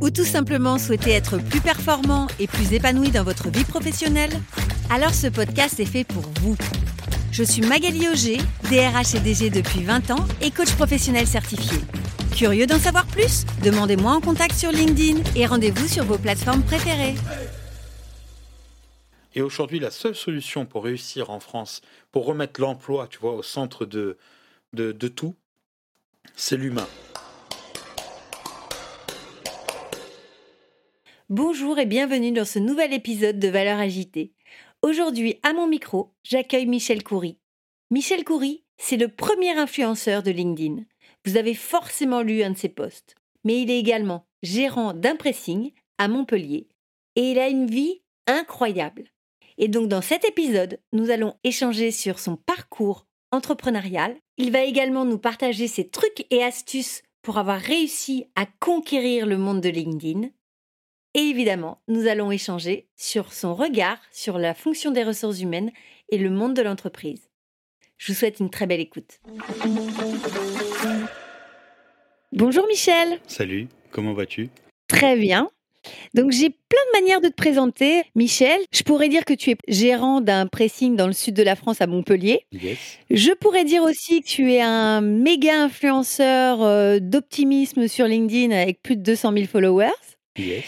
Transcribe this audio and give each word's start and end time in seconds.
ou 0.00 0.10
tout 0.10 0.24
simplement 0.24 0.78
souhaitez 0.78 1.10
être 1.10 1.38
plus 1.38 1.60
performant 1.60 2.26
et 2.38 2.46
plus 2.46 2.72
épanoui 2.72 3.10
dans 3.10 3.24
votre 3.24 3.50
vie 3.50 3.64
professionnelle 3.64 4.32
Alors 4.90 5.14
ce 5.14 5.26
podcast 5.26 5.80
est 5.80 5.84
fait 5.84 6.04
pour 6.04 6.24
vous. 6.40 6.56
Je 7.32 7.42
suis 7.42 7.62
Magali 7.62 8.08
Auger, 8.08 8.38
DRH 8.70 9.14
et 9.14 9.20
DG 9.20 9.50
depuis 9.50 9.82
20 9.82 10.10
ans 10.10 10.24
et 10.40 10.50
coach 10.50 10.72
professionnel 10.74 11.26
certifié. 11.26 11.78
Curieux 12.36 12.66
d'en 12.66 12.78
savoir 12.78 13.06
plus? 13.06 13.44
Demandez-moi 13.62 14.12
en 14.12 14.20
contact 14.20 14.54
sur 14.54 14.70
LinkedIn 14.70 15.20
et 15.36 15.46
rendez-vous 15.46 15.88
sur 15.88 16.04
vos 16.04 16.18
plateformes 16.18 16.62
préférées. 16.62 17.14
Et 19.34 19.42
aujourd'hui, 19.42 19.80
la 19.80 19.90
seule 19.90 20.14
solution 20.14 20.64
pour 20.64 20.84
réussir 20.84 21.30
en 21.30 21.40
France, 21.40 21.80
pour 22.12 22.24
remettre 22.24 22.60
l'emploi, 22.60 23.08
tu 23.08 23.18
vois, 23.18 23.34
au 23.34 23.42
centre 23.42 23.84
de 23.84 24.16
tout, 25.08 25.34
c'est 26.36 26.56
l'humain. 26.56 26.86
Bonjour 31.30 31.78
et 31.78 31.86
bienvenue 31.86 32.32
dans 32.32 32.44
ce 32.44 32.58
nouvel 32.58 32.92
épisode 32.92 33.38
de 33.38 33.48
Valeurs 33.48 33.78
agitées. 33.78 34.34
Aujourd'hui, 34.82 35.40
à 35.42 35.54
mon 35.54 35.66
micro, 35.66 36.12
j'accueille 36.22 36.66
Michel 36.66 37.02
Coury. 37.02 37.38
Michel 37.90 38.24
Coury, 38.24 38.62
c'est 38.76 38.98
le 38.98 39.08
premier 39.08 39.56
influenceur 39.56 40.22
de 40.22 40.30
LinkedIn. 40.30 40.82
Vous 41.24 41.38
avez 41.38 41.54
forcément 41.54 42.20
lu 42.20 42.42
un 42.42 42.50
de 42.50 42.58
ses 42.58 42.68
posts. 42.68 43.14
Mais 43.42 43.62
il 43.62 43.70
est 43.70 43.78
également 43.78 44.26
gérant 44.42 44.92
d'un 44.92 45.16
pressing 45.16 45.72
à 45.96 46.08
Montpellier. 46.08 46.68
Et 47.16 47.30
il 47.30 47.38
a 47.38 47.48
une 47.48 47.68
vie 47.68 48.02
incroyable. 48.26 49.04
Et 49.56 49.68
donc 49.68 49.88
dans 49.88 50.02
cet 50.02 50.26
épisode, 50.26 50.78
nous 50.92 51.08
allons 51.08 51.36
échanger 51.42 51.90
sur 51.90 52.18
son 52.18 52.36
parcours 52.36 53.06
entrepreneurial. 53.32 54.14
Il 54.36 54.52
va 54.52 54.62
également 54.62 55.06
nous 55.06 55.18
partager 55.18 55.68
ses 55.68 55.88
trucs 55.88 56.26
et 56.28 56.44
astuces 56.44 57.02
pour 57.22 57.38
avoir 57.38 57.60
réussi 57.60 58.26
à 58.36 58.44
conquérir 58.60 59.24
le 59.24 59.38
monde 59.38 59.62
de 59.62 59.70
LinkedIn. 59.70 60.28
Et 61.16 61.20
évidemment, 61.20 61.80
nous 61.86 62.08
allons 62.08 62.32
échanger 62.32 62.88
sur 62.96 63.32
son 63.32 63.54
regard 63.54 63.98
sur 64.10 64.36
la 64.36 64.52
fonction 64.52 64.90
des 64.90 65.04
ressources 65.04 65.40
humaines 65.40 65.70
et 66.08 66.18
le 66.18 66.28
monde 66.28 66.54
de 66.54 66.62
l'entreprise. 66.62 67.30
Je 67.98 68.12
vous 68.12 68.18
souhaite 68.18 68.40
une 68.40 68.50
très 68.50 68.66
belle 68.66 68.80
écoute. 68.80 69.20
Bonjour 72.32 72.66
Michel. 72.66 73.20
Salut, 73.28 73.68
comment 73.92 74.12
vas-tu? 74.12 74.48
Très 74.88 75.16
bien. 75.16 75.50
Donc 76.14 76.32
j'ai 76.32 76.50
plein 76.50 76.80
de 76.92 77.00
manières 77.00 77.20
de 77.20 77.28
te 77.28 77.34
présenter. 77.34 78.02
Michel, 78.16 78.60
je 78.72 78.82
pourrais 78.82 79.08
dire 79.08 79.24
que 79.24 79.34
tu 79.34 79.50
es 79.50 79.56
gérant 79.68 80.20
d'un 80.20 80.48
pressing 80.48 80.96
dans 80.96 81.06
le 81.06 81.12
sud 81.12 81.34
de 81.34 81.44
la 81.44 81.54
France 81.54 81.80
à 81.80 81.86
Montpellier. 81.86 82.44
Yes. 82.50 82.98
Je 83.10 83.30
pourrais 83.30 83.64
dire 83.64 83.84
aussi 83.84 84.20
que 84.20 84.26
tu 84.26 84.52
es 84.52 84.62
un 84.62 85.00
méga 85.00 85.62
influenceur 85.62 86.62
euh, 86.62 86.98
d'optimisme 86.98 87.86
sur 87.86 88.06
LinkedIn 88.06 88.50
avec 88.50 88.82
plus 88.82 88.96
de 88.96 89.02
200 89.02 89.32
000 89.34 89.46
followers. 89.46 89.90
Yes. 90.36 90.64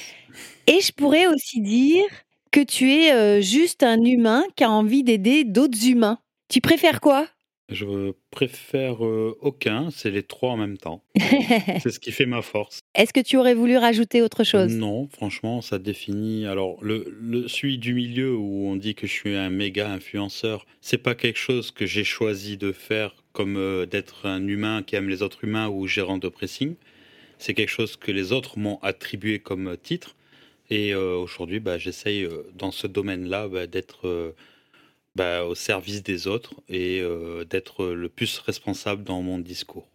Et 0.67 0.81
je 0.81 0.93
pourrais 0.93 1.27
aussi 1.27 1.61
dire 1.61 2.05
que 2.51 2.61
tu 2.61 2.93
es 2.93 3.13
euh, 3.13 3.41
juste 3.41 3.83
un 3.83 4.03
humain 4.03 4.45
qui 4.57 4.65
a 4.65 4.71
envie 4.71 5.03
d'aider 5.03 5.45
d'autres 5.45 5.87
humains. 5.87 6.19
Tu 6.49 6.61
préfères 6.61 7.01
quoi? 7.01 7.27
Je 7.69 8.13
préfère 8.31 9.05
euh, 9.05 9.37
aucun, 9.41 9.91
c'est 9.91 10.11
les 10.13 10.23
trois 10.23 10.53
en 10.53 10.57
même 10.57 10.79
temps. 10.79 11.03
c'est 11.19 11.91
ce 11.91 11.99
qui 11.99 12.13
fait 12.13 12.27
ma 12.27 12.41
force. 12.41 12.79
Est-ce 12.95 13.13
que 13.13 13.21
tu 13.21 13.37
aurais 13.37 13.55
voulu 13.55 13.77
rajouter 13.77 14.23
autre 14.23 14.45
chose? 14.45 14.73
Non, 14.73 15.09
franchement, 15.09 15.61
ça 15.63 15.81
définit. 15.81 16.47
Alors, 16.47 16.79
le, 16.85 17.13
le 17.21 17.49
celui 17.49 17.79
du 17.79 17.93
milieu 17.93 18.37
où 18.37 18.69
on 18.69 18.77
dit 18.77 18.95
que 18.95 19.09
je 19.09 19.13
suis 19.13 19.35
un 19.35 19.51
méga 19.51 19.91
influenceur, 19.91 20.65
c'est 20.81 20.99
pas 20.99 21.17
quelque 21.17 21.39
chose 21.39 21.73
que 21.73 21.87
j'ai 21.87 22.05
choisi 22.05 22.57
de 22.57 22.71
faire 22.71 23.17
comme 23.33 23.57
euh, 23.57 23.85
d'être 23.85 24.27
un 24.27 24.47
humain 24.47 24.85
qui 24.85 24.95
aime 24.95 25.09
les 25.09 25.23
autres 25.23 25.43
humains 25.43 25.69
ou 25.69 25.89
gérant 25.89 26.19
de 26.19 26.29
pressing. 26.29 26.77
C'est 27.39 27.55
quelque 27.55 27.71
chose 27.71 27.97
que 27.97 28.13
les 28.13 28.33
autres 28.33 28.59
m'ont 28.59 28.79
attribué 28.83 29.39
comme 29.39 29.77
titre. 29.77 30.17
Et 30.71 30.95
euh, 30.95 31.17
aujourd'hui, 31.17 31.61
bah, 31.61 31.79
j'essaye 31.79 32.25
euh, 32.25 32.43
dans 32.55 32.71
ce 32.71 32.87
domaine-là 32.87 33.49
bah, 33.49 33.67
d'être 33.67 34.09
euh, 34.09 34.35
bah, 35.15 35.45
au 35.45 35.55
service 35.55 36.03
des 36.03 36.27
autres 36.27 36.55
et 36.69 37.03
d'être 37.49 37.87
le 37.87 38.09
plus 38.09 38.39
responsable 38.39 39.05
dans 39.05 39.23
mon 39.23 39.39
discours. 39.39 39.89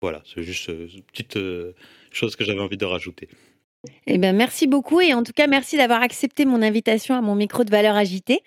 Voilà, 0.00 0.22
c'est 0.24 0.42
juste 0.42 0.66
une 0.68 1.02
petite 1.02 1.38
chose 2.10 2.34
que 2.34 2.44
j'avais 2.44 2.60
envie 2.60 2.76
de 2.76 2.84
rajouter. 2.84 3.28
Eh 4.06 4.18
bien, 4.18 4.32
merci 4.32 4.66
beaucoup 4.66 5.00
et 5.00 5.14
en 5.14 5.22
tout 5.22 5.32
cas, 5.32 5.46
merci 5.46 5.76
d'avoir 5.76 6.02
accepté 6.02 6.44
mon 6.44 6.62
invitation 6.62 7.14
à 7.14 7.20
mon 7.20 7.36
micro 7.36 7.62
de 7.62 7.70
valeur 7.70 7.94
agitée. 7.94 8.42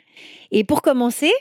Et 0.51 0.65
pour 0.65 0.81
commencer, 0.81 1.31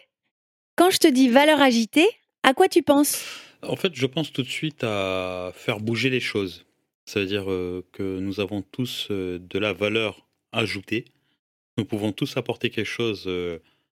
quand 0.77 0.91
je 0.91 0.99
te 0.99 1.09
dis 1.09 1.29
valeur 1.29 1.61
agitée, 1.61 2.09
à 2.45 2.55
quoi 2.55 2.69
tu 2.69 2.83
penses? 2.83 3.25
En 3.67 3.77
fait, 3.77 3.95
je 3.95 4.07
pense 4.07 4.33
tout 4.33 4.43
de 4.43 4.49
suite 4.49 4.85
à 4.85 5.53
faire 5.55 5.81
bouger 5.81 6.11
les 6.11 6.21
choses. 6.21 6.65
Ça 7.07 7.21
veut 7.21 7.27
dire 7.27 7.51
euh, 7.51 7.85
que 7.93 8.19
nous 8.19 8.41
avons 8.41 8.63
tous 8.63 9.09
euh, 9.11 9.39
de 9.39 9.59
la 9.59 9.73
valeur 9.73 10.27
ajoutée. 10.53 11.05
Nous 11.77 11.85
pouvons 11.85 12.13
tous 12.13 12.37
apporter 12.37 12.71
quelque 12.71 12.87
chose 12.87 13.25
euh, 13.27 13.59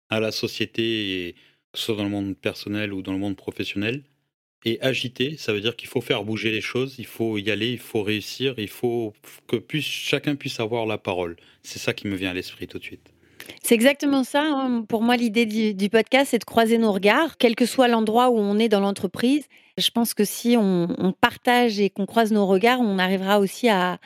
à 0.10 0.20
la 0.20 0.32
société, 0.32 1.36
que 1.72 1.80
ce 1.80 1.86
soit 1.86 1.96
dans 1.96 2.04
le 2.04 2.10
monde 2.10 2.36
personnel 2.36 2.94
ou 2.94 3.02
dans 3.02 3.14
le 3.14 3.20
monde 3.20 3.36
professionnel. 3.36 4.04
Et 4.68 4.82
agiter, 4.82 5.38
ça 5.38 5.54
veut 5.54 5.62
dire 5.62 5.76
qu'il 5.76 5.88
faut 5.88 6.02
faire 6.02 6.24
bouger 6.24 6.52
les 6.52 6.62
choses, 6.62 6.96
il 6.98 7.06
faut 7.06 7.38
y 7.38 7.52
aller, 7.52 7.72
il 7.72 7.80
faut 7.80 8.02
réussir, 8.02 8.56
il 8.58 8.68
faut 8.68 9.14
que 9.48 9.58
puisse, 9.58 9.86
chacun 9.86 10.36
puisse 10.36 10.60
avoir 10.60 10.88
la 10.88 10.98
parole. 10.98 11.36
C'est 11.62 11.78
ça 11.78 11.94
qui 11.94 12.08
me 12.08 12.16
vient 12.16 12.32
à 12.32 12.34
l'esprit 12.34 12.68
tout 12.68 12.80
de 12.80 12.84
suite. 12.84 13.15
C'est 13.64 13.76
exactement 13.76 14.24
ça. 14.24 14.44
hein. 14.44 14.84
Pour 14.88 15.02
moi, 15.02 15.16
l'idée 15.18 15.46
du, 15.46 15.74
du 15.74 15.90
podcast, 15.90 16.30
c'est 16.32 16.40
de 16.40 16.44
croiser 16.46 16.78
nos 16.78 16.92
regards, 16.92 17.38
quel 17.38 17.56
que 17.56 17.66
soit 17.66 17.88
l'endroit 17.88 18.30
où 18.30 18.38
on 18.38 18.58
est 18.60 18.70
dans 18.70 18.80
l'entreprise. 18.80 19.46
Je 19.78 19.90
pense 19.90 20.14
que 20.14 20.24
si 20.24 20.56
on, 20.58 20.88
on 20.98 21.12
partage 21.12 21.80
et 21.80 21.90
qu'on 21.90 22.06
croise 22.06 22.32
nos 22.32 22.46
regards, 22.46 22.80
on 22.80 22.98
arrivera 22.98 23.40
aussi 23.40 23.68
à, 23.70 23.98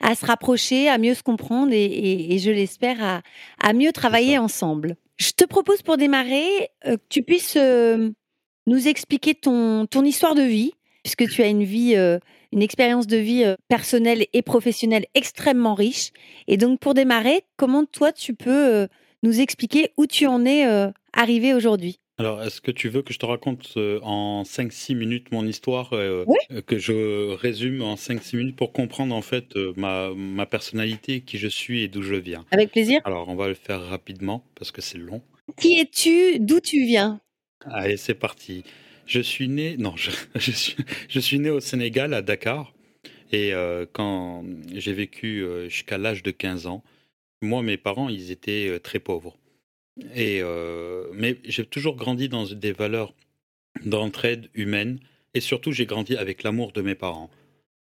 à 0.00 0.14
se 0.14 0.24
rapprocher, 0.24 0.88
à 0.88 0.98
mieux 0.98 1.14
se 1.14 1.22
comprendre 1.22 1.72
et, 1.72 1.84
et- 1.84 2.34
et 2.34 2.38
je 2.38 2.50
l'espère, 2.50 3.02
à, 3.02 3.22
à 3.60 3.72
mieux 3.72 3.92
travailler 3.92 4.38
ensemble. 4.38 4.96
Je 5.18 5.32
te 5.32 5.44
propose 5.44 5.82
pour 5.82 5.96
démarrer 5.96 6.46
euh, 6.86 6.96
que 6.96 7.02
tu 7.08 7.22
puisses 7.22 7.56
euh, 7.56 8.10
nous 8.66 8.88
expliquer 8.88 9.34
ton, 9.34 9.86
ton 9.86 10.04
histoire 10.04 10.34
de 10.34 10.42
vie, 10.42 10.72
puisque 11.02 11.28
tu 11.28 11.42
as 11.42 11.46
une 11.48 11.64
vie, 11.64 11.94
euh, 11.96 12.18
une 12.52 12.62
expérience 12.62 13.06
de 13.06 13.16
vie 13.16 13.44
euh, 13.44 13.56
personnelle 13.68 14.26
et 14.32 14.42
professionnelle 14.42 15.06
extrêmement 15.14 15.74
riche? 15.74 16.10
Et 16.46 16.56
donc, 16.56 16.80
pour 16.80 16.94
démarrer, 16.94 17.42
comment 17.56 17.84
toi, 17.84 18.12
tu 18.12 18.34
peux 18.34 18.74
euh, 18.74 18.86
nous 19.22 19.40
expliquer 19.40 19.90
où 19.96 20.06
tu 20.06 20.26
en 20.26 20.44
es 20.44 20.64
arrivé 21.12 21.54
aujourd'hui? 21.54 21.98
Alors, 22.20 22.42
est-ce 22.42 22.60
que 22.60 22.70
tu 22.72 22.88
veux 22.88 23.02
que 23.02 23.12
je 23.12 23.18
te 23.18 23.26
raconte 23.26 23.74
en 24.02 24.42
5-6 24.44 24.94
minutes 24.96 25.30
mon 25.32 25.46
histoire, 25.46 25.92
Oui. 25.92 26.62
que 26.66 26.78
je 26.78 27.32
résume 27.34 27.80
en 27.82 27.94
5-6 27.94 28.36
minutes 28.36 28.56
pour 28.56 28.72
comprendre 28.72 29.14
en 29.14 29.22
fait 29.22 29.54
ma, 29.76 30.10
ma 30.14 30.46
personnalité, 30.46 31.20
qui 31.20 31.38
je 31.38 31.46
suis 31.48 31.82
et 31.82 31.88
d'où 31.88 32.02
je 32.02 32.14
viens? 32.16 32.44
Avec 32.50 32.70
plaisir. 32.72 33.00
Alors, 33.04 33.28
on 33.28 33.34
va 33.36 33.48
le 33.48 33.54
faire 33.54 33.80
rapidement 33.82 34.44
parce 34.56 34.70
que 34.72 34.80
c'est 34.80 34.98
long. 34.98 35.22
Qui 35.60 35.78
es-tu? 35.80 36.38
D'où 36.40 36.60
tu 36.60 36.84
viens? 36.84 37.20
Allez, 37.64 37.96
c'est 37.96 38.14
parti. 38.14 38.62
Je 39.08 39.20
suis 39.20 39.48
né, 39.48 39.76
non, 39.78 39.94
je, 40.36 41.20
suis, 41.20 41.38
né 41.40 41.50
au 41.50 41.60
Sénégal, 41.60 42.14
à 42.14 42.22
Dakar. 42.22 42.74
Et 43.32 43.52
euh, 43.54 43.86
quand 43.90 44.44
j'ai 44.72 44.92
vécu 44.92 45.42
euh, 45.42 45.68
jusqu'à 45.68 45.98
l'âge 45.98 46.22
de 46.22 46.30
15 46.30 46.66
ans, 46.66 46.84
moi, 47.42 47.62
mes 47.62 47.76
parents, 47.76 48.08
ils 48.08 48.30
étaient 48.30 48.68
euh, 48.68 48.78
très 48.78 49.00
pauvres. 49.00 49.36
Et, 50.14 50.42
mais 51.12 51.38
j'ai 51.44 51.66
toujours 51.66 51.96
grandi 51.96 52.28
dans 52.28 52.44
des 52.44 52.70
valeurs 52.70 53.14
d'entraide 53.84 54.48
humaine. 54.54 55.00
Et 55.34 55.40
surtout, 55.40 55.72
j'ai 55.72 55.86
grandi 55.86 56.16
avec 56.16 56.44
l'amour 56.44 56.70
de 56.70 56.82
mes 56.82 56.94
parents. 56.94 57.30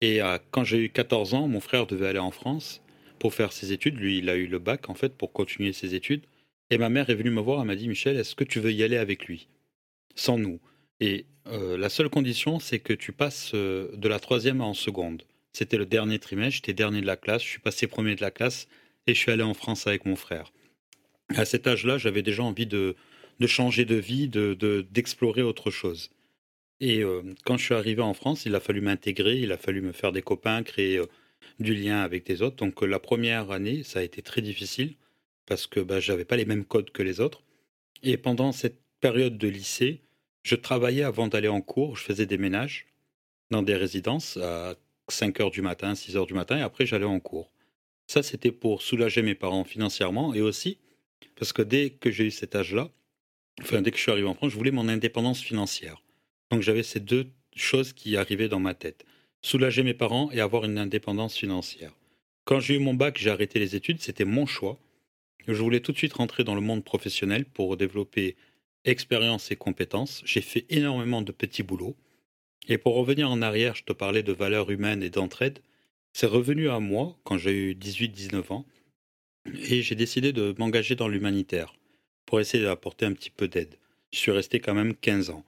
Et 0.01 0.21
euh, 0.21 0.37
quand 0.51 0.63
j'ai 0.63 0.77
eu 0.77 0.89
14 0.89 1.33
ans, 1.33 1.47
mon 1.47 1.59
frère 1.59 1.85
devait 1.85 2.07
aller 2.07 2.19
en 2.19 2.31
France 2.31 2.81
pour 3.19 3.33
faire 3.33 3.51
ses 3.51 3.73
études. 3.73 3.97
Lui, 3.99 4.19
il 4.19 4.29
a 4.29 4.35
eu 4.35 4.47
le 4.47 4.59
bac, 4.59 4.89
en 4.89 4.93
fait, 4.93 5.13
pour 5.15 5.33
continuer 5.33 5.73
ses 5.73 5.93
études. 5.93 6.23
Et 6.69 6.77
ma 6.77 6.89
mère 6.89 7.09
est 7.09 7.15
venue 7.15 7.31
me 7.31 7.41
voir, 7.41 7.61
elle 7.61 7.67
m'a 7.67 7.75
dit, 7.75 7.89
Michel, 7.89 8.17
est-ce 8.17 8.35
que 8.35 8.43
tu 8.43 8.59
veux 8.59 8.71
y 8.71 8.83
aller 8.83 8.97
avec 8.97 9.25
lui? 9.25 9.47
Sans 10.15 10.37
nous. 10.37 10.59
Et 10.99 11.25
euh, 11.47 11.77
la 11.77 11.89
seule 11.89 12.09
condition, 12.09 12.59
c'est 12.59 12.79
que 12.79 12.93
tu 12.93 13.11
passes 13.11 13.51
euh, 13.53 13.89
de 13.95 14.07
la 14.07 14.19
troisième 14.19 14.61
en 14.61 14.73
seconde. 14.73 15.23
C'était 15.53 15.77
le 15.77 15.85
dernier 15.85 16.19
trimestre, 16.19 16.57
j'étais 16.57 16.73
dernier 16.73 17.01
de 17.01 17.07
la 17.07 17.17
classe, 17.17 17.43
je 17.43 17.47
suis 17.49 17.59
passé 17.59 17.87
premier 17.87 18.15
de 18.15 18.21
la 18.21 18.31
classe 18.31 18.67
et 19.07 19.13
je 19.13 19.19
suis 19.19 19.31
allé 19.31 19.43
en 19.43 19.53
France 19.53 19.87
avec 19.87 20.05
mon 20.05 20.15
frère. 20.15 20.51
À 21.35 21.45
cet 21.45 21.67
âge-là, 21.67 21.97
j'avais 21.97 22.21
déjà 22.21 22.43
envie 22.43 22.67
de, 22.67 22.95
de 23.39 23.47
changer 23.47 23.85
de 23.85 23.95
vie, 23.95 24.27
de, 24.27 24.53
de- 24.53 24.85
d'explorer 24.91 25.41
autre 25.41 25.71
chose. 25.71 26.11
Et 26.79 27.03
euh, 27.03 27.21
quand 27.45 27.57
je 27.57 27.65
suis 27.65 27.73
arrivé 27.75 28.01
en 28.01 28.13
France, 28.13 28.45
il 28.45 28.55
a 28.55 28.59
fallu 28.59 28.81
m'intégrer, 28.81 29.37
il 29.39 29.51
a 29.51 29.57
fallu 29.57 29.81
me 29.81 29.91
faire 29.91 30.11
des 30.11 30.21
copains, 30.21 30.63
créer 30.63 31.01
du 31.59 31.73
lien 31.73 32.01
avec 32.01 32.25
des 32.25 32.41
autres. 32.41 32.57
Donc 32.57 32.81
la 32.81 32.99
première 32.99 33.51
année, 33.51 33.83
ça 33.83 33.99
a 33.99 34.03
été 34.03 34.21
très 34.21 34.41
difficile 34.41 34.95
parce 35.45 35.67
que 35.67 35.79
bah, 35.79 35.99
je 35.99 36.11
n'avais 36.11 36.25
pas 36.25 36.37
les 36.37 36.45
mêmes 36.45 36.65
codes 36.65 36.91
que 36.91 37.03
les 37.03 37.19
autres. 37.19 37.43
Et 38.03 38.17
pendant 38.17 38.51
cette 38.51 38.79
période 39.01 39.37
de 39.37 39.47
lycée, 39.47 40.01
je 40.43 40.55
travaillais 40.55 41.03
avant 41.03 41.27
d'aller 41.27 41.47
en 41.47 41.61
cours, 41.61 41.97
je 41.97 42.03
faisais 42.03 42.25
des 42.25 42.37
ménages 42.37 42.87
dans 43.51 43.61
des 43.61 43.75
résidences 43.75 44.37
à 44.37 44.75
5 45.07 45.39
heures 45.39 45.51
du 45.51 45.61
matin, 45.61 45.95
6 45.95 46.17
heures 46.17 46.25
du 46.25 46.33
matin, 46.33 46.57
et 46.57 46.61
après 46.61 46.85
j'allais 46.85 47.05
en 47.05 47.19
cours. 47.19 47.51
Ça, 48.07 48.23
c'était 48.23 48.51
pour 48.51 48.81
soulager 48.81 49.21
mes 49.21 49.35
parents 49.35 49.63
financièrement 49.63 50.33
et 50.33 50.41
aussi 50.41 50.79
parce 51.35 51.53
que 51.53 51.61
dès 51.61 51.91
que 51.91 52.11
j'ai 52.11 52.25
eu 52.25 52.31
cet 52.31 52.55
âge-là, 52.55 52.89
enfin 53.61 53.81
dès 53.81 53.91
que 53.91 53.97
je 53.97 54.01
suis 54.01 54.11
arrivé 54.11 54.27
en 54.27 54.33
France, 54.33 54.51
je 54.51 54.57
voulais 54.57 54.71
mon 54.71 54.87
indépendance 54.87 55.41
financière. 55.41 56.01
Donc 56.51 56.61
j'avais 56.61 56.83
ces 56.83 56.99
deux 56.99 57.27
choses 57.55 57.93
qui 57.93 58.17
arrivaient 58.17 58.49
dans 58.49 58.59
ma 58.59 58.73
tête. 58.73 59.05
Soulager 59.41 59.83
mes 59.83 59.93
parents 59.93 60.31
et 60.31 60.41
avoir 60.41 60.65
une 60.65 60.77
indépendance 60.77 61.35
financière. 61.35 61.93
Quand 62.45 62.59
j'ai 62.59 62.75
eu 62.75 62.79
mon 62.79 62.93
bac, 62.93 63.17
j'ai 63.17 63.29
arrêté 63.29 63.59
les 63.59 63.75
études, 63.75 64.01
c'était 64.01 64.25
mon 64.25 64.45
choix. 64.45 64.79
Je 65.47 65.61
voulais 65.61 65.79
tout 65.79 65.91
de 65.91 65.97
suite 65.97 66.13
rentrer 66.13 66.43
dans 66.43 66.55
le 66.55 66.61
monde 66.61 66.83
professionnel 66.83 67.45
pour 67.45 67.77
développer 67.77 68.35
expérience 68.85 69.51
et 69.51 69.55
compétences. 69.55 70.21
J'ai 70.25 70.41
fait 70.41 70.65
énormément 70.69 71.21
de 71.21 71.31
petits 71.31 71.63
boulots. 71.63 71.95
Et 72.67 72.77
pour 72.77 72.95
revenir 72.95 73.29
en 73.29 73.41
arrière, 73.41 73.75
je 73.75 73.83
te 73.83 73.93
parlais 73.93 74.23
de 74.23 74.33
valeurs 74.33 74.69
humaines 74.69 75.03
et 75.03 75.09
d'entraide. 75.09 75.59
C'est 76.13 76.27
revenu 76.27 76.69
à 76.69 76.79
moi 76.79 77.17
quand 77.23 77.37
j'ai 77.37 77.51
eu 77.51 77.73
18-19 77.73 78.53
ans. 78.53 78.65
Et 79.69 79.81
j'ai 79.81 79.95
décidé 79.95 80.33
de 80.33 80.53
m'engager 80.57 80.95
dans 80.95 81.07
l'humanitaire 81.07 81.73
pour 82.25 82.39
essayer 82.39 82.63
d'apporter 82.63 83.05
un 83.05 83.13
petit 83.13 83.31
peu 83.31 83.47
d'aide. 83.47 83.75
Je 84.11 84.19
suis 84.19 84.31
resté 84.31 84.59
quand 84.59 84.73
même 84.73 84.95
15 84.95 85.29
ans. 85.31 85.43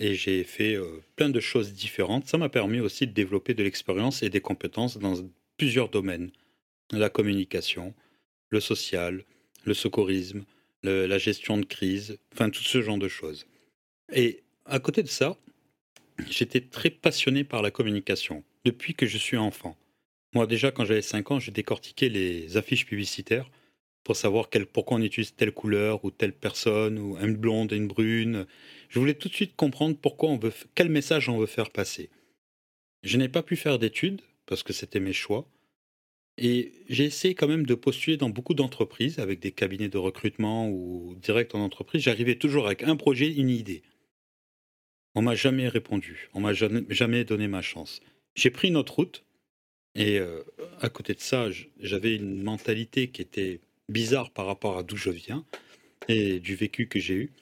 Et 0.00 0.14
j'ai 0.14 0.44
fait 0.44 0.74
euh, 0.74 1.02
plein 1.16 1.28
de 1.28 1.40
choses 1.40 1.72
différentes. 1.72 2.26
Ça 2.26 2.38
m'a 2.38 2.48
permis 2.48 2.80
aussi 2.80 3.06
de 3.06 3.12
développer 3.12 3.54
de 3.54 3.64
l'expérience 3.64 4.22
et 4.22 4.30
des 4.30 4.40
compétences 4.40 4.96
dans 4.98 5.14
plusieurs 5.56 5.88
domaines. 5.88 6.30
La 6.92 7.10
communication, 7.10 7.94
le 8.50 8.60
social, 8.60 9.24
le 9.64 9.74
secourisme, 9.74 10.44
la 10.88 11.18
gestion 11.18 11.58
de 11.58 11.64
crise, 11.64 12.18
enfin 12.32 12.50
tout 12.50 12.62
ce 12.62 12.82
genre 12.82 12.98
de 12.98 13.08
choses. 13.08 13.46
Et 14.12 14.42
à 14.64 14.78
côté 14.78 15.02
de 15.02 15.08
ça, 15.08 15.36
j'étais 16.28 16.60
très 16.60 16.90
passionné 16.90 17.44
par 17.44 17.62
la 17.62 17.70
communication 17.70 18.44
depuis 18.64 18.94
que 18.94 19.06
je 19.06 19.18
suis 19.18 19.36
enfant. 19.36 19.76
Moi 20.34 20.46
déjà 20.46 20.70
quand 20.70 20.84
j'avais 20.84 21.02
5 21.02 21.30
ans, 21.30 21.38
j'ai 21.38 21.52
décortiqué 21.52 22.08
les 22.08 22.56
affiches 22.56 22.86
publicitaires 22.86 23.50
pour 24.04 24.16
savoir 24.16 24.48
quel, 24.48 24.66
pourquoi 24.66 24.96
on 24.96 25.02
utilise 25.02 25.34
telle 25.34 25.52
couleur 25.52 26.04
ou 26.04 26.10
telle 26.10 26.32
personne 26.32 26.98
ou 26.98 27.18
une 27.18 27.36
blonde 27.36 27.72
une 27.72 27.88
brune. 27.88 28.46
Je 28.88 28.98
voulais 28.98 29.14
tout 29.14 29.28
de 29.28 29.34
suite 29.34 29.54
comprendre 29.56 29.96
pourquoi 30.00 30.30
on 30.30 30.38
veut, 30.38 30.52
quel 30.74 30.88
message 30.88 31.28
on 31.28 31.38
veut 31.38 31.46
faire 31.46 31.70
passer. 31.70 32.08
Je 33.02 33.16
n'ai 33.18 33.28
pas 33.28 33.42
pu 33.42 33.56
faire 33.56 33.78
d'études 33.78 34.22
parce 34.46 34.62
que 34.62 34.72
c'était 34.72 35.00
mes 35.00 35.12
choix. 35.12 35.46
Et 36.40 36.72
j'ai 36.88 37.04
essayé 37.04 37.34
quand 37.34 37.48
même 37.48 37.66
de 37.66 37.74
postuler 37.74 38.16
dans 38.16 38.30
beaucoup 38.30 38.54
d'entreprises, 38.54 39.18
avec 39.18 39.40
des 39.40 39.50
cabinets 39.50 39.88
de 39.88 39.98
recrutement 39.98 40.70
ou 40.70 41.16
direct 41.20 41.54
en 41.56 41.60
entreprise. 41.60 42.02
J'arrivais 42.02 42.36
toujours 42.36 42.66
avec 42.66 42.84
un 42.84 42.94
projet, 42.94 43.32
une 43.32 43.50
idée. 43.50 43.82
On 45.16 45.22
m'a 45.22 45.34
jamais 45.34 45.66
répondu, 45.66 46.28
on 46.34 46.40
m'a 46.40 46.52
jamais 46.52 47.24
donné 47.24 47.48
ma 47.48 47.60
chance. 47.60 48.00
J'ai 48.36 48.50
pris 48.50 48.68
une 48.68 48.76
autre 48.76 48.94
route, 48.94 49.24
et 49.96 50.20
euh, 50.20 50.44
à 50.80 50.88
côté 50.90 51.12
de 51.14 51.20
ça, 51.20 51.48
j'avais 51.80 52.14
une 52.14 52.40
mentalité 52.44 53.08
qui 53.08 53.20
était 53.20 53.60
bizarre 53.88 54.30
par 54.30 54.46
rapport 54.46 54.78
à 54.78 54.84
d'où 54.84 54.96
je 54.96 55.10
viens 55.10 55.44
et 56.06 56.38
du 56.38 56.54
vécu 56.54 56.86
que 56.86 57.00
j'ai 57.00 57.14
eu. 57.14 57.32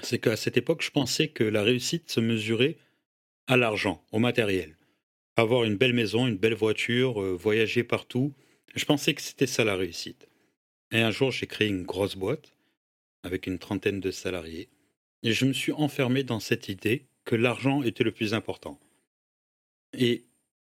C'est 0.00 0.20
qu'à 0.20 0.36
cette 0.36 0.56
époque, 0.56 0.82
je 0.82 0.90
pensais 0.90 1.26
que 1.26 1.42
la 1.42 1.64
réussite 1.64 2.08
se 2.08 2.20
mesurait 2.20 2.76
à 3.48 3.56
l'argent, 3.56 4.04
au 4.12 4.20
matériel 4.20 4.76
avoir 5.36 5.64
une 5.64 5.76
belle 5.76 5.92
maison, 5.92 6.26
une 6.26 6.36
belle 6.36 6.54
voiture, 6.54 7.22
euh, 7.22 7.34
voyager 7.34 7.84
partout. 7.84 8.32
Je 8.74 8.84
pensais 8.84 9.14
que 9.14 9.22
c'était 9.22 9.46
ça 9.46 9.64
la 9.64 9.76
réussite. 9.76 10.28
Et 10.90 11.00
un 11.00 11.10
jour, 11.10 11.30
j'ai 11.30 11.46
créé 11.46 11.68
une 11.68 11.84
grosse 11.84 12.16
boîte 12.16 12.52
avec 13.22 13.46
une 13.46 13.58
trentaine 13.58 14.00
de 14.00 14.10
salariés. 14.10 14.68
Et 15.22 15.32
je 15.32 15.44
me 15.44 15.52
suis 15.52 15.72
enfermé 15.72 16.24
dans 16.24 16.40
cette 16.40 16.68
idée 16.68 17.06
que 17.24 17.36
l'argent 17.36 17.82
était 17.82 18.04
le 18.04 18.12
plus 18.12 18.34
important. 18.34 18.78
Et 19.96 20.24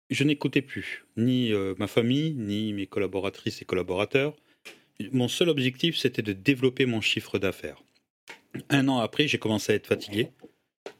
je 0.09 0.23
n'écoutais 0.23 0.61
plus 0.61 1.05
ni 1.15 1.53
euh, 1.53 1.73
ma 1.77 1.87
famille, 1.87 2.33
ni 2.33 2.73
mes 2.73 2.87
collaboratrices 2.87 3.61
et 3.61 3.65
collaborateurs. 3.65 4.35
Mon 5.11 5.27
seul 5.27 5.49
objectif, 5.49 5.97
c'était 5.97 6.21
de 6.21 6.33
développer 6.33 6.85
mon 6.85 7.01
chiffre 7.01 7.39
d'affaires. 7.39 7.81
Un 8.69 8.87
an 8.89 8.99
après, 8.99 9.27
j'ai 9.27 9.39
commencé 9.39 9.71
à 9.71 9.75
être 9.75 9.87
fatigué, 9.87 10.29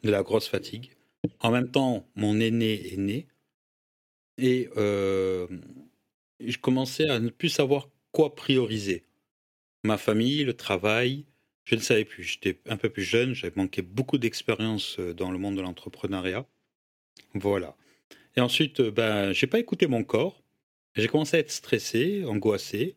de 0.04 0.10
la 0.10 0.24
grosse 0.24 0.48
fatigue. 0.48 0.92
En 1.40 1.52
même 1.52 1.70
temps, 1.70 2.08
mon 2.16 2.40
aîné 2.40 2.94
est 2.94 2.98
né, 2.98 3.28
et 4.38 4.70
euh, 4.78 5.48
je 6.40 6.58
commençais 6.58 7.10
à 7.10 7.20
ne 7.20 7.30
plus 7.30 7.50
savoir 7.50 7.90
quoi 8.12 8.36
prioriser. 8.36 9.04
Ma 9.84 9.98
famille, 9.98 10.44
le 10.44 10.54
travail, 10.54 11.26
je 11.64 11.76
ne 11.76 11.80
savais 11.80 12.06
plus. 12.06 12.24
J'étais 12.24 12.60
un 12.68 12.78
peu 12.78 12.90
plus 12.90 13.04
jeune, 13.04 13.34
j'avais 13.34 13.56
manqué 13.56 13.82
beaucoup 13.82 14.18
d'expérience 14.18 15.00
euh, 15.00 15.14
dans 15.14 15.32
le 15.32 15.38
monde 15.38 15.56
de 15.56 15.62
l'entrepreneuriat. 15.62 16.46
Voilà. 17.34 17.76
Et 18.36 18.42
ensuite, 18.42 18.80
euh, 18.80 18.92
ben, 18.92 19.34
j'ai 19.34 19.48
pas 19.48 19.60
écouté 19.60 19.88
mon 19.88 20.04
corps. 20.04 20.44
J'ai 20.96 21.08
commencé 21.08 21.38
à 21.38 21.40
être 21.40 21.52
stressé, 21.52 22.24
angoissé. 22.26 22.96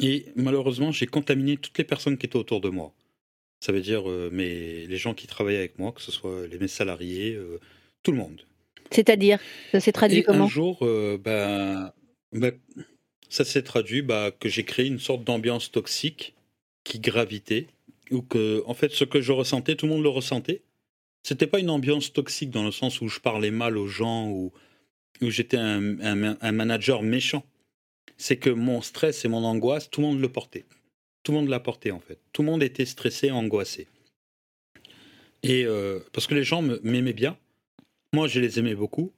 Et 0.00 0.26
malheureusement, 0.34 0.92
j'ai 0.92 1.06
contaminé 1.06 1.56
toutes 1.58 1.76
les 1.76 1.84
personnes 1.84 2.16
qui 2.16 2.26
étaient 2.26 2.36
autour 2.36 2.60
de 2.60 2.70
moi. 2.70 2.94
Ça 3.60 3.72
veut 3.72 3.82
dire 3.82 4.04
les 4.08 4.96
gens 4.96 5.14
qui 5.14 5.26
travaillaient 5.26 5.58
avec 5.58 5.78
moi, 5.78 5.92
que 5.92 6.00
ce 6.00 6.10
soit 6.10 6.46
les, 6.46 6.58
mes 6.58 6.68
salariés, 6.68 7.38
tout 8.02 8.12
le 8.12 8.18
monde. 8.18 8.42
C'est-à-dire 8.90 9.38
Ça 9.72 9.80
s'est 9.80 9.92
traduit 9.92 10.22
comment 10.22 10.44
Un 10.44 10.48
jour, 10.48 10.78
euh, 10.82 11.18
ben, 11.18 11.92
ben, 12.32 12.52
ça 13.28 13.44
s'est 13.44 13.62
traduit 13.62 14.02
bah, 14.02 14.30
que 14.38 14.48
j'ai 14.48 14.64
créé 14.64 14.86
une 14.86 14.98
sorte 14.98 15.24
d'ambiance 15.24 15.70
toxique 15.70 16.34
qui 16.84 17.00
gravitait, 17.00 17.68
ou 18.10 18.22
que, 18.22 18.62
en 18.66 18.74
fait, 18.74 18.92
ce 18.92 19.04
que 19.04 19.20
je 19.20 19.32
ressentais, 19.32 19.74
tout 19.74 19.86
le 19.86 19.92
monde 19.92 20.02
le 20.02 20.08
ressentait. 20.08 20.62
C'était 21.22 21.46
pas 21.46 21.58
une 21.58 21.70
ambiance 21.70 22.12
toxique 22.12 22.50
dans 22.50 22.64
le 22.64 22.70
sens 22.70 23.00
où 23.00 23.08
je 23.08 23.18
parlais 23.18 23.50
mal 23.50 23.78
aux 23.78 23.88
gens 23.88 24.28
ou 24.28 24.52
où 25.22 25.30
j'étais 25.30 25.56
un, 25.56 26.00
un, 26.40 26.52
manager 26.52 27.02
méchant. 27.02 27.44
C'est 28.16 28.36
que 28.36 28.50
mon 28.50 28.82
stress 28.82 29.24
et 29.24 29.28
mon 29.28 29.44
angoisse, 29.44 29.90
tout 29.90 30.00
le 30.00 30.08
monde 30.08 30.20
le 30.20 30.28
portait. 30.28 30.64
Tout 31.22 31.32
le 31.32 31.38
monde 31.38 31.48
l'a 31.48 31.60
porté 31.60 31.90
en 31.92 32.00
fait. 32.00 32.18
Tout 32.32 32.42
le 32.42 32.50
monde 32.50 32.62
était 32.62 32.84
stressé, 32.84 33.30
angoissé. 33.30 33.88
Et 35.42 35.64
euh, 35.64 36.00
parce 36.12 36.26
que 36.26 36.34
les 36.34 36.44
gens 36.44 36.62
m'aimaient 36.62 37.12
bien, 37.12 37.36
moi, 38.14 38.28
je 38.28 38.40
les 38.40 38.58
aimais 38.58 38.74
beaucoup, 38.74 39.12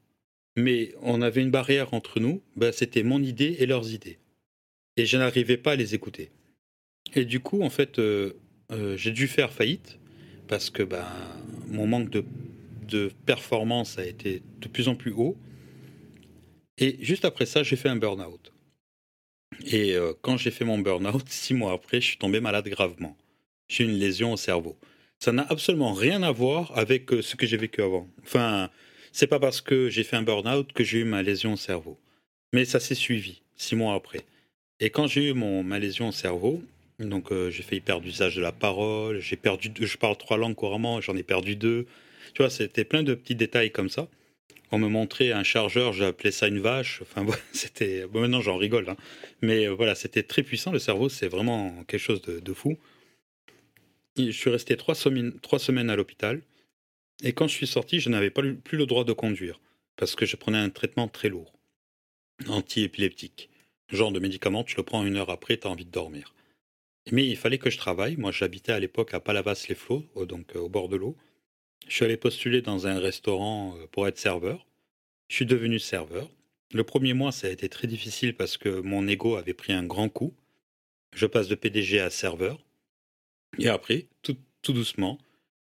mais 0.56 0.94
on 1.02 1.20
avait 1.20 1.43
une 1.43 1.50
barrière 1.50 1.93
entre 1.93 2.19
nous, 2.19 2.43
ben, 2.56 2.72
c'était 2.72 3.02
mon 3.02 3.22
idée 3.22 3.56
et 3.58 3.66
leurs 3.66 3.93
idées. 3.93 4.19
Et 4.96 5.04
je 5.04 5.19
n'arrivais 5.19 5.58
pas 5.58 5.72
à 5.72 5.76
les 5.76 5.94
écouter. 5.94 6.31
Et 7.14 7.26
du 7.26 7.40
coup, 7.40 7.62
en 7.62 7.70
fait, 7.70 7.99
euh, 7.99 8.32
euh, 8.73 8.97
j'ai 8.97 9.12
dû 9.12 9.28
faire 9.28 9.52
faillite 9.52 9.99
parce 10.49 10.70
que 10.70 10.82
ben, 10.82 11.06
mon 11.68 11.87
manque 11.87 12.09
de, 12.09 12.25
de, 12.88 13.11
performance 13.26 13.99
a 13.99 14.06
été 14.06 14.42
de 14.61 14.68
plus 14.68 14.88
en 14.88 14.94
plus 14.94 15.12
haut. 15.12 15.37
Et 16.78 16.97
juste 17.00 17.25
après 17.26 17.47
ça, 17.47 17.62
j'ai 17.62 17.76
fait 17.76 17.90
un 17.90 17.97
burn-out. 17.97 18.52
Et 19.66 19.94
euh, 19.94 20.14
quand 20.23 20.37
j'ai 20.38 20.50
fait 20.50 20.64
mon 20.64 20.78
burn-out, 20.78 21.25
six 21.28 21.52
mois 21.52 21.73
après, 21.73 22.00
je 22.00 22.06
suis 22.06 22.18
tombé 22.18 22.40
malade 22.40 22.68
gravement. 22.68 23.16
J'ai 23.68 23.85
une 23.85 23.99
lésion 23.99 24.32
au 24.32 24.37
cerveau. 24.37 24.76
Ça 25.18 25.32
n'a 25.32 25.47
absolument 25.49 25.92
rien 25.92 26.23
à 26.23 26.30
voir 26.30 26.76
avec 26.76 27.11
ce 27.11 27.37
que 27.37 27.47
j'ai 27.47 27.56
vécu 27.56 27.82
avant. 27.82 28.09
Enfin, 28.23 28.70
c'est 29.16 29.26
pas 29.26 29.40
parce 29.40 29.62
que 29.62 29.88
j'ai 29.88 30.04
fait 30.04 30.16
un 30.16 30.23
burn-out 30.23 30.75
que 30.75 30.85
j'ai 30.85 30.99
eu 30.99 31.04
ma 31.04 31.23
lésion 31.23 31.54
au 31.54 31.56
cerveau. 31.56 31.99
Mais 32.52 32.66
ça 32.66 32.80
s'est 32.80 32.94
suivi, 32.94 33.40
six 33.56 33.75
mois 33.75 33.94
après. 33.94 34.20
Et 34.78 34.90
quand 34.90 35.06
j'ai 35.06 35.30
eu 35.30 35.32
mon, 35.32 35.62
ma 35.62 35.78
lésion 35.78 36.08
au 36.08 36.12
cerveau, 36.12 36.62
donc 36.99 37.32
euh, 37.32 37.50
j'ai 37.50 37.62
fait 37.62 37.80
perdre 37.80 38.04
l'usage 38.04 38.37
de 38.37 38.42
la 38.42 38.52
parole, 38.52 39.18
j'ai 39.20 39.37
perdu, 39.37 39.73
je 39.80 39.96
parle 39.96 40.18
trois 40.18 40.37
langues 40.37 40.54
couramment, 40.54 41.00
j'en 41.00 41.16
ai 41.16 41.23
perdu 41.23 41.56
deux. 41.56 41.87
Tu 42.35 42.42
vois, 42.42 42.50
c'était 42.50 42.85
plein 42.85 43.02
de 43.02 43.14
petits 43.14 43.35
détails 43.35 43.70
comme 43.70 43.88
ça. 43.88 44.06
On 44.70 44.78
me 44.78 44.88
montrait 44.88 45.32
un 45.32 45.44
chargeur, 45.44 46.02
appelé 46.02 46.30
ça 46.30 46.49
une 46.49 46.61
vache. 46.61 47.00
Enfin, 47.00 47.25
c'était. 47.52 48.04
Maintenant 48.12 48.42
j'en 48.42 48.58
rigole, 48.58 48.87
hein. 48.90 48.96
mais 49.40 49.66
euh, 49.66 49.73
voilà, 49.73 49.94
c'était 49.94 50.25
très 50.25 50.42
puissant. 50.42 50.73
Le 50.73 50.78
cerveau, 50.78 51.08
c'est 51.08 51.28
vraiment 51.28 51.85
quelque 51.88 52.00
chose 52.00 52.20
de, 52.20 52.52
fou. 52.52 52.76
je 54.18 54.30
suis 54.30 54.50
resté 54.50 54.76
trois 54.76 54.94
trois 55.40 55.58
semaines 55.58 55.88
à 55.88 55.96
l'hôpital. 55.96 56.42
Et 57.23 57.32
quand 57.32 57.49
je 57.49 57.54
suis 57.54 57.66
sorti, 57.66 58.00
je 58.00 58.11
n'avais 58.11 58.30
plus 58.30 58.61
le 58.73 58.87
droit 58.87 59.04
de 59.04 59.12
conduire, 59.12 59.61
parce 59.96 60.14
que 60.14 60.26
je 60.26 60.37
prenais 60.37 60.58
un 60.58 60.70
traitement 60.70 61.08
très 61.08 61.28
lourd, 61.28 61.52
anti-épileptique. 62.49 63.50
Genre 63.88 64.12
de 64.12 64.20
médicament, 64.20 64.64
tu 64.64 64.76
le 64.76 64.82
prends 64.82 65.04
une 65.04 65.16
heure 65.16 65.30
après, 65.30 65.56
tu 65.56 65.66
as 65.66 65.70
envie 65.70 65.85
de 65.85 65.90
dormir. 65.90 66.35
Mais 67.12 67.26
il 67.26 67.37
fallait 67.37 67.58
que 67.58 67.70
je 67.70 67.78
travaille. 67.78 68.16
Moi, 68.16 68.32
j'habitais 68.32 68.73
à 68.73 68.80
l'époque 68.80 69.14
à 69.14 69.20
Palavas-les-Flots, 69.20 70.04
donc 70.26 70.56
euh, 70.56 70.61
au 70.61 70.68
bord 70.68 70.88
de 70.88 70.96
l'eau. 70.96 71.16
Je 71.87 71.94
suis 71.94 72.04
allé 72.04 72.16
postuler 72.16 72.62
dans 72.62 72.88
un 72.88 72.99
restaurant 72.99 73.76
euh, 73.76 73.87
pour 73.87 74.08
être 74.08 74.18
serveur. 74.18 74.66
Je 75.28 75.37
suis 75.37 75.46
devenu 75.46 75.78
serveur. 75.78 76.28
Le 76.73 76.82
premier 76.82 77.14
mois, 77.14 77.30
ça 77.30 77.46
a 77.46 77.50
été 77.50 77.68
très 77.68 77.87
difficile 77.87 78.35
parce 78.35 78.56
que 78.56 78.80
mon 78.80 79.06
ego 79.06 79.37
avait 79.37 79.54
pris 79.54 79.73
un 79.73 79.85
grand 79.85 80.08
coup. 80.08 80.35
Je 81.14 81.26
passe 81.26 81.46
de 81.46 81.54
PDG 81.54 82.00
à 82.00 82.11
serveur. 82.11 82.58
Et 83.58 83.68
après, 83.68 84.06
tout, 84.23 84.37
tout 84.62 84.73
doucement, 84.73 85.18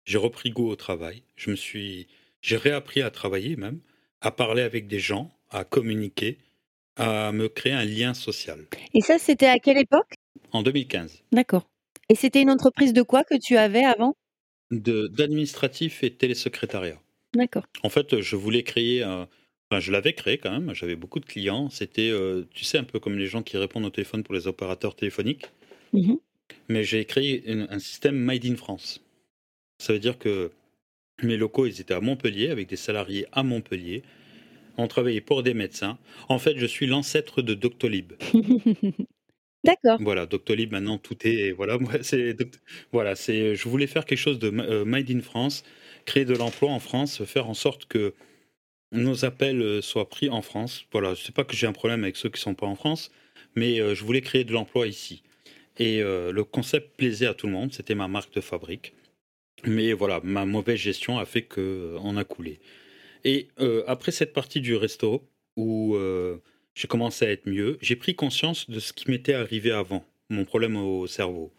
j'ai 0.05 0.19
repris 0.19 0.51
goût 0.51 0.69
au 0.69 0.77
travail. 0.77 1.23
Je 1.37 1.51
me 1.51 1.57
suis, 1.57 2.09
j'ai 2.43 2.57
réappris 2.57 3.03
à 3.03 3.11
travailler 3.11 3.57
même, 3.57 3.81
à 4.21 4.31
parler 4.31 4.63
avec 4.63 4.87
des 4.89 4.99
gens, 5.01 5.31
à 5.51 5.65
communiquer, 5.65 6.39
à 6.97 7.33
me 7.33 7.49
créer 7.49 7.73
un 7.73 7.85
lien 7.85 8.15
social. 8.15 8.67
Et 8.95 9.01
ça, 9.01 9.19
c'était 9.19 9.47
à 9.47 9.59
quelle 9.59 9.79
époque? 9.79 10.13
En 10.53 10.63
2015. 10.63 11.23
D'accord. 11.33 11.69
Et 12.09 12.15
c'était 12.15 12.43
une 12.43 12.51
entreprise 12.51 12.93
de 12.93 13.03
quoi 13.03 13.25
que 13.25 13.39
tu 13.39 13.57
avais 13.57 13.85
avant? 13.85 14.15
De- 14.71 15.07
D'administratif 15.09 16.03
et 16.03 16.11
télésecrétariat. 16.13 17.01
D'accord. 17.35 17.65
En 17.83 17.89
fait, 17.89 18.21
je 18.21 18.37
voulais 18.37 18.63
créer 18.65 19.03
un. 19.03 19.29
Enfin, 19.71 19.81
je 19.81 19.93
l'avais 19.93 20.15
créé 20.15 20.39
quand 20.39 20.51
même. 20.51 20.75
J'avais 20.75 20.97
beaucoup 20.97 21.21
de 21.21 21.25
clients. 21.27 21.71
C'était, 21.71 22.11
euh, 22.11 22.45
tu 22.53 22.65
sais, 22.65 22.79
un 22.79 22.85
peu 22.85 22.99
comme 22.99 23.17
les 23.19 23.27
gens 23.27 23.43
qui 23.45 23.57
répondent 23.57 23.85
au 23.85 23.91
téléphone 23.91 24.25
pour 24.25 24.35
les 24.35 24.49
opérateurs 24.49 24.97
téléphoniques. 24.97 25.47
Mhm. 25.93 26.19
Mais 26.69 26.83
j'ai 26.83 27.05
créé 27.05 27.49
une- 27.51 27.69
un 27.71 27.79
système 27.79 28.17
Made 28.17 28.45
in 28.45 28.57
France. 28.57 29.01
Ça 29.81 29.93
veut 29.95 29.99
dire 30.01 30.19
que 30.19 30.53
mes 31.23 31.37
locaux, 31.37 31.67
ils 31.67 31.81
étaient 31.81 31.95
à 31.95 32.01
Montpellier, 32.01 32.51
avec 32.51 32.69
des 32.69 32.77
salariés 32.77 33.27
à 33.33 33.43
Montpellier. 33.43 34.03
On 34.79 34.89
travaillait 34.89 35.21
pour 35.23 35.43
des 35.43 35.55
médecins. 35.55 35.99
En 36.29 36.39
fait, 36.39 36.59
je 36.59 36.67
suis 36.67 36.87
l'ancêtre 36.87 37.43
de 37.43 37.55
Doctolib. 37.55 38.15
D'accord. 39.65 39.99
Voilà, 40.01 40.27
Doctolib, 40.27 40.73
maintenant, 40.73 40.99
tout 40.99 41.17
est. 41.27 41.53
Voilà, 41.53 41.79
moi, 41.79 41.93
c'est. 42.03 42.33
Doct- 42.35 42.61
Voilà, 42.93 43.15
c'est. 43.15 43.55
Je 43.55 43.69
voulais 43.69 43.87
faire 43.87 44.05
quelque 44.07 44.19
chose 44.19 44.39
de 44.39 44.51
ma- 44.51 44.65
euh, 44.65 44.85
Made 44.85 45.11
in 45.11 45.21
France, 45.21 45.65
créer 46.07 46.25
de 46.25 46.35
l'emploi 46.35 46.71
en 46.71 46.81
France, 46.81 47.25
faire 47.25 47.49
en 47.49 47.55
sorte 47.55 47.87
que 47.87 48.15
nos 48.93 49.25
appels 49.25 49.63
euh, 49.63 49.83
soient 49.83 50.09
pris 50.09 50.31
en 50.31 50.43
France. 50.43 50.85
Voilà, 50.93 51.15
je 51.15 51.23
sais 51.25 51.33
pas 51.33 51.45
que 51.45 51.57
j'ai 51.57 51.67
un 51.69 51.73
problème 51.73 52.05
avec 52.05 52.17
ceux 52.17 52.31
qui 52.31 52.41
sont 52.41 52.55
pas 52.55 52.67
en 52.67 52.77
France, 52.77 53.13
mais 53.57 53.81
euh, 53.81 53.95
je 53.95 54.05
voulais 54.05 54.23
créer 54.23 54.45
de 54.45 54.53
l'emploi 54.53 54.87
ici. 54.89 55.23
Et 55.79 56.03
euh, 56.03 56.33
le 56.33 56.45
concept 56.45 56.97
plaisait 56.97 57.27
à 57.27 57.35
tout 57.35 57.47
le 57.47 57.53
monde, 57.55 57.73
c'était 57.73 57.95
ma 57.97 58.09
marque 58.09 58.35
de 58.35 58.41
fabrique. 58.43 58.95
Mais 59.65 59.93
voilà, 59.93 60.21
ma 60.23 60.47
mauvaise 60.47 60.79
gestion 60.79 61.19
a 61.19 61.25
fait 61.25 61.43
que 61.43 61.97
euh, 61.97 62.17
a 62.17 62.25
coulé. 62.25 62.61
Et 63.25 63.49
euh, 63.61 63.83
après 63.87 64.13
cette 64.13 64.33
partie 64.33 64.61
du 64.61 64.75
resto, 64.77 65.29
où 65.57 65.95
euh, 65.97 66.39
j'ai 66.75 66.89
commencé 66.89 67.27
à 67.27 67.31
être 67.31 67.47
mieux, 67.47 67.79
j'ai 67.83 67.97
pris 67.97 68.15
conscience 68.15 68.71
de 68.71 68.81
ce 68.81 68.93
qui 68.93 69.11
m'était 69.11 69.35
arrivé 69.35 69.71
avant, 69.71 70.05
mon 70.31 70.45
problème 70.45 70.77
au 70.77 71.07
cerveau. 71.07 71.53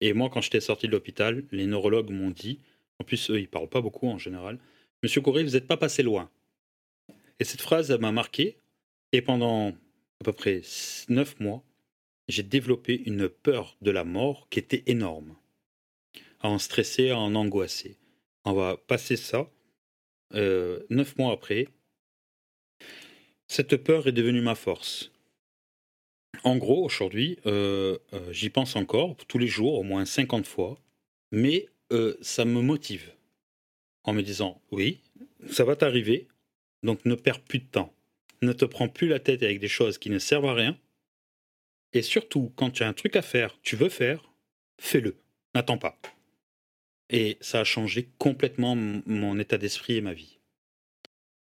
Et 0.00 0.12
moi, 0.12 0.30
quand 0.30 0.40
j'étais 0.40 0.60
sorti 0.60 0.86
de 0.86 0.92
l'hôpital, 0.92 1.44
les 1.50 1.66
neurologues 1.66 2.10
m'ont 2.10 2.30
dit, 2.30 2.60
en 2.98 3.04
plus, 3.04 3.30
eux, 3.30 3.40
ils 3.40 3.48
parlent 3.48 3.68
pas 3.68 3.80
beaucoup 3.80 4.08
en 4.08 4.18
général, 4.18 4.58
Monsieur 5.02 5.20
Corré, 5.20 5.44
vous 5.44 5.52
n'êtes 5.52 5.68
pas 5.68 5.76
passé 5.76 6.02
loin. 6.02 6.28
Et 7.38 7.44
cette 7.44 7.60
phrase, 7.60 7.90
m'a 7.92 8.10
marqué. 8.10 8.56
Et 9.12 9.22
pendant 9.22 9.68
à 9.68 10.24
peu 10.24 10.32
près 10.32 10.62
neuf 11.08 11.38
mois, 11.38 11.62
j'ai 12.26 12.42
développé 12.42 13.00
une 13.06 13.28
peur 13.28 13.76
de 13.80 13.92
la 13.92 14.04
mort 14.04 14.48
qui 14.50 14.58
était 14.58 14.82
énorme. 14.86 15.36
À 16.40 16.48
en 16.48 16.58
stresser, 16.58 17.10
à 17.10 17.18
en 17.18 17.34
angoisser. 17.34 17.98
On 18.44 18.52
va 18.52 18.76
passer 18.76 19.16
ça. 19.16 19.50
Euh, 20.34 20.80
neuf 20.90 21.16
mois 21.18 21.32
après, 21.32 21.68
cette 23.46 23.76
peur 23.76 24.06
est 24.06 24.12
devenue 24.12 24.40
ma 24.40 24.54
force. 24.54 25.10
En 26.44 26.56
gros, 26.56 26.84
aujourd'hui, 26.84 27.38
euh, 27.46 27.98
euh, 28.12 28.32
j'y 28.32 28.50
pense 28.50 28.76
encore 28.76 29.16
tous 29.16 29.38
les 29.38 29.46
jours, 29.46 29.74
au 29.74 29.82
moins 29.82 30.04
50 30.04 30.46
fois, 30.46 30.78
mais 31.32 31.68
ça 32.20 32.44
me 32.44 32.60
motive 32.60 33.14
en 34.04 34.12
me 34.12 34.22
disant 34.22 34.60
oui, 34.70 35.00
ça 35.50 35.64
va 35.64 35.74
t'arriver, 35.74 36.28
donc 36.82 37.04
ne 37.06 37.14
perds 37.14 37.40
plus 37.40 37.60
de 37.60 37.66
temps. 37.66 37.94
Ne 38.42 38.52
te 38.52 38.66
prends 38.66 38.88
plus 38.88 39.08
la 39.08 39.18
tête 39.18 39.42
avec 39.42 39.58
des 39.58 39.68
choses 39.68 39.96
qui 39.96 40.10
ne 40.10 40.18
servent 40.18 40.46
à 40.46 40.54
rien. 40.54 40.78
Et 41.94 42.02
surtout, 42.02 42.52
quand 42.56 42.70
tu 42.70 42.82
as 42.82 42.88
un 42.88 42.92
truc 42.92 43.16
à 43.16 43.22
faire, 43.22 43.58
tu 43.62 43.74
veux 43.74 43.88
faire, 43.88 44.30
fais-le. 44.78 45.16
N'attends 45.54 45.78
pas. 45.78 45.98
Et 47.10 47.38
ça 47.40 47.60
a 47.60 47.64
changé 47.64 48.10
complètement 48.18 48.76
mon 48.76 49.38
état 49.38 49.58
d'esprit 49.58 49.96
et 49.96 50.00
ma 50.00 50.12
vie. 50.12 50.38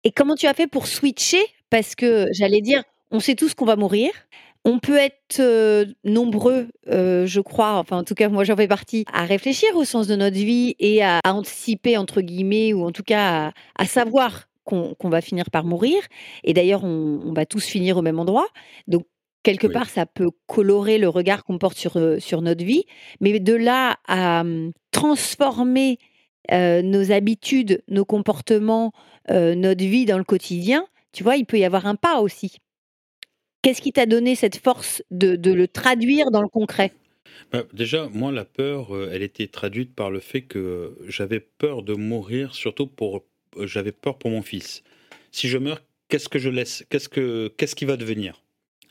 Et 0.05 0.13
comment 0.13 0.37
tu 0.37 0.47
as 0.47 0.55
fait 0.55 0.67
pour 0.67 0.87
switcher? 0.87 1.43
Parce 1.71 1.95
que 1.95 2.29
j'allais 2.33 2.61
dire, 2.61 2.83
on 3.11 3.21
sait 3.21 3.35
tous 3.35 3.55
qu'on 3.55 3.65
va 3.65 3.77
mourir. 3.77 4.11
On 4.65 4.79
peut 4.79 4.97
être 4.97 5.41
euh, 5.41 5.87
nombreux, 6.05 6.69
euh, 6.89 7.25
je 7.27 7.41
crois, 7.41 7.75
enfin 7.75 7.99
en 7.99 8.05
tout 8.05 8.15
cas 8.15 8.29
moi 8.29 8.43
j'en 8.43 8.57
fais 8.57 8.67
partie, 8.67 9.05
à 9.13 9.25
réfléchir 9.25 9.69
au 9.77 9.85
sens 9.85 10.09
de 10.09 10.17
notre 10.17 10.37
vie 10.37 10.75
et 10.81 11.05
à, 11.05 11.21
anticiper 11.25 11.97
entre 11.97 12.21
guillemets, 12.21 12.73
ou 12.73 12.85
en 12.85 12.91
tout 12.91 13.05
cas 13.05 13.53
à, 13.77 13.87
savoir 13.87 14.49
qu'on 14.65 14.95
qu'on 14.95 15.09
va 15.09 15.21
finir 15.21 15.51
par 15.53 15.65
mourir. 15.65 15.99
Et 16.43 16.53
d'ailleurs 16.53 16.83
on, 16.83 17.21
on 17.25 17.33
va 17.33 17.47
tous 17.47 17.65
finir 17.65 17.97
au 17.97 18.03
même 18.03 18.19
endroit. 18.19 18.49
Donc 18.89 19.07
quelque 19.43 19.67
Oui. 19.67 19.73
part 19.73 19.89
ça 19.89 20.07
peut 20.07 20.31
colorer 20.47 20.99
le 20.99 21.09
regard 21.09 21.45
qu'on 21.45 21.59
porte 21.59 21.77
sur, 21.79 21.99
sur 22.21 22.43
notre 22.43 22.65
vie. 22.65 22.85
Mais 23.21 23.39
de 23.41 23.55
là 23.55 23.99
à 24.07 24.41
hum, 24.43 24.73
transformer 24.93 25.99
euh, 26.53 26.83
nos 26.83 27.13
habitudes, 27.13 27.83
nos 27.89 28.05
comportements, 28.05 28.93
euh, 29.31 29.55
notre 29.55 29.85
vie 29.85 30.05
dans 30.07 30.19
le 30.19 30.25
quotidien, 30.25 30.87
tu 31.13 31.23
vois, 31.25 31.37
il 31.37 31.47
peut 31.47 31.59
y 31.59 31.65
avoir 31.65 31.87
un 31.87 31.97
pas 31.97 32.21
aussi. 32.21 32.57
Qu'est-ce 33.63 33.83
qui 33.83 33.93
t'a 33.93 34.07
donné 34.07 34.35
cette 34.37 34.57
force 34.57 35.03
de, 35.11 35.37
de 35.37 35.53
le 35.53 35.69
traduire 35.69 36.31
dans 36.31 36.43
le 36.43 36.49
concret? 36.49 36.93
Bah, 37.53 37.65
déjà, 37.73 38.09
moi, 38.09 38.33
la 38.33 38.45
peur, 38.45 38.95
euh, 38.95 39.11
elle 39.13 39.23
était 39.23 39.49
traduite 39.49 39.95
par 39.95 40.11
le 40.11 40.21
fait 40.21 40.43
que 40.43 40.97
j'avais 41.07 41.41
peur 41.41 41.83
de 41.83 41.95
mourir, 41.95 42.55
surtout 42.55 42.87
pour. 42.87 43.25
J'avais 43.65 43.93
peur 43.93 44.19
pour 44.19 44.31
mon 44.31 44.43
fils. 44.43 44.83
Si 45.33 45.49
je 45.49 45.59
meurs, 45.59 45.83
qu'est-ce 46.09 46.29
que 46.29 46.39
je 46.39 46.51
laisse? 46.51 46.85
Qu'est-ce 46.91 47.09
que 47.09 47.49
qu'est-ce 47.57 47.75
qui 47.75 47.85
va 47.87 47.97
devenir? 47.97 48.43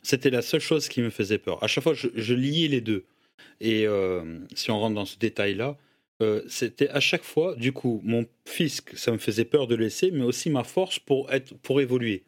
C'était 0.06 0.30
la 0.30 0.40
seule 0.40 0.60
chose 0.60 0.88
qui 0.88 1.02
me 1.02 1.10
faisait 1.10 1.38
peur. 1.38 1.60
À 1.64 1.66
chaque 1.66 1.82
fois, 1.82 1.92
je, 1.92 2.32
liais 2.32 2.68
les 2.68 2.80
deux. 2.80 3.06
Et 3.60 3.88
euh, 3.88 4.38
si 4.54 4.70
on 4.70 4.78
rentre 4.78 4.94
dans 4.94 5.04
ce 5.04 5.18
détail-là, 5.18 5.76
euh, 6.22 6.42
c'était 6.46 6.88
à 6.90 7.00
chaque 7.00 7.24
fois, 7.24 7.56
du 7.56 7.72
coup, 7.72 8.00
mon 8.04 8.24
fils, 8.44 8.84
ça 8.94 9.10
me 9.10 9.18
faisait 9.18 9.44
peur 9.44 9.66
de 9.66 9.74
laisser, 9.74 10.12
mais 10.12 10.22
aussi 10.22 10.48
ma 10.48 10.62
force 10.62 11.00
pour 11.00 11.32
être, 11.32 11.56
pour 11.56 11.80
évoluer. 11.80 12.22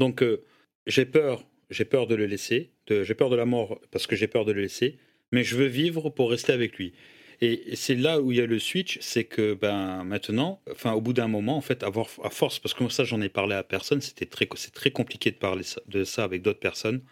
Donc, 0.00 0.24
euh, 0.24 0.42
j'ai 0.88 1.04
peur, 1.04 1.44
j'ai 1.70 1.84
peur 1.84 2.08
de 2.08 2.16
le 2.16 2.26
laisser, 2.26 2.72
j'ai 2.88 3.14
peur 3.14 3.30
de 3.30 3.36
la 3.36 3.44
mort 3.44 3.80
parce 3.92 4.08
que 4.08 4.16
j'ai 4.16 4.26
peur 4.26 4.44
de 4.44 4.50
le 4.50 4.62
laisser, 4.62 4.98
mais 5.30 5.44
je 5.44 5.54
veux 5.54 5.66
vivre 5.66 6.10
pour 6.10 6.32
rester 6.32 6.52
avec 6.52 6.78
lui. 6.78 6.94
Et, 7.40 7.76
c'est 7.76 7.94
là 7.94 8.20
où 8.20 8.32
il 8.32 8.38
y 8.38 8.40
a 8.40 8.46
le 8.46 8.58
switch, 8.58 8.98
c'est 9.00 9.22
que 9.24 9.54
ben 9.54 10.02
maintenant, 10.02 10.60
enfin 10.72 10.94
au 10.94 11.00
bout 11.00 11.12
d'un 11.12 11.28
moment, 11.28 11.56
en 11.56 11.60
fait, 11.60 11.84
avoir 11.84 12.08
à 12.24 12.30
force, 12.30 12.58
parce 12.58 12.74
que 12.74 12.88
ça 12.88 13.04
j'en 13.04 13.20
ai 13.20 13.28
parlé 13.28 13.54
à 13.54 13.62
personne, 13.62 14.00
c'était 14.00 14.26
très, 14.26 14.48
c'est 14.56 14.74
très 14.74 14.90
compliqué 14.90 15.30
de 15.30 15.36
parler 15.36 15.62
de 15.86 16.02
ça 16.02 16.24
avec 16.24 16.42
d'autres 16.42 16.58
personnes. 16.58 17.02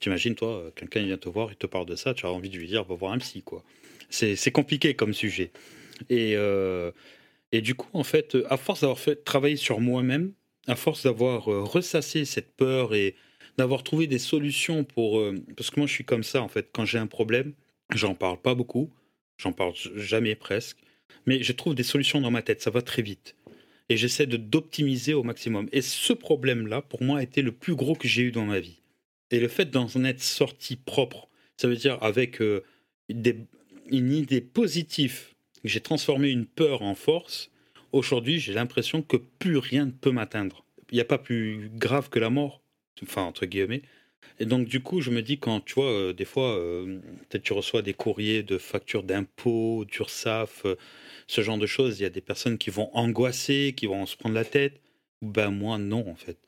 T'imagines 0.00 0.34
toi, 0.34 0.48
euh, 0.48 0.70
quelqu'un 0.74 1.02
vient 1.02 1.18
te 1.18 1.28
voir, 1.28 1.50
il 1.50 1.56
te 1.56 1.66
parle 1.66 1.84
de 1.86 1.94
ça, 1.94 2.14
tu 2.14 2.24
as 2.24 2.30
envie 2.30 2.48
de 2.48 2.56
lui 2.56 2.66
dire 2.66 2.84
va 2.84 2.94
voir 2.94 3.12
un 3.12 3.18
psy 3.18 3.42
quoi. 3.42 3.62
C'est 4.08 4.50
compliqué 4.50 4.94
comme 4.94 5.12
sujet. 5.12 5.52
Et 6.08 6.34
euh, 6.36 6.90
et 7.52 7.60
du 7.60 7.74
coup 7.74 7.90
en 7.92 8.02
fait, 8.02 8.36
à 8.48 8.56
force 8.56 8.80
d'avoir 8.80 8.98
fait 8.98 9.24
travailler 9.24 9.56
sur 9.56 9.80
moi-même, 9.80 10.32
à 10.66 10.74
force 10.74 11.04
d'avoir 11.04 11.52
euh, 11.52 11.62
ressassé 11.62 12.24
cette 12.24 12.56
peur 12.56 12.94
et 12.94 13.14
d'avoir 13.58 13.82
trouvé 13.82 14.06
des 14.06 14.18
solutions 14.18 14.84
pour 14.84 15.22
parce 15.56 15.70
que 15.70 15.80
moi 15.80 15.86
je 15.86 15.92
suis 15.92 16.04
comme 16.04 16.22
ça 16.22 16.40
en 16.40 16.48
fait 16.48 16.70
quand 16.72 16.86
j'ai 16.86 16.98
un 16.98 17.08
problème 17.08 17.52
j'en 17.94 18.14
parle 18.14 18.40
pas 18.40 18.54
beaucoup 18.54 18.90
j'en 19.36 19.52
parle 19.52 19.74
jamais 19.96 20.34
presque 20.34 20.78
mais 21.26 21.42
je 21.42 21.52
trouve 21.52 21.74
des 21.74 21.82
solutions 21.82 22.22
dans 22.22 22.30
ma 22.30 22.40
tête 22.40 22.62
ça 22.62 22.70
va 22.70 22.80
très 22.80 23.02
vite 23.02 23.36
et 23.90 23.98
j'essaie 23.98 24.26
d'optimiser 24.26 25.12
au 25.12 25.24
maximum 25.24 25.68
et 25.72 25.82
ce 25.82 26.14
problème 26.14 26.68
là 26.68 26.80
pour 26.80 27.02
moi 27.02 27.18
a 27.18 27.22
été 27.22 27.42
le 27.42 27.52
plus 27.52 27.74
gros 27.74 27.96
que 27.96 28.08
j'ai 28.08 28.22
eu 28.22 28.30
dans 28.30 28.46
ma 28.46 28.60
vie 28.60 28.80
et 29.30 29.40
le 29.40 29.48
fait 29.48 29.70
d'en 29.70 29.86
être 30.04 30.22
sorti 30.22 30.76
propre 30.76 31.28
ça 31.56 31.68
veut 31.68 31.76
dire 31.76 31.98
avec 32.02 32.40
euh, 32.40 32.62
des- 33.08 33.38
une 33.90 34.12
idée 34.12 34.40
positive 34.40 35.28
j'ai 35.64 35.80
transformé 35.80 36.30
une 36.30 36.46
peur 36.46 36.82
en 36.82 36.94
force 36.94 37.50
aujourd'hui 37.92 38.38
j'ai 38.38 38.52
l'impression 38.52 39.02
que 39.02 39.16
plus 39.16 39.58
rien 39.58 39.86
ne 39.86 39.90
peut 39.92 40.12
m'atteindre 40.12 40.64
il 40.90 40.94
n'y 40.96 41.00
a 41.00 41.04
pas 41.04 41.18
plus 41.18 41.70
grave 41.74 42.08
que 42.10 42.18
la 42.18 42.30
mort 42.30 42.60
enfin 43.02 43.22
entre 43.22 43.46
guillemets. 43.46 43.82
Et 44.38 44.44
donc 44.46 44.66
du 44.68 44.80
coup, 44.80 45.00
je 45.00 45.10
me 45.10 45.22
dis 45.22 45.38
quand 45.38 45.60
tu 45.60 45.74
vois, 45.74 45.90
euh, 45.90 46.12
des 46.12 46.24
fois, 46.24 46.56
euh, 46.58 46.98
peut-être 47.28 47.42
tu 47.42 47.52
reçois 47.52 47.82
des 47.82 47.94
courriers 47.94 48.42
de 48.42 48.58
factures 48.58 49.02
d'impôts, 49.02 49.84
d'URSSAF, 49.86 50.66
euh, 50.66 50.76
ce 51.26 51.40
genre 51.42 51.58
de 51.58 51.66
choses. 51.66 52.00
Il 52.00 52.02
y 52.02 52.06
a 52.06 52.10
des 52.10 52.20
personnes 52.20 52.58
qui 52.58 52.70
vont 52.70 52.90
angoisser, 52.94 53.74
qui 53.76 53.86
vont 53.86 54.04
se 54.06 54.16
prendre 54.16 54.34
la 54.34 54.44
tête. 54.44 54.80
Ben 55.22 55.50
moi, 55.50 55.78
non, 55.78 56.06
en 56.08 56.14
fait. 56.16 56.38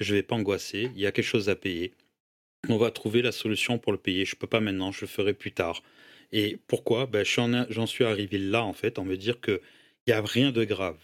Je 0.00 0.14
vais 0.14 0.22
pas 0.22 0.36
angoisser. 0.36 0.90
Il 0.94 1.00
y 1.00 1.06
a 1.06 1.12
quelque 1.12 1.24
chose 1.24 1.48
à 1.48 1.56
payer. 1.56 1.92
On 2.68 2.78
va 2.78 2.90
trouver 2.90 3.22
la 3.22 3.32
solution 3.32 3.78
pour 3.78 3.92
le 3.92 3.98
payer. 3.98 4.24
Je 4.24 4.36
peux 4.36 4.46
pas 4.46 4.60
maintenant, 4.60 4.92
je 4.92 5.02
le 5.02 5.06
ferai 5.06 5.34
plus 5.34 5.52
tard. 5.52 5.82
Et 6.32 6.58
pourquoi? 6.66 7.06
Ben, 7.06 7.24
J'en 7.24 7.86
suis 7.86 8.04
arrivé 8.04 8.38
là, 8.38 8.64
en 8.64 8.72
fait, 8.72 8.98
en 8.98 9.04
me 9.04 9.16
dire 9.16 9.40
que 9.40 9.60
il 10.06 10.10
y 10.10 10.12
a 10.12 10.22
rien 10.22 10.52
de 10.52 10.64
grave. 10.64 10.98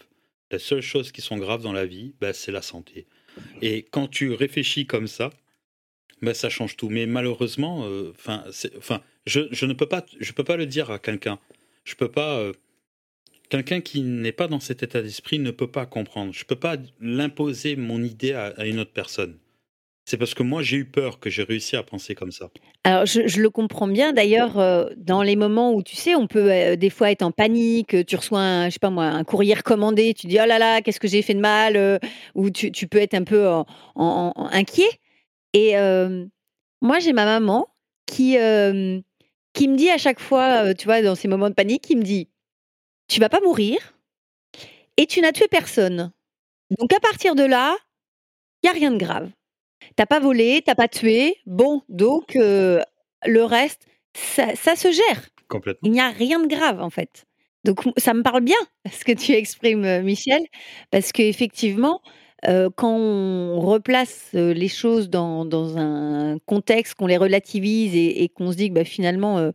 La 0.51 0.59
seule 0.59 0.81
chose 0.81 1.11
qui 1.11 1.21
sont 1.21 1.37
graves 1.37 1.63
dans 1.63 1.73
la 1.73 1.85
vie, 1.85 2.13
ben, 2.21 2.33
c'est 2.33 2.51
la 2.51 2.61
santé. 2.61 3.05
Et 3.61 3.83
quand 3.83 4.07
tu 4.07 4.31
réfléchis 4.33 4.85
comme 4.85 5.07
ça, 5.07 5.31
ben 6.21 6.33
ça 6.33 6.49
change 6.49 6.77
tout. 6.77 6.89
Mais 6.89 7.05
malheureusement, 7.05 7.85
euh, 7.85 8.11
enfin, 8.11 8.43
enfin, 8.77 9.01
je, 9.25 9.65
ne 9.65 9.73
peux 9.73 9.87
pas, 9.87 10.05
je 10.19 10.31
peux 10.31 10.43
pas 10.43 10.57
le 10.57 10.65
dire 10.65 10.91
à 10.91 10.99
quelqu'un. 10.99 11.39
Je 11.83 11.95
peux 11.95 12.11
pas. 12.11 12.37
euh, 12.39 12.53
quelqu'un 13.49 13.81
qui 13.81 14.01
n'est 14.01 14.31
pas 14.31 14.47
dans 14.47 14.59
cet 14.59 14.83
état 14.83 15.01
d'esprit 15.01 15.39
ne 15.39 15.51
peut 15.51 15.69
pas 15.69 15.85
comprendre. 15.85 16.33
Je 16.33 16.45
peux 16.45 16.55
pas 16.55 16.77
l'imposer 16.99 17.75
mon 17.75 18.01
idée 18.03 18.33
à 18.33 18.65
une 18.65 18.79
autre 18.79 18.93
personne. 18.93 19.37
C'est 20.05 20.17
parce 20.17 20.33
que 20.33 20.43
moi 20.43 20.61
j'ai 20.61 20.77
eu 20.77 20.85
peur 20.85 21.19
que 21.19 21.29
j'ai 21.29 21.43
réussi 21.43 21.75
à 21.75 21.83
penser 21.83 22.13
comme 22.13 22.31
ça. 22.31 22.49
Alors, 22.83 23.05
je, 23.05 23.39
le 23.39 23.49
comprends 23.49 23.87
bien. 23.87 24.11
D'ailleurs, 24.11 24.59
euh, 24.59 24.89
dans 24.97 25.23
les 25.23 25.37
moments 25.37 25.73
où, 25.73 25.81
tu 25.81 25.95
sais, 25.95 26.15
on 26.15 26.27
peut 26.27 26.51
euh, 26.51 26.75
des 26.75 26.89
fois 26.89 27.11
être 27.11 27.21
en 27.21 27.31
panique, 27.31 27.93
euh, 27.93 28.03
tu 28.03 28.17
reçois, 28.17 28.41
un, 28.41 28.65
je 28.67 28.73
sais 28.73 28.79
pas 28.79 28.89
moi, 28.89 29.05
un 29.05 29.23
courrier 29.23 29.53
recommandé, 29.53 30.13
tu 30.13 30.27
dis, 30.27 30.37
oh 30.41 30.45
là 30.45 30.59
là, 30.59 30.81
qu'est-ce 30.81 30.99
que 30.99 31.07
j'ai 31.07 31.21
fait 31.21 31.33
de 31.33 31.39
mal 31.39 31.99
Ou 32.35 32.49
tu, 32.49 32.87
peux 32.87 32.97
être 32.97 33.13
un 33.13 33.23
peu 33.23 33.47
inquiet. 33.95 34.99
Et 35.53 35.75
moi, 36.81 36.99
j'ai 36.99 37.13
ma 37.13 37.25
maman 37.25 37.67
qui, 38.05 38.35
qui 39.53 39.67
me 39.67 39.75
dit 39.77 39.89
à 39.89 39.97
chaque 39.97 40.19
fois, 40.19 40.73
tu 40.73 40.85
vois, 40.85 41.01
dans 41.01 41.15
ces 41.15 41.29
moments 41.29 41.49
de 41.49 41.55
panique, 41.55 41.89
il 41.89 41.97
me 41.97 42.03
dit 42.03 42.27
Tu 43.07 43.21
vas 43.21 43.29
pas 43.29 43.39
mourir 43.39 43.77
et 44.97 45.05
tu 45.05 45.21
n'as 45.21 45.31
tué 45.31 45.47
personne. 45.47 46.11
Donc 46.77 46.91
à 46.93 46.99
partir 46.99 47.35
de 47.35 47.43
là, 47.43 47.75
il 48.61 48.67
y 48.67 48.69
a 48.69 48.73
rien 48.73 48.91
de 48.91 48.97
grave. 48.97 49.29
T'as 49.95 50.05
pas 50.05 50.19
volé, 50.19 50.61
t'as 50.65 50.75
pas 50.75 50.87
tué. 50.87 51.35
Bon, 51.45 51.81
donc 51.89 52.35
euh, 52.35 52.81
le 53.25 53.43
reste, 53.43 53.85
ça, 54.15 54.55
ça 54.55 54.75
se 54.75 54.91
gère. 54.91 55.29
Complètement. 55.47 55.87
Il 55.87 55.91
n'y 55.91 55.99
a 56.01 56.09
rien 56.09 56.39
de 56.39 56.47
grave 56.47 56.81
en 56.81 56.89
fait. 56.89 57.25
Donc 57.63 57.81
ça 57.97 58.13
me 58.13 58.23
parle 58.23 58.41
bien 58.41 58.57
ce 58.91 59.03
que 59.05 59.11
tu 59.13 59.33
exprimes, 59.33 59.85
euh, 59.85 60.01
Michel, 60.03 60.41
parce 60.91 61.11
qu'effectivement, 61.11 62.01
euh, 62.47 62.69
quand 62.75 62.95
on 62.97 63.59
replace 63.61 64.31
euh, 64.35 64.53
les 64.53 64.67
choses 64.67 65.09
dans, 65.09 65.45
dans 65.45 65.77
un 65.77 66.37
contexte, 66.45 66.95
qu'on 66.95 67.07
les 67.07 67.17
relativise 67.17 67.95
et, 67.95 68.23
et 68.23 68.29
qu'on 68.29 68.51
se 68.51 68.57
dit 68.57 68.69
que 68.69 68.73
bah, 68.73 68.83
finalement, 68.83 69.37
euh, 69.37 69.51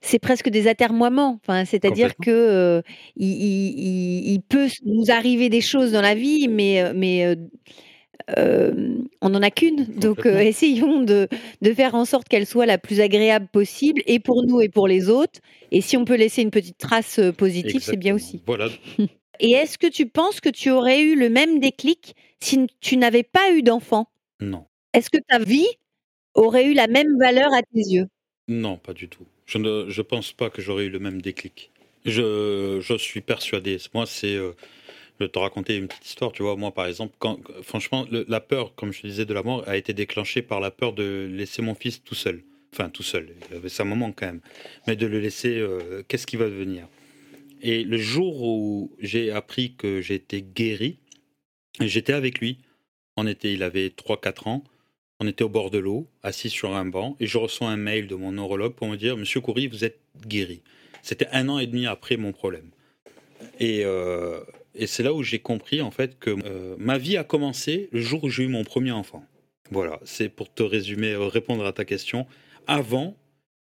c'est 0.00 0.18
presque 0.20 0.48
des 0.48 0.68
atermoiements. 0.68 1.40
Enfin, 1.42 1.64
c'est-à-dire 1.64 2.14
que 2.16 2.30
euh, 2.30 2.82
il, 3.16 3.28
il- 3.28 3.78
il- 3.80 4.32
il 4.34 4.42
peut 4.42 4.68
nous 4.86 5.10
arriver 5.10 5.48
des 5.48 5.60
choses 5.60 5.92
dans 5.92 6.02
la 6.02 6.14
vie, 6.14 6.46
mais, 6.48 6.92
mais 6.94 7.36
euh, 8.36 8.94
on 9.22 9.30
n'en 9.30 9.42
a 9.42 9.50
qu'une. 9.50 9.86
Donc, 9.94 10.26
euh, 10.26 10.38
essayons 10.38 11.02
de, 11.02 11.28
de 11.62 11.74
faire 11.74 11.94
en 11.94 12.04
sorte 12.04 12.28
qu'elle 12.28 12.46
soit 12.46 12.66
la 12.66 12.78
plus 12.78 13.00
agréable 13.00 13.48
possible, 13.52 14.02
et 14.06 14.18
pour 14.20 14.44
nous 14.44 14.60
et 14.60 14.68
pour 14.68 14.88
les 14.88 15.08
autres. 15.08 15.40
Et 15.70 15.80
si 15.80 15.96
on 15.96 16.04
peut 16.04 16.16
laisser 16.16 16.42
une 16.42 16.50
petite 16.50 16.78
trace 16.78 17.18
euh, 17.18 17.32
positive, 17.32 17.82
c'est 17.82 17.96
bien 17.96 18.14
aussi. 18.14 18.42
Voilà. 18.46 18.68
Et 19.40 19.52
est-ce 19.52 19.78
que 19.78 19.86
tu 19.86 20.06
penses 20.06 20.40
que 20.40 20.48
tu 20.48 20.70
aurais 20.70 21.00
eu 21.00 21.14
le 21.14 21.28
même 21.28 21.60
déclic 21.60 22.16
si 22.40 22.66
tu 22.80 22.96
n'avais 22.96 23.22
pas 23.22 23.52
eu 23.52 23.62
d'enfant? 23.62 24.06
Non. 24.40 24.66
Est-ce 24.94 25.10
que 25.10 25.18
ta 25.28 25.38
vie 25.38 25.66
aurait 26.34 26.66
eu 26.66 26.74
la 26.74 26.88
même 26.88 27.18
valeur 27.18 27.52
à 27.54 27.62
tes 27.62 27.80
yeux? 27.80 28.06
Non, 28.48 28.78
pas 28.78 28.94
du 28.94 29.08
tout. 29.08 29.26
Je 29.46 29.58
ne 29.58 29.88
je 29.88 30.02
pense 30.02 30.32
pas 30.32 30.50
que 30.50 30.60
j'aurais 30.62 30.86
eu 30.86 30.90
le 30.90 30.98
même 30.98 31.22
déclic. 31.22 31.70
Je, 32.04 32.78
je 32.80 32.94
suis 32.98 33.20
persuadé. 33.20 33.78
Moi, 33.94 34.06
c'est. 34.06 34.34
euh, 34.34 34.52
je 35.20 35.26
te 35.26 35.38
raconter 35.38 35.76
une 35.76 35.88
petite 35.88 36.06
histoire. 36.06 36.32
Tu 36.32 36.42
vois, 36.42 36.56
moi, 36.56 36.72
par 36.72 36.86
exemple, 36.86 37.14
quand, 37.18 37.38
franchement, 37.62 38.06
la 38.10 38.40
peur, 38.40 38.74
comme 38.74 38.92
je 38.92 39.02
disais, 39.02 39.24
de 39.24 39.34
la 39.34 39.42
mort 39.42 39.64
a 39.66 39.76
été 39.76 39.92
déclenchée 39.92 40.42
par 40.42 40.60
la 40.60 40.70
peur 40.70 40.92
de 40.92 41.28
laisser 41.30 41.62
mon 41.62 41.74
fils 41.74 42.02
tout 42.02 42.14
seul. 42.14 42.42
Enfin, 42.72 42.90
tout 42.90 43.02
seul. 43.02 43.30
Il 43.50 43.56
avait 43.56 43.68
sa 43.68 43.84
maman 43.84 44.12
quand 44.12 44.26
même. 44.26 44.40
Mais 44.86 44.96
de 44.96 45.06
le 45.06 45.20
laisser. 45.20 45.56
euh, 45.58 46.02
Qu'est-ce 46.06 46.26
qui 46.26 46.36
va 46.36 46.44
devenir? 46.46 46.86
Et 47.62 47.82
le 47.82 47.96
jour 47.96 48.42
où 48.42 48.92
j'ai 49.00 49.30
appris 49.30 49.74
que 49.74 50.00
j'étais 50.00 50.42
guéri, 50.42 50.98
j'étais 51.80 52.12
avec 52.12 52.38
lui. 52.40 52.58
On 53.16 53.26
était, 53.26 53.52
il 53.52 53.62
avait 53.62 53.88
3-4 53.88 54.48
ans. 54.48 54.64
On 55.18 55.26
était 55.26 55.42
au 55.42 55.48
bord 55.48 55.70
de 55.72 55.78
l'eau, 55.78 56.06
assis 56.22 56.48
sur 56.50 56.76
un 56.76 56.84
banc, 56.84 57.16
et 57.18 57.26
je 57.26 57.38
reçois 57.38 57.68
un 57.68 57.76
mail 57.76 58.06
de 58.06 58.14
mon 58.14 58.30
neurologue 58.30 58.74
pour 58.74 58.86
me 58.86 58.96
dire 58.96 59.16
Monsieur 59.16 59.40
Coury, 59.40 59.66
vous 59.66 59.84
êtes 59.84 59.98
guéri. 60.24 60.62
C'était 61.02 61.26
un 61.32 61.48
an 61.48 61.58
et 61.58 61.66
demi 61.66 61.86
après 61.88 62.16
mon 62.16 62.30
problème. 62.30 62.70
Et, 63.58 63.84
euh, 63.84 64.40
et 64.74 64.86
c'est 64.86 65.02
là 65.02 65.12
où 65.12 65.22
j'ai 65.22 65.38
compris 65.38 65.80
en 65.80 65.90
fait 65.90 66.18
que 66.18 66.36
euh, 66.44 66.76
ma 66.78 66.98
vie 66.98 67.16
a 67.16 67.24
commencé 67.24 67.88
le 67.92 68.00
jour 68.00 68.24
où 68.24 68.28
j'ai 68.28 68.44
eu 68.44 68.48
mon 68.48 68.64
premier 68.64 68.92
enfant. 68.92 69.24
Voilà, 69.70 70.00
c'est 70.04 70.28
pour 70.28 70.52
te 70.52 70.62
résumer, 70.62 71.12
euh, 71.12 71.26
répondre 71.26 71.64
à 71.66 71.72
ta 71.72 71.84
question. 71.84 72.26
Avant, 72.66 73.16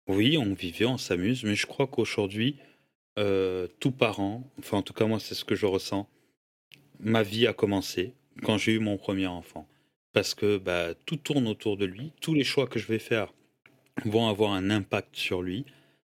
oui, 0.08 0.38
on 0.38 0.54
vivait, 0.54 0.86
on 0.86 0.98
s'amuse, 0.98 1.44
mais 1.44 1.54
je 1.54 1.66
crois 1.66 1.86
qu'aujourd'hui, 1.86 2.56
euh, 3.18 3.66
tout 3.80 3.90
parent, 3.90 4.48
enfin 4.58 4.78
en 4.78 4.82
tout 4.82 4.92
cas 4.92 5.06
moi 5.06 5.20
c'est 5.20 5.34
ce 5.34 5.44
que 5.44 5.54
je 5.54 5.66
ressens, 5.66 6.08
ma 7.00 7.22
vie 7.22 7.46
a 7.46 7.52
commencé 7.52 8.14
quand 8.42 8.58
j'ai 8.58 8.72
eu 8.72 8.78
mon 8.78 8.96
premier 8.96 9.26
enfant. 9.26 9.66
Parce 10.12 10.34
que 10.34 10.58
bah, 10.58 10.94
tout 11.06 11.16
tourne 11.16 11.46
autour 11.46 11.76
de 11.76 11.84
lui, 11.84 12.12
tous 12.20 12.34
les 12.34 12.44
choix 12.44 12.66
que 12.66 12.78
je 12.78 12.86
vais 12.86 12.98
faire 12.98 13.32
vont 14.04 14.28
avoir 14.28 14.52
un 14.52 14.70
impact 14.70 15.14
sur 15.14 15.42
lui. 15.42 15.64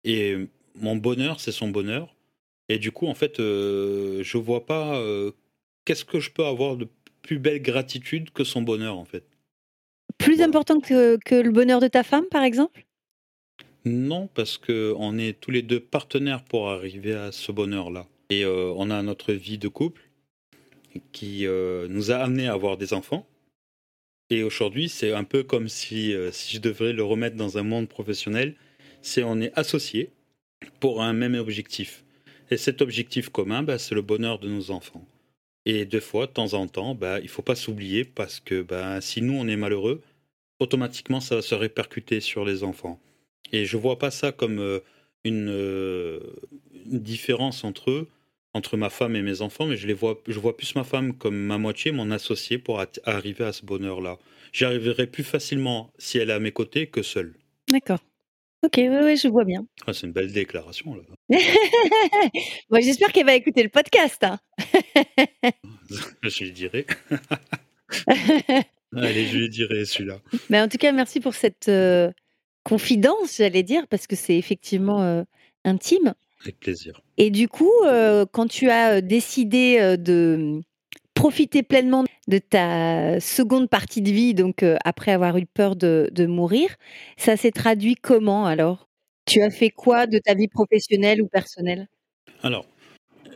Et 0.03 0.37
mon 0.75 0.95
bonheur, 0.95 1.39
c'est 1.39 1.51
son 1.51 1.69
bonheur. 1.69 2.15
Et 2.71 2.79
du 2.79 2.93
coup, 2.93 3.07
en 3.07 3.15
fait, 3.15 3.41
euh, 3.41 4.23
je 4.23 4.37
vois 4.37 4.65
pas 4.65 4.95
euh, 4.95 5.31
qu'est-ce 5.83 6.05
que 6.05 6.21
je 6.21 6.31
peux 6.31 6.45
avoir 6.45 6.77
de 6.77 6.87
plus 7.21 7.37
belle 7.37 7.61
gratitude 7.61 8.31
que 8.31 8.45
son 8.45 8.61
bonheur, 8.61 8.97
en 8.97 9.03
fait. 9.03 9.25
Plus 10.17 10.35
Voilà. 10.35 10.47
important 10.47 10.79
que, 10.79 11.17
que 11.25 11.35
le 11.35 11.51
bonheur 11.51 11.81
de 11.81 11.89
ta 11.89 12.03
femme, 12.03 12.23
par 12.31 12.43
exemple? 12.43 12.85
Non, 13.83 14.27
parce 14.33 14.57
que 14.57 14.93
on 14.97 15.17
est 15.17 15.37
tous 15.37 15.51
les 15.51 15.63
deux 15.63 15.81
partenaires 15.81 16.45
pour 16.45 16.69
arriver 16.69 17.13
à 17.13 17.33
ce 17.33 17.51
bonheur-là. 17.51 18.07
Et 18.29 18.45
euh, 18.45 18.71
on 18.77 18.89
a 18.89 19.01
notre 19.03 19.33
vie 19.33 19.57
de 19.57 19.67
couple 19.67 20.03
qui 21.11 21.45
euh, 21.47 21.89
nous 21.89 22.09
a 22.11 22.15
amené 22.15 22.47
à 22.47 22.53
avoir 22.53 22.77
des 22.77 22.93
enfants. 22.93 23.27
Et 24.29 24.43
aujourd'hui, 24.43 24.87
c'est 24.87 25.11
un 25.11 25.25
peu 25.25 25.43
comme 25.43 25.67
si, 25.67 26.15
si 26.31 26.55
je 26.55 26.61
devrais 26.61 26.93
le 26.93 27.03
remettre 27.03 27.35
dans 27.35 27.57
un 27.57 27.63
monde 27.63 27.89
professionnel, 27.89 28.55
c'est 29.01 29.23
on 29.23 29.41
est 29.41 29.51
associés 29.59 30.13
pour 30.79 31.01
un 31.01 31.11
même 31.11 31.35
objectif. 31.35 32.05
Et 32.51 32.57
cet 32.57 32.81
objectif 32.81 33.29
commun, 33.29 33.63
bah, 33.63 33.79
c'est 33.79 33.95
le 33.95 34.01
bonheur 34.01 34.37
de 34.37 34.49
nos 34.49 34.71
enfants. 34.71 35.05
Et 35.65 35.85
deux 35.85 36.01
fois, 36.01 36.27
de 36.27 36.31
temps 36.31 36.53
en 36.53 36.67
temps, 36.67 36.95
bah, 36.95 37.19
il 37.21 37.29
faut 37.29 37.41
pas 37.41 37.55
s'oublier 37.55 38.03
parce 38.03 38.39
que 38.39 38.61
bah, 38.61 38.99
si 38.99 39.21
nous, 39.21 39.33
on 39.33 39.47
est 39.47 39.55
malheureux, 39.55 40.01
automatiquement, 40.59 41.21
ça 41.21 41.35
va 41.35 41.41
se 41.41 41.55
répercuter 41.55 42.19
sur 42.19 42.43
les 42.43 42.63
enfants. 42.63 42.99
Et 43.53 43.65
je 43.65 43.77
vois 43.77 43.97
pas 43.97 44.11
ça 44.11 44.31
comme 44.31 44.59
euh, 44.59 44.79
une, 45.23 45.49
euh, 45.49 46.19
une 46.85 46.99
différence 46.99 47.63
entre 47.63 48.07
entre 48.53 48.75
ma 48.75 48.89
femme 48.89 49.15
et 49.15 49.21
mes 49.21 49.41
enfants, 49.41 49.65
mais 49.65 49.77
je 49.77 49.87
les 49.87 49.93
vois, 49.93 50.21
je 50.27 50.37
vois 50.37 50.57
plus 50.57 50.75
ma 50.75 50.83
femme 50.83 51.13
comme 51.13 51.37
ma 51.37 51.57
moitié, 51.57 51.93
mon 51.93 52.11
associé 52.11 52.57
pour 52.57 52.83
arriver 53.05 53.45
à 53.45 53.53
ce 53.53 53.65
bonheur-là. 53.65 54.17
J'y 54.51 54.65
arriverai 54.65 55.07
plus 55.07 55.23
facilement 55.23 55.89
si 55.97 56.17
elle 56.17 56.29
est 56.29 56.33
à 56.33 56.39
mes 56.39 56.51
côtés 56.51 56.87
que 56.87 57.01
seule. 57.01 57.33
D'accord. 57.69 57.99
Ok, 58.63 58.77
ouais, 58.77 58.89
ouais, 58.89 59.15
je 59.15 59.27
vois 59.27 59.43
bien. 59.43 59.65
Ah, 59.87 59.93
c'est 59.93 60.05
une 60.05 60.13
belle 60.13 60.31
déclaration 60.31 60.95
là. 60.95 61.01
Bon, 62.69 62.79
J'espère 62.81 63.11
qu'elle 63.11 63.25
va 63.25 63.33
écouter 63.35 63.63
le 63.63 63.69
podcast. 63.69 64.23
hein. 64.23 64.39
je 66.23 66.43
lui 66.43 66.51
dirai. 66.51 66.85
Allez, 68.95 69.25
je 69.25 69.37
lui 69.37 69.49
dirai 69.49 69.85
celui-là. 69.85 70.19
Mais 70.49 70.61
en 70.61 70.67
tout 70.67 70.77
cas, 70.77 70.91
merci 70.91 71.19
pour 71.19 71.33
cette 71.33 71.69
euh, 71.69 72.11
confidence, 72.63 73.37
j'allais 73.37 73.63
dire, 73.63 73.87
parce 73.87 74.05
que 74.05 74.15
c'est 74.15 74.37
effectivement 74.37 75.01
euh, 75.01 75.23
intime. 75.65 76.13
Avec 76.41 76.59
plaisir. 76.59 77.01
Et 77.17 77.29
du 77.31 77.47
coup, 77.47 77.71
euh, 77.85 78.25
quand 78.31 78.47
tu 78.47 78.69
as 78.69 79.01
décidé 79.01 79.95
de 79.97 80.61
profiter 81.21 81.61
pleinement 81.61 82.03
de 82.27 82.39
ta 82.39 83.19
seconde 83.19 83.69
partie 83.69 84.01
de 84.01 84.09
vie, 84.09 84.33
donc 84.33 84.63
euh, 84.63 84.77
après 84.83 85.11
avoir 85.11 85.37
eu 85.37 85.45
peur 85.45 85.75
de, 85.75 86.25
mourir, 86.25 86.75
ça 87.15 87.37
s'est 87.37 87.51
traduit 87.51 87.93
comment 87.93 88.47
alors? 88.47 88.87
Tu 89.27 89.43
as 89.43 89.51
fait 89.51 89.69
quoi 89.69 90.07
de 90.07 90.17
ta 90.17 90.33
vie 90.33 90.47
professionnelle 90.47 91.21
ou 91.21 91.27
personnelle? 91.27 91.87
Alors, 92.41 92.65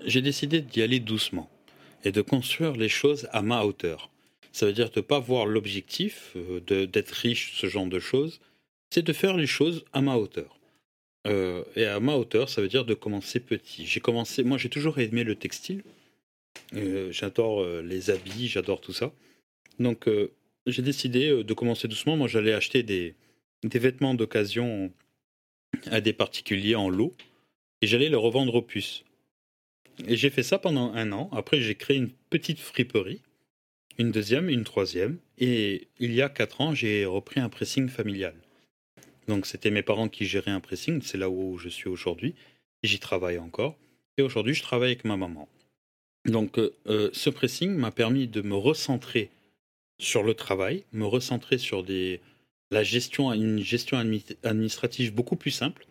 j'ai 0.03 0.23
décidé 0.23 0.61
d'y 0.61 0.81
aller 0.81 0.99
doucement 0.99 1.47
et 2.03 2.11
de 2.11 2.23
construire 2.23 2.71
les 2.71 2.89
choses 2.89 3.29
à 3.31 3.43
ma 3.43 3.63
hauteur. 3.63 4.09
Ça 4.51 4.65
veut 4.65 4.73
dire 4.73 4.89
de 4.89 5.01
ne 5.01 5.05
pas 5.05 5.19
voir 5.19 5.45
l'objectif 5.45 6.35
euh, 6.35 6.87
d'être 6.87 7.11
riche, 7.11 7.53
ce 7.53 7.67
genre 7.67 7.85
de 7.85 7.99
choses. 7.99 8.39
C'est 8.89 9.05
de 9.05 9.13
faire 9.13 9.37
les 9.37 9.45
choses 9.45 9.85
à 9.93 10.01
ma 10.01 10.15
hauteur. 10.15 10.57
Euh, 11.27 11.63
et 11.75 11.85
à 11.85 11.99
ma 11.99 12.15
hauteur, 12.15 12.49
ça 12.49 12.61
veut 12.61 12.67
dire 12.67 12.85
de 12.85 12.95
commencer 12.95 13.39
petit. 13.39 13.85
J'ai 13.85 13.99
commencé, 13.99 14.43
moi 14.43 14.57
j'ai 14.57 14.69
toujours 14.69 14.97
aimé 14.97 15.23
le 15.23 15.35
textile. 15.35 15.83
Euh, 16.73 17.11
j'adore 17.11 17.61
euh, 17.61 17.81
les 17.81 18.09
habits, 18.09 18.47
j'adore 18.47 18.81
tout 18.81 18.93
ça. 18.93 19.13
Donc 19.79 20.07
euh, 20.07 20.31
j'ai 20.65 20.81
décidé 20.81 21.43
de 21.43 21.53
commencer 21.53 21.87
doucement. 21.87 22.17
Moi 22.17 22.27
j'allais 22.27 22.53
acheter 22.53 22.83
des, 22.83 23.15
vêtements 23.63 24.13
d'occasion 24.13 24.91
à 25.87 26.01
des 26.01 26.13
particuliers 26.13 26.75
en 26.75 26.89
lot 26.89 27.15
et 27.81 27.87
j'allais 27.87 28.09
les 28.09 28.15
revendre 28.15 28.55
aux 28.55 28.61
puces. 28.61 29.03
Et 30.07 30.17
j'ai 30.17 30.29
fait 30.29 30.43
ça 30.43 30.59
pendant 30.59 30.93
un 30.93 31.11
an. 31.13 31.29
Après, 31.31 31.61
j'ai 31.61 31.75
créé 31.75 31.95
une 31.95 32.09
petite 32.29 32.59
friperie, 32.59 33.21
une 33.97 34.11
deuxième, 34.11 34.49
une 34.49 34.65
troisième. 34.65 35.19
Et 35.37 35.87
il 35.99 36.13
y 36.13 36.21
a 36.21 36.27
quatre 36.27 36.59
ans, 36.59 36.73
j'ai 36.73 37.05
repris 37.05 37.39
un 37.39 37.47
pressing 37.47 37.87
familial. 37.87 38.35
Donc, 39.29 39.45
c'était 39.45 39.71
mes 39.71 39.83
parents 39.83 40.09
qui 40.09 40.25
géraient 40.25 40.51
un 40.51 40.59
pressing. 40.59 41.01
C'est 41.01 41.17
là 41.17 41.29
où 41.29 41.57
je 41.57 41.69
suis 41.69 41.87
aujourd'hui. 41.87 42.35
J'y 42.83 42.99
travaille 42.99 43.37
encore. 43.37 43.77
Et 44.17 44.21
aujourd'hui, 44.21 44.53
je 44.53 44.63
travaille 44.63 44.91
avec 44.91 45.05
ma 45.05 45.15
maman. 45.15 45.47
Donc, 46.25 46.57
euh, 46.57 46.73
euh, 46.87 47.09
ce 47.13 47.29
pressing 47.29 47.71
m'a 47.71 47.91
permis 47.91 48.27
de 48.27 48.41
me 48.41 48.55
recentrer 48.55 49.29
sur 49.99 50.23
le 50.23 50.33
travail, 50.33 50.83
me 50.91 51.05
recentrer 51.05 51.57
sur 51.57 51.85
la 52.71 52.83
gestion, 52.83 53.31
une 53.31 53.59
gestion 53.59 53.97
admi- 53.97 54.35
administrative 54.43 55.13
beaucoup 55.13 55.35
plus 55.35 55.51
simple 55.51 55.87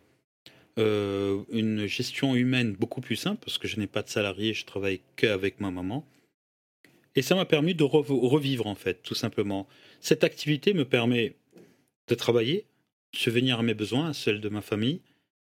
euh, 0.79 1.43
une 1.51 1.87
gestion 1.87 2.35
humaine 2.35 2.73
beaucoup 2.73 3.01
plus 3.01 3.17
simple 3.17 3.41
parce 3.45 3.59
que 3.59 3.69
je 3.69 3.79
n'ai 3.79 3.87
pas 3.87 4.03
de 4.03 4.09
salarié, 4.09 4.55
je 4.55 4.65
travaille 4.65 5.01
qu'avec 5.17 5.61
ma 5.61 5.71
maman. 5.71 6.05
Et 7.15 7.23
ça 7.23 7.37
m'a 7.37 7.45
permis 7.45 7.75
de 7.75 7.85
rev- 7.85 8.11
revivre 8.11 8.67
en 8.67 8.75
fait, 8.75 9.03
tout 9.03 9.15
simplement. 9.15 9.69
Cette 10.01 10.25
activité 10.25 10.75
me 10.75 10.85
permet 10.85 11.37
de 12.09 12.15
travailler, 12.17 12.65
subvenir 13.15 13.61
à 13.61 13.63
mes 13.63 13.75
besoins, 13.75 14.09
à 14.09 14.15
celles 14.15 14.41
de 14.41 14.49
ma 14.49 14.63
famille, 14.63 15.01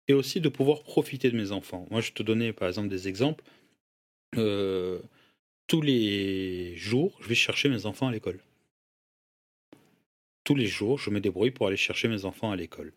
et 0.08 0.14
aussi 0.14 0.42
de 0.42 0.50
pouvoir 0.50 0.82
profiter 0.82 1.30
de 1.30 1.38
mes 1.38 1.52
enfants. 1.52 1.86
Moi, 1.92 2.02
je 2.02 2.12
te 2.14 2.24
donnais 2.24 2.52
par 2.52 2.68
exemple 2.68 2.90
des 2.90 3.08
exemples. 3.08 3.44
Euh, 4.38 5.00
tous 5.68 5.82
les 5.82 6.76
jours, 6.76 7.18
je 7.22 7.28
vais 7.28 7.36
chercher 7.36 7.70
mes 7.70 7.86
enfants 7.86 8.08
à 8.08 8.12
l'école. 8.12 8.40
Tous 10.44 10.56
les 10.56 10.68
jours, 10.68 10.98
je 10.98 11.10
me 11.10 11.20
débrouille 11.20 11.52
pour 11.52 11.68
aller 11.68 11.78
chercher 11.78 12.08
mes 12.08 12.26
enfants 12.26 12.52
à 12.52 12.56
l'école. 12.56 12.94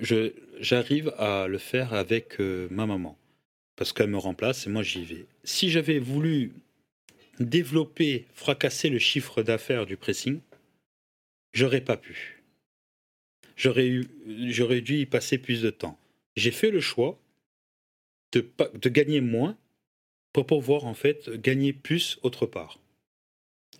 j'arrive 0.00 1.12
à 1.18 1.48
le 1.48 1.58
faire 1.58 1.94
avec 1.94 2.40
euh, 2.40 2.68
ma 2.70 2.86
maman. 2.86 3.18
Parce 3.76 3.92
qu'elle 3.92 4.08
me 4.08 4.18
remplace 4.18 4.66
et 4.66 4.70
moi 4.70 4.82
j'y 4.82 5.04
vais. 5.04 5.26
Si 5.44 5.70
j'avais 5.70 5.98
voulu 5.98 6.52
développer, 7.40 8.26
fracasser 8.32 8.88
le 8.88 8.98
chiffre 8.98 9.42
d'affaires 9.42 9.84
du 9.84 9.98
pressing, 9.98 10.40
j'aurais 11.52 11.82
pas 11.82 11.98
pu. 11.98 12.42
J'aurais, 13.56 13.90
dû 14.80 14.98
y 14.98 15.06
passer 15.06 15.38
plus 15.38 15.62
de 15.62 15.70
temps. 15.70 15.98
J'ai 16.36 16.50
fait 16.50 16.70
le 16.70 16.80
choix 16.80 17.18
de 18.32 18.88
gagner 18.88 19.20
moins 19.20 19.56
pour 20.44 20.60
pouvoir 20.60 20.84
en 20.84 20.94
fait 20.94 21.30
gagner 21.30 21.72
plus 21.72 22.18
autre 22.22 22.46
part. 22.46 22.78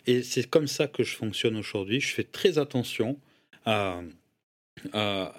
Et 0.07 0.23
c'est 0.23 0.49
comme 0.49 0.69
ça 0.69 0.87
que 0.87 1.03
je 1.03 1.17
fonctionne 1.17 1.57
aujourd'hui. 1.57 2.01
Je 2.01 2.15
fais 2.15 2.25
très 2.25 2.59
attention 2.59 3.19
à, 3.65 4.01
à, 4.93 5.35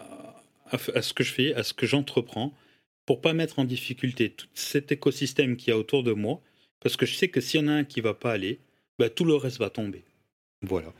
à, 0.69 1.01
ce 1.01 1.13
que 1.13 1.23
je 1.23 1.31
fais, 1.31 1.53
à 1.53 1.63
ce 1.63 1.73
que 1.73 1.85
j'entreprends, 1.85 2.53
pour 3.05 3.21
pas 3.21 3.33
mettre 3.33 3.59
en 3.59 3.63
difficulté 3.63 4.31
tout 4.31 4.47
cet 4.53 4.91
écosystème 4.91 5.55
qui 5.55 5.69
y 5.69 5.73
a 5.73 5.77
autour 5.77 6.03
de 6.03 6.11
moi, 6.11 6.41
parce 6.81 6.97
que 6.97 7.05
je 7.05 7.15
sais 7.15 7.29
que 7.29 7.39
s'il 7.39 7.61
y 7.61 7.63
en 7.63 7.67
a 7.67 7.71
un 7.71 7.83
qui 7.85 8.01
va 8.01 8.13
pas 8.13 8.33
aller, 8.33 8.59
bah, 8.99 9.09
tout 9.09 9.23
le 9.23 9.35
reste 9.35 9.59
va 9.59 9.69
tomber. 9.69 10.03
Voilà. 10.61 10.93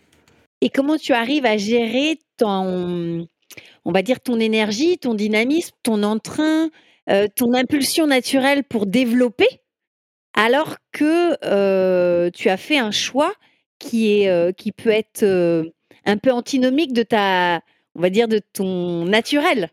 Et 0.62 0.70
comment 0.70 0.98
tu 0.98 1.14
arrives 1.14 1.46
à 1.46 1.58
gérer 1.58 2.20
ton, 2.38 3.28
on 3.86 3.92
va 3.92 4.02
dire, 4.02 4.22
ton 4.22 4.40
énergie, 4.40 4.98
ton 4.98 5.14
dynamisme, 5.14 5.76
ton 5.84 6.04
entrain, 6.04 6.70
euh, 7.10 7.28
ton 7.36 7.54
impulsion 7.54 8.08
naturelle 8.08 8.64
pour 8.64 8.86
développer, 8.86 9.48
alors 10.38 10.78
que 10.94 12.30
tu 12.30 12.48
as 12.48 12.58
fait 12.58 12.78
un 12.78 12.92
choix 12.92 13.34
qui 13.80 14.26
peut 14.78 14.92
être 14.92 15.24
un 16.06 16.18
peu 16.18 16.32
antinomique 16.32 16.94
de 16.94 17.04
ta, 17.04 17.62
on 17.96 18.02
va 18.02 18.10
dire, 18.10 18.30
de 18.30 18.40
ton 18.54 19.04
naturel. 19.06 19.72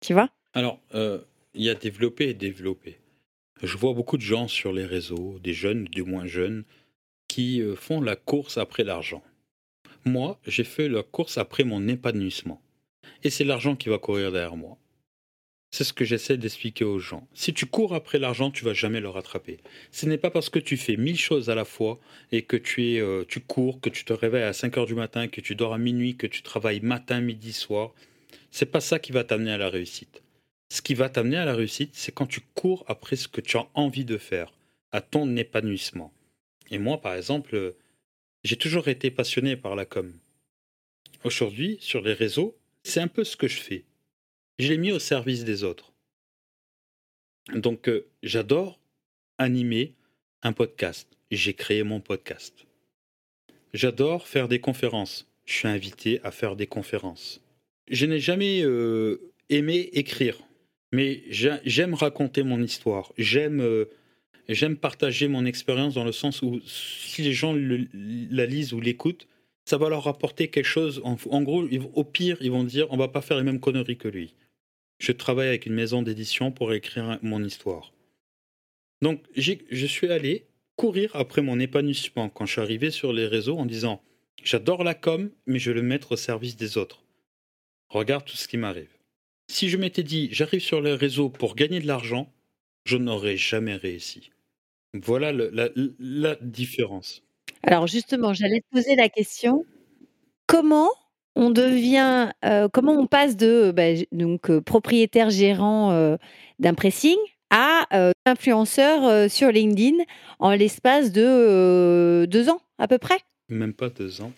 Tu 0.00 0.12
vois? 0.12 0.28
Alors, 0.52 0.80
il 0.92 1.62
y 1.62 1.70
a 1.70 1.74
développé 1.74 2.28
et 2.28 2.34
développé. 2.34 2.98
Je 3.62 3.76
vois 3.76 3.94
beaucoup 3.94 4.16
de 4.16 4.22
gens 4.22 4.48
sur 4.48 4.72
les 4.72 4.84
réseaux, 4.84 5.38
des 5.38 5.52
jeunes, 5.52 5.84
du 5.84 6.02
moins 6.02 6.26
jeunes, 6.26 6.64
qui 7.28 7.62
font 7.76 8.00
la 8.00 8.16
course 8.16 8.58
après 8.58 8.82
l'argent. 8.82 9.22
Moi, 10.04 10.40
j'ai 10.44 10.64
fait 10.64 10.88
la 10.88 11.04
course 11.04 11.38
après 11.38 11.62
mon 11.62 11.86
épanouissement. 11.86 12.60
Et 13.22 13.30
c'est 13.30 13.44
l'argent 13.44 13.76
qui 13.76 13.88
va 13.88 13.98
courir 13.98 14.32
derrière 14.32 14.56
moi. 14.56 14.76
C'est 15.72 15.84
ce 15.84 15.94
que 15.94 16.04
j'essaie 16.04 16.36
d'expliquer 16.36 16.84
aux 16.84 16.98
gens. 16.98 17.26
Si 17.32 17.54
tu 17.54 17.64
cours 17.64 17.94
après 17.94 18.18
l'argent, 18.18 18.50
tu 18.50 18.62
vas 18.62 18.74
jamais 18.74 19.00
le 19.00 19.08
rattraper. 19.08 19.58
Ce 19.90 20.04
n'est 20.04 20.18
pas 20.18 20.30
parce 20.30 20.50
que 20.50 20.58
tu 20.58 20.76
fais 20.76 20.98
mille 20.98 21.18
choses 21.18 21.48
à 21.48 21.54
la 21.54 21.64
fois 21.64 21.98
et 22.30 22.42
que 22.42 22.58
tu 22.58 23.00
euh, 23.00 23.24
cours, 23.48 23.80
que 23.80 23.88
tu 23.88 24.04
te 24.04 24.12
réveilles 24.12 24.42
à 24.42 24.52
5 24.52 24.76
heures 24.76 24.86
du 24.86 24.94
matin, 24.94 25.28
que 25.28 25.40
tu 25.40 25.54
dors 25.54 25.72
à 25.72 25.78
minuit, 25.78 26.14
que 26.14 26.26
tu 26.26 26.42
travailles 26.42 26.80
matin, 26.80 27.22
midi, 27.22 27.54
soir. 27.54 27.94
C'est 28.50 28.70
pas 28.70 28.82
ça 28.82 28.98
qui 28.98 29.12
va 29.12 29.24
t'amener 29.24 29.50
à 29.50 29.56
la 29.56 29.70
réussite. 29.70 30.22
Ce 30.70 30.82
qui 30.82 30.92
va 30.92 31.08
t'amener 31.08 31.38
à 31.38 31.46
la 31.46 31.54
réussite, 31.54 31.92
c'est 31.94 32.12
quand 32.12 32.26
tu 32.26 32.42
cours 32.54 32.84
après 32.86 33.16
ce 33.16 33.26
que 33.26 33.40
tu 33.40 33.56
as 33.56 33.66
envie 33.72 34.04
de 34.04 34.18
faire, 34.18 34.52
à 34.90 35.00
ton 35.00 35.36
épanouissement. 35.36 36.12
Et 36.70 36.78
moi, 36.78 37.00
par 37.00 37.14
exemple, 37.14 37.74
j'ai 38.44 38.56
toujours 38.56 38.88
été 38.88 39.10
passionné 39.10 39.56
par 39.56 39.74
la 39.74 39.86
com. 39.86 40.12
Aujourd'hui, 41.24 41.78
sur 41.80 42.02
les 42.02 42.12
réseaux, 42.12 42.58
c'est 42.82 43.00
un 43.00 43.08
peu 43.08 43.24
ce 43.24 43.38
que 43.38 43.48
je 43.48 43.58
fais. 43.58 43.84
Je 44.58 44.68
l'ai 44.68 44.78
mis 44.78 44.92
au 44.92 44.98
service 44.98 45.44
des 45.44 45.64
autres. 45.64 45.92
Donc, 47.54 47.88
euh, 47.88 48.06
j'adore 48.22 48.78
animer 49.38 49.94
un 50.42 50.52
podcast. 50.52 51.08
J'ai 51.30 51.54
créé 51.54 51.82
mon 51.82 52.00
podcast. 52.00 52.66
J'adore 53.72 54.28
faire 54.28 54.48
des 54.48 54.60
conférences. 54.60 55.26
Je 55.44 55.54
suis 55.54 55.68
invité 55.68 56.20
à 56.22 56.30
faire 56.30 56.56
des 56.56 56.66
conférences. 56.66 57.40
Je 57.90 58.06
n'ai 58.06 58.20
jamais 58.20 58.62
euh, 58.62 59.32
aimé 59.48 59.90
écrire, 59.92 60.38
mais 60.92 61.22
j'aime 61.28 61.94
raconter 61.94 62.42
mon 62.42 62.62
histoire. 62.62 63.12
J'aime 63.18 63.60
euh, 63.60 63.86
j'aime 64.48 64.76
partager 64.76 65.28
mon 65.28 65.44
expérience 65.46 65.94
dans 65.94 66.04
le 66.04 66.12
sens 66.12 66.42
où 66.42 66.60
si 66.64 67.22
les 67.22 67.32
gens 67.32 67.54
la 67.54 68.46
lisent 68.46 68.72
ou 68.72 68.80
l'écoutent, 68.80 69.26
ça 69.64 69.78
va 69.78 69.88
leur 69.88 70.06
apporter 70.06 70.48
quelque 70.48 70.66
chose. 70.66 71.00
En, 71.04 71.42
gros, 71.42 71.64
au 71.94 72.04
pire, 72.04 72.36
ils 72.40 72.50
vont 72.50 72.64
dire 72.64 72.86
on 72.90 72.96
va 72.96 73.08
pas 73.08 73.20
faire 73.20 73.36
les 73.36 73.44
mêmes 73.44 73.60
conneries 73.60 73.96
que 73.96 74.08
lui. 74.08 74.34
Je 75.02 75.10
travaille 75.10 75.48
avec 75.48 75.66
une 75.66 75.74
maison 75.74 76.00
d'édition 76.00 76.52
pour 76.52 76.72
écrire 76.72 77.18
mon 77.22 77.42
histoire. 77.42 77.92
Donc, 79.02 79.20
je 79.34 79.86
suis 79.86 80.12
allé 80.12 80.46
courir 80.76 81.16
après 81.16 81.42
mon 81.42 81.58
épanouissement 81.58 82.28
quand 82.28 82.46
je 82.46 82.52
suis 82.52 82.60
arrivé 82.60 82.92
sur 82.92 83.12
les 83.12 83.26
réseaux 83.26 83.58
en 83.58 83.66
disant 83.66 84.00
j'adore 84.44 84.84
la 84.84 84.94
com, 84.94 85.32
mais 85.46 85.58
je 85.58 85.72
vais 85.72 85.80
le 85.80 85.82
mettre 85.82 86.12
au 86.12 86.16
service 86.16 86.54
des 86.54 86.78
autres. 86.78 87.02
Regarde 87.88 88.24
tout 88.24 88.36
ce 88.36 88.46
qui 88.46 88.58
m'arrive. 88.58 88.96
Si 89.48 89.68
je 89.68 89.76
m'étais 89.76 90.04
dit 90.04 90.28
j'arrive 90.30 90.60
sur 90.60 90.80
les 90.80 90.94
réseaux 90.94 91.30
pour 91.30 91.56
gagner 91.56 91.80
de 91.80 91.88
l'argent, 91.88 92.32
je 92.84 92.96
n'aurais 92.96 93.36
jamais 93.36 93.74
réussi. 93.74 94.30
Voilà 94.94 95.32
la, 95.32 96.36
différence. 96.36 97.24
Alors 97.64 97.88
justement, 97.88 98.34
j'allais 98.34 98.60
te 98.60 98.76
poser 98.76 98.94
la 98.94 99.08
question 99.08 99.66
comment 100.46 100.90
on 101.34 101.50
devient, 101.50 102.30
euh, 102.44 102.68
comment 102.72 102.92
on 102.92 103.06
passe 103.06 103.36
de 103.36 103.72
bah, 103.74 103.94
donc 104.12 104.50
euh, 104.50 104.60
propriétaire 104.60 105.30
gérant 105.30 105.92
euh, 105.92 106.16
d'un 106.58 106.74
pressing 106.74 107.16
à 107.50 107.86
influenceur 108.24 109.30
sur 109.30 109.52
LinkedIn 109.52 110.02
en 110.38 110.52
l'espace 110.52 111.12
de 111.12 112.24
deux 112.26 112.48
ans 112.48 112.62
à 112.78 112.88
peu 112.88 112.96
près? 112.96 113.18
Même 113.50 113.74
pas 113.74 113.90
deux 113.90 114.22
ans. 114.22 114.32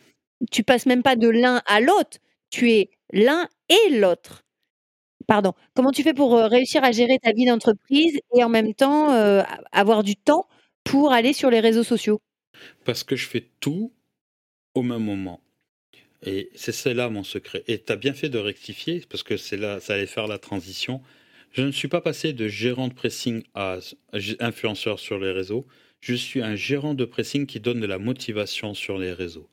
Tu 0.51 0.65
passes 0.65 0.85
même 0.87 1.05
pas 1.05 1.15
de 1.15 1.29
l'un 1.29 1.63
à 1.67 1.81
l'autre. 1.81 2.19
Tu 2.51 2.73
es 2.73 2.91
l'un 3.13 3.49
et 3.69 4.01
l'autre. 4.01 4.43
Pardon. 5.29 5.53
Comment 5.77 5.93
tu 5.93 6.03
fais 6.03 6.13
pour, 6.13 6.35
réussir 6.35 6.83
à 6.83 6.91
gérer 6.91 7.21
ta 7.21 7.31
vie 7.31 7.47
d'entreprise 7.47 8.19
et 8.37 8.43
en 8.43 8.49
même 8.49 8.75
temps, 8.75 9.11
avoir 9.71 10.03
du 10.03 10.17
temps 10.17 10.49
pour 10.83 11.13
aller 11.13 11.35
sur 11.35 11.51
les 11.51 11.61
réseaux 11.61 11.85
sociaux? 11.85 12.21
Parce 12.85 13.05
que 13.05 13.15
je 13.15 13.29
fais 13.29 13.49
tout 13.61 13.93
au 14.75 14.83
même 14.83 15.05
moment 15.05 15.41
et 16.25 16.51
c'est 16.55 16.95
là 16.95 17.09
mon 17.09 17.25
secret 17.25 17.65
et 17.69 17.81
tu 17.81 17.93
as 17.93 17.97
bien 17.97 18.15
fait 18.15 18.29
de 18.29 18.39
rectifier 18.39 19.05
parce 19.09 19.23
que 19.23 19.37
c'est 19.37 19.57
là 19.57 19.81
ça 19.81 19.95
allait 19.95 20.07
faire 20.07 20.27
la 20.27 20.39
transition. 20.39 21.03
Je 21.53 21.63
ne 21.63 21.71
suis 21.71 21.89
pas 21.89 22.01
passé 22.01 22.33
de 22.33 22.49
gérant 22.49 22.89
de 22.89 22.95
pressing 22.95 23.45
à 23.55 23.79
influenceur 24.41 24.99
sur 24.99 25.19
les 25.19 25.31
réseaux. 25.31 25.67
Je 26.01 26.15
suis 26.15 26.43
un 26.43 26.57
gérant 26.57 26.95
de 26.95 27.05
pressing 27.05 27.47
qui 27.47 27.61
donne 27.61 27.81
de 27.81 27.87
la 27.87 27.99
motivation 27.99 28.75
sur 28.75 28.99
les 28.99 29.13
réseaux 29.13 29.49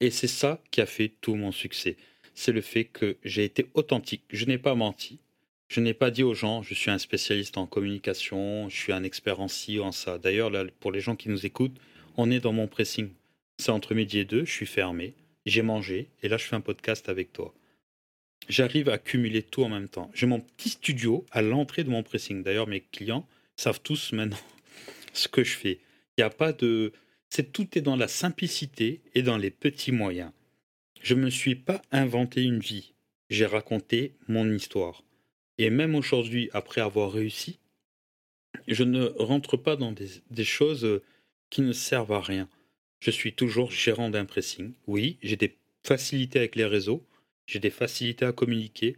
et 0.00 0.10
c'est 0.10 0.26
ça 0.28 0.62
qui 0.70 0.80
a 0.80 0.86
fait 0.86 1.12
tout 1.20 1.34
mon 1.34 1.52
succès 1.52 1.96
c'est 2.34 2.52
le 2.52 2.60
fait 2.60 2.84
que 2.84 3.16
j'ai 3.24 3.44
été 3.44 3.66
authentique. 3.74 4.24
Je 4.30 4.44
n'ai 4.44 4.58
pas 4.58 4.74
menti. 4.74 5.18
Je 5.68 5.80
n'ai 5.80 5.94
pas 5.94 6.10
dit 6.10 6.22
aux 6.22 6.34
gens, 6.34 6.62
je 6.62 6.74
suis 6.74 6.90
un 6.90 6.98
spécialiste 6.98 7.56
en 7.56 7.66
communication, 7.66 8.68
je 8.68 8.76
suis 8.76 8.92
un 8.92 9.02
expert 9.02 9.40
en 9.40 9.48
ci, 9.48 9.80
en 9.80 9.92
ça. 9.92 10.18
D'ailleurs, 10.18 10.52
pour 10.78 10.92
les 10.92 11.00
gens 11.00 11.16
qui 11.16 11.28
nous 11.28 11.46
écoutent, 11.46 11.78
on 12.16 12.30
est 12.30 12.40
dans 12.40 12.52
mon 12.52 12.68
pressing. 12.68 13.10
C'est 13.58 13.70
entre 13.70 13.94
midi 13.94 14.18
et 14.18 14.24
deux, 14.24 14.44
je 14.44 14.50
suis 14.50 14.66
fermé, 14.66 15.14
j'ai 15.46 15.62
mangé, 15.62 16.08
et 16.22 16.28
là, 16.28 16.36
je 16.36 16.44
fais 16.44 16.56
un 16.56 16.60
podcast 16.60 17.08
avec 17.08 17.32
toi. 17.32 17.54
J'arrive 18.48 18.88
à 18.88 18.98
cumuler 18.98 19.42
tout 19.42 19.64
en 19.64 19.68
même 19.68 19.88
temps. 19.88 20.10
J'ai 20.14 20.26
mon 20.26 20.40
petit 20.40 20.70
studio 20.70 21.24
à 21.30 21.42
l'entrée 21.42 21.84
de 21.84 21.90
mon 21.90 22.02
pressing. 22.02 22.42
D'ailleurs, 22.42 22.66
mes 22.66 22.80
clients 22.80 23.26
savent 23.56 23.80
tous 23.80 24.12
maintenant 24.12 24.38
ce 25.12 25.28
que 25.28 25.44
je 25.44 25.56
fais. 25.56 25.80
Il 26.16 26.20
n'y 26.20 26.24
a 26.24 26.30
pas 26.30 26.52
de. 26.52 26.92
Tout 27.52 27.76
est 27.76 27.82
dans 27.82 27.96
la 27.96 28.06
simplicité 28.06 29.00
et 29.14 29.22
dans 29.22 29.38
les 29.38 29.50
petits 29.50 29.92
moyens. 29.92 30.30
Je 31.02 31.14
ne 31.14 31.22
me 31.22 31.30
suis 31.30 31.56
pas 31.56 31.82
inventé 31.90 32.42
une 32.42 32.60
vie, 32.60 32.94
j'ai 33.28 33.44
raconté 33.44 34.14
mon 34.28 34.50
histoire. 34.50 35.02
Et 35.58 35.68
même 35.68 35.94
aujourd'hui, 35.94 36.48
après 36.52 36.80
avoir 36.80 37.12
réussi, 37.12 37.58
je 38.66 38.84
ne 38.84 39.04
rentre 39.18 39.56
pas 39.56 39.76
dans 39.76 39.92
des, 39.92 40.44
choses 40.44 41.00
qui 41.50 41.60
ne 41.60 41.72
servent 41.72 42.12
à 42.12 42.20
rien. 42.20 42.48
Je 43.04 43.10
suis 43.10 43.34
toujours 43.34 43.70
gérant 43.70 44.08
d'un 44.08 44.24
pressing. 44.24 44.72
Oui, 44.86 45.18
j'ai 45.22 45.36
des 45.36 45.58
facilités 45.82 46.38
avec 46.38 46.56
les 46.56 46.64
réseaux, 46.64 47.04
j'ai 47.46 47.58
des 47.58 47.68
facilités 47.68 48.24
à 48.24 48.32
communiquer. 48.32 48.96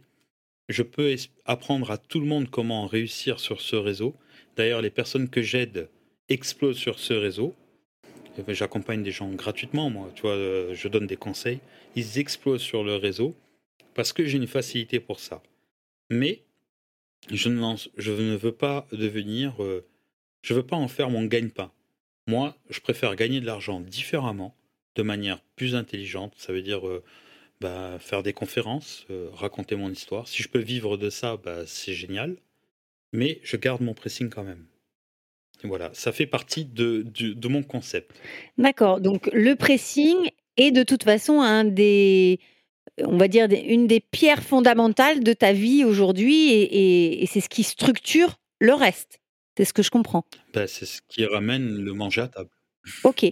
Je 0.69 0.81
peux 0.81 1.13
apprendre 1.43 1.91
à 1.91 1.97
tout 1.97 2.21
le 2.21 2.25
monde 2.25 2.49
comment 2.49 2.87
réussir 2.87 3.41
sur 3.41 3.59
ce 3.59 3.75
réseau. 3.75 4.15
D'ailleurs, 4.55 4.81
les 4.81 4.91
personnes 4.91 5.27
que 5.27 5.41
j'aide 5.41 5.89
explosent 6.29 6.77
sur 6.77 6.99
ce 6.99 7.13
réseau. 7.13 7.53
Eh 8.37 8.43
ben, 8.43 8.55
j'accompagne 8.55 9.03
des 9.03 9.11
gens 9.11 9.29
gratuitement, 9.31 9.89
moi. 9.89 10.09
Tu 10.15 10.25
euh, 10.25 10.73
je 10.73 10.87
donne 10.87 11.05
des 11.05 11.17
conseils. 11.17 11.59
Ils 11.97 12.17
explosent 12.17 12.61
sur 12.61 12.85
le 12.85 12.95
réseau 12.95 13.35
parce 13.93 14.13
que 14.13 14.25
j'ai 14.25 14.37
une 14.37 14.47
facilité 14.47 15.01
pour 15.01 15.19
ça. 15.19 15.43
Mais 16.09 16.43
je 17.29 17.49
ne, 17.49 17.75
je 17.97 18.11
ne 18.13 18.37
veux 18.37 18.53
pas 18.53 18.87
devenir. 18.93 19.61
Euh, 19.61 19.85
je 20.43 20.53
veux 20.53 20.65
pas 20.65 20.77
en 20.77 20.87
faire 20.87 21.09
mon 21.09 21.25
gagne-pain. 21.25 21.73
Moi, 22.27 22.55
je 22.69 22.79
préfère 22.79 23.15
gagner 23.15 23.39
de 23.39 23.45
l'argent 23.45 23.79
différemment, 23.79 24.55
de 24.95 25.03
manière 25.03 25.41
plus 25.55 25.75
intelligente. 25.75 26.33
Ça 26.37 26.53
veut 26.53 26.61
dire 26.61 26.87
euh, 26.87 27.03
bah, 27.61 27.97
faire 27.99 28.21
des 28.21 28.33
conférences, 28.33 29.07
raconter 29.33 29.75
mon 29.75 29.89
histoire. 29.89 30.27
Si 30.27 30.43
je 30.43 30.49
peux 30.49 30.59
vivre 30.59 30.97
de 30.97 31.09
ça, 31.09 31.37
bah, 31.37 31.65
c'est 31.65 31.93
génial. 31.93 32.35
Mais 33.13 33.39
je 33.43 33.55
garde 33.57 33.81
mon 33.81 33.93
pressing 33.93 34.29
quand 34.29 34.43
même. 34.43 34.65
Voilà, 35.63 35.89
ça 35.93 36.11
fait 36.11 36.27
partie 36.27 36.65
de, 36.65 37.03
de, 37.07 37.47
mon 37.47 37.63
concept. 37.63 38.11
D'accord, 38.57 39.01
donc 39.01 39.27
le 39.33 39.55
pressing 39.55 40.29
est 40.57 40.71
de 40.71 40.83
toute 40.83 41.03
façon 41.03 41.41
un 41.41 41.63
des 41.63 42.39
on 43.03 43.17
va 43.17 43.27
dire, 43.27 43.47
une 43.51 43.87
des 43.87 43.99
pierres 43.99 44.43
fondamentales 44.43 45.23
de 45.23 45.33
ta 45.33 45.53
vie 45.53 45.83
aujourd'hui 45.83 46.51
et, 46.51 47.25
c'est 47.27 47.41
ce 47.41 47.49
qui 47.49 47.63
structure 47.63 48.39
le 48.59 48.73
reste. 48.73 49.19
C'est 49.57 49.65
ce 49.65 49.73
que 49.73 49.81
je 49.81 49.89
comprends. 49.89 50.23
Ben, 50.53 50.67
c'est 50.67 50.85
ce 50.85 51.01
qui 51.07 51.25
ramène 51.25 51.83
le 51.83 51.93
manger 51.93 52.21
à 52.21 52.27
table. 52.27 52.49
Ok. 53.03 53.25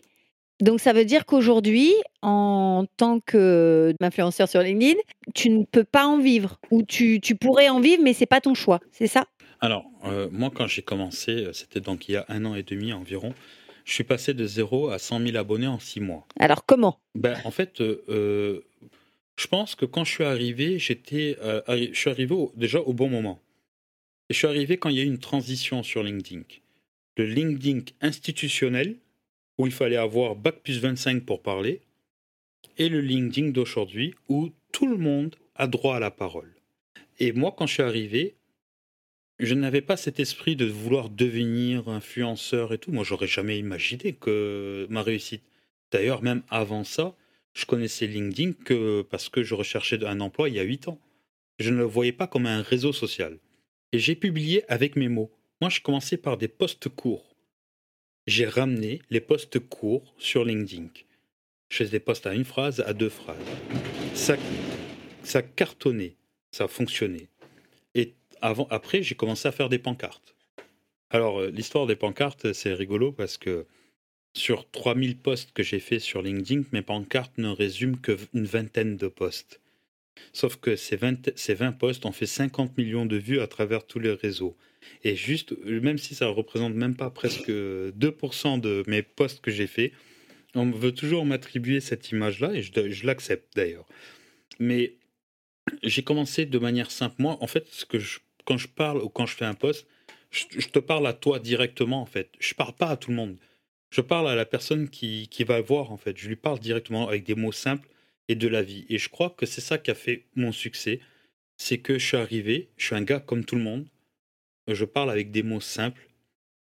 Donc 0.59 0.79
ça 0.79 0.91
veut 0.91 1.05
dire 1.05 1.25
qu'aujourd'hui, 1.25 1.93
en 2.23 2.85
tant 2.97 3.19
qu'influenceur 3.19 4.49
sur 4.49 4.61
LinkedIn, 4.61 4.99
tu 5.35 5.51
ne 5.51 5.65
peux 5.65 5.83
pas 5.83 6.07
en 6.07 6.17
vivre 6.17 6.59
ou 6.71 6.81
tu, 6.81 7.19
pourrais 7.39 7.69
en 7.69 7.79
vivre, 7.79 8.01
mais 8.03 8.13
c'est 8.13 8.25
pas 8.25 8.41
ton 8.41 8.55
choix, 8.55 8.79
c'est 8.91 9.07
ça? 9.07 9.25
Alors 9.61 9.85
euh, 10.05 10.29
moi, 10.31 10.51
quand 10.53 10.65
j'ai 10.65 10.81
commencé, 10.81 11.31
euh, 11.31 11.53
c'était 11.53 11.81
donc 11.81 12.09
il 12.09 12.13
y 12.13 12.15
a 12.15 12.25
un 12.29 12.43
an 12.45 12.55
et 12.55 12.63
demi 12.63 12.91
environ. 12.91 13.33
Je 13.83 13.93
suis 13.93 14.03
passé 14.03 14.33
de 14.33 14.47
0 14.47 14.89
à 14.89 14.97
100 14.97 15.19
000 15.27 15.37
abonnés 15.37 15.67
en 15.67 15.77
six 15.77 15.99
mois. 15.99 16.25
Alors 16.39 16.65
comment? 16.65 16.99
Ben, 17.13 17.37
En 17.43 17.51
fait, 17.51 17.81
euh, 17.81 18.61
je 19.35 19.47
pense 19.47 19.75
que 19.75 19.85
quand 19.85 20.05
je 20.05 20.11
suis 20.11 20.23
arrivé, 20.23 20.79
j'étais, 20.79 21.37
je 21.67 21.93
suis 21.93 22.09
arrivé 22.09 22.35
déjà 22.55 22.79
au 22.79 22.93
bon 22.93 23.09
moment. 23.09 23.39
Je 24.29 24.35
suis 24.35 24.47
arrivé 24.47 24.77
quand 24.77 24.89
il 24.89 24.97
y 24.97 24.99
a 24.99 25.03
eu 25.03 25.07
une 25.07 25.19
transition 25.19 25.83
sur 25.83 26.01
LinkedIn. 26.01 26.43
Le 27.17 27.25
LinkedIn 27.25 27.81
institutionnel, 28.01 28.97
où 29.57 29.67
il 29.67 29.71
fallait 29.71 29.97
avoir 29.97 30.35
Bac 30.35 30.61
plus 30.63 30.79
25 30.79 31.23
pour 31.23 31.41
parler, 31.41 31.81
et 32.77 32.89
le 32.89 33.01
LinkedIn 33.01 33.49
d'aujourd'hui, 33.49 34.15
où 34.27 34.49
tout 34.71 34.87
le 34.87 34.97
monde 34.97 35.35
a 35.55 35.67
droit 35.67 35.95
à 35.95 35.99
la 35.99 36.11
parole. 36.11 36.55
Et 37.19 37.31
moi, 37.31 37.53
quand 37.55 37.67
je 37.67 37.73
suis 37.75 37.83
arrivé, 37.83 38.35
je 39.39 39.53
n'avais 39.53 39.81
pas 39.81 39.95
cet 39.95 40.19
esprit 40.19 40.55
de 40.55 40.65
vouloir 40.65 41.09
devenir 41.09 41.87
influenceur 41.87 42.73
et 42.73 42.77
tout. 42.77 42.91
Moi, 42.91 43.03
j'aurais 43.03 43.27
jamais 43.27 43.59
imaginé 43.59 44.13
que 44.13 44.87
ma 44.89 45.03
réussite. 45.03 45.43
D'ailleurs, 45.91 46.23
même 46.23 46.41
avant 46.49 46.83
ça, 46.83 47.15
je 47.53 47.65
connaissais 47.65 48.07
LinkedIn 48.07 48.53
parce 49.09 49.29
que 49.29 49.43
je 49.43 49.53
recherchais 49.53 50.03
un 50.03 50.19
emploi 50.19 50.49
il 50.49 50.55
y 50.55 50.59
a 50.59 50.63
8 50.63 50.87
ans. 50.87 50.99
Je 51.59 51.69
ne 51.69 51.77
le 51.77 51.83
voyais 51.83 52.11
pas 52.11 52.27
comme 52.27 52.47
un 52.47 52.61
réseau 52.61 52.91
social. 52.91 53.37
Et 53.95 53.99
j'ai 53.99 54.15
publié 54.15 54.69
avec 54.69 54.97
mes 54.97 55.07
mots. 55.07 55.31
Moi, 55.61 55.69
je 55.69 55.79
commençais 55.79 56.17
par 56.17 56.35
des 56.37 56.49
posts 56.49 56.89
courts 56.89 57.35
j'ai 58.27 58.45
ramené 58.45 59.01
les 59.09 59.21
posts 59.21 59.59
courts 59.59 60.13
sur 60.17 60.43
LinkedIn. 60.43 60.87
Je 61.69 61.77
faisais 61.77 61.91
des 61.91 61.99
posts 61.99 62.25
à 62.25 62.33
une 62.33 62.43
phrase, 62.43 62.81
à 62.81 62.93
deux 62.93 63.09
phrases. 63.09 63.37
Ça, 64.13 64.35
ça 65.23 65.41
cartonnait, 65.41 66.15
ça 66.51 66.67
fonctionnait. 66.67 67.27
Et 67.93 68.13
avant, 68.41 68.67
après, 68.69 69.01
j'ai 69.01 69.15
commencé 69.15 69.47
à 69.47 69.51
faire 69.53 69.69
des 69.69 69.79
pancartes. 69.79 70.35
Alors, 71.09 71.39
euh, 71.39 71.49
l'histoire 71.49 71.85
des 71.85 71.95
pancartes, 71.95 72.51
c'est 72.53 72.73
rigolo 72.73 73.13
parce 73.13 73.37
que 73.37 73.65
sur 74.33 74.69
3000 74.71 75.17
posts 75.17 75.53
que 75.53 75.63
j'ai 75.63 75.79
fait 75.79 75.99
sur 75.99 76.21
LinkedIn, 76.21 76.63
mes 76.73 76.81
pancartes 76.81 77.37
ne 77.37 77.49
résument 77.49 77.97
qu'une 77.97 78.45
vingtaine 78.45 78.97
de 78.97 79.07
posts. 79.07 79.61
Sauf 80.33 80.57
que 80.57 80.75
ces 80.75 80.95
20, 80.95 81.37
ces 81.37 81.53
20 81.53 81.73
posts 81.73 82.05
ont 82.05 82.11
fait 82.11 82.25
50 82.25 82.77
millions 82.77 83.05
de 83.05 83.17
vues 83.17 83.39
à 83.39 83.47
travers 83.47 83.85
tous 83.85 83.99
les 83.99 84.11
réseaux. 84.11 84.57
Et 85.03 85.15
juste, 85.15 85.55
même 85.65 85.97
si 85.97 86.15
ça 86.15 86.27
représente 86.27 86.73
même 86.73 86.95
pas 86.95 87.09
presque 87.09 87.49
2% 87.49 88.59
de 88.59 88.83
mes 88.87 89.01
posts 89.01 89.41
que 89.41 89.51
j'ai 89.51 89.67
fait, 89.67 89.91
on 90.55 90.71
veut 90.71 90.93
toujours 90.93 91.25
m'attribuer 91.25 91.81
cette 91.81 92.11
image-là, 92.11 92.53
et 92.53 92.61
je, 92.61 93.05
l'accepte 93.05 93.55
d'ailleurs. 93.55 93.85
Mais 94.59 94.93
j'ai 95.83 96.03
commencé 96.03 96.45
de 96.45 96.59
manière 96.59 96.91
simple. 96.91 97.15
Moi, 97.19 97.37
en 97.41 97.47
fait, 97.47 97.85
que 97.89 97.97
quand 98.45 98.57
je 98.57 98.67
parle 98.67 99.01
ou 99.01 99.09
quand 99.09 99.25
je 99.25 99.35
fais 99.35 99.45
un 99.45 99.53
post, 99.53 99.87
je, 100.31 100.67
te 100.67 100.79
parle 100.79 101.07
à 101.07 101.13
toi 101.13 101.39
directement, 101.39 102.01
en 102.01 102.05
fait. 102.05 102.29
Je 102.39 102.53
parle 102.53 102.73
pas 102.73 102.87
à 102.87 102.97
tout 102.97 103.09
le 103.09 103.15
monde. 103.15 103.37
Je 103.89 104.01
parle 104.01 104.27
à 104.27 104.35
la 104.35 104.45
personne 104.45 104.89
qui, 104.89 105.27
qui 105.29 105.43
va 105.43 105.61
voir, 105.61 105.91
en 105.91 105.97
fait. 105.97 106.17
Je 106.17 106.27
lui 106.27 106.35
parle 106.35 106.59
directement 106.59 107.07
avec 107.07 107.23
des 107.23 107.35
mots 107.35 107.51
simples 107.51 107.87
et 108.27 108.35
de 108.35 108.47
la 108.47 108.63
vie. 108.63 108.85
Et 108.89 108.97
je 108.97 109.09
crois 109.09 109.29
que 109.29 109.45
c'est 109.45 109.61
ça 109.61 109.77
qui 109.77 109.91
a 109.91 109.95
fait 109.95 110.25
mon 110.35 110.51
succès. 110.51 110.99
C'est 111.57 111.77
que 111.79 111.97
je 111.99 112.05
suis 112.05 112.17
arrivé, 112.17 112.69
je 112.77 112.87
suis 112.87 112.95
un 112.95 113.01
gars 113.01 113.19
comme 113.19 113.45
tout 113.45 113.55
le 113.55 113.61
monde 113.61 113.87
je 114.73 114.85
parle 114.85 115.11
avec 115.11 115.31
des 115.31 115.43
mots 115.43 115.61
simples. 115.61 116.09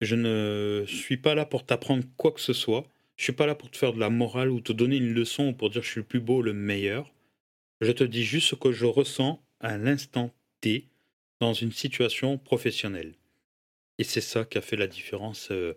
Je 0.01 0.17
ne 0.17 0.85
suis 0.87 1.17
pas 1.17 1.35
là 1.35 1.45
pour 1.45 1.65
t'apprendre 1.65 2.05
quoi 2.17 2.33
que 2.33 2.41
ce 2.41 2.53
soit. 2.53 2.85
Je 3.17 3.25
suis 3.25 3.33
pas 3.33 3.47
là 3.47 3.55
pour 3.55 3.71
te 3.71 3.77
faire 3.77 3.93
de 3.93 4.01
la 4.01 4.11
morale 4.11 4.51
ou 4.51 4.61
te 4.61 4.73
donner 4.73 4.97
une 4.97 5.13
leçon 5.13 5.49
ou 5.49 5.53
pour 5.53 5.71
dire 5.71 5.83
je 5.83 5.91
suis 5.91 6.01
le 6.01 6.07
plus 6.07 6.21
beau, 6.21 6.43
le 6.43 6.55
meilleur. 6.55 7.13
Je 7.81 7.93
te 7.93 8.05
dis 8.05 8.25
juste 8.25 8.49
ce 8.49 8.55
que 8.55 8.73
je 8.73 8.87
ressens 8.87 9.43
à 9.61 9.77
l'instant 9.77 10.35
T 10.61 10.89
dans 11.41 11.53
une 11.53 11.73
situation 11.73 12.39
professionnelle. 12.39 13.15
Et 13.99 14.05
c'est 14.05 14.21
ça 14.21 14.45
qui 14.45 14.59
a 14.59 14.63
fait 14.63 14.77
la 14.77 14.87
différence 14.87 15.51
euh, 15.51 15.77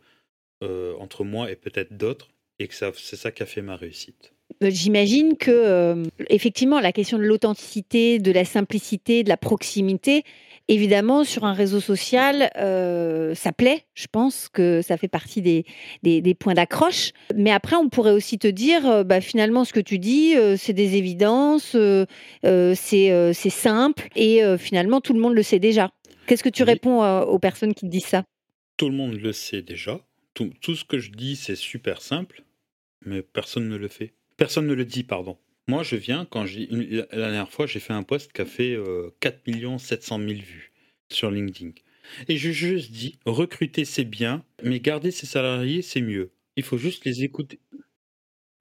euh, 0.64 0.96
entre 0.98 1.24
moi 1.24 1.52
et 1.52 1.56
peut-être 1.56 1.98
d'autres, 1.98 2.30
et 2.60 2.70
c'est 2.72 3.16
ça 3.16 3.32
qui 3.32 3.44
a 3.44 3.46
fait 3.46 3.62
ma 3.62 3.76
réussite. 3.76 4.35
Euh, 4.64 4.70
j'imagine 4.70 5.38
que, 5.38 6.04
effectivement, 6.30 6.80
la 6.80 6.92
question 6.92 7.18
de 7.18 7.24
l'authenticité, 7.24 8.20
de 8.20 8.32
la 8.32 8.46
simplicité, 8.46 9.24
de 9.24 9.30
la 9.30 9.38
proximité, 9.38 10.24
Évidemment, 10.68 11.24
sur 11.24 11.44
un 11.44 11.54
réseau 11.54 11.80
social, 11.80 12.50
euh, 12.58 13.36
ça 13.36 13.52
plaît. 13.52 13.86
Je 13.94 14.08
pense 14.12 14.50
que 14.50 14.82
ça 14.82 14.98
fait 14.98 15.08
partie 15.08 15.44
des, 15.44 15.64
des, 16.02 16.34
points 16.34 16.56
d'accroche. 16.56 17.12
Mais 17.36 17.52
après, 17.52 17.76
on 17.76 17.88
pourrait 17.88 18.14
aussi 18.14 18.40
te 18.40 18.48
dire, 18.48 18.88
euh, 18.90 19.04
bah, 19.04 19.22
finalement, 19.22 19.64
ce 19.64 19.74
que 19.74 19.80
tu 19.80 20.00
dis, 20.00 20.36
euh, 20.36 20.58
c'est 20.58 20.74
des 20.74 20.96
évidences, 20.96 21.78
c'est 22.44 23.50
simple, 23.52 24.10
et 24.16 24.42
finalement, 24.58 25.02
tout 25.02 25.14
le 25.14 25.20
monde 25.20 25.36
le 25.36 25.44
sait 25.44 25.60
déjà. 25.60 25.92
Qu'est-ce 26.26 26.44
que 26.44 26.50
tu 26.50 26.64
réponds 26.64 27.04
aux 27.22 27.40
personnes 27.40 27.76
qui 27.76 27.86
te 27.86 27.92
disent 27.92 28.06
ça? 28.06 28.24
Tout 28.78 28.90
le 28.90 28.96
monde 28.96 29.14
le 29.14 29.34
sait 29.34 29.62
déjà. 29.62 30.00
Tout, 30.34 30.52
tout 30.62 30.76
ce 30.76 30.84
que 30.84 30.98
je 30.98 31.12
dis, 31.12 31.36
c'est 31.36 31.56
super 31.56 32.02
simple, 32.02 32.44
mais 33.06 33.22
personne 33.22 33.70
ne 33.70 33.78
le 33.78 33.88
fait. 33.88 34.14
Personne 34.38 34.68
ne 34.68 34.74
le 34.74 34.86
dit, 34.86 35.04
pardon. 35.04 35.38
Moi, 35.68 35.84
je 35.84 35.96
viens, 35.96 36.26
quand 36.26 36.46
j'ai 36.46 36.68
la 36.70 37.06
dernière 37.18 37.52
fois, 37.52 37.66
j'ai 37.66 37.80
fait 37.80 37.94
un 37.94 38.04
post 38.04 38.32
qui 38.32 38.42
a 38.42 38.46
fait 38.46 38.78
4 39.20 39.80
700 39.80 40.20
000 40.20 40.30
vues 40.34 40.72
sur 41.10 41.32
LinkedIn. 41.32 41.72
Et 42.28 42.38
je 42.38 42.52
juste 42.52 42.92
dis, 42.92 43.18
recruter 43.26 43.86
c'est 43.86 44.04
bien, 44.04 44.44
mais 44.64 44.80
garder 44.80 45.12
ses 45.12 45.26
salariés 45.26 45.82
c'est 45.82 46.02
mieux. 46.02 46.32
Il 46.56 46.64
faut 46.64 46.78
juste 46.78 47.06
les 47.06 47.24
écouter. 47.24 47.60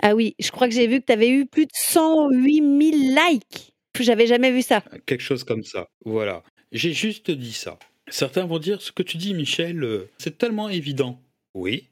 Ah 0.03 0.15
oui, 0.15 0.35
je 0.39 0.51
crois 0.51 0.69
que 0.69 0.75
j'ai 0.75 0.87
vu 0.87 1.01
que 1.01 1.07
tu 1.07 1.13
avais 1.13 1.29
eu 1.29 1.47
plus 1.47 1.67
de 1.67 1.73
108 1.75 2.57
000 2.57 2.71
likes. 3.31 3.75
J'avais 4.01 4.27
jamais 4.27 4.51
vu 4.51 4.63
ça. 4.63 4.83
Quelque 5.07 5.23
chose 5.23 5.45
comme 5.45 5.63
ça, 5.63 5.89
voilà. 6.05 6.43
J'ai 6.73 6.93
juste 6.93 7.31
dit 7.31 7.53
ça. 7.53 7.79
Certains 8.09 8.45
vont 8.45 8.59
dire, 8.59 8.83
ce 8.83 8.93
que 8.93 9.03
tu 9.03 9.17
dis 9.17 9.33
Michel, 9.35 9.83
euh, 9.83 10.11
c'est 10.19 10.37
tellement 10.37 10.69
évident. 10.69 11.23
Oui. 11.55 11.89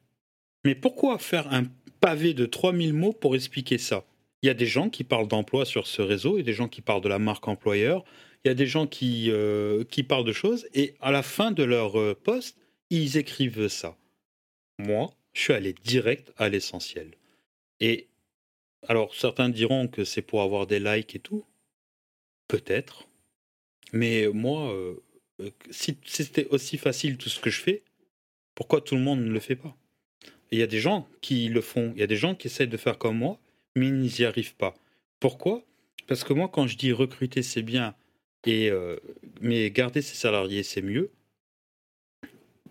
Mais 0.65 0.75
pourquoi 0.75 1.19
faire 1.19 1.53
un 1.53 1.65
pavé 2.03 2.35
de 2.35 2.45
3000 2.45 2.93
mots 2.93 3.15
pour 3.15 3.35
expliquer 3.35 3.79
ça 3.79 4.05
il 4.43 4.49
y 4.49 4.51
a 4.51 4.55
des 4.55 4.67
gens 4.67 4.91
qui 4.91 5.05
parlent 5.05 5.29
d'emploi 5.29 5.65
sur 5.65 5.87
ce 5.87 6.03
réseau, 6.03 6.37
il 6.37 6.41
y 6.41 6.43
a 6.43 6.47
des 6.47 6.53
gens 6.53 6.69
qui 6.69 6.81
parlent 6.81 7.01
de 7.01 7.09
la 7.09 7.21
marque 7.21 7.47
employeur, 7.47 8.05
il 8.45 8.49
y 8.49 8.51
a 8.51 8.55
des 8.55 8.67
gens 8.67 8.89
qui, 8.89 9.31
euh, 9.31 9.85
qui 9.85 10.03
parlent 10.03 10.25
de 10.25 10.33
choses, 10.33 10.67
et 10.75 10.97
à 11.01 11.13
la 11.13 11.23
fin 11.23 11.53
de 11.53 11.63
leur 11.63 11.99
euh, 11.99 12.15
poste, 12.15 12.59
ils 12.91 13.17
écrivent 13.17 13.69
ça. 13.69 13.97
Moi, 14.79 15.15
je 15.33 15.43
suis 15.43 15.53
allé 15.53 15.75
direct 15.85 16.33
à 16.37 16.49
l'essentiel. 16.49 17.13
Et 17.79 18.09
alors, 18.89 19.15
certains 19.15 19.49
diront 19.49 19.87
que 19.87 20.05
c'est 20.05 20.23
pour 20.23 20.43
avoir 20.43 20.67
des 20.67 20.81
likes 20.81 21.15
et 21.15 21.21
tout. 21.21 21.45
Peut-être. 22.49 23.09
Mais 23.93 24.27
moi, 24.29 24.73
euh, 24.73 25.01
si, 25.71 25.97
si 26.05 26.25
c'était 26.25 26.49
aussi 26.49 26.79
facile 26.79 27.17
tout 27.17 27.29
ce 27.29 27.39
que 27.39 27.51
je 27.51 27.61
fais, 27.61 27.83
pourquoi 28.57 28.81
tout 28.81 28.97
le 28.97 29.03
monde 29.03 29.21
ne 29.21 29.31
le 29.31 29.41
fait 29.41 29.57
pas? 29.57 29.77
Il 30.53 30.59
y 30.59 30.63
a 30.63 30.67
des 30.67 30.81
gens 30.81 31.09
qui 31.23 31.49
le 31.49 31.61
font, 31.61 31.93
il 31.97 32.01
y 32.01 32.05
a 32.05 32.07
des 32.07 32.17
gens 32.17 32.35
qui 32.35 32.47
essaient 32.47 32.67
de 32.67 32.77
faire 32.77 32.99
comme 32.99 33.19
moi, 33.19 33.41
mais 33.75 33.89
ils 33.89 33.95
n'y 34.03 34.25
arrivent 34.25 34.55
pas. 34.55 34.75
Pourquoi? 35.19 35.65
Parce 36.07 36.25
que 36.25 36.33
moi, 36.33 36.49
quand 36.53 36.67
je 36.67 36.77
dis 36.77 36.93
recruter, 36.93 37.43
c'est 37.43 37.63
bien, 37.63 37.95
et, 38.45 38.71
euh, 38.71 38.99
mais 39.41 39.71
garder 39.71 40.03
ses 40.03 40.15
salariés, 40.15 40.63
c'est 40.63 40.83
mieux, 40.83 41.11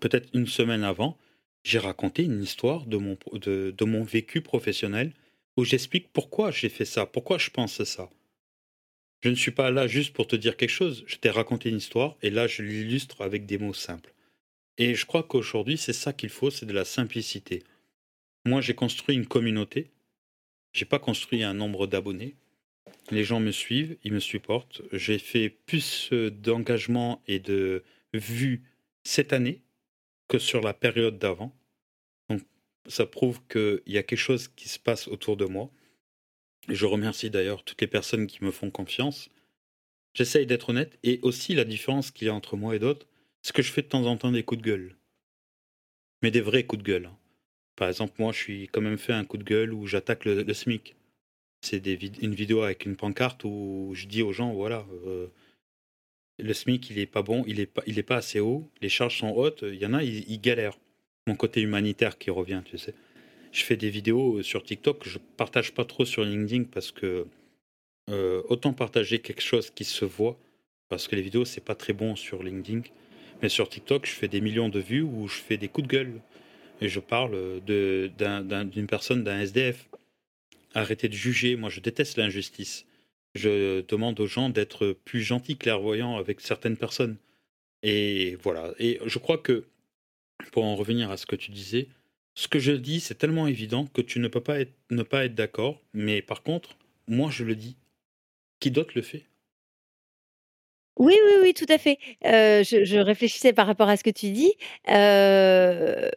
peut-être 0.00 0.28
une 0.32 0.46
semaine 0.46 0.84
avant, 0.84 1.18
j'ai 1.64 1.78
raconté 1.78 2.24
une 2.24 2.42
histoire 2.42 2.86
de 2.86 2.96
mon, 2.96 3.16
mon 3.80 4.04
vécu 4.04 4.42
professionnel 4.42 5.12
où 5.56 5.64
j'explique 5.64 6.12
pourquoi 6.12 6.50
j'ai 6.50 6.68
fait 6.68 6.84
ça, 6.84 7.06
pourquoi 7.06 7.38
je 7.38 7.50
pense 7.50 7.82
ça. 7.84 8.10
Je 9.22 9.28
ne 9.28 9.34
suis 9.34 9.52
pas 9.52 9.70
là 9.70 9.86
juste 9.86 10.12
pour 10.12 10.26
te 10.26 10.34
dire 10.34 10.56
quelque 10.56 10.70
chose, 10.70 11.04
je 11.06 11.16
t'ai 11.16 11.30
raconté 11.30 11.68
une 11.68 11.76
histoire 11.76 12.16
et 12.22 12.30
là 12.30 12.46
je 12.46 12.62
l'illustre 12.62 13.22
avec 13.22 13.46
des 13.46 13.58
mots 13.58 13.74
simples. 13.74 14.12
Et 14.78 14.94
je 14.94 15.06
crois 15.06 15.22
qu'aujourd'hui 15.22 15.78
c'est 15.78 15.92
ça 15.92 16.12
qu'il 16.12 16.30
faut, 16.30 16.50
c'est 16.50 16.66
de 16.66 16.72
la 16.72 16.84
simplicité. 16.84 17.62
Moi 18.44 18.60
j'ai 18.60 18.74
construit 18.74 19.16
une 19.16 19.26
communauté 19.26 19.90
j'ai 20.72 20.84
pas 20.86 20.98
construit 20.98 21.42
un 21.42 21.54
nombre 21.54 21.86
d'abonnés. 21.86 22.34
Les 23.10 23.24
gens 23.24 23.40
me 23.40 23.50
suivent, 23.50 23.96
ils 24.04 24.12
me 24.12 24.20
supportent. 24.20 24.82
J'ai 24.92 25.18
fait 25.18 25.50
plus 25.50 26.10
euh, 26.12 26.30
d'engagement 26.30 27.22
et 27.26 27.38
de 27.38 27.84
vues 28.14 28.62
cette 29.04 29.32
année 29.32 29.62
que 30.28 30.38
sur 30.38 30.60
la 30.60 30.72
période 30.72 31.18
d'avant. 31.18 31.54
Donc 32.30 32.40
ça 32.86 33.06
prouve 33.06 33.40
qu'il 33.48 33.82
y 33.86 33.98
a 33.98 34.02
quelque 34.02 34.18
chose 34.18 34.48
qui 34.48 34.68
se 34.68 34.78
passe 34.78 35.08
autour 35.08 35.36
de 35.36 35.44
moi. 35.44 35.70
je 36.68 36.86
remercie 36.86 37.28
d'ailleurs 37.28 37.64
toutes 37.64 37.80
les 37.80 37.86
personnes 37.86 38.26
qui 38.26 38.42
me 38.44 38.50
font 38.50 38.70
confiance. 38.70 39.30
J'essaye 40.14 40.46
d'être 40.46 40.70
honnête 40.70 40.98
et 41.02 41.18
aussi 41.22 41.54
la 41.54 41.64
différence 41.64 42.10
qu'il 42.10 42.28
y 42.28 42.30
a 42.30 42.34
entre 42.34 42.56
moi 42.56 42.76
et 42.76 42.78
d'autres, 42.78 43.06
c'est 43.42 43.54
que 43.54 43.62
je 43.62 43.72
fais 43.72 43.82
de 43.82 43.88
temps 43.88 44.06
en 44.06 44.16
temps 44.16 44.32
des 44.32 44.44
coups 44.44 44.62
de 44.62 44.66
gueule. 44.66 44.96
Mais 46.22 46.30
des 46.30 46.40
vrais 46.40 46.64
coups 46.64 46.82
de 46.82 46.88
gueule. 46.88 47.06
Hein. 47.06 47.18
Par 47.76 47.88
exemple, 47.88 48.14
moi, 48.18 48.32
je 48.32 48.38
suis 48.38 48.68
quand 48.68 48.80
même 48.80 48.98
fait 48.98 49.12
un 49.12 49.24
coup 49.24 49.38
de 49.38 49.44
gueule 49.44 49.72
où 49.72 49.86
j'attaque 49.86 50.24
le, 50.24 50.52
SMIC. 50.52 50.94
c'est 51.62 51.84
une 51.86 52.34
vidéo 52.34 52.62
avec 52.62 52.84
une 52.86 52.96
pancarte 52.96 53.44
où 53.44 53.92
je 53.94 54.06
dis 54.06 54.22
aux 54.22 54.32
gens, 54.32 54.52
voilà, 54.52 54.86
euh, 55.06 55.26
le 56.38 56.52
SMIC, 56.52 56.90
il 56.90 56.98
est 56.98 57.06
pas 57.06 57.22
bon, 57.22 57.44
il 57.46 57.60
est 57.60 58.02
pas, 58.02 58.16
assez 58.16 58.40
haut, 58.40 58.68
les 58.80 58.88
charges 58.88 59.18
sont 59.18 59.30
hautes, 59.30 59.64
il 59.66 59.76
y 59.76 59.86
en 59.86 59.94
a, 59.94 60.02
ils, 60.02 60.40
galèrent. 60.40 60.78
Mon 61.26 61.36
côté 61.36 61.60
humanitaire 61.60 62.18
qui 62.18 62.30
revient, 62.30 62.62
tu 62.64 62.78
sais. 62.78 62.94
Je 63.52 63.62
fais 63.62 63.76
des 63.76 63.90
vidéos 63.90 64.42
sur 64.42 64.64
TikTok, 64.64 65.06
je 65.06 65.18
partage 65.36 65.72
pas 65.72 65.84
trop 65.84 66.04
sur 66.04 66.24
LinkedIn 66.24 66.64
parce 66.64 66.90
que 66.90 67.26
euh, 68.10 68.42
autant 68.48 68.72
partager 68.72 69.20
quelque 69.20 69.42
chose 69.42 69.70
qui 69.70 69.84
se 69.84 70.04
voit, 70.04 70.38
parce 70.88 71.06
que 71.06 71.14
les 71.14 71.22
vidéos, 71.22 71.44
c'est 71.44 71.64
pas 71.64 71.74
très 71.74 71.92
bon 71.92 72.16
sur 72.16 72.42
LinkedIn. 72.42 72.82
Mais 73.40 73.48
sur 73.48 73.68
TikTok, 73.68 74.06
je 74.06 74.12
fais 74.12 74.28
des 74.28 74.40
millions 74.40 74.68
de 74.68 74.80
vues 74.80 75.02
où 75.02 75.28
je 75.28 75.36
fais 75.36 75.56
des 75.56 75.68
coups 75.68 75.86
de 75.86 75.92
gueule. 75.92 76.20
Et 76.80 76.88
je 76.88 77.00
parle 77.00 77.60
d'une 77.64 78.86
personne, 78.88 79.22
d'un 79.24 79.40
SDF. 79.40 79.88
Arrêtez 80.74 81.08
de 81.08 81.14
juger, 81.14 81.56
moi 81.56 81.68
je 81.68 81.80
déteste 81.80 82.16
l'injustice. 82.16 82.86
Je 83.34 83.82
demande 83.82 84.18
aux 84.20 84.26
gens 84.26 84.48
d'être 84.50 84.96
plus 85.04 85.22
gentils, 85.22 85.56
clairvoyants 85.56 86.16
avec 86.16 86.40
certaines 86.40 86.76
personnes. 86.76 87.16
Et 87.82 88.36
voilà. 88.42 88.72
Et 88.78 89.00
je 89.04 89.18
crois 89.18 89.38
que, 89.38 89.64
pour 90.50 90.64
en 90.64 90.76
revenir 90.76 91.10
à 91.10 91.16
ce 91.16 91.26
que 91.26 91.36
tu 91.36 91.50
disais, 91.50 91.88
ce 92.34 92.48
que 92.48 92.58
je 92.58 92.72
dis, 92.72 93.00
c'est 93.00 93.14
tellement 93.14 93.46
évident 93.46 93.86
que 93.86 94.00
tu 94.00 94.18
ne 94.18 94.28
peux 94.28 94.40
pas 94.40 94.58
ne 94.90 95.02
pas 95.02 95.24
être 95.24 95.34
d'accord. 95.34 95.80
Mais 95.92 96.22
par 96.22 96.42
contre, 96.42 96.76
moi 97.06 97.30
je 97.30 97.44
le 97.44 97.54
dis. 97.54 97.76
Qui 98.60 98.70
d'autre 98.70 98.92
le 98.94 99.02
fait? 99.02 99.24
Oui, 100.98 101.14
oui, 101.24 101.32
oui, 101.42 101.54
tout 101.54 101.66
à 101.68 101.78
fait. 101.78 101.98
Euh, 102.26 102.62
je, 102.62 102.98
réfléchissais 102.98 103.52
par 103.52 103.66
rapport 103.66 103.88
à 103.88 103.96
ce 103.96 104.04
que 104.04 104.10
tu 104.10 104.30
dis. 104.30 104.52
Euh, 104.90 106.08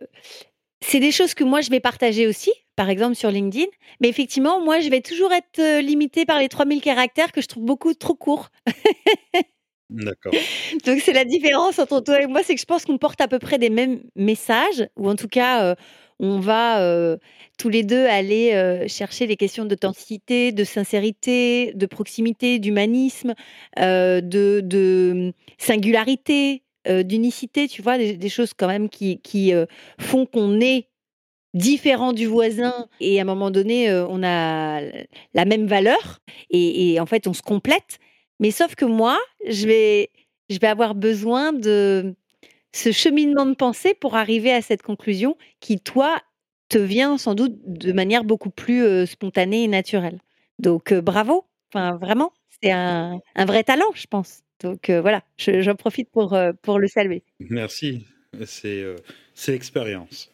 c'est 0.82 1.00
des 1.00 1.12
choses 1.12 1.34
que 1.34 1.44
moi, 1.44 1.62
je 1.62 1.70
vais 1.70 1.80
partager 1.80 2.28
aussi, 2.28 2.52
par 2.76 2.90
exemple 2.90 3.16
sur 3.16 3.32
LinkedIn. 3.32 3.70
Mais 4.02 4.10
effectivement, 4.10 4.62
moi, 4.62 4.80
je 4.80 4.90
vais 4.90 5.02
toujours 5.02 5.32
être 5.32 5.60
euh, 5.60 5.82
limitée 5.82 6.26
par 6.26 6.40
les 6.40 6.50
3000 6.50 6.82
caractères 6.82 7.32
que 7.32 7.42
je 7.42 7.48
trouve 7.48 7.64
beaucoup 7.64 7.94
trop 7.94 8.16
courts. 8.16 8.50
D'accord. 9.90 10.34
Donc, 10.86 11.00
c'est 11.00 11.14
la 11.14 11.26
différence 11.26 11.80
entre 11.80 12.02
toi 12.02 12.22
et 12.22 12.28
moi, 12.28 12.42
c'est 12.44 12.56
que 12.56 12.62
je 12.62 12.66
pense 12.66 12.86
qu'on 12.86 12.98
porte 12.98 13.22
à 13.22 13.28
peu 13.28 13.40
près 13.40 13.58
des 13.58 13.70
mêmes 13.70 14.02
messages, 14.16 14.88
ou 14.98 15.10
en 15.10 15.16
tout 15.16 15.30
cas, 15.30 15.76
on 16.19 16.39
va 16.39 17.17
tous 17.58 17.69
les 17.69 17.84
deux 17.84 18.06
aller 18.06 18.86
chercher 18.88 19.28
les 19.28 19.36
questions 19.36 19.65
d'authenticité, 19.65 20.51
de 20.51 20.63
sincérité, 20.63 21.73
de 21.73 21.86
proximité, 21.86 22.60
d'humanisme, 22.60 23.34
de, 23.78 25.34
singularité, 25.58 26.63
d'unicité, 26.88 27.67
tu 27.67 27.82
vois, 27.82 27.97
des, 27.97 28.30
choses 28.30 28.54
quand 28.54 28.67
même 28.67 28.89
qui, 28.89 29.54
font 29.99 30.25
qu'on 30.25 30.60
est 30.62 30.88
différent 31.54 32.12
du 32.12 32.28
voisin 32.28 32.88
et 32.99 33.17
à 33.19 33.21
un 33.21 33.25
moment 33.25 33.49
donné, 33.49 33.91
on 33.93 34.21
a 34.23 34.82
la 35.34 35.45
même 35.45 35.67
valeur 35.67 36.19
et, 36.49 36.99
en 36.99 37.06
fait, 37.06 37.28
on 37.28 37.34
se 37.34 37.41
complète. 37.41 37.99
Mais 38.39 38.51
sauf 38.51 38.75
que 38.75 38.86
moi, 38.86 39.17
je 39.47 39.65
vais, 39.65 40.12
je 40.49 40.60
vais 40.60 40.67
avoir 40.67 40.95
besoin 40.95 41.54
de 41.54 42.15
ce 42.76 42.92
cheminement 42.92 43.46
de 43.46 43.56
pensée 43.56 43.94
pour 43.94 44.16
arriver 44.16 44.52
à 44.52 44.62
cette 44.62 44.82
conclusion 44.82 45.38
qui, 45.62 45.80
toi, 45.80 46.22
te 46.68 46.78
vient 46.78 47.18
sans 47.18 47.34
doute 47.34 47.56
de 47.66 47.94
manière 47.94 48.26
beaucoup 48.26 48.50
plus 48.50 49.08
spontanée 49.08 49.64
et 49.64 49.68
naturelle. 49.68 50.20
Donc, 50.60 50.94
bravo. 50.94 51.46
Enfin, 51.74 51.98
vraiment, 51.98 52.34
c'est 52.62 52.72
un, 52.72 53.22
vrai 53.38 53.64
talent, 53.64 53.92
je 53.94 54.08
pense. 54.08 54.42
Donc, 54.62 54.90
voilà, 54.90 55.24
j'en 55.38 55.76
profite 55.76 56.10
pour, 56.12 56.38
pour 56.62 56.80
le 56.80 56.88
saluer. 56.88 57.24
Merci. 57.40 58.06
C'est 58.44 58.84
l'expérience. 59.48 60.32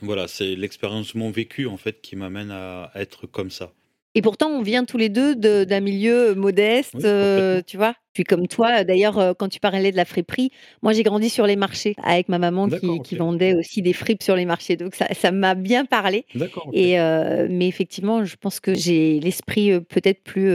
Voilà, 0.00 0.28
c'est 0.28 0.56
l'expérience 0.56 1.14
de 1.14 1.18
mon 1.18 1.30
vécu, 1.30 1.66
en 1.66 1.76
fait, 1.76 2.00
qui 2.00 2.16
m'amène 2.16 2.50
à 2.50 2.90
être 2.94 3.26
comme 3.26 3.50
ça. 3.50 3.72
Et 4.16 4.22
pourtant, 4.22 4.48
on 4.48 4.62
vient 4.62 4.86
tous 4.86 4.96
les 4.96 5.10
deux 5.10 5.36
d'un 5.36 5.80
milieu 5.80 6.34
modeste, 6.34 7.04
euh, 7.04 7.60
tu 7.66 7.76
vois. 7.76 7.94
Puis 8.14 8.24
comme 8.24 8.48
toi, 8.48 8.82
d'ailleurs, 8.82 9.18
euh, 9.18 9.34
quand 9.38 9.50
tu 9.50 9.60
parlais 9.60 9.92
de 9.92 9.96
la 9.96 10.06
friperie, 10.06 10.50
moi 10.80 10.94
j'ai 10.94 11.02
grandi 11.02 11.28
sur 11.28 11.46
les 11.46 11.54
marchés 11.54 11.94
avec 12.02 12.30
ma 12.30 12.38
maman 12.38 12.66
qui, 13.04 13.14
vendait 13.14 13.54
aussi 13.54 13.82
des 13.82 13.92
fripes 13.92 14.22
sur 14.22 14.34
les 14.34 14.46
marchés. 14.46 14.76
Donc 14.76 14.94
ça 14.94 15.32
m'a 15.32 15.54
bien 15.54 15.84
parlé. 15.84 16.24
Et 16.72 16.98
euh, 16.98 17.46
mais 17.50 17.68
effectivement, 17.68 18.24
je 18.24 18.36
pense 18.36 18.58
que 18.58 18.74
j'ai 18.74 19.20
l'esprit 19.20 19.78
peut-être 19.82 20.22
plus 20.22 20.50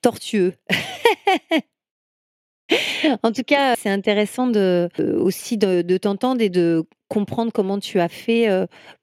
tortueux. 0.00 0.54
en 3.22 3.30
tout 3.30 3.44
cas, 3.44 3.74
c'est 3.76 3.90
intéressant 3.90 4.46
de, 4.46 4.88
aussi 5.18 5.58
de, 5.58 5.98
t'entendre 5.98 6.40
et 6.40 6.48
de 6.48 6.84
comprendre 7.08 7.52
comment 7.52 7.78
tu 7.78 8.00
as 8.00 8.08
fait 8.08 8.48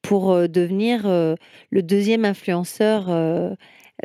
pour 0.01 0.36
devenir 0.49 1.03
le 1.06 1.82
deuxième 1.84 2.25
influenceur 2.25 3.56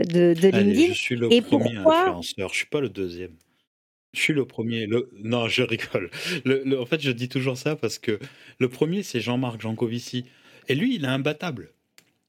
de, 0.05 0.33
LinkedIn. 0.33 0.93
je 0.93 0.99
suis 0.99 1.17
le 1.17 1.29
premier 1.29 1.77
influenceur, 1.77 2.51
je 2.51 2.57
suis 2.57 2.67
pas 2.67 2.81
le 2.81 2.89
deuxième. 2.89 3.33
Je 4.15 4.21
suis 4.21 4.33
le 4.33 4.47
premier. 4.47 4.87
Le... 4.87 5.11
Non, 5.23 5.49
je 5.49 5.63
rigole. 5.63 6.11
Le, 6.45 6.81
en 6.81 6.87
fait, 6.87 7.01
je 7.01 7.11
dis 7.11 7.29
toujours 7.29 7.59
ça 7.59 7.77
parce 7.77 7.99
que 7.99 8.19
le 8.59 8.69
premier, 8.69 9.03
c'est 9.03 9.21
Jean-Marc 9.21 9.61
Jancovici. 9.61 10.25
Et 10.69 10.75
lui, 10.75 10.95
il 10.95 11.05
est 11.05 11.09
imbattable. 11.09 11.73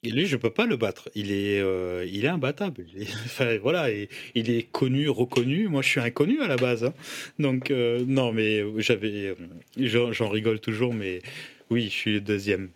Et 0.04 0.12
lui, 0.12 0.26
je 0.26 0.38
peux 0.38 0.50
pas 0.50 0.66
le 0.66 0.78
battre. 0.78 1.10
Il 1.14 1.32
est, 1.32 1.60
euh, 1.60 2.06
il 2.10 2.24
est 2.26 2.30
imbattable. 2.30 2.86
enfin, 3.26 3.58
voilà, 3.58 3.92
et, 3.92 4.10
il 4.36 4.50
est 4.50 4.64
connu, 4.64 5.10
reconnu. 5.10 5.68
Moi, 5.68 5.82
je 5.82 5.90
suis 5.90 6.00
inconnu 6.00 6.42
à 6.42 6.48
la 6.48 6.56
base. 6.56 6.86
Hein. 6.86 6.94
Donc, 7.38 7.72
euh, 7.72 8.04
non, 8.08 8.32
mais 8.32 8.64
j'avais, 8.82 9.36
euh, 9.78 10.12
j'en 10.12 10.30
rigole 10.30 10.60
toujours, 10.60 10.94
mais 10.94 11.22
oui, 11.70 11.86
je 11.86 11.90
suis 11.90 12.14
le 12.14 12.22
deuxième. 12.22 12.70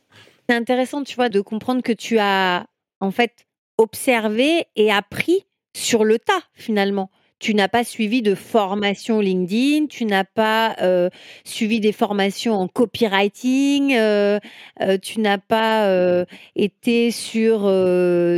C'est 0.49 0.55
intéressant, 0.55 1.03
tu 1.03 1.15
vois, 1.15 1.29
de 1.29 1.39
comprendre 1.39 1.81
que 1.81 1.93
tu 1.93 2.17
as, 2.19 2.67
en 2.99 3.11
fait, 3.11 3.45
observé 3.77 4.65
et 4.75 4.91
appris 4.91 5.45
sur 5.75 6.03
le 6.03 6.19
tas 6.19 6.43
finalement. 6.53 7.09
Tu 7.43 7.55
n'as 7.55 7.67
pas 7.67 7.83
suivi 7.83 8.21
de 8.21 8.35
formation 8.35 9.19
LinkedIn, 9.19 9.87
tu 9.87 10.05
n'as 10.05 10.23
pas 10.23 10.77
euh, 10.81 11.09
suivi 11.43 11.81
des 11.81 11.91
formations 11.91 12.53
en 12.53 12.69
copywriting, 12.69 13.95
euh, 13.95 14.39
euh, 14.79 14.97
tu 14.97 15.19
n'as 15.19 15.39
pas 15.39 16.23
été 16.55 17.11
sur, 17.11 17.61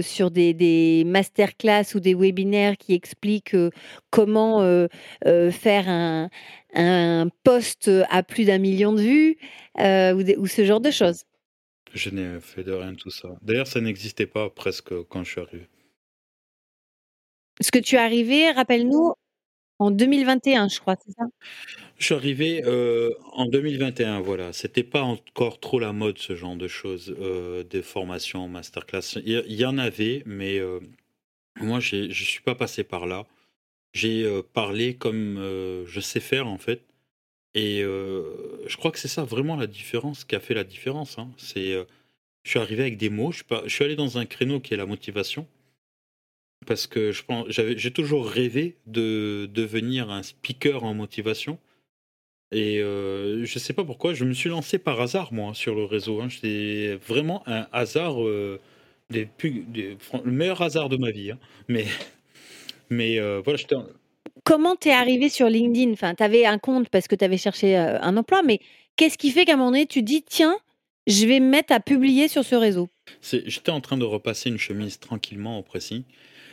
sur 0.02 0.32
des, 0.32 1.04
masterclass 1.06 1.94
ou 1.94 2.00
des 2.00 2.16
webinaires 2.16 2.78
qui 2.78 2.96
expliquent 2.96 3.56
comment 4.10 4.88
faire 5.24 5.88
un, 6.74 7.30
post 7.44 7.92
à 8.10 8.24
plus 8.24 8.46
d'un 8.46 8.58
million 8.58 8.92
de 8.92 9.02
vues 9.02 9.38
ou 9.78 10.48
ce 10.48 10.66
genre 10.66 10.82
de 10.82 10.90
choses. 10.90 11.26
Je 11.94 12.10
n'ai 12.10 12.40
fait 12.42 12.64
de 12.64 12.74
rien 12.74 12.92
de 12.92 12.98
tout 12.98 13.10
ça. 13.10 13.30
D'ailleurs, 13.42 13.68
ça 13.68 13.82
n'existait 13.82 14.28
pas 14.28 14.50
presque 14.50 14.94
quand 15.04 15.24
je 15.24 15.32
suis 15.32 15.42
arrivé. 15.42 15.68
Ce 17.62 17.72
que 17.72 17.80
tu 17.80 17.96
es 17.96 18.00
arrivé, 18.00 18.52
rappelle-nous, 18.52 19.14
en 19.80 19.92
2021, 19.92 20.70
je 20.70 20.80
crois, 20.80 20.96
c'est 21.06 21.12
ça? 21.12 21.26
Je 21.98 22.06
suis 22.06 22.16
arrivé 22.16 22.64
euh, 22.66 23.12
en 23.34 23.46
2021, 23.46 24.22
voilà. 24.22 24.54
C'était 24.54 24.84
pas 24.84 25.02
encore 25.02 25.60
trop 25.60 25.80
la 25.80 25.94
mode, 25.94 26.18
ce 26.18 26.36
genre 26.36 26.56
de 26.56 26.68
choses, 26.68 27.14
euh, 27.20 27.64
des 27.64 27.82
formations, 27.82 28.48
masterclass. 28.48 29.18
Il 29.26 29.54
y, 29.54 29.66
en 29.66 29.78
avait, 29.78 30.24
mais 30.26 30.60
euh, 30.60 30.80
moi, 31.60 31.80
je 31.80 32.08
ne 32.08 32.12
suis 32.12 32.42
pas 32.42 32.56
passé 32.56 32.84
par 32.84 33.06
là. 33.06 33.26
J'ai 33.94 34.30
parlé 34.54 34.96
comme 34.96 35.38
je 35.88 36.00
sais 36.02 36.20
faire, 36.20 36.48
en 36.48 36.58
fait. 36.58 36.82
Et 37.56 37.80
je 37.82 38.78
crois 38.78 38.92
que 38.92 39.00
c'est 39.00 39.08
ça 39.08 39.24
vraiment 39.24 39.56
la 39.56 39.68
différence 39.68 40.26
qui 40.26 40.36
a 40.36 40.42
fait 40.42 40.54
la 40.54 40.66
différence. 40.66 41.18
Hein. 41.18 41.32
C'est, 41.38 41.74
je 42.44 42.50
suis 42.50 42.60
arrivé 42.60 42.84
avec 42.84 42.98
des 42.98 43.10
mots. 43.10 43.32
Je 43.32 43.44
suis, 43.68 43.84
allé 43.84 43.96
dans 43.96 44.18
un 44.18 44.26
créneau 44.26 44.60
qui 44.60 44.74
est 44.74 44.78
la 44.78 44.86
motivation 44.86 45.48
parce 46.66 46.88
que 46.88 47.12
je 47.12 47.24
pense, 47.24 47.46
j'ai 47.50 47.92
toujours 47.92 48.28
rêvé 48.28 48.76
de 48.88 49.50
devenir 49.54 50.10
un 50.10 50.24
speaker 50.24 50.84
en 50.84 50.94
motivation. 50.94 51.58
Et 52.52 52.80
je 52.80 53.40
ne 53.42 53.60
sais 53.60 53.74
pas 53.74 53.86
pourquoi, 53.86 54.14
je 54.14 54.26
me 54.26 54.34
suis 54.34 54.50
lancé 54.50 54.78
par 54.78 55.00
hasard 55.00 55.32
moi 55.32 55.54
sur 55.54 55.76
le 55.76 55.86
réseau. 55.86 56.22
Hein. 56.22 56.28
C'est 56.30 57.00
vraiment 57.08 57.44
un 57.48 57.68
hasard, 57.72 58.20
le 58.20 58.60
meilleur 60.26 60.62
hasard 60.62 60.90
de 60.90 60.98
ma 60.98 61.12
vie. 61.12 61.32
Hein. 61.32 61.40
Mais, 61.70 61.86
mais 62.90 63.20
voilà, 63.42 63.58
j'étais 63.58 63.76
comment 64.46 64.78
tu 64.78 64.88
es 64.88 64.94
arrivé 64.94 65.28
sur 65.28 65.50
LinkedIn? 65.50 65.92
Enfin, 65.92 66.16
tu 66.16 66.24
avais 66.24 66.46
un 66.46 66.58
compte 66.58 66.88
parce 66.90 67.10
que 67.10 67.16
tu 67.16 67.26
avais 67.26 67.38
cherché 67.38 67.76
un 67.76 68.16
emploi, 68.16 68.42
mais 68.44 68.62
qu'est-ce 68.96 69.18
qui 69.18 69.32
fait 69.32 69.44
qu'à 69.44 69.54
un 69.54 69.58
moment 69.58 69.72
donné, 69.72 69.86
tu 69.86 70.02
dis, 70.02 70.24
tiens, 70.24 70.56
je 71.08 71.28
vais 71.28 71.42
me 71.42 71.50
mettre 71.50 71.74
à 71.74 71.82
publier 71.82 72.30
sur 72.30 72.46
ce 72.46 72.56
réseau? 72.56 72.90
J'étais 73.22 73.72
en 73.72 73.82
train 73.82 73.98
de 73.98 74.06
repasser 74.06 74.50
une 74.50 74.58
chemise 74.58 75.00
tranquillement 75.00 75.60
au 75.60 75.64
pressing. 75.64 76.04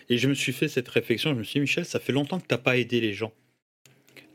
Et 0.08 0.18
je 0.18 0.28
me 0.28 0.34
suis 0.34 0.52
fait 0.52 0.68
cette 0.68 0.88
réflexion. 0.88 1.30
Je 1.30 1.38
me 1.38 1.44
suis 1.44 1.54
dit, 1.54 1.60
Michel, 1.60 1.84
ça 1.84 2.00
fait 2.00 2.12
longtemps 2.12 2.40
que 2.40 2.46
tu 2.46 2.54
n'as 2.54 2.58
pas 2.58 2.76
aidé 2.76 3.00
les 3.00 3.12
gens. 3.12 3.32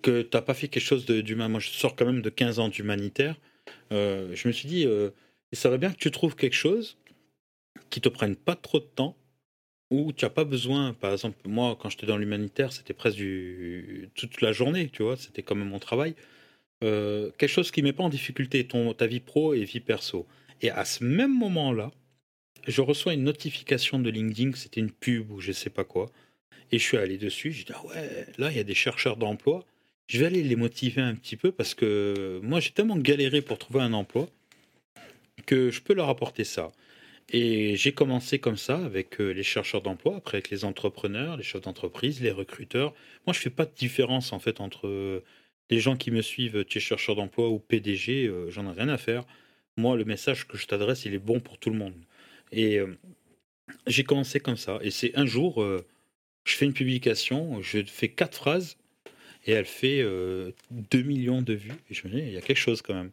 Que 0.01 0.21
tu 0.21 0.29
n'as 0.35 0.41
pas 0.41 0.53
fait 0.53 0.69
quelque 0.69 0.83
chose 0.83 1.05
d'humain. 1.05 1.49
Moi, 1.49 1.59
je 1.59 1.69
sors 1.69 1.95
quand 1.95 2.05
même 2.05 2.21
de 2.21 2.29
15 2.29 2.59
ans 2.59 2.69
d'humanitaire. 2.69 3.35
Euh, 3.91 4.31
je 4.33 4.47
me 4.47 4.53
suis 4.53 4.67
dit, 4.67 4.85
euh, 4.85 5.11
il 5.51 5.57
serait 5.57 5.77
bien 5.77 5.91
que 5.91 5.97
tu 5.97 6.11
trouves 6.11 6.35
quelque 6.35 6.55
chose 6.55 6.97
qui 7.89 8.01
te 8.01 8.09
prenne 8.09 8.35
pas 8.35 8.55
trop 8.55 8.79
de 8.79 8.85
temps 8.85 9.15
où 9.89 10.11
tu 10.11 10.25
n'as 10.25 10.29
pas 10.29 10.43
besoin, 10.43 10.93
par 10.93 11.11
exemple, 11.13 11.37
moi, 11.45 11.77
quand 11.79 11.89
j'étais 11.89 12.05
dans 12.05 12.17
l'humanitaire, 12.17 12.73
c'était 12.73 12.93
presque 12.93 13.17
du, 13.17 14.09
toute 14.15 14.41
la 14.41 14.51
journée, 14.51 14.89
tu 14.89 15.03
vois, 15.03 15.17
c'était 15.17 15.43
quand 15.43 15.55
même 15.55 15.69
mon 15.69 15.79
travail. 15.79 16.15
Euh, 16.83 17.31
quelque 17.37 17.49
chose 17.49 17.71
qui 17.71 17.81
ne 17.81 17.87
met 17.87 17.93
pas 17.93 18.03
en 18.03 18.09
difficulté 18.09 18.67
ton, 18.67 18.93
ta 18.93 19.07
vie 19.07 19.19
pro 19.19 19.53
et 19.53 19.63
vie 19.63 19.79
perso. 19.79 20.27
Et 20.61 20.69
à 20.69 20.85
ce 20.85 21.03
même 21.03 21.35
moment-là, 21.37 21.91
je 22.67 22.81
reçois 22.81 23.13
une 23.13 23.23
notification 23.23 23.99
de 23.99 24.09
LinkedIn, 24.09 24.51
c'était 24.55 24.81
une 24.81 24.91
pub 24.91 25.31
ou 25.31 25.39
je 25.39 25.51
sais 25.51 25.69
pas 25.69 25.85
quoi. 25.85 26.11
Et 26.71 26.79
je 26.79 26.83
suis 26.83 26.97
allé 26.97 27.17
dessus, 27.17 27.51
j'ai 27.51 27.63
dit, 27.63 27.71
ah 27.73 27.85
ouais, 27.87 28.27
là, 28.37 28.51
il 28.51 28.57
y 28.57 28.59
a 28.59 28.63
des 28.63 28.75
chercheurs 28.75 29.15
d'emploi. 29.15 29.65
Je 30.07 30.19
vais 30.19 30.25
aller 30.25 30.43
les 30.43 30.55
motiver 30.55 31.01
un 31.01 31.15
petit 31.15 31.37
peu 31.37 31.51
parce 31.51 31.73
que 31.73 32.39
moi, 32.43 32.59
j'ai 32.59 32.71
tellement 32.71 32.97
galéré 32.97 33.41
pour 33.41 33.57
trouver 33.57 33.81
un 33.81 33.93
emploi 33.93 34.29
que 35.45 35.71
je 35.71 35.81
peux 35.81 35.93
leur 35.93 36.09
apporter 36.09 36.43
ça. 36.43 36.71
Et 37.29 37.75
j'ai 37.75 37.91
commencé 37.91 38.39
comme 38.39 38.55
ça 38.55 38.77
avec 38.77 39.19
euh, 39.19 39.31
les 39.31 39.43
chercheurs 39.43 39.81
d'emploi, 39.81 40.15
après 40.15 40.37
avec 40.37 40.49
les 40.49 40.63
entrepreneurs, 40.63 41.35
les 41.35 41.43
chefs 41.43 41.61
d'entreprise, 41.61 42.21
les 42.21 42.31
recruteurs. 42.31 42.93
Moi, 43.25 43.33
je 43.33 43.39
fais 43.39 43.49
pas 43.49 43.65
de 43.65 43.73
différence 43.75 44.31
en 44.31 44.39
fait 44.39 44.61
entre 44.61 44.87
euh, 44.87 45.23
les 45.69 45.79
gens 45.79 45.97
qui 45.97 46.09
me 46.11 46.21
suivent, 46.21 46.63
tu 46.63 46.77
es 46.77 46.81
chercheur 46.81 47.15
d'emploi 47.17 47.49
ou 47.49 47.59
PDG, 47.59 48.27
euh, 48.27 48.49
j'en 48.49 48.71
ai 48.71 48.73
rien 48.73 48.87
à 48.87 48.97
faire. 48.97 49.25
Moi, 49.75 49.97
le 49.97 50.05
message 50.05 50.47
que 50.47 50.57
je 50.57 50.67
t'adresse, 50.67 51.03
il 51.03 51.13
est 51.13 51.19
bon 51.19 51.41
pour 51.41 51.57
tout 51.57 51.69
le 51.69 51.77
monde. 51.77 51.93
Et 52.53 52.79
j'ai 53.85 54.03
commencé 54.03 54.39
comme 54.39 54.57
ça. 54.57 54.79
Et 54.81 54.89
c'est 54.89 55.15
un 55.15 55.25
jour, 55.27 55.63
je 56.45 56.55
fais 56.55 56.65
une 56.65 56.73
publication, 56.73 57.61
je 57.61 57.83
fais 57.83 58.07
quatre 58.07 58.35
phrases 58.35 58.77
et 59.45 59.51
elle 59.51 59.65
fait 59.65 60.01
2 60.71 61.01
millions 61.03 61.43
de 61.43 61.53
vues. 61.53 61.75
Et 61.91 61.93
je 61.93 62.07
me 62.07 62.11
dis, 62.11 62.19
il 62.19 62.31
y 62.31 62.37
a 62.37 62.41
quelque 62.41 62.57
chose 62.57 62.81
quand 62.81 62.95
même. 62.95 63.11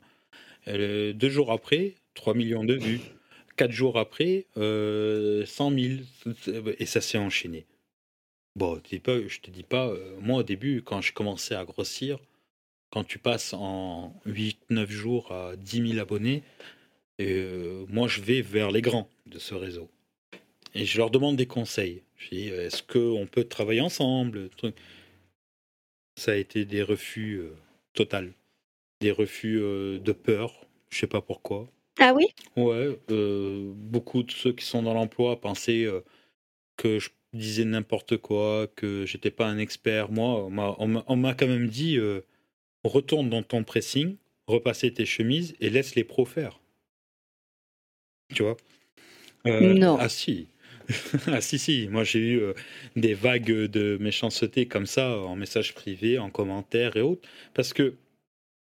deux 1.13 1.29
jours 1.29 1.53
après, 1.53 1.97
3 2.15 2.33
millions 2.33 2.65
de 2.65 2.75
vues. 2.75 3.01
Quatre 3.57 3.73
jours 3.73 3.99
après, 3.99 4.47
euh, 4.57 5.47
100 5.47 5.71
000. 5.71 5.95
Et 6.79 6.87
ça 6.87 7.01
s'est 7.01 7.19
enchaîné. 7.19 7.67
Bon, 8.57 8.81
je 8.89 9.41
te 9.41 9.51
dis 9.51 9.65
pas, 9.65 9.89
euh, 9.89 10.17
moi 10.21 10.41
au 10.41 10.43
début, 10.45 10.83
quand 10.83 11.01
je 11.01 11.13
commençais 11.13 11.57
à 11.57 11.65
grossir, 11.65 12.21
quand 12.91 13.03
tu 13.03 13.19
passes 13.19 13.53
en 13.53 14.15
8-9 14.27 14.89
jours 14.89 15.33
à 15.33 15.57
10 15.57 15.89
000 15.95 15.99
abonnés, 16.01 16.45
euh, 17.21 17.85
moi 17.89 18.07
je 18.07 18.21
vais 18.21 18.43
vers 18.43 18.71
les 18.71 18.81
grands 18.81 19.09
de 19.27 19.41
ce 19.41 19.55
réseau. 19.57 19.91
Et 20.75 20.85
je 20.85 20.99
leur 20.99 21.11
demande 21.11 21.37
des 21.37 21.47
conseils. 21.47 22.03
Je 22.17 22.29
dis, 22.31 22.49
est-ce 22.49 22.83
qu'on 22.85 23.27
peut 23.27 23.45
travailler 23.45 23.81
ensemble 23.81 24.51
Ça 26.17 26.33
a 26.33 26.37
été 26.37 26.65
des 26.65 26.83
refus 26.83 27.41
euh, 27.41 27.57
total. 27.93 28.33
Des 29.01 29.11
refus 29.11 29.59
de 29.59 30.13
peur, 30.13 30.65
je 30.91 30.99
sais 31.01 31.07
pas 31.09 31.21
pourquoi. 31.21 31.69
Ah 31.99 32.13
oui? 32.15 32.27
Ouais, 32.57 32.99
euh, 33.11 33.73
beaucoup 33.75 34.23
de 34.23 34.33
ceux 34.33 34.53
qui 34.53 34.65
sont 34.65 34.83
dans 34.83 34.95
l'emploi 34.95 35.41
pensaient 35.41 35.85
euh, 35.85 36.01
que 36.77 36.99
je 36.99 37.11
disais 37.33 37.65
n'importe 37.65 38.17
quoi, 38.17 38.67
que 38.75 39.07
j'étais 39.07 39.31
pas 39.31 39.47
un 39.47 39.59
expert. 39.59 40.11
Moi, 40.11 40.47
on 40.79 41.17
m'a 41.17 41.35
quand 41.35 41.47
même 41.47 41.69
dit 41.69 41.97
euh, 41.99 42.23
retourne 42.85 43.31
dans 43.31 43.43
ton 43.43 43.65
pressing, 43.65 44.17
repasser 44.47 44.93
tes 44.93 45.07
chemises 45.07 45.55
et 45.61 45.71
laisse 45.71 45.95
les 45.95 46.05
pros 46.05 46.25
faire. 46.25 46.61
Tu 48.35 48.43
vois? 48.43 48.57
Non. 49.45 49.97
Ah 50.01 50.09
si. 50.09 50.49
ah 51.27 51.41
si, 51.41 51.59
si. 51.59 51.89
Moi, 51.89 52.03
j'ai 52.05 52.21
eu 52.21 52.43
des 52.97 53.15
vagues 53.15 53.45
de 53.47 53.99
méchanceté 54.01 54.67
comme 54.67 54.87
ça 54.87 55.19
en 55.19 55.37
message 55.37 55.75
privé, 55.75 56.19
en 56.19 56.31
commentaire 56.31 56.97
et 56.97 57.03
autres. 57.03 57.29
Parce 57.53 57.73
que 57.73 57.95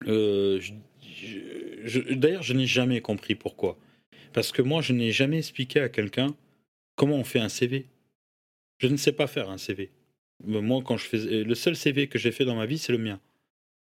je, 0.06 0.74
D'ailleurs, 2.12 2.44
je 2.44 2.54
n'ai 2.54 2.68
jamais 2.68 3.02
compris 3.02 3.36
pourquoi. 3.36 3.78
Parce 4.34 4.52
que 4.52 4.62
moi, 4.62 4.82
je 4.82 4.94
n'ai 4.94 5.12
jamais 5.12 5.38
expliqué 5.38 5.80
à 5.80 5.90
quelqu'un 5.90 6.36
comment 6.96 7.16
on 7.16 7.24
fait 7.24 7.40
un 7.40 7.50
CV. 7.50 7.88
Je 8.80 8.88
ne 8.88 8.98
sais 8.98 9.12
pas 9.12 9.28
faire 9.28 9.50
un 9.50 9.58
CV. 9.58 9.92
Moi, 10.46 10.82
quand 10.86 10.98
je 10.98 11.44
le 11.44 11.56
seul 11.56 11.76
CV 11.76 12.08
que 12.08 12.20
j'ai 12.20 12.32
fait 12.32 12.46
dans 12.46 12.56
ma 12.56 12.66
vie, 12.66 12.78
c'est 12.78 12.92
le 12.92 12.98
mien. 12.98 13.20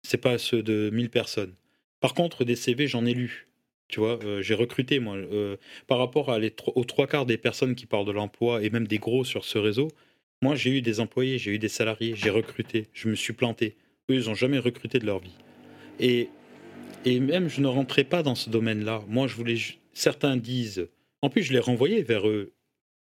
C'est 0.03 0.18
pas 0.18 0.38
ceux 0.38 0.62
de 0.62 0.90
1000 0.92 1.11
personnes. 1.11 1.55
Par 2.00 2.14
contre, 2.14 2.44
des 2.44 2.57
CV, 2.57 2.86
j'en 2.86 3.07
ai 3.07 3.14
lu. 3.14 3.48
Tu 3.88 4.00
vois, 4.00 4.18
euh, 4.24 4.42
j'ai 4.42 4.55
recruté, 4.55 4.98
moi. 5.00 5.16
Euh, 5.16 5.57
par 5.86 5.98
rapport 5.98 6.34
aux 6.74 6.84
trois 6.84 7.07
quarts 7.07 7.26
des 7.26 7.36
personnes 7.36 7.74
qui 7.74 7.86
parlent 7.86 8.07
de 8.07 8.12
l'emploi 8.12 8.62
et 8.62 8.70
même 8.70 8.86
des 8.86 8.98
gros 8.98 9.24
sur 9.24 9.44
ce 9.44 9.59
réseau, 9.59 9.88
moi, 10.40 10.57
j'ai 10.57 10.70
eu 10.70 10.82
des 10.82 10.98
employés, 10.98 11.38
j'ai 11.38 11.53
eu 11.53 11.59
des 11.59 11.68
salariés, 11.68 12.14
j'ai 12.16 12.30
recruté, 12.30 12.88
je 12.92 13.09
me 13.09 13.14
suis 13.14 13.32
planté. 13.32 13.76
Eux, 14.11 14.16
ils 14.16 14.24
n'ont 14.28 14.34
jamais 14.34 14.59
recruté 14.59 14.98
de 14.98 15.07
leur 15.07 15.20
vie. 15.20 15.36
Et 16.00 16.30
et 17.05 17.20
même, 17.20 17.48
je 17.48 17.61
ne 17.61 17.66
rentrais 17.66 18.05
pas 18.05 18.22
dans 18.22 18.34
ce 18.34 18.50
domaine-là. 18.50 19.03
Moi, 19.09 19.26
je 19.26 19.34
voulais. 19.34 19.57
Certains 19.92 20.36
disent. 20.36 20.88
En 21.20 21.30
plus, 21.30 21.42
je 21.42 21.53
les 21.53 21.59
renvoyais 21.59 22.03
vers 22.03 22.28
eux. 22.28 22.53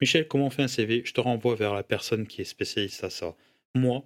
Michel, 0.01 0.27
comment 0.27 0.47
on 0.47 0.49
fait 0.49 0.63
un 0.63 0.67
CV 0.67 1.03
Je 1.05 1.13
te 1.13 1.21
renvoie 1.21 1.55
vers 1.55 1.73
la 1.73 1.83
personne 1.83 2.27
qui 2.27 2.41
est 2.41 2.45
spécialiste 2.45 3.03
à 3.03 3.09
ça. 3.09 3.35
Moi, 3.75 4.03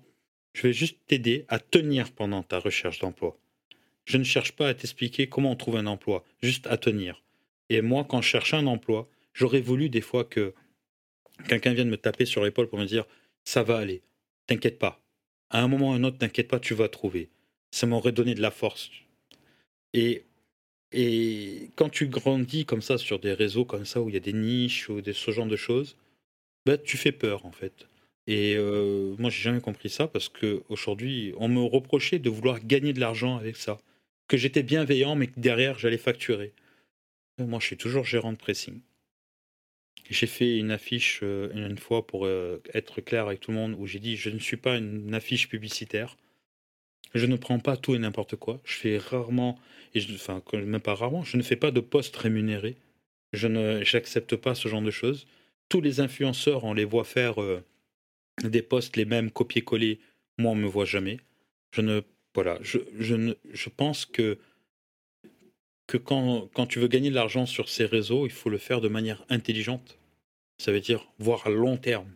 je 0.53 0.63
vais 0.63 0.73
juste 0.73 0.99
t'aider 1.07 1.45
à 1.47 1.59
tenir 1.59 2.11
pendant 2.11 2.43
ta 2.43 2.59
recherche 2.59 2.99
d'emploi. 2.99 3.39
Je 4.05 4.17
ne 4.17 4.23
cherche 4.23 4.53
pas 4.53 4.69
à 4.69 4.73
t'expliquer 4.73 5.27
comment 5.27 5.51
on 5.51 5.55
trouve 5.55 5.77
un 5.77 5.85
emploi, 5.85 6.23
juste 6.41 6.67
à 6.67 6.77
tenir. 6.77 7.23
Et 7.69 7.81
moi, 7.81 8.05
quand 8.07 8.21
je 8.21 8.27
cherche 8.27 8.53
un 8.53 8.67
emploi, 8.67 9.09
j'aurais 9.33 9.61
voulu 9.61 9.89
des 9.89 10.01
fois 10.01 10.23
que 10.23 10.53
quelqu'un 11.47 11.73
vienne 11.73 11.89
me 11.89 11.97
taper 11.97 12.25
sur 12.25 12.43
l'épaule 12.43 12.67
pour 12.67 12.79
me 12.79 12.85
dire 12.85 13.05
ça 13.43 13.63
va 13.63 13.77
aller, 13.77 14.01
t'inquiète 14.47 14.79
pas. 14.79 15.01
À 15.49 15.61
un 15.61 15.67
moment 15.67 15.89
ou 15.89 15.93
à 15.93 15.95
un 15.95 16.03
autre, 16.03 16.17
t'inquiète 16.17 16.47
pas, 16.47 16.59
tu 16.59 16.73
vas 16.73 16.89
trouver. 16.89 17.29
Ça 17.71 17.87
m'aurait 17.87 18.11
donné 18.11 18.33
de 18.35 18.41
la 18.41 18.51
force. 18.51 18.89
Et, 19.93 20.23
quand 21.75 21.89
tu 21.89 22.07
grandis 22.07 22.65
comme 22.65 22.81
ça 22.81 22.97
sur 22.97 23.19
des 23.19 23.33
réseaux 23.33 23.65
comme 23.65 23.85
ça 23.85 24.01
où 24.01 24.09
il 24.09 24.13
y 24.13 24.17
a 24.17 24.21
des 24.21 24.33
niches 24.33 24.89
ou 24.89 25.01
des, 25.01 25.13
ce 25.13 25.31
genre 25.31 25.45
de 25.45 25.55
choses, 25.55 25.97
bah, 26.65 26.77
tu 26.77 26.97
fais 26.97 27.11
peur 27.11 27.45
en 27.45 27.51
fait. 27.51 27.87
Et 28.27 28.55
euh, 28.57 29.15
moi, 29.17 29.29
j'ai 29.29 29.41
jamais 29.41 29.61
compris 29.61 29.89
ça 29.89 30.07
parce 30.07 30.29
qu'aujourd'hui, 30.29 31.33
on 31.37 31.47
me 31.47 31.61
reprochait 31.61 32.19
de 32.19 32.29
vouloir 32.29 32.59
gagner 32.59 32.93
de 32.93 32.99
l'argent 32.99 33.37
avec 33.37 33.55
ça. 33.57 33.79
Que 34.27 34.37
j'étais 34.37 34.61
bienveillant, 34.61 35.15
mais 35.15 35.27
que 35.27 35.39
derrière, 35.39 35.79
j'allais 35.79 35.97
facturer. 35.97 36.53
moi, 37.39 37.59
je 37.59 37.65
suis 37.65 37.77
toujours 37.77 38.05
gérant 38.05 38.31
de 38.31 38.37
pressing. 38.37 38.81
J'ai 40.09 40.27
fait 40.27 40.57
une 40.57 40.71
affiche 40.71 41.21
euh, 41.23 41.49
une 41.53 41.77
fois 41.77 42.05
pour 42.05 42.25
euh, 42.25 42.61
être 42.73 43.01
clair 43.01 43.27
avec 43.27 43.39
tout 43.39 43.51
le 43.51 43.57
monde 43.57 43.75
où 43.77 43.85
j'ai 43.85 43.99
dit 43.99 44.15
je 44.15 44.29
ne 44.29 44.39
suis 44.39 44.57
pas 44.57 44.77
une 44.77 45.13
affiche 45.13 45.49
publicitaire. 45.49 46.17
Je 47.13 47.25
ne 47.25 47.35
prends 47.35 47.59
pas 47.59 47.77
tout 47.77 47.95
et 47.95 47.99
n'importe 47.99 48.35
quoi. 48.35 48.59
Je 48.63 48.75
fais 48.75 48.97
rarement, 48.97 49.59
et 49.93 49.99
je, 49.99 50.13
enfin, 50.13 50.41
même 50.53 50.79
pas 50.79 50.95
rarement, 50.95 51.23
je 51.23 51.37
ne 51.37 51.41
fais 51.41 51.55
pas 51.55 51.71
de 51.71 51.79
poste 51.79 52.15
rémunéré. 52.15 52.75
Je 53.33 53.47
ne, 53.47 53.83
j'accepte 53.83 54.35
pas 54.35 54.55
ce 54.55 54.67
genre 54.67 54.81
de 54.81 54.91
choses. 54.91 55.27
Tous 55.69 55.81
les 55.81 55.99
influenceurs, 55.99 56.63
on 56.63 56.73
les 56.73 56.85
voit 56.85 57.03
faire 57.03 57.41
euh, 57.41 57.63
des 58.43 58.61
posts 58.61 58.95
les 58.95 59.05
mêmes, 59.05 59.31
copier-coller. 59.31 59.99
Moi, 60.37 60.51
on 60.51 60.55
me 60.55 60.67
voit 60.67 60.85
jamais. 60.85 61.19
Je 61.71 61.81
ne, 61.81 62.01
voilà, 62.33 62.57
je, 62.61 62.79
je, 62.97 63.15
ne, 63.15 63.33
je 63.51 63.69
pense 63.69 64.05
que 64.05 64.37
que 65.87 65.97
quand, 65.97 66.47
quand 66.53 66.67
tu 66.67 66.77
veux 66.77 66.87
gagner 66.87 67.09
de 67.09 67.15
l'argent 67.15 67.47
sur 67.47 67.67
ces 67.67 67.85
réseaux, 67.85 68.27
il 68.27 68.31
faut 68.31 68.51
le 68.51 68.59
faire 68.59 68.79
de 68.79 68.87
manière 68.87 69.25
intelligente. 69.29 69.97
Ça 70.59 70.71
veut 70.71 70.81
dire 70.81 71.11
voir 71.17 71.47
à 71.47 71.49
long 71.49 71.77
terme. 71.77 72.11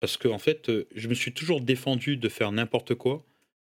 Parce 0.00 0.16
que 0.16 0.26
en 0.26 0.40
fait, 0.40 0.68
euh, 0.68 0.88
je 0.96 1.06
me 1.06 1.14
suis 1.14 1.32
toujours 1.32 1.60
défendu 1.60 2.16
de 2.16 2.28
faire 2.28 2.50
n'importe 2.50 2.96
quoi 2.96 3.24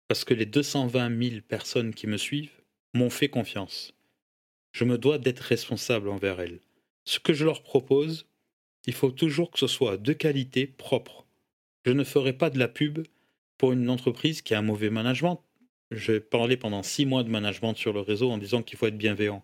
parce 0.07 0.23
que 0.23 0.33
les 0.33 0.45
220 0.45 1.29
000 1.29 1.41
personnes 1.47 1.93
qui 1.93 2.07
me 2.07 2.17
suivent 2.17 2.61
m'ont 2.93 3.09
fait 3.09 3.29
confiance. 3.29 3.93
Je 4.71 4.83
me 4.83 4.97
dois 4.97 5.17
d'être 5.17 5.39
responsable 5.39 6.09
envers 6.09 6.39
elles. 6.39 6.59
Ce 7.05 7.19
que 7.19 7.33
je 7.33 7.45
leur 7.45 7.63
propose, 7.63 8.27
il 8.85 8.93
faut 8.93 9.11
toujours 9.11 9.51
que 9.51 9.59
ce 9.59 9.67
soit 9.67 9.97
de 9.97 10.13
qualité 10.13 10.67
propre. 10.67 11.25
Je 11.85 11.91
ne 11.91 12.03
ferai 12.03 12.33
pas 12.33 12.49
de 12.49 12.59
la 12.59 12.67
pub 12.67 13.05
pour 13.57 13.71
une 13.71 13.89
entreprise 13.89 14.41
qui 14.41 14.53
a 14.53 14.59
un 14.59 14.63
mauvais 14.63 14.89
management. 14.89 15.41
J'ai 15.91 16.19
parlé 16.19 16.57
pendant 16.57 16.83
six 16.83 17.05
mois 17.05 17.23
de 17.23 17.29
management 17.29 17.75
sur 17.75 17.93
le 17.93 18.01
réseau 18.01 18.31
en 18.31 18.37
disant 18.37 18.63
qu'il 18.63 18.77
faut 18.77 18.87
être 18.87 18.97
bienveillant. 18.97 19.43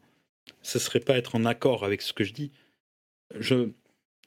Ce 0.61 0.77
ne 0.77 0.81
serait 0.81 0.99
pas 0.99 1.17
être 1.17 1.35
en 1.35 1.45
accord 1.45 1.85
avec 1.85 2.01
ce 2.01 2.13
que 2.13 2.23
je 2.23 2.33
dis. 2.33 2.51
Je, 3.39 3.67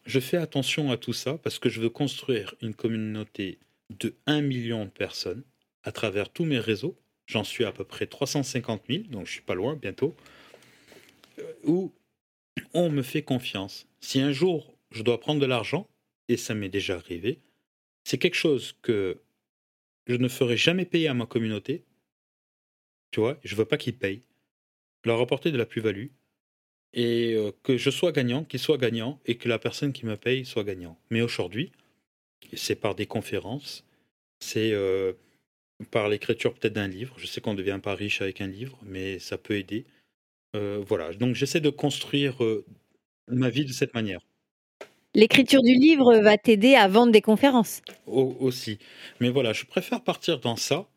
fais 0.07 0.37
attention 0.37 0.91
à 0.91 0.97
tout 0.97 1.13
ça 1.13 1.39
parce 1.39 1.59
que 1.59 1.69
je 1.69 1.81
veux 1.81 1.91
construire 1.91 2.55
une 2.63 2.75
communauté 2.75 3.59
de 3.91 4.15
1 4.27 4.41
million 4.43 4.85
de 4.85 4.91
personnes 4.91 5.43
à 5.85 5.93
travers 5.93 6.31
tous 6.31 6.45
mes 6.45 6.59
réseaux. 6.59 6.97
J'en 7.27 7.45
suis 7.45 7.65
à 7.65 7.73
peu 7.73 7.85
près 7.85 8.07
350 8.07 8.83
000, 8.89 9.05
donc 9.05 9.27
je 9.27 9.33
suis 9.33 9.43
pas 9.43 9.55
loin 9.55 9.77
bientôt. 9.77 10.15
Euh, 11.39 11.53
où 11.65 11.93
on 12.73 12.91
me 12.91 13.03
fait 13.03 13.23
confiance. 13.23 13.87
Si 14.01 14.21
un 14.21 14.33
jour 14.33 14.77
je 14.91 15.03
dois 15.03 15.21
prendre 15.21 15.41
de 15.41 15.47
l'argent, 15.47 15.89
et 16.29 16.37
ça 16.37 16.55
m'est 16.55 16.69
déjà 16.69 16.95
arrivé, 16.95 17.41
c'est 18.05 18.19
quelque 18.19 18.37
chose 18.37 18.77
que 18.83 19.21
je 20.07 20.17
ne 20.17 20.29
ferai 20.29 20.57
jamais 20.57 20.85
payer 20.85 21.09
à 21.09 21.15
ma 21.15 21.27
communauté. 21.27 21.85
Tu 23.11 23.21
vois, 23.21 23.39
je 23.43 23.57
veux 23.57 23.65
pas 23.65 23.77
qu'ils 23.77 23.97
payent. 23.97 24.23
Leur 25.05 25.21
apporter 25.21 25.51
de 25.51 25.59
la 25.59 25.67
plus-value. 25.67 26.09
Et 26.93 27.35
euh, 27.35 27.51
que 27.63 27.77
je 27.77 27.91
sois 27.91 28.13
gagnant, 28.13 28.45
qu'ils 28.45 28.61
soient 28.61 28.79
gagnants, 28.79 29.19
et 29.27 29.37
que 29.37 29.49
la 29.49 29.59
personne 29.59 29.93
qui 29.93 30.07
me 30.07 30.17
paye 30.17 30.45
soit 30.45 30.63
gagnant. 30.63 30.97
Mais 31.11 31.23
aujourd'hui, 31.23 31.73
c'est 32.53 32.77
par 32.77 32.95
des 32.95 33.07
conférences, 33.07 33.85
c'est 34.39 34.73
euh, 34.73 35.13
par 35.91 36.09
l'écriture 36.09 36.55
peut-être 36.55 36.73
d'un 36.73 36.89
livre. 36.89 37.15
Je 37.19 37.27
sais 37.27 37.41
qu'on 37.41 37.53
ne 37.53 37.59
devient 37.59 37.81
pas 37.83 37.95
riche 37.95 38.23
avec 38.23 38.41
un 38.41 38.47
livre, 38.47 38.79
mais 38.85 39.19
ça 39.19 39.39
peut 39.39 39.57
aider. 39.57 39.85
Euh, 40.55 40.83
voilà, 40.87 41.13
donc 41.13 41.35
j'essaie 41.35 41.61
de 41.61 41.71
construire 41.71 42.43
euh, 42.45 42.65
ma 43.29 43.51
vie 43.51 43.65
de 43.65 43.73
cette 43.73 43.95
manière. 43.95 44.21
L'écriture 45.15 45.63
du 45.63 45.75
livre 45.75 46.17
va 46.19 46.37
t'aider 46.37 46.75
à 46.75 46.89
vendre 46.89 47.13
des 47.13 47.21
conférences. 47.21 47.83
aussi. 48.07 48.79
Mais 49.21 49.31
voilà, 49.31 49.53
je 49.53 49.65
préfère 49.65 50.03
partir 50.03 50.41
dans 50.41 50.57
ça 50.57 50.89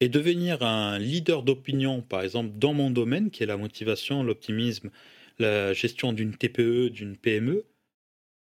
et 0.00 0.08
devenir 0.08 0.62
un 0.62 0.98
leader 0.98 1.42
d'opinion, 1.42 2.00
par 2.00 2.22
exemple, 2.22 2.50
dans 2.56 2.72
mon 2.72 2.90
domaine, 2.90 3.30
qui 3.30 3.42
est 3.42 3.46
la 3.46 3.56
motivation, 3.56 4.22
l'optimisme, 4.22 4.90
la 5.38 5.72
gestion 5.72 6.12
d'une 6.12 6.34
TPE, 6.34 6.88
d'une 6.88 7.16
PME, 7.16 7.64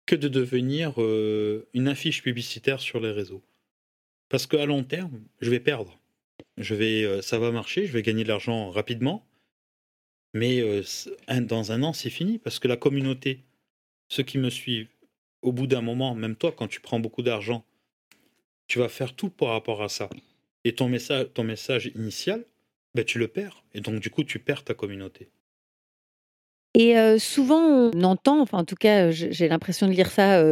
que 0.06 0.16
de 0.16 0.28
devenir 0.28 0.94
euh, 0.98 1.68
une 1.74 1.88
affiche 1.88 2.24
publicitaire 2.24 2.80
sur 2.80 3.00
les 3.00 3.12
réseaux. 3.12 3.44
Parce 4.34 4.48
qu'à 4.48 4.66
long 4.66 4.84
terme, 4.84 5.22
je 5.42 5.52
vais 5.52 5.60
perdre. 5.60 6.00
Je 6.58 6.74
vais, 6.74 7.04
euh, 7.04 7.22
ça 7.22 7.38
va 7.38 7.52
marcher, 7.52 7.86
je 7.86 7.94
vais 7.94 8.02
gagner 8.02 8.24
de 8.24 8.30
l'argent 8.30 8.72
rapidement, 8.72 9.28
mais 10.34 10.60
euh, 10.60 10.82
dans 11.42 11.72
un 11.72 11.84
an, 11.84 11.94
c'est 11.94 12.10
fini 12.10 12.40
parce 12.40 12.58
que 12.58 12.68
la 12.68 12.76
communauté, 12.76 13.44
ceux 14.08 14.24
qui 14.24 14.40
me 14.40 14.50
suivent, 14.50 14.90
au 15.44 15.52
bout 15.52 15.68
d'un 15.68 15.82
moment, 15.82 16.16
même 16.16 16.36
toi, 16.36 16.52
quand 16.52 16.68
tu 16.68 16.80
prends 16.80 17.00
beaucoup 17.00 17.22
d'argent, 17.22 17.64
tu 18.66 18.80
vas 18.80 18.90
faire 18.90 19.16
tout 19.16 19.30
par 19.30 19.50
rapport 19.50 19.84
à 19.84 19.88
ça. 19.88 20.10
Et 20.64 20.74
ton 20.74 20.90
message, 20.90 21.28
ton 21.36 21.44
message 21.44 21.92
initial, 21.94 22.44
ben, 22.96 23.06
tu 23.06 23.20
le 23.20 23.28
perds. 23.28 23.64
Et 23.76 23.82
donc, 23.82 24.00
du 24.00 24.10
coup, 24.10 24.24
tu 24.24 24.40
perds 24.40 24.64
ta 24.64 24.74
communauté. 24.74 25.30
Et 26.76 26.96
souvent, 27.20 27.92
on 27.94 28.04
entend, 28.04 28.42
enfin 28.42 28.58
en 28.60 28.64
tout 28.64 28.76
cas, 28.76 29.12
j'ai 29.12 29.48
l'impression 29.48 29.88
de 29.88 29.92
lire 29.92 30.10
ça 30.10 30.44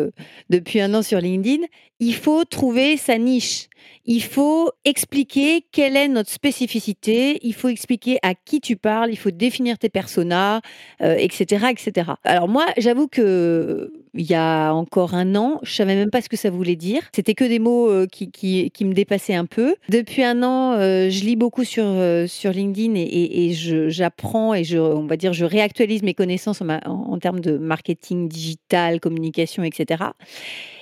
depuis 0.49 0.79
un 0.79 0.93
an 0.93 1.01
sur 1.01 1.19
LinkedIn, 1.19 1.65
il 1.99 2.15
faut 2.15 2.45
trouver 2.45 2.95
sa 2.97 3.17
niche. 3.17 3.69
Il 4.05 4.21
faut 4.21 4.71
expliquer 4.85 5.65
quelle 5.71 5.95
est 5.95 6.07
notre 6.07 6.29
spécificité, 6.29 7.39
il 7.41 7.53
faut 7.53 7.69
expliquer 7.69 8.19
à 8.21 8.35
qui 8.35 8.61
tu 8.61 8.75
parles, 8.75 9.11
il 9.11 9.15
faut 9.17 9.31
définir 9.31 9.79
tes 9.79 9.89
personas, 9.89 10.61
etc., 10.99 11.67
etc. 11.71 12.11
Alors 12.23 12.47
moi, 12.47 12.65
j'avoue 12.77 13.07
que 13.07 13.91
il 14.13 14.29
y 14.29 14.35
a 14.35 14.73
encore 14.73 15.13
un 15.13 15.35
an, 15.35 15.59
je 15.63 15.73
savais 15.73 15.95
même 15.95 16.09
pas 16.09 16.21
ce 16.21 16.27
que 16.27 16.35
ça 16.35 16.49
voulait 16.49 16.75
dire. 16.75 17.01
C'était 17.15 17.33
que 17.33 17.45
des 17.45 17.59
mots 17.59 18.05
qui, 18.07 18.29
qui, 18.29 18.69
qui, 18.71 18.85
me 18.85 18.93
dépassaient 18.93 19.35
un 19.35 19.45
peu. 19.45 19.75
Depuis 19.89 20.23
un 20.23 20.43
an, 20.43 20.77
je 20.77 21.23
lis 21.23 21.37
beaucoup 21.37 21.63
sur, 21.63 21.85
sur 22.27 22.51
LinkedIn 22.51 22.95
et, 22.95 23.53
j'apprends 23.89 24.53
et 24.53 24.65
je, 24.65 24.77
on 24.77 25.05
va 25.07 25.15
dire, 25.15 25.31
je 25.31 25.45
réactualise 25.45 26.03
mes 26.03 26.13
connaissances 26.13 26.61
en, 26.61 26.69
en, 26.69 27.19
termes 27.19 27.39
de 27.39 27.57
marketing 27.57 28.27
digital, 28.27 28.99
communication, 28.99 29.63
etc. 29.63 30.03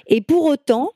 Et 0.07 0.21
pour 0.21 0.45
autant, 0.45 0.91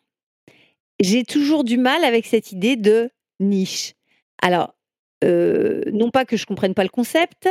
j'ai 1.00 1.24
toujours 1.24 1.64
du 1.64 1.78
mal 1.78 2.04
avec 2.04 2.26
cette 2.26 2.52
idée 2.52 2.76
de 2.76 3.12
niche. 3.40 3.94
Alors, 4.42 4.74
non 5.22 6.10
pas 6.12 6.26
que 6.26 6.38
je 6.38 6.46
comprenne 6.46 6.74
pas 6.74 6.84
le 6.84 6.90
concept, 6.90 7.48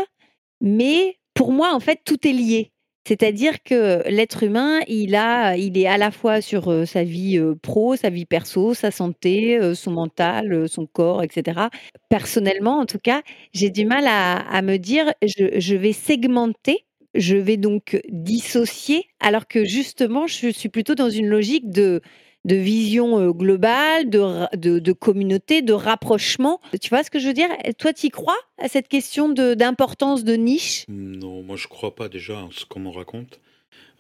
mais 0.61 1.17
pour 1.35 1.53
moi, 1.53 1.75
en 1.75 1.81
fait, 1.81 2.01
tout 2.05 2.27
est 2.27 2.33
lié. 2.33 2.72
C'est-à-dire 3.07 3.63
que 3.63 4.09
l'être 4.09 4.45
humain, 4.45 4.81
il 4.87 5.15
a, 5.17 5.57
il 5.57 5.77
est 5.77 5.87
à 5.87 5.99
la 5.99 6.11
fois 6.11 6.41
sur 6.41 6.87
sa 6.87 7.03
vie 7.03 7.41
pro, 7.61 7.97
sa 7.97 8.11
vie 8.11 8.27
perso, 8.27 8.75
sa 8.75 8.91
santé, 8.91 9.75
son 9.75 9.91
mental, 9.91 10.69
son 10.69 10.87
corps, 10.87 11.23
etc. 11.23 11.63
Personnellement, 12.09 12.79
en 12.79 12.87
tout 12.87 13.01
cas, 13.03 13.23
j'ai 13.53 13.71
du 13.71 13.85
mal 13.85 14.05
à, 14.07 14.63
me 14.63 14.77
dire, 14.77 15.13
je, 15.23 15.75
vais 15.75 15.93
segmenter, 15.93 16.85
je 17.15 17.37
vais 17.37 17.57
donc 17.57 18.01
dissocier, 18.09 19.07
alors 19.19 19.49
que 19.49 19.65
justement, 19.65 20.27
je 20.27 20.49
suis 20.49 20.69
plutôt 20.69 20.95
dans 20.95 21.11
une 21.11 21.27
logique 21.27 21.71
de 21.71 22.03
de 22.45 22.57
vision 22.57 23.31
globale, 23.31 24.11
de, 24.11 24.79
de, 24.79 24.93
communauté, 24.93 25.63
de 25.63 25.73
rapprochement. 25.73 26.61
Tu 26.81 26.89
vois 26.89 27.05
ce 27.05 27.11
que 27.11 27.19
je 27.19 27.29
veux 27.29 27.35
dire? 27.35 27.49
Toi, 27.79 27.93
tu 27.93 28.09
crois 28.11 28.39
à 28.59 28.69
cette 28.69 28.89
question 28.89 29.29
d'importance 29.29 30.25
de, 30.25 30.35
niche? 30.35 30.85
Non, 30.89 31.43
moi 31.43 31.57
je 31.57 31.69
crois 31.69 31.95
pas 31.95 32.09
déjà 32.09 32.41
à 32.41 32.49
ce 32.51 32.65
qu'on 32.65 32.81
me 32.81 32.91
raconte. 32.91 33.41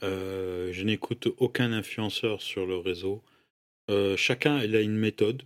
je 0.03 0.83
n'écoute 0.83 1.29
aucun 1.39 1.73
influenceur 1.73 2.43
sur 2.43 2.67
le 2.67 2.77
réseau. 2.77 3.23
chacun 4.17 4.61
il 4.63 4.75
a 4.77 4.81
une 4.81 4.97
méthode. 4.97 5.43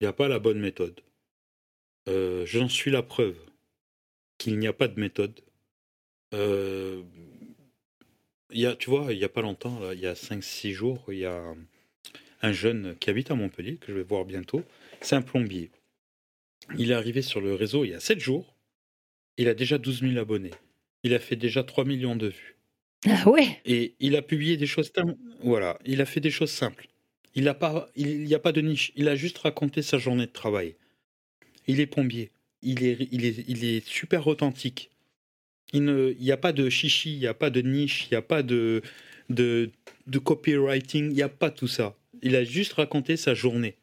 Il 0.00 0.04
n'y 0.04 0.08
a 0.08 0.12
pas 0.12 0.28
la 0.28 0.38
bonne 0.38 0.60
méthode. 0.60 1.00
J'en 2.06 2.68
suis 2.68 2.90
la 2.90 3.02
preuve 3.02 3.36
qu'il 4.38 4.58
n'y 4.58 4.66
a 4.66 4.72
pas 4.72 4.88
de 4.88 5.00
méthode. 5.00 5.40
y 8.52 8.66
a, 8.66 8.76
tu 8.76 8.90
vois, 8.90 9.12
il 9.12 9.18
n'y 9.18 9.24
a 9.24 9.28
pas 9.28 9.40
longtemps, 9.42 9.80
il 9.92 10.00
y 10.00 10.06
a 10.06 10.14
5-6 10.14 10.72
jours, 10.72 11.04
il 11.08 11.18
y 11.18 11.24
a 11.24 11.54
un 12.42 12.52
jeune 12.52 12.96
qui 12.98 13.10
habite 13.10 13.30
à 13.30 13.34
Montpellier, 13.34 13.76
que 13.76 13.92
je 13.92 13.96
vais 13.96 14.02
voir 14.02 14.24
bientôt. 14.24 14.62
C'est 15.00 15.16
un 15.16 15.22
plombier. 15.22 15.70
Il 16.78 16.90
est 16.90 16.94
arrivé 16.94 17.22
sur 17.22 17.40
le 17.40 17.54
réseau 17.54 17.84
il 17.84 17.90
y 17.90 17.94
a 17.94 18.00
7 18.00 18.18
jours. 18.18 18.54
Il 19.36 19.48
a 19.48 19.54
déjà 19.54 19.78
12 19.78 20.00
000 20.00 20.18
abonnés. 20.18 20.52
Il 21.02 21.14
a 21.14 21.18
fait 21.18 21.36
déjà 21.36 21.62
3 21.62 21.84
millions 21.84 22.16
de 22.16 22.28
vues. 22.28 22.56
Ah 23.08 23.28
ouais? 23.28 23.60
Et 23.64 23.94
il 24.00 24.16
a 24.16 24.22
publié 24.22 24.56
des 24.56 24.66
choses... 24.66 24.92
Voilà, 25.42 25.78
il 25.84 26.00
a 26.00 26.06
fait 26.06 26.20
des 26.20 26.30
choses 26.30 26.50
simples. 26.50 26.88
Il 27.34 27.42
n'y 27.42 27.48
a, 27.48 27.54
pas, 27.54 27.90
il, 27.94 28.34
a 28.34 28.38
pas 28.38 28.52
de 28.52 28.62
niche. 28.62 28.92
Il 28.96 29.08
a 29.08 29.14
juste 29.14 29.38
raconté 29.38 29.82
sa 29.82 29.98
journée 29.98 30.26
de 30.26 30.32
travail. 30.32 30.74
Il 31.66 31.80
est 31.80 31.86
plombier. 31.86 32.30
Il 32.62 32.82
est, 32.82 33.08
il 33.12 33.26
est, 33.26 33.44
il 33.46 33.64
est 33.64 33.86
super 33.86 34.26
authentique. 34.26 34.90
Il 35.72 35.82
n'y 36.18 36.32
a 36.32 36.36
pas 36.36 36.52
de 36.52 36.70
chichi, 36.70 37.12
il 37.12 37.18
n'y 37.18 37.26
a 37.26 37.34
pas 37.34 37.50
de 37.50 37.60
niche, 37.60 38.06
il 38.06 38.14
n'y 38.14 38.16
a 38.16 38.22
pas 38.22 38.42
de, 38.42 38.82
de, 39.28 39.70
de 40.06 40.18
copywriting, 40.18 41.10
il 41.10 41.14
n'y 41.14 41.22
a 41.22 41.28
pas 41.28 41.50
tout 41.50 41.68
ça. 41.68 41.96
Il 42.22 42.36
a 42.36 42.44
juste 42.44 42.74
raconté 42.74 43.16
sa 43.16 43.34
journée. 43.34 43.76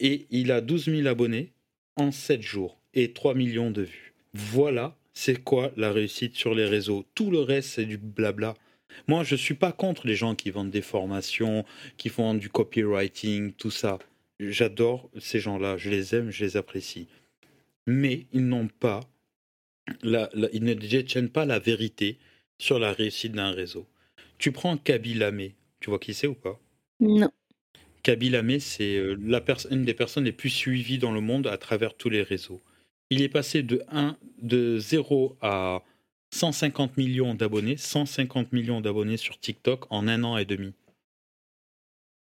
Et 0.00 0.26
il 0.30 0.50
a 0.50 0.60
12 0.60 0.86
000 0.86 1.06
abonnés 1.06 1.52
en 1.96 2.10
7 2.10 2.42
jours 2.42 2.78
et 2.94 3.12
3 3.12 3.34
millions 3.34 3.70
de 3.70 3.82
vues. 3.82 4.14
Voilà, 4.32 4.96
c'est 5.12 5.42
quoi 5.42 5.72
la 5.76 5.92
réussite 5.92 6.36
sur 6.36 6.54
les 6.54 6.66
réseaux. 6.66 7.04
Tout 7.14 7.30
le 7.30 7.40
reste, 7.40 7.70
c'est 7.70 7.86
du 7.86 7.98
blabla. 7.98 8.54
Moi, 9.06 9.24
je 9.24 9.34
ne 9.34 9.38
suis 9.38 9.54
pas 9.54 9.72
contre 9.72 10.06
les 10.06 10.16
gens 10.16 10.34
qui 10.34 10.50
vendent 10.50 10.70
des 10.70 10.82
formations, 10.82 11.64
qui 11.96 12.08
font 12.08 12.34
du 12.34 12.48
copywriting, 12.48 13.52
tout 13.52 13.70
ça. 13.70 13.98
J'adore 14.40 15.10
ces 15.18 15.38
gens-là, 15.38 15.76
je 15.76 15.90
les 15.90 16.14
aime, 16.14 16.30
je 16.30 16.44
les 16.44 16.56
apprécie. 16.56 17.06
Mais 17.86 18.26
ils 18.32 18.46
n'ont 18.46 18.68
pas, 18.68 19.00
ils 20.02 20.64
ne 20.64 20.74
détiennent 20.74 21.28
pas 21.28 21.44
la 21.44 21.58
vérité 21.58 22.18
sur 22.58 22.78
la 22.78 22.92
réussite 22.92 23.32
d'un 23.32 23.52
réseau. 23.52 23.86
Tu 24.38 24.52
prends 24.52 24.76
Kaby 24.76 25.14
Lamé, 25.14 25.54
tu 25.80 25.90
vois 25.90 25.98
qui 25.98 26.14
c'est 26.14 26.26
ou 26.26 26.34
pas? 26.34 26.60
Non. 27.00 27.30
Kabyle 28.04 28.36
Amé, 28.36 28.60
c'est 28.60 28.98
euh, 28.98 29.16
la 29.24 29.42
une 29.70 29.84
des 29.86 29.94
personnes 29.94 30.24
les 30.24 30.32
plus 30.32 30.50
suivies 30.50 30.98
dans 30.98 31.10
le 31.10 31.22
monde 31.22 31.46
à 31.46 31.56
travers 31.56 31.96
tous 31.96 32.10
les 32.10 32.22
réseaux. 32.22 32.62
Il 33.08 33.22
est 33.22 33.30
passé 33.30 33.62
de 33.62 33.82
1, 33.88 34.18
de 34.42 34.78
0 34.78 35.38
à 35.40 35.82
150 36.34 36.98
millions 36.98 37.34
d'abonnés, 37.34 37.78
150 37.78 38.52
millions 38.52 38.82
d'abonnés 38.82 39.16
sur 39.16 39.40
TikTok 39.40 39.86
en 39.90 40.06
un 40.06 40.22
an 40.22 40.36
et 40.36 40.44
demi. 40.44 40.74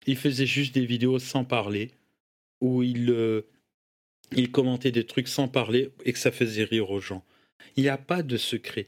Il 0.08 0.16
faisait 0.16 0.46
juste 0.46 0.74
des 0.74 0.86
vidéos 0.86 1.20
sans 1.20 1.44
parler, 1.44 1.92
où 2.62 2.82
il, 2.82 3.10
euh, 3.10 3.42
il 4.32 4.52
commentait 4.52 4.92
des 4.92 5.06
trucs 5.06 5.28
sans 5.28 5.50
parler 5.50 5.90
et 6.06 6.14
que 6.14 6.20
ça 6.20 6.32
faisait 6.32 6.64
rire 6.64 6.92
aux 6.92 7.02
gens. 7.02 7.26
Il 7.76 7.84
n'y 7.84 7.90
a 7.90 7.98
pas 7.98 8.24
de 8.24 8.38
secret. 8.38 8.88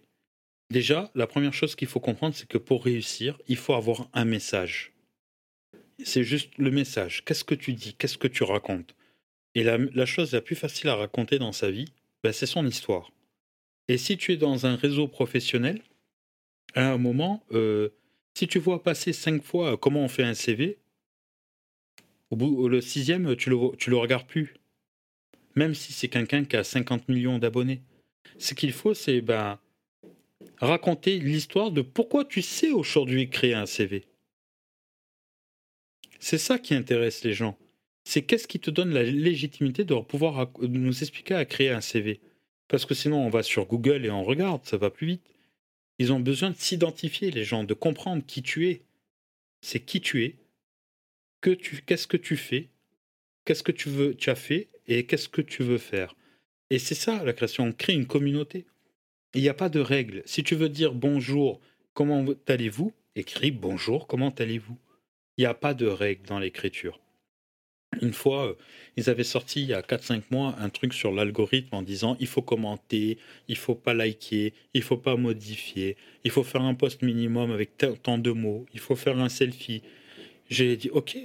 Déjà, 0.69 1.11
la 1.13 1.27
première 1.27 1.53
chose 1.53 1.75
qu'il 1.75 1.89
faut 1.89 1.99
comprendre, 1.99 2.35
c'est 2.35 2.47
que 2.47 2.57
pour 2.57 2.85
réussir, 2.85 3.37
il 3.49 3.57
faut 3.57 3.73
avoir 3.73 4.09
un 4.13 4.25
message 4.25 4.94
c'est 6.03 6.23
juste 6.23 6.57
le 6.57 6.71
message. 6.71 7.23
Qu'est-ce 7.25 7.43
que 7.43 7.55
tu 7.55 7.73
dis? 7.73 7.93
Qu'est-ce 7.93 8.17
que 8.17 8.27
tu 8.27 8.43
racontes? 8.43 8.95
Et 9.55 9.63
la, 9.63 10.05
chose 10.05 10.33
la 10.33 10.41
plus 10.41 10.55
facile 10.55 10.89
à 10.89 10.95
raconter 10.95 11.39
dans 11.39 11.53
sa 11.53 11.71
vie, 11.71 11.87
ben, 12.23 12.33
c'est 12.33 12.45
son 12.45 12.67
histoire. 12.67 13.11
Et 13.87 13.97
si 13.97 14.17
tu 14.17 14.33
es 14.33 14.37
dans 14.37 14.65
un 14.65 14.75
réseau 14.75 15.07
professionnel, 15.07 15.81
à 16.73 16.91
un 16.91 16.97
moment, 16.97 17.45
euh, 17.53 17.89
si 18.33 18.47
tu 18.47 18.59
vois 18.59 18.83
passer 18.83 19.13
cinq 19.13 19.43
fois 19.43 19.73
euh, 19.73 19.77
comment 19.77 20.01
on 20.01 20.09
fait 20.09 20.23
un 20.23 20.33
CV, 20.33 20.77
au 22.31 22.35
bout 22.35 22.67
le 22.67 22.81
sixième, 22.81 23.35
tu 23.37 23.49
le, 23.49 23.55
le 23.55 23.97
regardes 23.97 24.27
plus. 24.27 24.55
Même 25.55 25.73
si 25.73 25.93
c'est 25.93 26.09
quelqu'un 26.09 26.43
qui 26.43 26.57
a 26.57 26.65
50 26.65 27.07
millions 27.07 27.39
d'abonnés. 27.39 27.81
Ce 28.37 28.53
qu'il 28.53 28.73
faut, 28.73 28.93
c'est 28.93 29.21
ben, 29.21 29.57
raconter 30.57 31.19
l'histoire 31.19 31.71
de 31.71 31.81
pourquoi 31.81 32.25
tu 32.25 32.41
sais 32.41 32.71
aujourd'hui 32.71 33.29
créer 33.29 33.53
un 33.53 33.65
CV. 33.65 34.03
C'est 36.27 36.39
ça 36.39 36.57
qui 36.57 36.73
intéresse 36.73 37.23
les 37.23 37.33
gens. 37.33 37.55
C'est 38.03 38.23
qu'est-ce 38.23 38.47
qui 38.47 38.59
te 38.59 38.71
donne 38.71 38.91
la 38.91 39.03
légitimité 39.03 39.83
de 39.83 39.93
pouvoir 39.93 40.49
nous 40.59 41.03
expliquer 41.03 41.35
à 41.35 41.45
créer 41.45 41.69
un 41.69 41.81
CV. 41.81 42.19
Parce 42.67 42.87
que 42.87 42.95
sinon, 42.95 43.23
on 43.23 43.29
va 43.29 43.43
sur 43.43 43.67
Google 43.67 44.07
et 44.07 44.09
on 44.09 44.23
regarde, 44.23 44.65
ça 44.65 44.77
va 44.77 44.89
plus 44.89 45.05
vite. 45.05 45.35
Ils 45.99 46.11
ont 46.11 46.19
besoin 46.19 46.49
de 46.49 46.55
s'identifier, 46.55 47.29
les 47.29 47.43
gens, 47.43 47.63
de 47.63 47.75
comprendre 47.75 48.23
qui 48.25 48.41
tu 48.41 48.67
es. 48.69 48.81
C'est 49.61 49.81
qui 49.81 50.01
tu 50.01 50.23
es, 50.23 50.35
qu'est-ce 51.41 52.07
que 52.07 52.17
tu 52.17 52.37
fais, 52.37 52.69
qu'est-ce 53.45 53.61
que 53.61 53.71
tu 53.71 53.89
veux, 53.89 54.15
tu 54.15 54.31
as 54.31 54.35
fait 54.35 54.69
et 54.87 55.05
qu'est-ce 55.05 55.29
que 55.29 55.43
tu 55.43 55.61
veux 55.61 55.77
faire. 55.77 56.15
Et 56.71 56.79
c'est 56.79 56.95
ça 56.95 57.23
la 57.23 57.33
création. 57.33 57.65
On 57.65 57.71
crée 57.71 57.93
une 57.93 58.07
communauté. 58.07 58.65
Il 59.35 59.43
n'y 59.43 59.49
a 59.49 59.53
pas 59.53 59.69
de 59.69 59.79
règles. 59.79 60.23
Si 60.25 60.43
tu 60.43 60.55
veux 60.55 60.69
dire 60.69 60.95
bonjour, 60.95 61.61
comment 61.93 62.25
allez-vous 62.47 62.91
Écris 63.15 63.51
bonjour, 63.51 64.07
comment 64.07 64.33
allez-vous 64.39 64.79
il 65.37 65.41
n'y 65.41 65.45
a 65.45 65.53
pas 65.53 65.73
de 65.73 65.87
règle 65.87 66.25
dans 66.27 66.39
l'écriture. 66.39 66.99
Une 68.01 68.13
fois, 68.13 68.49
euh, 68.49 68.53
ils 68.97 69.09
avaient 69.09 69.23
sorti 69.23 69.61
il 69.61 69.69
y 69.69 69.73
a 69.73 69.81
4-5 69.81 70.23
mois 70.31 70.55
un 70.59 70.69
truc 70.69 70.93
sur 70.93 71.11
l'algorithme 71.11 71.75
en 71.75 71.81
disant 71.81 72.17
il 72.19 72.27
faut 72.27 72.41
commenter, 72.41 73.17
il 73.47 73.57
faut 73.57 73.75
pas 73.75 73.93
liker, 73.93 74.53
il 74.73 74.81
faut 74.81 74.97
pas 74.97 75.15
modifier, 75.15 75.95
il 76.23 76.31
faut 76.31 76.43
faire 76.43 76.61
un 76.61 76.73
post 76.73 77.01
minimum 77.01 77.51
avec 77.51 77.77
tant 78.03 78.17
de 78.17 78.31
mots, 78.31 78.65
il 78.73 78.79
faut 78.79 78.95
faire 78.95 79.17
un 79.17 79.29
selfie. 79.29 79.81
J'ai 80.49 80.75
dit 80.77 80.89
ok, 80.89 81.17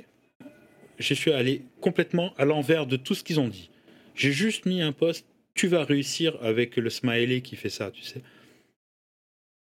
je 0.98 1.14
suis 1.14 1.32
allé 1.32 1.62
complètement 1.80 2.34
à 2.36 2.44
l'envers 2.44 2.86
de 2.86 2.96
tout 2.96 3.14
ce 3.14 3.24
qu'ils 3.24 3.40
ont 3.40 3.48
dit. 3.48 3.70
J'ai 4.14 4.32
juste 4.32 4.66
mis 4.66 4.82
un 4.82 4.92
post, 4.92 5.26
tu 5.54 5.66
vas 5.66 5.84
réussir 5.84 6.36
avec 6.42 6.76
le 6.76 6.90
smiley 6.90 7.40
qui 7.40 7.56
fait 7.56 7.70
ça, 7.70 7.90
tu 7.90 8.02
sais. 8.02 8.22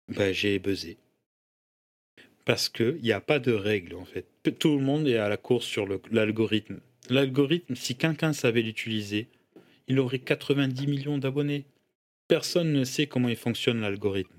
Ben, 0.10 0.34
j'ai 0.34 0.60
buzzé 0.60 0.98
Parce 2.44 2.68
qu'il 2.70 3.02
n'y 3.02 3.14
a 3.14 3.22
pas 3.22 3.40
de 3.40 3.54
règles, 3.54 3.96
en 3.96 4.06
fait. 4.06 4.26
Tout 4.60 4.78
le 4.78 4.84
monde 4.84 5.08
est 5.08 5.18
à 5.18 5.30
la 5.30 5.38
course 5.38 5.66
sur 5.66 5.88
l'algorithme. 6.12 6.80
L'algorithme, 7.10 7.76
si 7.76 7.96
quelqu'un 7.96 8.34
savait 8.34 8.62
l'utiliser, 8.62 9.28
il 9.88 10.00
aurait 10.00 10.20
90 10.20 10.88
millions 10.88 11.18
d'abonnés. 11.18 11.66
Personne 12.28 12.72
ne 12.72 12.84
sait 12.84 13.08
comment 13.08 13.30
il 13.30 13.36
fonctionne 13.36 13.82
l'algorithme. 13.82 14.34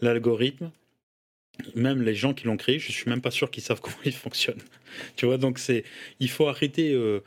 L'algorithme, 0.00 0.70
même 1.74 2.02
les 2.02 2.14
gens 2.14 2.32
qui 2.32 2.46
l'ont 2.46 2.56
créé, 2.56 2.78
je 2.78 2.92
suis 2.92 3.10
même 3.10 3.20
pas 3.20 3.30
sûr 3.30 3.50
qu'ils 3.50 3.62
savent 3.62 3.80
comment 3.82 3.96
il 4.04 4.12
fonctionne. 4.12 4.60
tu 5.16 5.26
vois, 5.26 5.38
donc 5.38 5.58
c'est, 5.58 5.84
il 6.18 6.30
faut 6.30 6.48
arrêter 6.48 6.92
euh, 6.92 7.20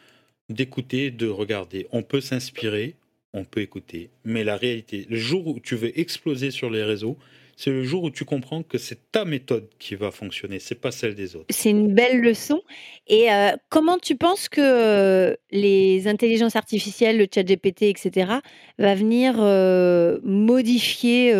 d'écouter, 0.49 1.11
de 1.11 1.28
regarder. 1.28 1.88
On 1.91 2.01
peut 2.01 2.21
s'inspirer, 2.21 2.95
on 3.34 3.43
peut 3.43 3.61
écouter, 3.61 4.09
mais 4.23 4.43
la 4.43 4.57
réalité, 4.57 5.05
le 5.09 5.17
jour 5.17 5.45
où 5.47 5.59
tu 5.59 5.76
veux 5.76 5.97
exploser 5.99 6.49
sur 6.49 6.69
les 6.69 6.84
réseaux, 6.84 7.17
c'est 7.56 7.72
le 7.72 7.84
jour 7.84 8.03
où 8.03 8.12
tu 8.12 8.26
comprends 8.26 8.64
que 8.64 8.78
c'est 8.78 9.12
ta 9.12 9.24
méthode 9.24 9.70
qui 9.80 9.95
va 9.95 10.12
fonctionner, 10.12 10.60
c'est 10.60 10.76
pas 10.76 10.91
celle 10.91 11.16
des 11.16 11.36
autres. 11.36 11.45
C'est 11.49 11.70
une 11.70 11.93
belle 11.93 12.20
leçon. 12.20 12.62
Et 13.08 13.32
euh, 13.32 13.51
comment 13.70 13.97
tu 13.97 14.16
penses 14.18 14.49
que 14.49 14.62
euh, 14.62 15.36
les 15.51 16.08
intelligences 16.08 16.56
artificielles, 16.56 17.18
le 17.18 17.28
chat 17.34 17.43
GPT, 17.43 17.84
etc., 17.84 18.39
va 18.78 18.95
venir 18.95 19.36
euh, 19.39 20.20
modifier 20.24 21.34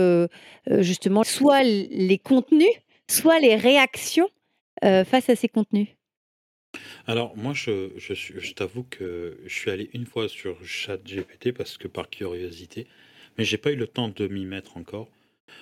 justement 0.80 1.24
soit 1.24 1.63
les 1.63 2.18
contenus, 2.18 2.68
soit 3.09 3.39
les 3.39 3.55
réactions 3.55 4.30
face 4.82 5.30
à 5.30 5.36
ces 5.36 5.49
contenus? 5.49 5.88
Alors 7.07 7.36
moi, 7.38 7.53
je, 7.53 7.91
je, 7.97 8.13
je 8.13 8.53
t'avoue 8.53 8.84
que 8.84 9.38
je 9.45 9.53
suis 9.53 9.72
allé 9.72 9.89
une 9.93 10.05
fois 10.05 10.28
sur 10.28 10.57
ChatGPT 10.66 11.51
parce 11.51 11.78
que 11.78 11.88
par 11.88 12.09
curiosité, 12.09 12.88
mais 13.38 13.43
j'ai 13.43 13.57
pas 13.57 13.72
eu 13.72 13.76
le 13.76 13.88
temps 13.88 14.09
de 14.09 14.28
m'y 14.28 14.45
mettre 14.45 14.78
encore. 14.78 15.09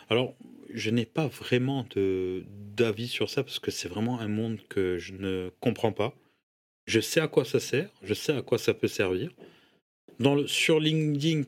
Alors, 0.09 0.35
je 0.73 0.89
n'ai 0.89 1.05
pas 1.05 1.27
vraiment 1.27 1.85
d'avis 1.95 3.07
sur 3.07 3.29
ça 3.29 3.43
parce 3.43 3.59
que 3.59 3.71
c'est 3.71 3.87
vraiment 3.87 4.19
un 4.19 4.27
monde 4.27 4.59
que 4.69 4.97
je 4.97 5.13
ne 5.13 5.49
comprends 5.59 5.91
pas. 5.91 6.15
Je 6.85 6.99
sais 6.99 7.19
à 7.19 7.27
quoi 7.27 7.45
ça 7.45 7.59
sert, 7.59 7.89
je 8.01 8.13
sais 8.13 8.33
à 8.33 8.41
quoi 8.41 8.57
ça 8.57 8.73
peut 8.73 8.87
servir. 8.87 9.31
Dans 10.19 10.35
le, 10.35 10.47
sur 10.47 10.79
LinkedIn, 10.79 11.43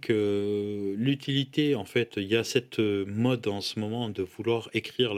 l'utilité, 0.98 1.76
en 1.76 1.86
fait, 1.86 2.14
il 2.18 2.24
y 2.24 2.36
a 2.36 2.44
cette 2.44 2.80
mode 2.80 3.48
en 3.48 3.62
ce 3.62 3.80
moment 3.80 4.10
de 4.10 4.24
vouloir 4.24 4.70
écrire 4.74 5.14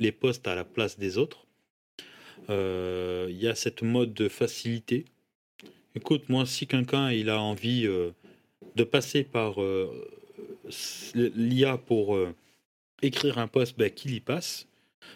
les 0.00 0.12
posts 0.12 0.46
à 0.46 0.54
la 0.54 0.64
place 0.64 0.98
des 0.98 1.18
autres. 1.18 1.46
Euh, 2.48 3.26
il 3.30 3.42
y 3.42 3.48
a 3.48 3.54
cette 3.54 3.82
mode 3.82 4.14
de 4.14 4.28
facilité. 4.28 5.04
Écoute, 5.94 6.28
moi, 6.28 6.46
si 6.46 6.66
quelqu'un 6.66 7.10
il 7.10 7.30
a 7.30 7.40
envie 7.40 7.86
euh, 7.86 8.10
de 8.76 8.84
passer 8.84 9.24
par 9.24 9.60
euh, 9.62 9.90
l'IA 11.14 11.78
pour 11.78 12.18
écrire 13.02 13.38
un 13.38 13.48
post, 13.48 13.78
ben, 13.78 13.90
qu'il 13.90 14.14
y 14.14 14.20
passe. 14.20 14.66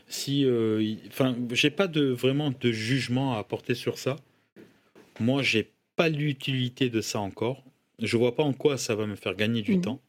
Si, 0.07 0.45
euh, 0.45 0.95
enfin, 1.09 1.37
j'ai 1.53 1.70
pas 1.70 1.89
de 1.89 2.07
vraiment 2.07 2.53
de 2.59 2.72
jugement 2.72 3.35
à 3.35 3.39
apporter 3.39 3.74
sur 3.74 3.99
ça. 3.99 4.16
Moi, 5.18 5.43
j'ai 5.43 5.70
pas 5.97 6.09
l'utilité 6.09 6.91
de 6.91 7.01
ça 7.01 7.20
encore. 7.20 7.64
Je 7.99 8.16
vois 8.16 8.35
pas 8.35 8.43
en 8.43 8.53
quoi 8.53 8.78
ça 8.78 8.95
va 8.95 9.07
me 9.07 9.16
faire 9.16 9.35
gagner 9.35 9.62
du 9.62 9.76
mmh. 9.76 9.83
temps. 9.83 10.01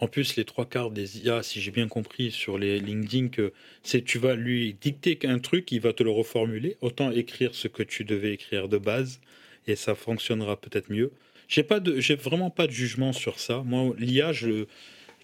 En 0.00 0.08
plus, 0.08 0.34
les 0.34 0.44
trois 0.44 0.66
quarts 0.66 0.90
des 0.90 1.20
IA, 1.20 1.44
si 1.44 1.60
j'ai 1.60 1.70
bien 1.70 1.86
compris 1.86 2.32
sur 2.32 2.58
les 2.58 2.80
LinkedIn, 2.80 3.28
que 3.28 3.52
c'est 3.84 4.02
tu 4.02 4.18
vas 4.18 4.34
lui 4.34 4.74
dicter 4.74 5.16
un 5.22 5.38
truc, 5.38 5.70
il 5.70 5.80
va 5.80 5.92
te 5.92 6.02
le 6.02 6.10
reformuler. 6.10 6.76
Autant 6.80 7.12
écrire 7.12 7.54
ce 7.54 7.68
que 7.68 7.84
tu 7.84 8.02
devais 8.04 8.32
écrire 8.32 8.68
de 8.68 8.78
base, 8.78 9.20
et 9.68 9.76
ça 9.76 9.94
fonctionnera 9.94 10.60
peut-être 10.60 10.90
mieux. 10.90 11.12
J'ai 11.46 11.62
pas 11.62 11.78
de, 11.78 12.00
j'ai 12.00 12.16
vraiment 12.16 12.50
pas 12.50 12.66
de 12.66 12.72
jugement 12.72 13.12
sur 13.12 13.38
ça. 13.38 13.62
Moi, 13.64 13.94
l'IA, 13.96 14.32
je, 14.32 14.66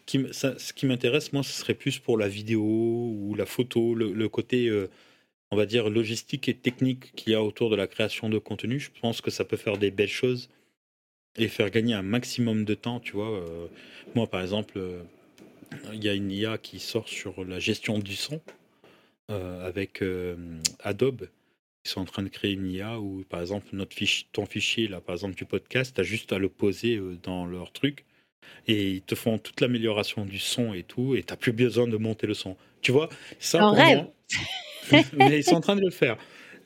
ce 0.09 0.73
qui 0.73 0.87
m'intéresse, 0.87 1.33
moi, 1.33 1.43
ce 1.43 1.53
serait 1.53 1.75
plus 1.75 1.99
pour 1.99 2.17
la 2.17 2.29
vidéo 2.29 2.63
ou 2.63 3.35
la 3.37 3.47
photo, 3.47 3.95
le, 3.95 4.29
côté, 4.29 4.69
euh, 4.69 4.89
on 5.51 5.57
va 5.57 5.67
dire, 5.67 5.91
logistique 5.91 6.49
et 6.49 6.55
technique 6.55 7.13
qu'il 7.15 7.33
y 7.33 7.37
a 7.37 7.43
autour 7.43 7.71
de 7.71 7.77
la 7.77 7.87
création 7.87 8.29
de 8.29 8.39
contenu. 8.39 8.81
Je 8.81 8.91
pense 9.01 9.21
que 9.21 9.31
ça 9.31 9.45
peut 9.45 9.57
faire 9.57 9.77
des 9.77 9.91
belles 9.91 10.09
choses 10.09 10.49
et 11.37 11.49
faire 11.49 11.71
gagner 11.71 11.95
un 11.95 12.03
maximum 12.03 12.65
de 12.65 12.75
temps, 12.75 13.01
tu 13.01 13.13
vois. 13.13 13.31
Euh, 13.31 13.67
moi, 14.15 14.27
par 14.27 14.41
exemple, 14.41 14.79
euh, 14.79 15.03
il 15.93 16.03
y 16.03 16.09
a 16.09 16.15
une 16.15 16.31
IA 16.31 16.59
qui 16.59 16.81
sort 16.81 17.09
sur 17.09 17.45
la 17.45 17.59
gestion 17.59 17.99
du 17.99 18.17
son 18.17 18.41
avec 19.31 20.03
Adobe. 20.81 21.29
Ils 21.85 21.89
sont 21.91 22.01
en 22.01 22.07
train 22.07 22.23
de 22.23 22.31
créer 22.31 22.53
une 22.53 22.71
IA 22.71 22.99
où, 22.99 23.25
par 23.29 23.43
exemple, 23.43 23.67
notre 23.73 23.95
ton 24.33 24.47
fichier, 24.47 24.89
là, 24.89 25.03
par 25.03 25.17
exemple, 25.17 25.35
du 25.35 25.45
podcast, 25.45 25.95
tu 25.95 26.01
as 26.01 26.05
juste 26.05 26.33
à 26.33 26.39
le 26.39 26.49
poser 26.49 26.99
dans 27.23 27.45
leur 27.45 27.71
truc 27.71 28.07
et 28.67 28.91
ils 28.93 29.03
te 29.03 29.15
font 29.15 29.39
toute 29.39 29.61
l'amélioration 29.61 30.25
du 30.25 30.39
son 30.39 30.75
et 30.75 30.83
tout, 30.83 31.15
et 31.15 31.23
tu 31.23 31.33
n'as 31.33 31.37
plus 31.37 31.53
besoin 31.53 31.87
de 31.87 31.97
monter 31.97 32.27
le 32.27 32.35
son. 32.35 32.57
Tu 32.81 32.93
vois, 32.93 33.09
ça. 33.39 33.65
En 33.65 33.73
rêve 33.73 34.07
Mais 35.17 35.39
ils 35.39 35.45
sont 35.45 35.57
en 35.57 35.61
train 35.61 35.77
de 35.77 35.85
le 35.85 35.91
faire. 35.91 36.17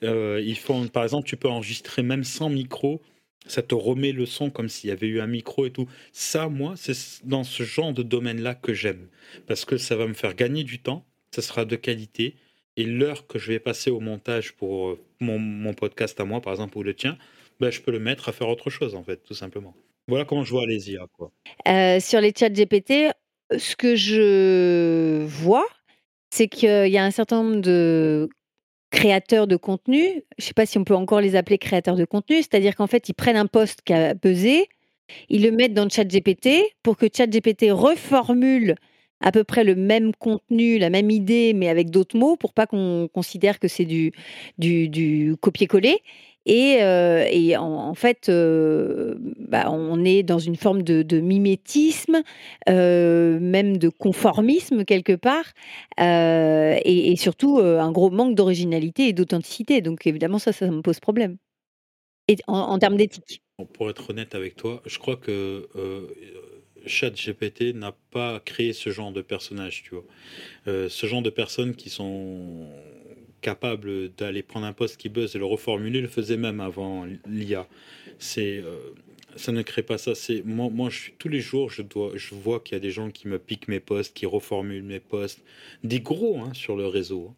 Euh, 0.03 0.41
ils 0.43 0.57
font, 0.57 0.87
par 0.87 1.03
exemple, 1.03 1.27
tu 1.27 1.37
peux 1.37 1.49
enregistrer 1.49 2.03
même 2.03 2.23
sans 2.23 2.49
micro, 2.49 3.01
ça 3.45 3.61
te 3.61 3.75
remet 3.75 4.11
le 4.11 4.25
son 4.25 4.49
comme 4.49 4.69
s'il 4.69 4.89
y 4.89 4.93
avait 4.93 5.07
eu 5.07 5.19
un 5.19 5.27
micro 5.27 5.65
et 5.65 5.71
tout. 5.71 5.87
Ça, 6.11 6.49
moi, 6.49 6.73
c'est 6.75 7.25
dans 7.25 7.43
ce 7.43 7.63
genre 7.63 7.93
de 7.93 8.03
domaine-là 8.03 8.55
que 8.55 8.73
j'aime, 8.73 9.07
parce 9.47 9.65
que 9.65 9.77
ça 9.77 9.95
va 9.95 10.07
me 10.07 10.13
faire 10.13 10.35
gagner 10.35 10.63
du 10.63 10.79
temps, 10.79 11.05
ça 11.31 11.41
sera 11.41 11.65
de 11.65 11.75
qualité, 11.75 12.35
et 12.75 12.85
l'heure 12.85 13.27
que 13.27 13.39
je 13.39 13.51
vais 13.51 13.59
passer 13.59 13.91
au 13.91 13.99
montage 13.99 14.53
pour 14.53 14.89
euh, 14.89 14.99
mon, 15.19 15.39
mon 15.39 15.73
podcast 15.73 16.19
à 16.19 16.25
moi, 16.25 16.41
par 16.41 16.53
exemple, 16.53 16.77
ou 16.77 16.83
le 16.83 16.93
tien, 16.93 17.17
ben, 17.59 17.69
je 17.69 17.81
peux 17.81 17.91
le 17.91 17.99
mettre 17.99 18.29
à 18.29 18.31
faire 18.31 18.49
autre 18.49 18.69
chose, 18.69 18.95
en 18.95 19.03
fait, 19.03 19.23
tout 19.23 19.35
simplement. 19.35 19.75
Voilà 20.07 20.25
comment 20.25 20.43
je 20.43 20.51
vois 20.51 20.65
les 20.65 20.91
IA. 20.91 21.07
Euh, 21.67 21.99
sur 21.99 22.19
les 22.19 22.33
chats 22.37 22.49
GPT, 22.49 23.11
ce 23.57 23.75
que 23.75 23.95
je 23.95 25.23
vois, 25.25 25.65
c'est 26.31 26.47
qu'il 26.47 26.87
y 26.89 26.97
a 26.97 27.03
un 27.03 27.11
certain 27.11 27.43
nombre 27.43 27.61
de 27.61 28.29
créateurs 28.91 29.47
de 29.47 29.55
contenu. 29.55 30.01
Je 30.37 30.43
ne 30.43 30.47
sais 30.47 30.53
pas 30.53 30.65
si 30.65 30.77
on 30.77 30.83
peut 30.83 30.95
encore 30.95 31.21
les 31.21 31.35
appeler 31.35 31.57
créateurs 31.57 31.95
de 31.95 32.05
contenu, 32.05 32.37
c'est-à-dire 32.37 32.75
qu'en 32.75 32.87
fait, 32.87 33.09
ils 33.09 33.13
prennent 33.13 33.37
un 33.37 33.47
poste 33.47 33.81
qui 33.83 33.93
a 33.93 34.13
pesé, 34.13 34.67
ils 35.29 35.41
le 35.41 35.51
mettent 35.51 35.73
dans 35.73 35.83
le 35.83 35.89
chat 35.89 36.05
GPT 36.05 36.49
pour 36.83 36.97
que 36.97 37.07
chat 37.13 37.27
GPT 37.27 37.71
reformule 37.71 38.75
à 39.21 39.31
peu 39.31 39.45
près 39.45 39.63
le 39.63 39.75
même 39.75 40.13
contenu, 40.13 40.77
la 40.77 40.89
même 40.89 41.09
idée, 41.09 41.53
mais 41.53 41.69
avec 41.69 41.89
d'autres 41.89 42.17
mots, 42.17 42.35
pour 42.35 42.53
pas 42.53 42.67
qu'on 42.67 43.07
considère 43.13 43.57
que 43.57 43.69
c'est 43.69 43.85
du, 43.85 44.11
du 44.57 45.35
copier-coller. 45.39 46.01
Et, 46.45 46.79
euh, 46.81 47.25
et 47.29 47.55
en, 47.55 47.93
fait, 47.93 48.27
euh, 48.27 49.15
bah, 49.39 49.71
on 49.71 50.03
est 50.03 50.23
dans 50.23 50.39
une 50.39 50.57
forme 50.57 50.81
de, 50.81 51.19
mimétisme, 51.19 52.21
euh, 52.69 53.39
même 53.39 53.77
de 53.77 53.89
conformisme 53.89 54.83
quelque 54.83 55.13
part, 55.13 55.53
et, 55.97 57.15
surtout 57.17 57.59
un 57.59 57.91
gros 57.91 58.09
manque 58.09 58.35
d'originalité 58.35 59.07
et 59.07 59.13
d'authenticité. 59.13 59.81
Donc 59.81 60.05
évidemment, 60.05 60.39
ça, 60.39 60.51
ça 60.51 60.69
me 60.69 60.81
pose 60.81 60.99
problème. 60.99 61.37
En, 62.47 62.79
termes 62.79 62.97
d'éthique. 62.97 63.41
Pour 63.73 63.89
être 63.89 64.09
honnête 64.09 64.33
avec 64.35 64.55
toi, 64.55 64.81
je 64.85 64.97
crois 64.97 65.15
que 65.15 65.67
ChatGPT 66.85 67.73
n'a 67.73 67.93
pas 68.11 68.41
créé 68.41 68.73
ce 68.73 68.89
genre 68.89 69.11
de 69.11 69.21
personnage, 69.21 69.83
tu 69.83 69.95
vois. 69.95 70.05
ce 70.65 71.07
genre 71.07 71.21
de 71.21 71.29
personnes 71.29 71.75
qui 71.75 71.89
sont 71.89 72.67
capable 73.43 74.09
d'aller 74.15 74.41
prendre 74.41 74.65
un 74.65 74.73
poste 74.73 74.97
qui 74.97 75.09
buzz 75.09 75.35
et 75.35 75.39
le 75.39 75.45
reformuler, 75.45 76.01
le 76.01 76.07
faisait 76.07 76.37
même 76.37 76.59
avant 76.59 77.05
l'IA. 77.27 77.67
C'est, 78.17 78.57
euh, 78.57 78.77
ça 79.35 79.51
ne 79.51 79.61
crée 79.61 79.83
pas 79.83 79.99
ça. 79.99 80.15
C'est 80.15 80.41
moi, 80.43 80.69
moi, 80.71 80.89
je 80.89 80.99
suis 80.99 81.13
tous 81.19 81.29
les 81.29 81.41
jours, 81.41 81.69
je 81.69 81.83
dois, 81.83 82.11
je 82.15 82.33
vois 82.33 82.59
qu'il 82.59 82.75
y 82.75 82.77
a 82.77 82.79
des 82.79 82.91
gens 82.91 83.11
qui 83.11 83.27
me 83.27 83.37
piquent 83.37 83.67
mes 83.67 83.79
postes, 83.79 84.15
qui 84.15 84.25
reformulent 84.25 84.83
mes 84.83 84.99
postes, 84.99 85.43
des 85.83 85.99
gros 85.99 86.39
hein, 86.39 86.51
sur 86.53 86.75
le 86.75 86.87
réseau, 86.87 87.27
hein. 87.29 87.35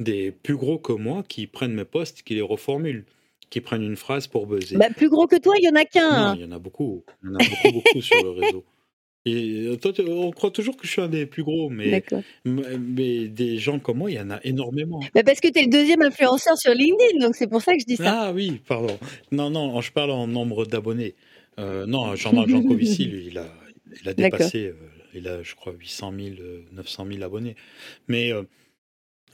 des 0.00 0.30
plus 0.30 0.56
gros 0.56 0.78
que 0.78 0.92
moi 0.92 1.22
qui 1.28 1.46
prennent 1.46 1.74
mes 1.74 1.84
postes, 1.84 2.22
qui 2.22 2.34
les 2.34 2.40
reformulent 2.40 3.04
qui 3.50 3.60
prennent 3.60 3.82
une 3.82 3.96
phrase 3.96 4.28
pour 4.28 4.46
buzzer. 4.46 4.78
Bah, 4.78 4.88
plus 4.96 5.10
gros 5.10 5.26
que 5.26 5.38
toi, 5.38 5.54
il 5.58 5.64
y 5.64 5.68
en 5.68 5.74
a 5.74 5.84
qu'un. 5.84 6.30
Non, 6.30 6.34
il 6.36 6.40
y 6.40 6.44
en 6.46 6.52
a 6.52 6.58
beaucoup. 6.58 7.04
Il 7.22 7.28
y 7.28 7.32
en 7.32 7.34
a 7.34 7.44
beaucoup, 7.46 7.72
beaucoup 7.72 8.00
sur 8.00 8.24
le 8.24 8.30
réseau. 8.30 8.64
Et 9.24 9.66
euh, 9.66 9.76
toi, 9.76 9.92
on 10.08 10.32
croit 10.32 10.50
toujours 10.50 10.76
que 10.76 10.84
je 10.84 10.92
suis 10.92 11.00
un 11.00 11.08
des 11.08 11.26
plus 11.26 11.44
gros, 11.44 11.70
mais, 11.70 12.02
mais 12.44 13.28
des 13.28 13.56
gens 13.58 13.78
comme 13.78 13.98
moi, 13.98 14.10
il 14.10 14.14
y 14.14 14.20
en 14.20 14.30
a 14.30 14.40
énormément. 14.42 15.00
Bah 15.14 15.22
parce 15.22 15.40
que 15.40 15.48
tu 15.48 15.60
es 15.60 15.62
le 15.62 15.70
deuxième 15.70 16.02
influenceur 16.02 16.58
sur 16.58 16.74
LinkedIn, 16.74 17.24
donc 17.24 17.36
c'est 17.36 17.46
pour 17.46 17.62
ça 17.62 17.74
que 17.74 17.80
je 17.80 17.86
dis 17.86 17.96
ça. 17.96 18.24
Ah 18.24 18.32
oui, 18.32 18.60
pardon. 18.66 18.98
Non, 19.30 19.48
non, 19.50 19.80
je 19.80 19.92
parle 19.92 20.10
en 20.10 20.26
nombre 20.26 20.66
d'abonnés. 20.66 21.14
Euh, 21.60 21.86
non, 21.86 22.16
Jean-Marc 22.16 22.48
Jancovici, 22.48 23.04
lui, 23.04 23.26
il 23.28 23.38
a, 23.38 23.46
il 24.02 24.08
a 24.08 24.14
dépassé, 24.14 24.66
euh, 24.66 24.74
il 25.14 25.28
a, 25.28 25.42
je 25.42 25.54
crois, 25.54 25.72
800 25.72 26.12
000, 26.18 26.36
900 26.72 27.06
000 27.06 27.22
abonnés. 27.22 27.54
Mais 28.08 28.32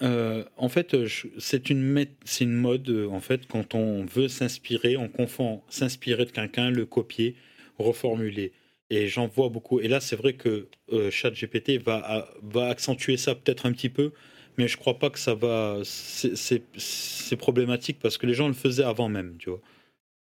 en 0.02 0.68
fait, 0.68 0.96
c'est 1.38 1.70
une, 1.70 2.06
une 2.40 2.52
mode, 2.52 3.08
en 3.10 3.20
fait, 3.20 3.46
quand 3.46 3.74
on 3.74 4.04
veut 4.04 4.28
s'inspirer, 4.28 4.98
on 4.98 5.08
confond 5.08 5.62
s'inspirer 5.70 6.26
de 6.26 6.30
quelqu'un, 6.30 6.70
le 6.70 6.84
copier, 6.84 7.36
reformuler. 7.78 8.52
Et 8.90 9.06
j'en 9.08 9.26
vois 9.26 9.48
beaucoup. 9.48 9.80
Et 9.80 9.88
là, 9.88 10.00
c'est 10.00 10.16
vrai 10.16 10.32
que 10.34 10.68
euh, 10.92 11.10
ChatGPT 11.10 11.82
va, 11.82 12.28
va 12.42 12.68
accentuer 12.68 13.16
ça 13.16 13.34
peut-être 13.34 13.66
un 13.66 13.72
petit 13.72 13.90
peu, 13.90 14.12
mais 14.56 14.66
je 14.66 14.76
crois 14.76 14.98
pas 14.98 15.10
que 15.10 15.18
ça 15.18 15.34
va. 15.34 15.78
C'est 15.84 17.36
problématique 17.36 17.98
parce 18.00 18.16
que 18.16 18.26
les 18.26 18.34
gens 18.34 18.48
le 18.48 18.54
faisaient 18.54 18.84
avant 18.84 19.08
même, 19.08 19.36
tu 19.38 19.50
vois. 19.50 19.60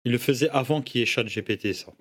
Ils 0.05 0.13
le 0.13 0.19
faisaient 0.19 0.51
avant 0.51 0.83
qu'il 0.83 1.01
y 1.01 1.03
ait 1.03 1.07
ChatGPT, 1.07 1.73
ça. 1.73 1.93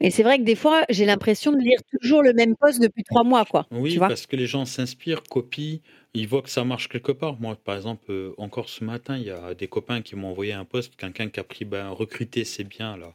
Et 0.00 0.10
c'est 0.10 0.22
vrai 0.22 0.38
que 0.38 0.44
des 0.44 0.54
fois, 0.54 0.84
j'ai 0.90 1.04
l'impression 1.04 1.52
de 1.52 1.58
lire 1.58 1.78
toujours 1.90 2.22
le 2.22 2.32
même 2.32 2.56
post 2.56 2.80
depuis 2.80 3.04
trois 3.04 3.24
mois, 3.24 3.44
quoi. 3.44 3.66
Oui, 3.70 3.92
tu 3.92 3.98
vois 3.98 4.08
parce 4.08 4.26
que 4.26 4.36
les 4.36 4.46
gens 4.46 4.64
s'inspirent, 4.64 5.22
copient, 5.22 5.78
ils 6.14 6.28
voient 6.28 6.42
que 6.42 6.50
ça 6.50 6.64
marche 6.64 6.88
quelque 6.88 7.12
part. 7.12 7.40
Moi, 7.40 7.56
par 7.56 7.76
exemple, 7.76 8.04
euh, 8.10 8.32
encore 8.38 8.68
ce 8.68 8.84
matin, 8.84 9.16
il 9.16 9.24
y 9.24 9.30
a 9.30 9.54
des 9.54 9.68
copains 9.68 10.02
qui 10.02 10.16
m'ont 10.16 10.28
envoyé 10.28 10.52
un 10.52 10.64
post, 10.64 10.96
quelqu'un 10.96 11.28
qui 11.28 11.40
a 11.40 11.44
pris 11.44 11.64
ben, 11.64 11.90
recruter, 11.90 12.44
c'est 12.44 12.64
bien 12.64 12.96
là, 12.96 13.14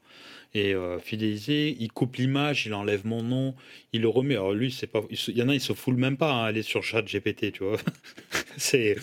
et 0.54 0.74
euh, 0.74 1.00
fidéliser. 1.00 1.76
Il 1.80 1.92
coupe 1.92 2.16
l'image, 2.18 2.66
il 2.66 2.74
enlève 2.74 3.06
mon 3.06 3.24
nom, 3.24 3.56
il 3.94 4.02
le 4.02 4.08
remet. 4.08 4.36
Alors 4.36 4.54
lui, 4.54 4.72
c'est 4.72 4.88
pas, 4.88 5.02
il, 5.10 5.38
y 5.38 5.42
en 5.42 5.50
a, 5.50 5.56
ils 5.56 5.62
se 5.62 5.74
foulent 5.74 5.98
même 5.98 6.18
pas 6.18 6.44
à 6.44 6.46
aller 6.48 6.64
sur 6.64 6.84
Chat 6.84 7.04
GPT, 7.04 7.52
tu 7.52 7.64
vois. 7.64 7.78
c'est, 8.58 8.96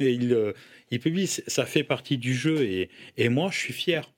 et 0.00 0.12
il, 0.12 0.32
euh, 0.32 0.52
il 0.90 1.00
publie, 1.00 1.26
ça 1.26 1.66
fait 1.66 1.84
partie 1.84 2.18
du 2.18 2.34
jeu, 2.34 2.62
et, 2.62 2.90
et 3.16 3.28
moi, 3.28 3.50
je 3.52 3.58
suis 3.58 3.72
fier. 3.72 4.10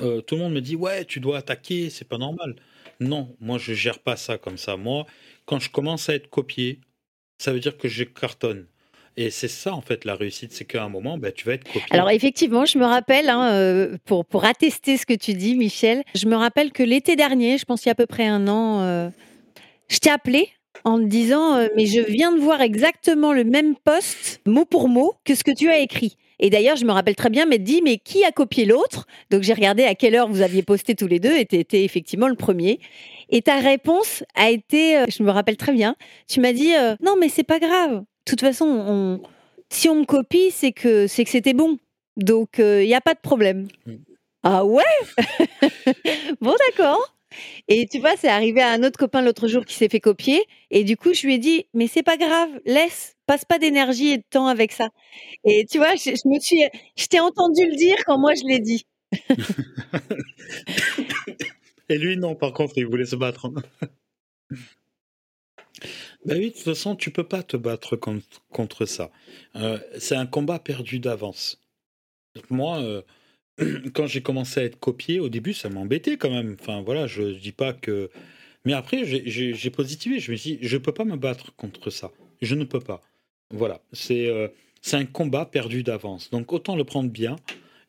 Euh, 0.00 0.20
tout 0.20 0.36
le 0.36 0.42
monde 0.42 0.52
me 0.52 0.60
dit 0.60 0.76
ouais, 0.76 1.04
tu 1.04 1.20
dois 1.20 1.38
attaquer, 1.38 1.90
c'est 1.90 2.06
pas 2.06 2.18
normal. 2.18 2.56
Non, 3.00 3.36
moi 3.40 3.58
je 3.58 3.72
gère 3.74 3.98
pas 3.98 4.16
ça 4.16 4.38
comme 4.38 4.58
ça. 4.58 4.76
Moi, 4.76 5.06
quand 5.46 5.58
je 5.58 5.70
commence 5.70 6.08
à 6.08 6.14
être 6.14 6.28
copié, 6.30 6.80
ça 7.38 7.52
veut 7.52 7.60
dire 7.60 7.76
que 7.76 7.88
je 7.88 8.04
cartonne. 8.04 8.66
Et 9.16 9.30
c'est 9.30 9.48
ça 9.48 9.74
en 9.74 9.80
fait 9.80 10.04
la 10.04 10.14
réussite, 10.14 10.52
c'est 10.52 10.64
qu'à 10.64 10.82
un 10.84 10.88
moment, 10.88 11.18
ben, 11.18 11.32
tu 11.32 11.44
vas 11.46 11.54
être 11.54 11.64
copié. 11.64 11.82
Alors 11.90 12.10
effectivement, 12.10 12.64
je 12.64 12.78
me 12.78 12.84
rappelle, 12.84 13.28
hein, 13.28 13.52
euh, 13.52 13.96
pour, 14.04 14.24
pour 14.24 14.44
attester 14.44 14.96
ce 14.96 15.04
que 15.04 15.14
tu 15.14 15.34
dis, 15.34 15.56
Michel, 15.56 16.02
je 16.14 16.26
me 16.26 16.36
rappelle 16.36 16.72
que 16.72 16.82
l'été 16.82 17.16
dernier, 17.16 17.58
je 17.58 17.64
pense 17.64 17.84
il 17.84 17.88
y 17.88 17.90
a 17.90 17.92
à 17.92 17.96
peu 17.96 18.06
près 18.06 18.26
un 18.26 18.48
an, 18.48 18.80
euh, 18.82 19.10
je 19.88 19.98
t'ai 19.98 20.10
appelé 20.10 20.48
en 20.84 20.98
te 20.98 21.04
disant, 21.04 21.68
mais 21.76 21.84
je 21.84 22.00
viens 22.00 22.32
de 22.32 22.38
voir 22.38 22.62
exactement 22.62 23.34
le 23.34 23.44
même 23.44 23.74
poste, 23.76 24.40
mot 24.46 24.64
pour 24.64 24.88
mot, 24.88 25.12
que 25.24 25.34
ce 25.34 25.44
que 25.44 25.50
tu 25.50 25.68
as 25.68 25.80
écrit. 25.80 26.16
Et 26.38 26.48
d'ailleurs, 26.48 26.76
je 26.76 26.86
me 26.86 26.92
rappelle 26.92 27.16
très 27.16 27.28
bien 27.28 27.44
m'être 27.44 27.64
dit, 27.64 27.82
mais 27.84 27.98
qui 27.98 28.24
a 28.24 28.32
copié 28.32 28.64
l'autre? 28.64 29.06
Donc 29.30 29.42
j'ai 29.42 29.52
regardé 29.52 29.84
à 29.84 29.94
quelle 29.94 30.14
heure 30.14 30.26
vous 30.26 30.40
aviez 30.40 30.62
posté 30.62 30.94
tous 30.94 31.06
les 31.06 31.20
deux, 31.20 31.36
et 31.36 31.44
tu 31.44 31.56
étais 31.56 31.84
effectivement 31.84 32.28
le 32.28 32.34
premier. 32.34 32.80
Et 33.28 33.42
ta 33.42 33.58
réponse 33.58 34.24
a 34.34 34.50
été, 34.50 34.96
euh, 34.96 35.04
je 35.14 35.22
me 35.22 35.30
rappelle 35.30 35.58
très 35.58 35.72
bien, 35.72 35.96
tu 36.28 36.40
m'as 36.40 36.54
dit, 36.54 36.74
euh, 36.74 36.96
non, 37.02 37.14
mais 37.20 37.28
c'est 37.28 37.44
pas 37.44 37.58
grave. 37.58 38.02
Toute 38.30 38.42
façon, 38.42 38.66
on, 38.66 39.20
si 39.70 39.88
on 39.88 39.96
me 39.96 40.04
copie, 40.04 40.52
c'est 40.52 40.70
que 40.70 41.08
c'est 41.08 41.24
que 41.24 41.30
c'était 41.30 41.52
bon. 41.52 41.78
Donc 42.16 42.50
il 42.58 42.64
euh, 42.64 42.84
n'y 42.84 42.94
a 42.94 43.00
pas 43.00 43.14
de 43.14 43.18
problème. 43.18 43.66
Ah 44.44 44.64
ouais? 44.64 44.84
Bon, 46.40 46.54
d'accord. 46.68 47.16
Et 47.66 47.88
tu 47.90 47.98
vois, 47.98 48.16
c'est 48.16 48.28
arrivé 48.28 48.60
à 48.60 48.70
un 48.70 48.84
autre 48.84 49.00
copain 49.00 49.20
l'autre 49.20 49.48
jour 49.48 49.64
qui 49.64 49.74
s'est 49.74 49.88
fait 49.88 49.98
copier. 49.98 50.44
Et 50.70 50.84
du 50.84 50.96
coup, 50.96 51.12
je 51.12 51.26
lui 51.26 51.34
ai 51.34 51.38
dit, 51.38 51.66
mais 51.74 51.88
c'est 51.88 52.04
pas 52.04 52.16
grave, 52.16 52.50
laisse, 52.64 53.16
passe 53.26 53.44
pas 53.44 53.58
d'énergie 53.58 54.10
et 54.10 54.18
de 54.18 54.24
temps 54.30 54.46
avec 54.46 54.70
ça. 54.70 54.90
Et 55.44 55.66
tu 55.68 55.78
vois, 55.78 55.96
je, 55.96 56.28
me 56.28 56.38
suis, 56.38 56.62
je 56.96 57.06
t'ai 57.06 57.18
entendu 57.18 57.68
le 57.68 57.74
dire 57.74 57.96
quand 58.06 58.16
moi 58.16 58.34
je 58.34 58.46
l'ai 58.46 58.60
dit. 58.60 58.86
et 61.88 61.98
lui, 61.98 62.16
non, 62.16 62.36
par 62.36 62.52
contre, 62.52 62.78
il 62.78 62.86
voulait 62.86 63.06
se 63.06 63.16
battre. 63.16 63.50
Ben 66.26 66.38
oui, 66.38 66.50
de 66.50 66.54
toute 66.54 66.64
façon, 66.64 66.96
tu 66.96 67.10
peux 67.10 67.24
pas 67.24 67.42
te 67.42 67.56
battre 67.56 67.96
contre, 67.96 68.84
ça. 68.84 69.10
Euh, 69.56 69.78
c'est 69.98 70.16
un 70.16 70.26
combat 70.26 70.58
perdu 70.58 70.98
d'avance. 70.98 71.60
Moi, 72.50 72.80
euh, 72.80 73.02
quand 73.94 74.06
j'ai 74.06 74.20
commencé 74.20 74.60
à 74.60 74.64
être 74.64 74.78
copié, 74.78 75.18
au 75.18 75.28
début, 75.28 75.54
ça 75.54 75.70
m'embêtait 75.70 76.18
quand 76.18 76.30
même. 76.30 76.56
Enfin, 76.60 76.82
voilà, 76.82 77.06
je, 77.06 77.22
dis 77.22 77.52
pas 77.52 77.72
que. 77.72 78.10
Mais 78.66 78.74
après, 78.74 79.04
j'ai 79.04 79.70
positivé. 79.70 80.20
Je 80.20 80.32
me 80.32 80.36
suis 80.36 80.56
dit, 80.56 80.66
je 80.66 80.76
peux 80.76 80.92
pas 80.92 81.04
me 81.04 81.16
battre 81.16 81.54
contre 81.56 81.88
ça. 81.88 82.12
Je 82.42 82.54
ne 82.54 82.64
peux 82.64 82.80
pas. 82.80 83.00
Voilà, 83.50 83.80
c'est 83.92 84.26
euh, 84.28 84.48
un 84.92 85.06
combat 85.06 85.46
perdu 85.46 85.82
d'avance. 85.82 86.30
Donc 86.30 86.52
autant 86.52 86.76
le 86.76 86.84
prendre 86.84 87.10
bien. 87.10 87.36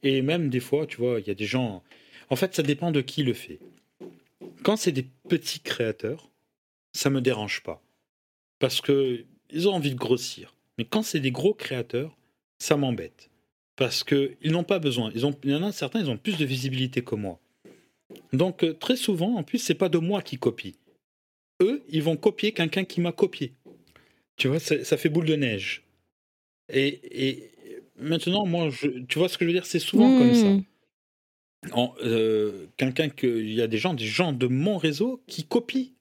Et 0.03 0.21
même 0.21 0.49
des 0.49 0.61
fois, 0.61 0.87
tu 0.87 0.97
vois, 0.97 1.19
il 1.19 1.27
y 1.27 1.31
a 1.31 1.35
des 1.35 1.45
gens. 1.45 1.83
En 2.29 2.35
fait, 2.35 2.55
ça 2.55 2.63
dépend 2.63 2.91
de 2.91 3.01
qui 3.01 3.23
le 3.23 3.33
fait. 3.33 3.59
Quand 4.63 4.77
c'est 4.77 4.91
des 4.91 5.05
petits 5.29 5.59
créateurs, 5.59 6.29
ça 6.93 7.09
me 7.09 7.21
dérange 7.21 7.61
pas. 7.61 7.81
Parce 8.61 8.79
que 8.79 9.25
ils 9.49 9.67
ont 9.67 9.73
envie 9.73 9.91
de 9.91 9.97
grossir. 9.97 10.55
Mais 10.77 10.85
quand 10.85 11.01
c'est 11.01 11.19
des 11.19 11.31
gros 11.31 11.53
créateurs, 11.53 12.15
ça 12.59 12.77
m'embête. 12.77 13.29
Parce 13.75 14.03
qu'ils 14.03 14.51
n'ont 14.51 14.63
pas 14.63 14.77
besoin. 14.77 15.11
Ils 15.15 15.25
ont, 15.25 15.35
il 15.43 15.49
y 15.49 15.55
en 15.55 15.63
a 15.63 15.71
certains, 15.71 15.99
ils 15.99 16.09
ont 16.11 16.17
plus 16.17 16.37
de 16.37 16.45
visibilité 16.45 17.01
que 17.01 17.15
moi. 17.15 17.39
Donc 18.33 18.63
euh, 18.63 18.73
très 18.73 18.95
souvent, 18.95 19.35
en 19.35 19.43
plus, 19.43 19.57
c'est 19.57 19.73
pas 19.73 19.89
de 19.89 19.97
moi 19.97 20.21
qui 20.21 20.37
copie. 20.37 20.75
Eux, 21.61 21.83
ils 21.89 22.03
vont 22.03 22.15
copier 22.15 22.51
quelqu'un 22.51 22.83
qui 22.83 23.01
m'a 23.01 23.11
copié. 23.11 23.53
Tu 24.37 24.47
vois, 24.47 24.59
ça 24.59 24.97
fait 24.97 25.09
boule 25.09 25.25
de 25.25 25.35
neige. 25.35 25.83
Et, 26.71 27.51
maintenant, 27.97 28.45
moi, 28.45 28.69
je, 28.69 28.87
tu 29.07 29.17
vois 29.17 29.27
ce 29.27 29.37
que 29.37 29.45
je 29.45 29.49
veux 29.49 29.53
dire? 29.53 29.65
C'est 29.65 29.79
souvent 29.79 30.17
comme 30.17 30.33
ça. 30.33 30.47
Hmm. 30.47 30.63
Euh, 32.03 32.67
quelqu'un 32.77 33.09
que 33.09 33.27
il 33.27 33.53
y 33.53 33.61
a 33.61 33.67
des 33.67 33.77
gens, 33.77 33.93
des 33.93 34.05
gens 34.05 34.33
de 34.33 34.47
mon 34.47 34.77
réseau 34.77 35.21
qui 35.27 35.43
copient 35.45 35.91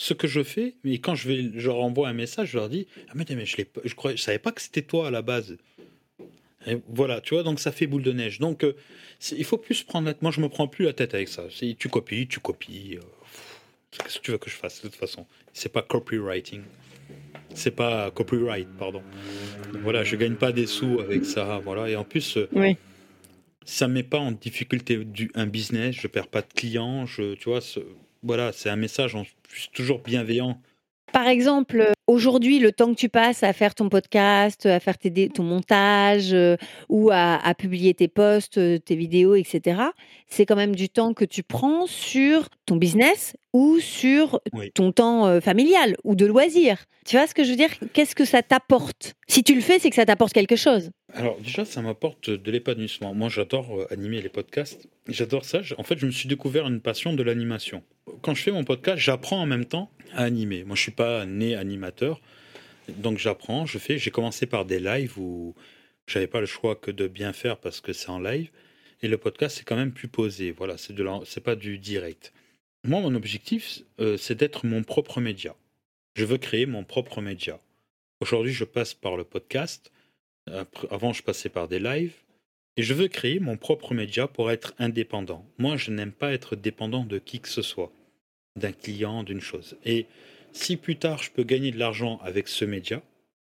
ce 0.00 0.14
que 0.14 0.26
je 0.26 0.42
fais, 0.42 0.76
mais 0.82 0.96
quand 0.96 1.14
je 1.14 1.28
vais, 1.28 1.50
je 1.54 1.66
leur 1.66 1.82
envoie 1.82 2.08
un 2.08 2.14
message, 2.14 2.52
je 2.52 2.56
leur 2.56 2.70
dis 2.70 2.86
ah 3.10 3.12
mais, 3.14 3.26
mais 3.28 3.44
je 3.44 3.60
ne 3.60 3.66
je 3.84 3.94
crois, 3.94 4.14
je 4.16 4.22
savais 4.22 4.38
pas 4.38 4.50
que 4.50 4.62
c'était 4.62 4.80
toi 4.80 5.08
à 5.08 5.10
la 5.10 5.20
base. 5.20 5.58
Et 6.66 6.78
voilà, 6.88 7.20
tu 7.20 7.34
vois, 7.34 7.42
donc 7.42 7.60
ça 7.60 7.70
fait 7.70 7.86
boule 7.86 8.02
de 8.02 8.12
neige. 8.12 8.38
Donc 8.38 8.64
euh, 8.64 8.72
il 9.30 9.44
faut 9.44 9.58
plus 9.58 9.82
prendre 9.82 10.08
la... 10.08 10.14
Moi, 10.22 10.30
je 10.30 10.40
me 10.40 10.48
prends 10.48 10.68
plus 10.68 10.86
la 10.86 10.94
tête 10.94 11.12
avec 11.12 11.28
ça. 11.28 11.44
Si 11.50 11.76
tu 11.76 11.90
copies, 11.90 12.26
tu 12.26 12.40
copies. 12.40 12.96
Euh, 12.96 13.00
qu'est-ce 13.90 14.20
que 14.20 14.24
tu 14.24 14.30
veux 14.30 14.38
que 14.38 14.48
je 14.48 14.56
fasse 14.56 14.80
de 14.82 14.88
toute 14.88 14.96
façon? 14.96 15.26
C'est 15.52 15.70
pas 15.70 15.82
copywriting. 15.82 16.62
C'est 17.54 17.72
pas 17.72 18.10
copyright, 18.10 18.68
pardon. 18.78 19.02
voilà, 19.82 20.02
je 20.02 20.16
gagne 20.16 20.36
pas 20.36 20.52
des 20.52 20.66
sous 20.66 21.00
avec 21.00 21.26
ça, 21.26 21.60
voilà. 21.62 21.90
Et 21.90 21.96
en 21.96 22.04
plus, 22.04 22.38
euh, 22.38 22.48
oui. 22.52 22.78
ça 23.66 23.86
met 23.86 24.02
pas 24.02 24.18
en 24.18 24.32
difficulté 24.32 25.04
du, 25.04 25.30
un 25.34 25.46
business. 25.46 25.94
Je 25.94 26.06
perds 26.06 26.28
pas 26.28 26.40
de 26.40 26.52
clients. 26.54 27.04
Je, 27.04 27.34
tu 27.34 27.50
vois, 27.50 27.60
voilà, 28.22 28.52
c'est 28.52 28.70
un 28.70 28.76
message 28.76 29.14
en 29.14 29.24
plus 29.42 29.70
toujours 29.72 30.00
bienveillant. 30.00 30.60
Par 31.12 31.26
exemple, 31.26 31.92
Aujourd'hui, 32.10 32.58
le 32.58 32.72
temps 32.72 32.92
que 32.92 32.98
tu 32.98 33.08
passes 33.08 33.44
à 33.44 33.52
faire 33.52 33.72
ton 33.72 33.88
podcast, 33.88 34.66
à 34.66 34.80
faire 34.80 34.96
ton 35.32 35.44
montage 35.44 36.32
euh, 36.32 36.56
ou 36.88 37.10
à, 37.12 37.54
publier 37.56 37.94
tes 37.94 38.08
posts, 38.08 38.58
euh, 38.58 38.78
tes 38.78 38.96
vidéos, 38.96 39.36
etc., 39.36 39.80
c'est 40.26 40.44
quand 40.44 40.56
même 40.56 40.74
du 40.74 40.88
temps 40.88 41.14
que 41.14 41.24
tu 41.24 41.44
prends 41.44 41.86
sur 41.86 42.48
ton 42.66 42.74
business 42.74 43.36
ou 43.52 43.78
sur 43.78 44.40
ton 44.74 44.90
temps 44.90 45.28
euh, 45.28 45.40
familial 45.40 45.96
ou 46.02 46.16
de 46.16 46.26
loisirs. 46.26 46.78
Tu 47.06 47.16
vois 47.16 47.28
ce 47.28 47.34
que 47.34 47.44
je 47.44 47.50
veux 47.50 47.56
dire? 47.56 47.70
Qu'est-ce 47.92 48.16
que 48.16 48.24
ça 48.24 48.42
t'apporte? 48.42 49.14
Si 49.28 49.44
tu 49.44 49.54
le 49.54 49.60
fais, 49.60 49.78
c'est 49.78 49.90
que 49.90 49.96
ça 49.96 50.04
t'apporte 50.04 50.32
quelque 50.32 50.56
chose. 50.56 50.90
Alors 51.14 51.38
déjà, 51.38 51.64
ça 51.64 51.80
m'apporte 51.80 52.28
de 52.28 52.50
l'épanouissement. 52.50 53.14
Moi, 53.14 53.28
j'adore 53.28 53.86
animer 53.90 54.20
les 54.20 54.28
podcasts. 54.28 54.88
J'adore 55.08 55.44
ça. 55.44 55.60
En 55.78 55.84
fait, 55.84 55.98
je 55.98 56.06
me 56.06 56.10
suis 56.10 56.28
découvert 56.28 56.66
une 56.66 56.80
passion 56.80 57.12
de 57.12 57.22
l'animation. 57.22 57.84
Quand 58.22 58.34
je 58.34 58.42
fais 58.42 58.52
mon 58.52 58.64
podcast, 58.64 58.98
j'apprends 58.98 59.40
en 59.40 59.46
même 59.46 59.64
temps 59.64 59.90
à 60.12 60.24
animer. 60.24 60.64
Moi, 60.64 60.76
je 60.76 60.82
suis 60.82 60.90
pas 60.90 61.26
né 61.26 61.54
animateur, 61.54 61.99
donc 62.88 63.18
j'apprends, 63.18 63.66
je 63.66 63.78
fais. 63.78 63.98
J'ai 63.98 64.10
commencé 64.10 64.46
par 64.46 64.64
des 64.64 64.80
lives 64.80 65.18
où 65.18 65.54
j'avais 66.06 66.26
pas 66.26 66.40
le 66.40 66.46
choix 66.46 66.76
que 66.76 66.90
de 66.90 67.06
bien 67.08 67.32
faire 67.32 67.58
parce 67.58 67.80
que 67.80 67.92
c'est 67.92 68.08
en 68.08 68.20
live. 68.20 68.50
Et 69.02 69.08
le 69.08 69.16
podcast, 69.16 69.56
c'est 69.56 69.64
quand 69.64 69.76
même 69.76 69.92
plus 69.92 70.08
posé. 70.08 70.50
Voilà, 70.50 70.76
c'est 70.76 70.92
de 70.92 71.06
c'est 71.24 71.42
pas 71.42 71.56
du 71.56 71.78
direct. 71.78 72.32
Moi, 72.84 73.00
mon 73.00 73.14
objectif, 73.14 73.82
euh, 74.00 74.16
c'est 74.16 74.34
d'être 74.34 74.66
mon 74.66 74.82
propre 74.82 75.20
média. 75.20 75.54
Je 76.14 76.24
veux 76.24 76.38
créer 76.38 76.66
mon 76.66 76.84
propre 76.84 77.20
média. 77.20 77.60
Aujourd'hui, 78.20 78.52
je 78.52 78.64
passe 78.64 78.94
par 78.94 79.16
le 79.16 79.24
podcast. 79.24 79.92
Avant, 80.90 81.12
je 81.12 81.22
passais 81.22 81.48
par 81.48 81.68
des 81.68 81.78
lives. 81.78 82.14
Et 82.76 82.82
je 82.82 82.94
veux 82.94 83.08
créer 83.08 83.40
mon 83.40 83.56
propre 83.56 83.94
média 83.94 84.26
pour 84.26 84.50
être 84.50 84.74
indépendant. 84.78 85.44
Moi, 85.58 85.76
je 85.76 85.90
n'aime 85.90 86.12
pas 86.12 86.32
être 86.32 86.56
dépendant 86.56 87.04
de 87.04 87.18
qui 87.18 87.40
que 87.40 87.48
ce 87.48 87.62
soit 87.62 87.92
d'un 88.56 88.72
client, 88.72 89.22
d'une 89.22 89.40
chose. 89.40 89.76
Et 89.84 90.06
si 90.52 90.76
plus 90.76 90.96
tard 90.96 91.22
je 91.22 91.30
peux 91.30 91.42
gagner 91.42 91.70
de 91.70 91.78
l'argent 91.78 92.18
avec 92.22 92.48
ce 92.48 92.64
média, 92.64 93.02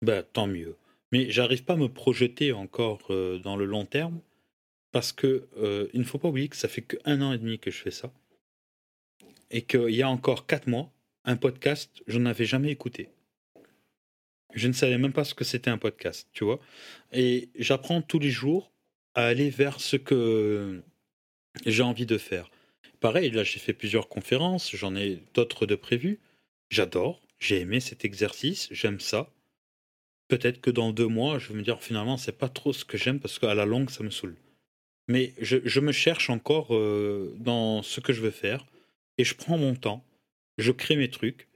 bah, 0.03 0.23
tant 0.23 0.47
mieux. 0.47 0.77
Mais 1.13 1.31
j'arrive 1.31 1.65
pas 1.65 1.75
à 1.75 1.77
me 1.77 1.89
projeter 1.89 2.53
encore 2.53 3.01
euh, 3.11 3.39
dans 3.39 3.57
le 3.57 3.65
long 3.65 3.85
terme 3.85 4.21
parce 4.93 5.13
que 5.13 5.49
euh, 5.57 5.89
il 5.93 6.01
ne 6.01 6.05
faut 6.05 6.19
pas 6.19 6.29
oublier 6.29 6.49
que 6.49 6.57
ça 6.57 6.69
fait 6.69 6.83
qu'un 6.83 7.21
an 7.23 7.33
et 7.33 7.39
demi 7.39 7.59
que 7.59 7.71
je 7.71 7.79
fais 7.79 7.91
ça 7.91 8.13
et 9.51 9.63
qu'il 9.63 9.91
y 9.91 10.03
a 10.03 10.09
encore 10.09 10.47
quatre 10.47 10.67
mois, 10.67 10.91
un 11.25 11.37
podcast, 11.37 12.03
je 12.07 12.19
n'avais 12.19 12.45
jamais 12.45 12.71
écouté. 12.71 13.09
Je 14.55 14.69
ne 14.69 14.73
savais 14.73 14.99
même 14.99 15.13
pas 15.13 15.25
ce 15.25 15.35
que 15.35 15.45
c'était 15.45 15.71
un 15.71 15.79
podcast, 15.79 16.29
tu 16.33 16.45
vois. 16.45 16.61
Et 17.13 17.49
j'apprends 17.59 18.03
tous 18.03 18.19
les 18.19 18.31
jours 18.31 18.73
à 19.15 19.27
aller 19.27 19.51
vers 19.51 19.81
ce 19.81 19.97
que 19.97 20.83
j'ai 21.67 21.83
envie 21.83 22.07
de 22.07 22.19
faire 22.19 22.51
pareil, 23.05 23.31
là 23.31 23.45
j'ai 23.45 23.59
fait 23.59 23.75
plusieurs 23.75 24.09
conférences, 24.09 24.75
j'en 24.75 24.97
ai 24.97 25.23
d'autres 25.35 25.67
de 25.67 25.75
prévues. 25.75 26.21
J'adore, 26.75 27.23
j'ai 27.39 27.61
aimé 27.61 27.79
cet 27.79 28.05
exercice, 28.05 28.67
j'aime 28.73 28.99
ça. 28.99 29.31
Peut-être 30.27 30.61
que 30.61 30.73
dans 30.73 30.91
deux 30.91 31.07
mois, 31.07 31.39
je 31.39 31.51
vais 31.51 31.55
me 31.55 31.63
dire 31.63 31.81
finalement 31.81 32.17
c'est 32.17 32.37
pas 32.37 32.49
trop 32.49 32.73
ce 32.73 32.85
que 32.85 32.99
j'aime 32.99 33.21
parce 33.21 33.39
qu'à 33.39 33.55
la 33.55 33.65
longue 33.65 33.91
ça 33.91 34.03
me 34.03 34.11
saoule. 34.11 34.35
Mais 35.07 35.35
je, 35.39 35.79
me 35.79 35.93
cherche 35.93 36.31
encore 36.31 36.75
euh, 36.75 37.33
dans 37.39 37.85
ce 37.85 38.01
que 38.01 38.13
je 38.13 38.23
veux 38.23 38.33
faire 38.33 38.67
et 39.19 39.25
je 39.25 39.37
prends 39.37 39.57
mon 39.57 39.77
temps, 39.77 40.05
je 40.59 40.73
crée 40.73 40.97
mes 40.97 41.09
trucs, 41.09 41.47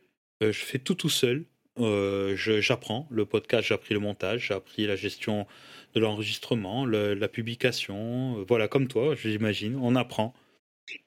euh, 0.44 0.52
je 0.52 0.60
fais 0.60 0.78
tout 0.78 0.94
tout 0.94 1.08
seul. 1.08 1.46
Euh, 1.80 2.36
j'apprends 2.36 3.08
le 3.10 3.26
podcast, 3.26 3.66
j'ai 3.66 3.74
appris 3.74 3.94
le 3.94 4.00
montage, 4.00 4.46
j'ai 4.46 4.54
appris 4.54 4.86
la 4.86 4.94
gestion 4.94 5.48
de 5.94 6.00
l'enregistrement, 6.00 6.86
la 6.86 7.28
publication, 7.28 8.44
voilà 8.44 8.68
comme 8.68 8.86
toi, 8.86 9.16
j'imagine, 9.16 9.76
on 9.82 9.96
apprend. 9.96 10.32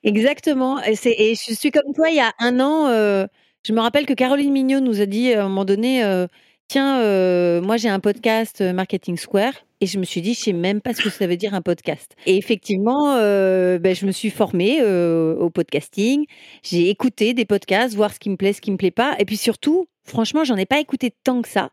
Exactement. 0.03 0.83
Et, 0.83 0.95
je 0.95 1.53
suis 1.53 1.71
comme 1.71 1.93
toi, 1.95 2.09
il 2.09 2.17
y 2.17 2.19
a 2.19 2.33
un 2.39 2.59
an, 2.59 3.27
je 3.63 3.73
me 3.73 3.79
rappelle 3.79 4.05
que 4.05 4.13
Caroline 4.13 4.51
Mignot 4.51 4.79
nous 4.79 5.01
a 5.01 5.05
dit 5.05 5.33
à 5.33 5.45
un 5.45 5.47
moment 5.47 5.65
donné, 5.65 6.03
euh, 6.03 6.27
tiens, 6.67 6.99
euh, 7.01 7.61
moi 7.61 7.77
j'ai 7.77 7.89
un 7.89 7.99
podcast 7.99 8.61
Marketing 8.61 9.17
Square. 9.17 9.53
Et 9.83 9.87
je 9.87 9.97
me 9.97 10.03
suis 10.03 10.21
dit, 10.21 10.35
je 10.35 10.39
sais 10.39 10.53
même 10.53 10.79
pas 10.79 10.93
ce 10.93 11.01
que 11.01 11.09
ça 11.09 11.25
veut 11.25 11.37
dire 11.37 11.55
un 11.55 11.61
podcast. 11.63 12.15
Et 12.27 12.37
effectivement, 12.37 13.15
ben, 13.15 13.95
je 13.95 14.05
me 14.05 14.11
suis 14.11 14.29
formée 14.29 14.79
au 14.83 15.49
podcasting. 15.49 16.27
J'ai 16.61 16.91
écouté 16.91 17.33
des 17.33 17.45
podcasts, 17.45 17.95
voir 17.95 18.13
ce 18.13 18.19
qui 18.19 18.29
me 18.29 18.35
plaît, 18.35 18.53
ce 18.53 18.61
qui 18.61 18.69
me 18.69 18.77
plaît 18.77 18.91
pas. 18.91 19.15
Et 19.17 19.25
puis 19.25 19.37
surtout, 19.37 19.87
franchement, 20.03 20.43
j'en 20.43 20.55
ai 20.55 20.67
pas 20.67 20.79
écouté 20.79 21.11
tant 21.23 21.41
que 21.41 21.49
ça. 21.49 21.71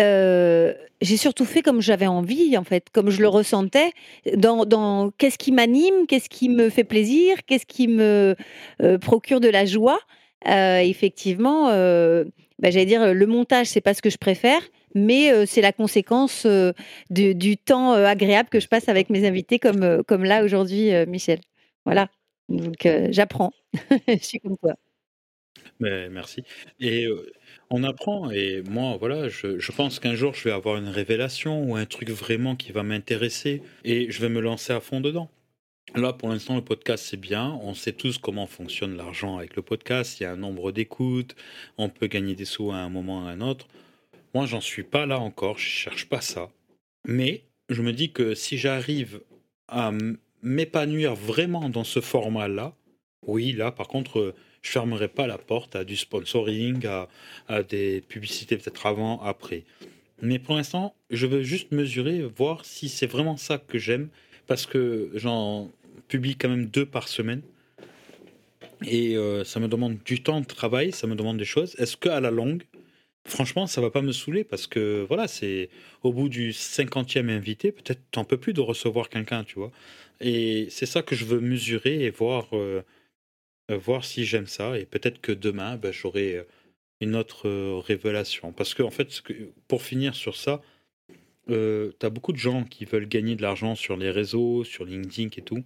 Euh, 0.00 0.72
j'ai 1.00 1.16
surtout 1.16 1.44
fait 1.44 1.62
comme 1.62 1.80
j'avais 1.80 2.06
envie, 2.06 2.56
en 2.56 2.64
fait, 2.64 2.86
comme 2.92 3.10
je 3.10 3.20
le 3.20 3.28
ressentais, 3.28 3.92
dans, 4.36 4.64
dans 4.64 5.10
qu'est-ce 5.18 5.38
qui 5.38 5.52
m'anime, 5.52 6.06
qu'est-ce 6.06 6.28
qui 6.28 6.48
me 6.48 6.70
fait 6.70 6.84
plaisir, 6.84 7.36
qu'est-ce 7.46 7.66
qui 7.66 7.88
me 7.88 8.36
euh, 8.82 8.98
procure 8.98 9.40
de 9.40 9.48
la 9.48 9.64
joie. 9.64 9.98
Euh, 10.48 10.78
effectivement, 10.78 11.68
bah, 11.68 12.70
j'allais 12.70 12.86
dire, 12.86 13.14
le 13.14 13.26
montage, 13.26 13.66
c'est 13.66 13.80
pas 13.80 13.94
ce 13.94 14.02
que 14.02 14.10
je 14.10 14.18
préfère, 14.18 14.60
mais 14.94 15.46
c'est 15.46 15.60
la 15.60 15.72
conséquence 15.72 16.46
du, 17.10 17.34
du, 17.34 17.56
temps 17.56 17.92
agréable 17.92 18.48
que 18.48 18.60
je 18.60 18.68
passe 18.68 18.88
avec 18.88 19.10
mes 19.10 19.26
invités, 19.26 19.58
comme, 19.58 20.02
comme 20.04 20.24
là 20.24 20.44
aujourd'hui, 20.44 20.90
Michel. 21.06 21.40
Voilà. 21.84 22.08
Donc, 22.48 22.88
j'apprends. 23.10 23.52
je 24.08 24.18
suis 24.22 24.40
comme 24.40 24.56
toi. 24.58 24.74
Mais 25.80 26.08
merci. 26.10 26.44
Et 26.78 27.08
on 27.74 27.84
apprend 27.84 28.30
et 28.30 28.62
moi, 28.68 28.98
voilà, 28.98 29.28
je, 29.28 29.72
pense 29.72 29.98
qu'un 29.98 30.14
jour, 30.14 30.34
je 30.34 30.44
vais 30.44 30.52
avoir 30.52 30.76
une 30.76 30.88
révélation 30.88 31.64
ou 31.64 31.74
un 31.74 31.86
truc 31.86 32.10
vraiment 32.10 32.54
qui 32.54 32.70
va 32.70 32.82
m'intéresser 32.82 33.62
et 33.84 34.10
je 34.10 34.20
vais 34.20 34.28
me 34.28 34.40
lancer 34.40 34.74
à 34.74 34.80
fond 34.80 35.00
dedans. 35.00 35.30
Là, 35.94 36.14
pour 36.14 36.30
l'instant, 36.30 36.56
le 36.56 36.64
podcast, 36.64 37.04
c'est 37.04 37.20
bien. 37.20 37.58
On 37.62 37.74
sait 37.74 37.92
tous 37.92 38.16
comment 38.16 38.46
fonctionne 38.46 38.96
l'argent 38.96 39.36
avec 39.36 39.56
le 39.56 39.62
podcast. 39.62 40.18
Il 40.18 40.22
y 40.22 40.26
a 40.26 40.32
un 40.32 40.36
nombre 40.36 40.72
d'écoutes. 40.72 41.36
On 41.76 41.90
peut 41.90 42.06
gagner 42.06 42.34
des 42.34 42.46
sous 42.46 42.70
à 42.70 42.76
un 42.76 42.88
moment 42.88 43.24
ou 43.24 43.26
à 43.26 43.30
un 43.30 43.40
autre. 43.42 43.68
Moi, 44.34 44.46
j'en 44.46 44.62
suis 44.62 44.84
pas 44.84 45.04
là 45.04 45.18
encore. 45.18 45.58
Je 45.58 45.68
cherche 45.68 46.08
pas 46.08 46.22
ça. 46.22 46.50
Mais 47.06 47.42
je 47.68 47.82
me 47.82 47.92
dis 47.92 48.10
que 48.10 48.34
si 48.34 48.56
j'arrive 48.56 49.20
à 49.68 49.92
m'épanouir 50.42 51.14
vraiment 51.14 51.68
dans 51.68 51.84
ce 51.84 52.00
format-là, 52.00 52.74
oui, 53.26 53.52
là, 53.52 53.70
par 53.70 53.88
contre, 53.88 54.34
je 54.62 54.70
fermerai 54.70 55.08
pas 55.08 55.26
la 55.26 55.38
porte 55.38 55.76
à 55.76 55.84
du 55.84 55.96
sponsoring, 55.96 56.86
à, 57.48 57.62
des 57.62 58.00
publicités 58.00 58.56
peut-être 58.56 58.86
avant, 58.86 59.20
après. 59.20 59.64
Mais 60.22 60.38
pour 60.38 60.54
l'instant, 60.54 60.94
je 61.10 61.26
veux 61.26 61.42
juste 61.42 61.72
mesurer, 61.72 62.22
voir 62.22 62.64
si 62.64 62.88
c'est 62.88 63.06
vraiment 63.06 63.36
ça 63.36 63.58
que 63.58 63.78
j'aime, 63.78 64.08
parce 64.46 64.66
que 64.66 65.10
j'en 65.14 65.70
publie 66.08 66.36
quand 66.36 66.48
même 66.48 66.66
deux 66.66 66.86
par 66.86 67.08
semaine. 67.08 67.42
Et 68.84 69.16
euh, 69.16 69.44
ça 69.44 69.60
me 69.60 69.68
demande 69.68 69.98
du 70.04 70.22
temps 70.22 70.40
de 70.40 70.46
travail, 70.46 70.92
ça 70.92 71.06
me 71.06 71.14
demande 71.14 71.38
des 71.38 71.44
choses. 71.44 71.76
Est-ce 71.78 71.96
qu'à 71.96 72.20
la 72.20 72.30
longue, 72.30 72.64
franchement, 73.26 73.66
ça 73.66 73.80
va 73.80 73.90
pas 73.90 74.02
me 74.02 74.12
saouler? 74.12 74.44
Parce 74.44 74.66
que 74.66 75.04
voilà, 75.08 75.28
c'est 75.28 75.70
au 76.02 76.12
bout 76.12 76.28
du 76.28 76.52
cinquantième 76.52 77.28
invité, 77.28 77.70
peut-être 77.72 78.00
t'en 78.10 78.24
peux 78.24 78.38
plus 78.38 78.52
de 78.52 78.60
recevoir 78.60 79.08
quelqu'un, 79.08 79.44
tu 79.44 79.54
vois. 79.56 79.70
Et 80.20 80.66
c'est 80.70 80.86
ça 80.86 81.02
que 81.02 81.14
je 81.14 81.24
veux 81.24 81.40
mesurer 81.40 82.04
et 82.04 82.10
voir 82.10 82.48
euh, 82.52 82.82
voir 83.68 84.04
si 84.04 84.24
j'aime 84.24 84.46
ça. 84.46 84.78
Et 84.78 84.84
peut-être 84.84 85.20
que 85.20 85.32
demain, 85.32 85.76
bah, 85.76 85.92
j'aurai 85.92 86.44
une 87.02 87.16
autre 87.16 87.48
euh, 87.48 87.78
révélation. 87.78 88.52
Parce 88.52 88.74
que, 88.74 88.82
en 88.82 88.90
fait, 88.90 89.22
pour 89.68 89.82
finir 89.82 90.14
sur 90.14 90.36
ça, 90.36 90.62
euh, 91.50 91.92
tu 91.98 92.06
as 92.06 92.10
beaucoup 92.10 92.32
de 92.32 92.38
gens 92.38 92.64
qui 92.64 92.84
veulent 92.84 93.08
gagner 93.08 93.36
de 93.36 93.42
l'argent 93.42 93.74
sur 93.74 93.96
les 93.96 94.10
réseaux, 94.10 94.64
sur 94.64 94.84
LinkedIn 94.84 95.28
et 95.36 95.42
tout. 95.42 95.64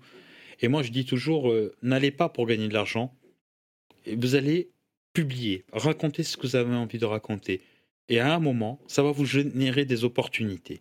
Et 0.60 0.68
moi, 0.68 0.82
je 0.82 0.90
dis 0.90 1.04
toujours, 1.04 1.52
n'allez 1.82 2.10
pas 2.10 2.30
pour 2.30 2.46
gagner 2.46 2.68
de 2.68 2.72
l'argent. 2.72 3.14
Vous 4.06 4.36
allez 4.36 4.70
publier, 5.12 5.64
raconter 5.72 6.22
ce 6.22 6.36
que 6.36 6.46
vous 6.46 6.56
avez 6.56 6.74
envie 6.74 6.98
de 6.98 7.04
raconter. 7.04 7.60
Et 8.08 8.20
à 8.20 8.34
un 8.34 8.38
moment, 8.38 8.78
ça 8.86 9.02
va 9.02 9.10
vous 9.10 9.24
générer 9.24 9.84
des 9.84 10.04
opportunités. 10.04 10.80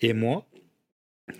Et 0.00 0.12
moi, 0.12 0.46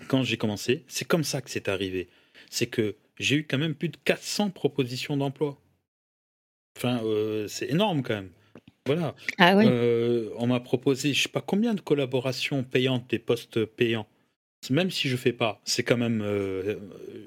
quand 0.07 0.23
j'ai 0.23 0.37
commencé, 0.37 0.83
c'est 0.87 1.07
comme 1.07 1.23
ça 1.23 1.41
que 1.41 1.49
c'est 1.49 1.69
arrivé. 1.69 2.09
C'est 2.49 2.67
que 2.67 2.95
j'ai 3.19 3.37
eu 3.37 3.43
quand 3.45 3.57
même 3.57 3.75
plus 3.75 3.89
de 3.89 3.97
400 4.03 4.49
propositions 4.49 5.17
d'emploi. 5.17 5.59
Enfin, 6.77 7.03
euh, 7.03 7.47
c'est 7.47 7.69
énorme 7.69 8.01
quand 8.01 8.15
même. 8.15 8.31
Voilà. 8.85 9.15
Ah 9.37 9.55
euh, 9.57 10.29
on 10.37 10.47
m'a 10.47 10.59
proposé, 10.59 11.13
je 11.13 11.23
sais 11.23 11.29
pas 11.29 11.41
combien 11.41 11.73
de 11.73 11.79
collaborations 11.79 12.63
payantes, 12.63 13.09
des 13.09 13.19
postes 13.19 13.65
payants. 13.65 14.07
Même 14.69 14.91
si 14.91 15.09
je 15.09 15.17
fais 15.17 15.33
pas, 15.33 15.61
c'est 15.65 15.83
quand 15.83 15.97
même 15.97 16.21
euh, 16.21 16.75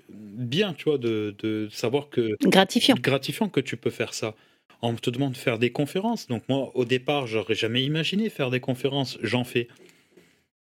bien, 0.09 0.75
tu 0.75 0.85
vois, 0.85 0.99
de, 0.99 1.35
de, 1.39 1.69
savoir 1.71 2.09
que 2.09 2.37
gratifiant, 2.43 2.97
gratifiant 2.99 3.49
que 3.49 3.61
tu 3.61 3.77
peux 3.77 3.91
faire 3.91 4.15
ça. 4.15 4.35
On 4.83 4.95
te 4.95 5.11
demande 5.11 5.33
de 5.33 5.39
faire 5.39 5.59
des 5.59 5.71
conférences. 5.71 6.29
Donc 6.29 6.43
moi, 6.49 6.71
au 6.75 6.85
départ, 6.85 7.27
j'aurais 7.27 7.55
jamais 7.55 7.83
imaginé 7.85 8.29
faire 8.29 8.51
des 8.51 8.61
conférences. 8.61 9.19
J'en 9.23 9.45
fais. 9.45 9.69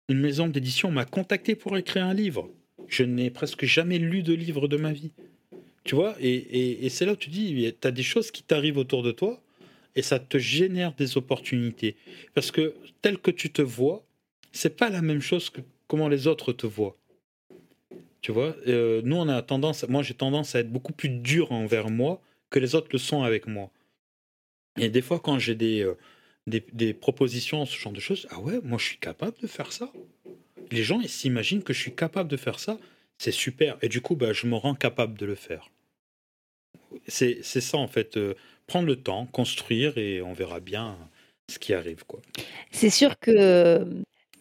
Une 0.09 0.19
maison 0.19 0.47
d'édition 0.47 0.91
m'a 0.91 1.05
contacté 1.05 1.55
pour 1.55 1.77
écrire 1.77 2.05
un 2.05 2.13
livre. 2.13 2.49
Je 2.87 3.03
n'ai 3.03 3.29
presque 3.29 3.65
jamais 3.65 3.97
lu 3.97 4.23
de 4.23 4.33
livre 4.33 4.67
de 4.67 4.75
ma 4.75 4.91
vie. 4.91 5.11
Tu 5.85 5.95
vois 5.95 6.15
Et, 6.19 6.87
c'est 6.89 7.05
là 7.05 7.13
où 7.13 7.15
tu 7.15 7.29
dis, 7.29 7.73
tu 7.79 7.87
as 7.87 7.91
des 7.91 8.03
choses 8.03 8.31
qui 8.31 8.43
t'arrivent 8.43 8.77
autour 8.77 9.03
de 9.03 9.11
toi 9.11 9.41
et 9.95 10.01
ça 10.01 10.19
te 10.19 10.37
génère 10.37 10.93
des 10.93 11.17
opportunités. 11.17 11.95
Parce 12.33 12.51
que 12.51 12.75
tel 13.01 13.17
que 13.17 13.31
tu 13.31 13.51
te 13.51 13.61
vois, 13.61 14.05
c'est 14.51 14.77
pas 14.77 14.89
la 14.89 15.01
même 15.01 15.21
chose 15.21 15.49
que 15.49 15.61
comment 15.87 16.07
les 16.07 16.27
autres 16.27 16.53
te 16.53 16.67
voient. 16.67 16.97
Tu 18.21 18.31
vois 18.31 18.55
euh, 18.67 19.01
Nous, 19.03 19.15
on 19.15 19.27
a 19.27 19.41
tendance, 19.41 19.87
moi 19.87 20.03
j'ai 20.03 20.13
tendance 20.13 20.55
à 20.55 20.59
être 20.59 20.71
beaucoup 20.71 20.93
plus 20.93 21.09
dur 21.09 21.51
envers 21.51 21.89
moi 21.89 22.21
que 22.49 22.59
les 22.59 22.75
autres 22.75 22.89
le 22.91 22.99
sont 22.99 23.23
avec 23.23 23.47
moi. 23.47 23.71
Et 24.77 24.89
des 24.89 25.01
fois, 25.01 25.19
quand 25.19 25.39
j'ai 25.39 25.55
des, 25.55 25.81
euh, 25.81 25.97
des, 26.47 26.63
des 26.73 26.93
propositions, 26.93 27.65
ce 27.65 27.77
genre 27.77 27.93
de 27.93 27.99
choses, 27.99 28.27
ah 28.29 28.39
ouais, 28.39 28.59
moi 28.63 28.77
je 28.77 28.85
suis 28.85 28.97
capable 28.97 29.37
de 29.41 29.47
faire 29.47 29.71
ça 29.71 29.91
les 30.71 30.83
gens 30.83 30.99
ils 31.01 31.09
s'imaginent 31.09 31.63
que 31.63 31.73
je 31.73 31.79
suis 31.79 31.93
capable 31.93 32.29
de 32.29 32.37
faire 32.37 32.59
ça. 32.59 32.79
C'est 33.17 33.31
super. 33.31 33.77
Et 33.81 33.89
du 33.89 34.01
coup, 34.01 34.15
bah, 34.15 34.33
je 34.33 34.47
me 34.47 34.55
rends 34.55 34.73
capable 34.73 35.17
de 35.17 35.25
le 35.25 35.35
faire. 35.35 35.69
C'est 37.07 37.43
ça, 37.43 37.77
en 37.77 37.87
fait. 37.87 38.17
Euh, 38.17 38.33
prendre 38.71 38.87
le 38.87 38.95
temps, 38.95 39.25
construire, 39.25 39.97
et 39.97 40.21
on 40.21 40.31
verra 40.31 40.61
bien 40.61 40.95
ce 41.51 41.59
qui 41.59 41.73
arrive. 41.73 42.05
quoi. 42.05 42.21
C'est 42.71 42.89
sûr 42.89 43.19
que 43.19 43.85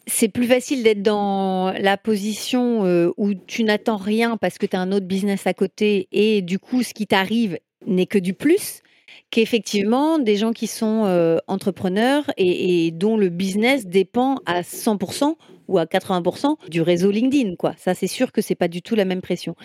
c'est 0.07 0.29
plus 0.29 0.47
facile 0.47 0.85
d'être 0.85 1.03
dans 1.03 1.73
la 1.73 1.97
position 1.97 2.85
euh, 2.85 3.11
où 3.17 3.35
tu 3.35 3.65
n'attends 3.65 3.97
rien 3.97 4.37
parce 4.37 4.57
que 4.57 4.67
tu 4.67 4.77
as 4.77 4.81
un 4.81 4.93
autre 4.93 5.07
business 5.07 5.49
à 5.49 5.53
côté 5.53 6.07
et 6.13 6.43
du 6.43 6.61
coup, 6.61 6.85
ce 6.85 6.95
qui 6.95 7.09
t'arrive 7.09 7.59
n'est 7.87 8.07
que 8.07 8.19
du 8.19 8.33
plus 8.33 8.83
qu'effectivement 9.31 10.21
des 10.21 10.37
gens 10.37 10.53
qui 10.53 10.69
sont 10.69 11.07
euh, 11.07 11.39
entrepreneurs 11.49 12.31
et, 12.37 12.93
dont 12.93 13.17
le 13.17 13.31
business 13.31 13.89
dépend 13.89 14.37
à 14.47 14.61
100% 14.61 15.35
ou 15.67 15.79
à 15.79 15.87
80% 15.87 16.55
du 16.69 16.83
réseau 16.83 17.11
LinkedIn. 17.11 17.57
Quoi. 17.57 17.75
Ça, 17.79 17.95
c'est 17.95 18.07
sûr 18.07 18.31
que 18.31 18.43
c'est 18.43 18.55
pas 18.55 18.69
du 18.69 18.81
tout 18.81 18.95
la 18.95 19.05
même 19.05 19.23
pression. 19.23 19.57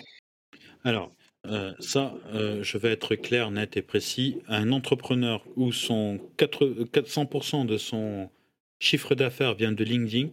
Alors, 0.82 1.12
euh, 1.50 1.72
ça, 1.80 2.14
euh, 2.34 2.62
je 2.62 2.78
vais 2.78 2.92
être 2.92 3.14
clair, 3.14 3.50
net 3.50 3.76
et 3.76 3.82
précis. 3.82 4.38
Un 4.48 4.72
entrepreneur 4.72 5.44
où 5.56 5.72
son 5.72 6.18
400% 6.38 7.66
de 7.66 7.76
son 7.76 8.30
chiffre 8.78 9.14
d'affaires 9.14 9.54
vient 9.54 9.72
de 9.72 9.84
LinkedIn, 9.84 10.30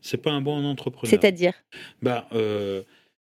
c'est 0.00 0.18
pas 0.20 0.32
un 0.32 0.40
bon 0.40 0.64
entrepreneur. 0.64 1.10
C'est-à-dire? 1.10 1.54
Bah, 2.00 2.28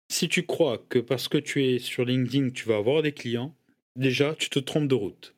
Si 0.09 0.29
tu 0.29 0.45
crois 0.45 0.85
que 0.89 0.99
parce 0.99 1.29
que 1.29 1.39
tu 1.39 1.65
es 1.65 1.79
sur 1.79 2.05
LinkedIn, 2.05 2.51
tu 2.51 2.69
vas 2.69 2.77
avoir 2.77 3.03
des 3.03 3.13
clients, 3.13 3.55
déjà, 3.97 4.35
tu 4.35 4.51
te 4.51 4.59
trompes 4.59 4.89
de 4.89 4.95
route. 4.95 5.35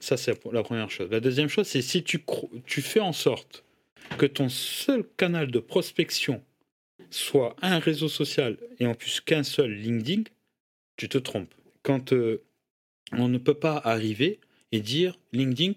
Ça, 0.00 0.16
c'est 0.16 0.38
la 0.52 0.62
première 0.62 0.90
chose. 0.90 1.10
La 1.10 1.20
deuxième 1.20 1.48
chose, 1.48 1.66
c'est 1.66 1.82
si 1.82 2.02
tu, 2.02 2.24
tu 2.64 2.80
fais 2.80 3.00
en 3.00 3.12
sorte 3.12 3.64
que 4.18 4.26
ton 4.26 4.48
seul 4.48 5.04
canal 5.16 5.50
de 5.50 5.58
prospection 5.58 6.42
soit 7.10 7.56
un 7.62 7.78
réseau 7.78 8.08
social 8.08 8.56
et 8.78 8.86
en 8.86 8.94
plus 8.94 9.20
qu'un 9.20 9.42
seul 9.42 9.72
LinkedIn, 9.72 10.22
tu 10.96 11.08
te 11.08 11.18
trompes. 11.18 11.54
Quand 11.82 12.12
euh, 12.12 12.42
on 13.12 13.28
ne 13.28 13.38
peut 13.38 13.54
pas 13.54 13.76
arriver 13.76 14.40
et 14.72 14.80
dire 14.80 15.18
LinkedIn, 15.32 15.74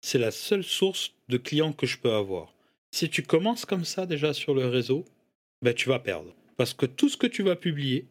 c'est 0.00 0.18
la 0.18 0.30
seule 0.30 0.64
source 0.64 1.14
de 1.28 1.36
clients 1.36 1.72
que 1.72 1.86
je 1.86 1.98
peux 1.98 2.12
avoir. 2.12 2.54
Si 2.90 3.08
tu 3.08 3.22
commences 3.22 3.64
comme 3.64 3.84
ça 3.84 4.06
déjà 4.06 4.34
sur 4.34 4.54
le 4.54 4.66
réseau, 4.66 5.04
ben, 5.62 5.74
tu 5.74 5.88
vas 5.88 5.98
perdre. 5.98 6.34
Parce 6.56 6.74
que 6.74 6.86
tout 6.86 7.08
ce 7.08 7.16
que 7.16 7.26
tu 7.26 7.42
vas 7.42 7.56
publier, 7.56 8.06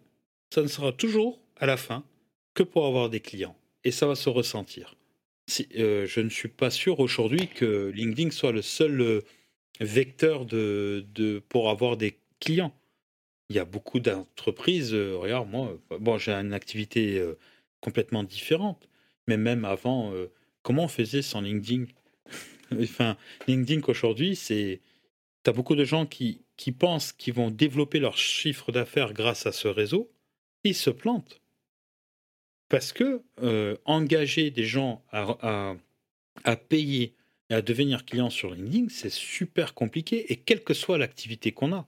ça 0.54 0.62
ne 0.62 0.68
sera 0.68 0.92
toujours 0.92 1.40
à 1.58 1.66
la 1.66 1.78
fin 1.78 2.04
que 2.54 2.64
pour 2.64 2.86
avoir 2.86 3.10
des 3.10 3.20
clients. 3.20 3.56
Et 3.84 3.92
ça 3.92 4.08
va 4.08 4.16
se 4.16 4.30
ressentir. 4.30 4.96
Euh, 5.78 6.06
je 6.06 6.22
ne 6.22 6.30
suis 6.30 6.48
pas 6.50 6.70
sûr 6.70 7.00
aujourd'hui 7.00 7.48
que 7.48 7.92
LinkedIn 7.94 8.32
soit 8.32 8.52
le 8.52 8.62
seul 8.62 9.02
euh, 9.02 9.22
vecteur 9.80 10.46
de, 10.46 11.06
pour 11.50 11.70
avoir 11.70 11.98
des 11.98 12.18
clients. 12.40 12.74
Il 13.52 13.56
y 13.56 13.60
a 13.60 13.66
beaucoup 13.66 14.00
d'entreprises. 14.00 14.94
Euh, 14.94 15.18
regarde, 15.18 15.50
moi, 15.50 15.78
bon, 16.00 16.18
j'ai 16.18 16.32
une 16.32 16.54
activité 16.54 17.22
complètement 17.82 18.24
différente. 18.24 18.88
Mais 19.28 19.36
même 19.36 19.66
avant, 19.66 20.14
comment 20.64 20.86
on 20.86 20.88
faisait 20.88 21.22
sans 21.22 21.42
LinkedIn? 21.42 21.86
Enfin, 22.82 23.18
LinkedIn 23.48 23.82
aujourd'hui, 23.90 24.38
c'est. 24.38 24.80
Tu 25.44 25.50
as 25.50 25.54
beaucoup 25.54 25.76
de 25.76 25.84
gens 25.84 26.06
qui, 26.06 26.40
qui 26.56 26.72
pensent 26.72 27.12
qu'ils 27.12 27.34
vont 27.34 27.52
développer 27.52 28.00
leur 28.00 28.18
chiffre 28.18 28.72
d'affaires 28.72 29.12
grâce 29.12 29.46
à 29.46 29.52
ce 29.52 29.68
réseau. 29.68 30.10
Ils 30.64 30.76
se 30.76 30.90
plantent 30.90 31.42
Parce 32.70 32.94
que 32.94 33.24
euh, 33.44 33.76
engager 33.84 34.52
des 34.52 34.64
gens 34.64 35.04
à, 35.12 35.38
à, 35.42 35.76
à 36.46 36.56
payer 36.56 37.16
et 37.50 37.56
à 37.56 37.62
devenir 37.62 38.06
client 38.06 38.30
sur 38.30 38.54
LinkedIn, 38.54 38.88
c'est 38.90 39.12
super 39.12 39.74
compliqué. 39.74 40.32
Et 40.32 40.38
quelle 40.38 40.64
que 40.64 40.74
soit 40.74 40.98
l'activité 40.98 41.52
qu'on 41.52 41.74
a, 41.74 41.88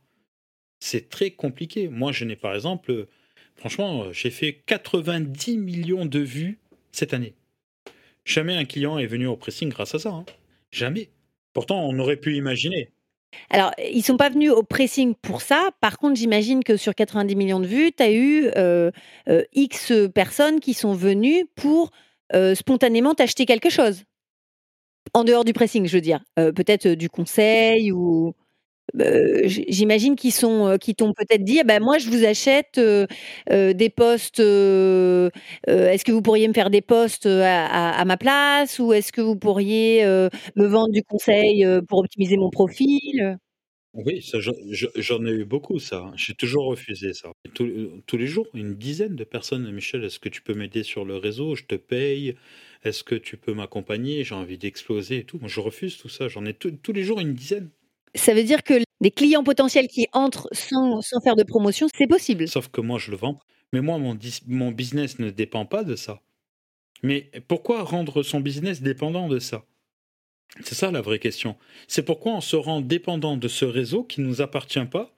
c'est 0.84 1.10
très 1.10 1.32
compliqué. 1.32 1.88
Moi, 1.88 2.12
je 2.12 2.26
n'ai 2.26 2.36
par 2.36 2.54
exemple, 2.54 2.92
euh, 2.92 3.08
franchement, 3.56 4.12
j'ai 4.12 4.30
fait 4.30 4.62
90 4.66 5.58
millions 5.58 6.06
de 6.06 6.20
vues 6.20 6.60
cette 6.92 7.14
année. 7.14 7.36
Jamais 8.26 8.56
un 8.56 8.66
client 8.66 8.98
est 8.98 9.08
venu 9.08 9.26
au 9.28 9.38
pressing 9.38 9.70
grâce 9.70 9.96
à 9.96 10.00
ça. 10.00 10.10
hein. 10.10 10.26
Jamais. 10.72 11.10
Pourtant, 11.54 11.88
on 11.88 11.98
aurait 12.00 12.18
pu 12.18 12.36
imaginer. 12.36 12.90
Alors, 13.50 13.72
ils 13.80 14.04
sont 14.04 14.18
pas 14.18 14.30
venus 14.30 14.52
au 14.52 14.64
pressing 14.64 15.16
pour 15.16 15.42
ça. 15.42 15.70
Par 15.80 15.98
contre, 15.98 16.16
j'imagine 16.20 16.64
que 16.64 16.76
sur 16.76 16.94
90 16.94 17.36
millions 17.36 17.60
de 17.62 17.66
vues, 17.66 17.92
tu 17.96 18.04
as 18.04 18.12
eu 18.12 18.48
euh, 18.58 18.92
euh, 19.30 19.44
X 19.54 19.94
personnes 20.14 20.60
qui 20.60 20.74
sont 20.74 20.94
venues 20.94 21.46
pour 21.56 21.92
euh, 22.36 22.56
spontanément 22.56 23.16
t'acheter 23.16 23.46
quelque 23.46 23.70
chose. 23.70 24.04
En 25.14 25.24
dehors 25.24 25.46
du 25.46 25.54
pressing, 25.54 25.86
je 25.88 25.96
veux 25.96 26.02
dire. 26.02 26.24
Euh, 26.40 26.52
peut-être 26.52 26.88
euh, 26.88 26.96
du 26.96 27.10
conseil 27.10 27.92
ou. 27.92 28.34
J'imagine 29.46 30.16
qu'ils 30.16 30.34
sont, 30.34 30.78
qui 30.80 30.96
t'ont 30.96 31.14
peut-être 31.14 31.44
dit, 31.44 31.60
Ah 31.60 31.64
ben 31.64 31.82
moi 31.82 31.98
je 31.98 32.10
vous 32.10 32.24
achète 32.26 32.80
des 32.80 33.90
postes. 33.90 34.40
est-ce 34.40 36.04
que 36.06 36.12
vous 36.12 36.22
pourriez 36.22 36.48
me 36.48 36.54
faire 36.54 36.70
des 36.70 36.82
postes 36.82 37.26
à, 37.28 38.04
ma 38.06 38.18
place 38.18 38.80
ou 38.80 38.94
est-ce 38.94 39.12
que 39.12 39.22
vous 39.22 39.36
pourriez 39.38 40.04
me 40.06 40.66
vendre 40.66 40.92
du 40.92 41.04
conseil 41.04 41.66
pour 41.88 42.00
optimiser 42.00 42.38
mon 42.38 42.50
profil? 42.50 43.38
Oui, 43.94 44.22
j'en 44.22 44.40
je- 44.72 44.88
j'en 44.96 45.24
ai 45.26 45.32
eu 45.32 45.46
beaucoup, 45.46 45.78
ça. 45.80 46.00
hein. 46.00 46.14
J'ai 46.16 46.34
toujours 46.34 46.66
refusé 46.66 47.14
ça. 47.14 47.32
Tous, 47.54 47.70
tous 48.08 48.18
les 48.18 48.26
jours, 48.28 48.48
une 48.56 48.74
dizaine 48.76 49.16
de 49.16 49.24
personnes. 49.24 49.72
Michel, 49.72 50.04
est-ce 50.04 50.20
que 50.20 50.30
tu 50.30 50.42
peux 50.42 50.56
m'aider 50.56 50.82
sur 50.84 51.06
le 51.06 51.16
réseau? 51.18 51.56
Je 51.56 51.64
te 51.66 51.76
paye. 51.76 52.36
Est-ce 52.84 53.04
que 53.04 53.14
tu 53.16 53.38
peux 53.38 53.54
m'accompagner? 53.54 54.24
J'ai 54.24 54.34
envie 54.36 54.58
d'exploser 54.58 55.18
et 55.20 55.24
tout. 55.26 55.38
Moi, 55.40 55.48
je 55.48 55.60
refuse 55.60 55.98
tout 55.98 56.10
ça. 56.10 56.28
J'en 56.28 56.46
ai 56.46 56.54
tous 56.56 56.92
les 56.94 57.04
jours 57.04 57.20
une 57.20 57.34
dizaine. 57.36 57.70
Ça 58.16 58.34
veut 58.34 58.44
dire 58.44 58.64
que 58.64 58.76
des 59.02 59.12
clients 59.12 59.44
potentiels 59.44 59.88
qui 59.88 60.08
entrent 60.14 60.48
sans, 60.52 61.02
sans 61.02 61.20
faire 61.22 61.36
de 61.36 61.44
promotion, 61.44 61.88
c'est 61.98 62.08
possible. 62.08 62.48
Sauf 62.48 62.70
que 62.70 62.82
moi, 62.82 63.00
je 63.00 63.12
le 63.12 63.18
vends. 63.18 63.40
Mais 63.74 63.82
moi, 63.82 63.98
mon, 63.98 64.72
business 64.72 65.18
ne 65.18 65.32
dépend 65.32 65.66
pas 65.66 65.84
de 65.84 65.96
ça. 65.96 66.22
Mais 67.02 67.32
pourquoi 67.48 67.84
rendre 67.84 68.22
son 68.22 68.40
business 68.40 68.84
dépendant 68.84 69.28
de 69.28 69.40
ça? 69.40 69.66
C'est 70.62 70.76
ça 70.76 70.92
la 70.92 71.02
vraie 71.02 71.18
question. 71.18 71.58
C'est 71.88 72.06
pourquoi 72.06 72.34
on 72.34 72.42
se 72.42 72.56
rend 72.56 72.82
dépendant 72.82 73.36
de 73.36 73.48
ce 73.48 73.66
réseau 73.66 74.04
qui 74.04 74.22
ne 74.22 74.28
nous 74.28 74.42
appartient 74.42 74.86
pas. 74.86 75.18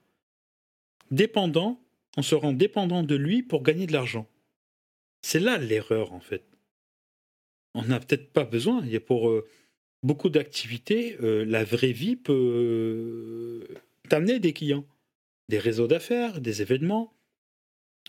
Dépendant, 1.10 1.78
on 2.16 2.22
se 2.22 2.34
rend 2.34 2.54
dépendant 2.54 3.02
de 3.02 3.14
lui 3.14 3.42
pour 3.42 3.62
gagner 3.62 3.86
de 3.86 3.92
l'argent. 3.92 4.26
C'est 5.20 5.38
là 5.38 5.58
l'erreur, 5.58 6.14
en 6.14 6.20
fait. 6.20 6.44
On 7.74 7.82
n'a 7.82 8.00
peut-être 8.00 8.32
pas 8.32 8.44
besoin. 8.44 8.80
Il 8.84 8.90
y 8.90 8.96
a 8.96 9.00
pour 9.00 9.28
euh, 9.28 9.46
beaucoup 10.06 10.30
d'activités, 10.30 11.16
euh, 11.22 11.44
la 11.44 11.64
vraie 11.64 11.92
vie 11.92 12.16
peut 12.16 12.32
euh, 12.32 13.74
t'amener 14.08 14.38
des 14.38 14.52
clients, 14.52 14.86
des 15.48 15.58
réseaux 15.58 15.88
d'affaires, 15.88 16.40
des 16.40 16.62
événements 16.62 17.12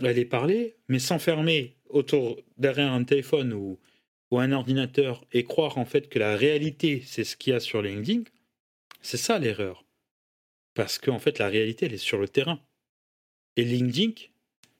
aller 0.05 0.25
parler, 0.25 0.75
mais 0.87 0.99
s'enfermer 0.99 1.75
autour 1.89 2.39
derrière 2.57 2.91
un 2.91 3.03
téléphone 3.03 3.53
ou, 3.53 3.79
ou 4.31 4.39
un 4.39 4.51
ordinateur 4.51 5.25
et 5.31 5.43
croire 5.43 5.77
en 5.77 5.85
fait 5.85 6.09
que 6.09 6.19
la 6.19 6.35
réalité 6.35 7.01
c'est 7.05 7.23
ce 7.23 7.35
qu'il 7.35 7.53
y 7.53 7.55
a 7.55 7.59
sur 7.59 7.81
LinkedIn, 7.81 8.23
c'est 9.01 9.17
ça 9.17 9.39
l'erreur. 9.39 9.85
Parce 10.75 10.99
qu'en 10.99 11.19
fait 11.19 11.39
la 11.39 11.47
réalité 11.47 11.87
elle 11.87 11.93
est 11.93 11.97
sur 11.97 12.19
le 12.19 12.27
terrain. 12.27 12.59
Et 13.55 13.63
LinkedIn, 13.63 14.13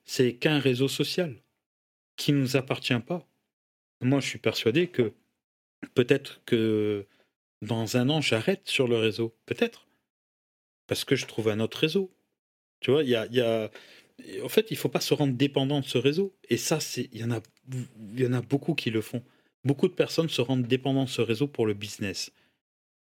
c'est 0.04 0.34
qu'un 0.34 0.60
réseau 0.60 0.86
social 0.86 1.34
qui 2.16 2.32
ne 2.32 2.38
nous 2.38 2.56
appartient 2.56 3.00
pas. 3.00 3.26
Moi 4.00 4.20
je 4.20 4.28
suis 4.28 4.38
persuadé 4.38 4.86
que 4.86 5.12
peut-être 5.94 6.40
que 6.46 7.06
dans 7.62 7.96
un 7.96 8.08
an 8.10 8.20
j'arrête 8.20 8.68
sur 8.68 8.88
le 8.88 8.96
réseau. 8.96 9.34
Peut-être. 9.46 9.86
Parce 10.86 11.04
que 11.04 11.16
je 11.16 11.26
trouve 11.26 11.48
un 11.48 11.60
autre 11.60 11.78
réseau. 11.78 12.10
Tu 12.80 12.90
vois, 12.90 13.02
il 13.02 13.10
y 13.10 13.16
a, 13.16 13.26
y 13.26 13.40
a- 13.40 13.70
en 14.42 14.48
fait, 14.48 14.70
il 14.70 14.76
faut 14.76 14.88
pas 14.88 15.00
se 15.00 15.14
rendre 15.14 15.34
dépendant 15.34 15.80
de 15.80 15.84
ce 15.86 15.98
réseau. 15.98 16.34
Et 16.48 16.56
ça, 16.56 16.78
il 16.96 17.16
y 17.16 17.24
en 17.24 17.30
a, 17.30 17.40
y 18.16 18.26
en 18.26 18.32
a 18.32 18.40
beaucoup 18.40 18.74
qui 18.74 18.90
le 18.90 19.00
font. 19.00 19.22
Beaucoup 19.64 19.88
de 19.88 19.94
personnes 19.94 20.28
se 20.28 20.40
rendent 20.40 20.66
dépendants 20.66 21.04
de 21.04 21.08
ce 21.10 21.22
réseau 21.22 21.46
pour 21.48 21.66
le 21.66 21.74
business. 21.74 22.32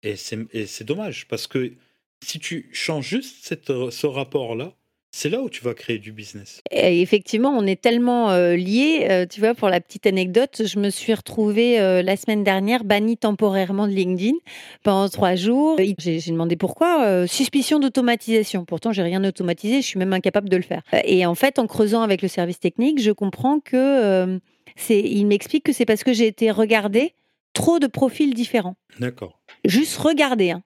Et 0.02 0.16
c'est, 0.16 0.38
et 0.52 0.66
c'est 0.66 0.84
dommage 0.84 1.28
parce 1.28 1.46
que 1.46 1.74
si 2.22 2.38
tu 2.38 2.70
changes 2.72 3.08
juste 3.08 3.44
cette, 3.44 3.72
ce 3.90 4.06
rapport-là, 4.06 4.76
c'est 5.16 5.30
là 5.30 5.40
où 5.40 5.48
tu 5.48 5.64
vas 5.64 5.72
créer 5.72 5.98
du 5.98 6.12
business. 6.12 6.60
Et 6.70 7.00
effectivement, 7.00 7.48
on 7.48 7.66
est 7.66 7.80
tellement 7.80 8.32
euh, 8.32 8.54
liés. 8.54 9.06
euh, 9.10 9.24
tu 9.24 9.40
vois, 9.40 9.54
pour 9.54 9.70
la 9.70 9.80
petite 9.80 10.06
anecdote, 10.06 10.60
je 10.66 10.78
me 10.78 10.90
suis 10.90 11.14
retrouvée 11.14 11.80
euh, 11.80 12.02
la 12.02 12.18
semaine 12.18 12.44
dernière 12.44 12.84
bannie 12.84 13.16
temporairement 13.16 13.86
de 13.86 13.92
LinkedIn 13.92 14.36
pendant 14.82 15.08
trois 15.08 15.34
jours. 15.34 15.78
J'ai 15.98 16.20
demandé 16.30 16.56
pourquoi. 16.56 17.26
suspicion 17.26 17.78
d'automatisation. 17.78 18.66
Pourtant, 18.66 18.92
j'ai 18.92 19.02
rien 19.02 19.24
automatisé. 19.24 19.80
Je 19.80 19.86
suis 19.86 19.98
même 19.98 20.12
incapable 20.12 20.50
de 20.50 20.56
le 20.58 20.62
faire. 20.62 20.82
Et 21.04 21.24
en 21.24 21.34
fait, 21.34 21.58
en 21.58 21.66
creusant 21.66 22.02
avec 22.02 22.20
le 22.20 22.28
service 22.28 22.60
technique, 22.60 23.00
je 23.00 23.10
comprends 23.10 23.58
que 23.58 24.38
c'est. 24.76 25.00
Il 25.00 25.26
m'explique 25.26 25.64
que 25.64 25.72
c'est 25.72 25.86
parce 25.86 26.04
que 26.04 26.12
j'ai 26.12 26.26
été 26.26 26.50
regarder 26.50 27.14
trop 27.54 27.78
de 27.78 27.86
profils 27.86 28.34
différents. 28.34 28.76
D'accord. 29.00 29.40
Juste 29.64 29.96
regarder. 29.96 30.50
Hein. 30.50 30.62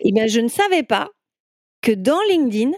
Eh 0.00 0.12
bien, 0.12 0.26
je 0.26 0.40
ne 0.40 0.48
savais 0.48 0.82
pas 0.82 1.08
que 1.80 1.92
dans 1.92 2.20
LinkedIn, 2.28 2.72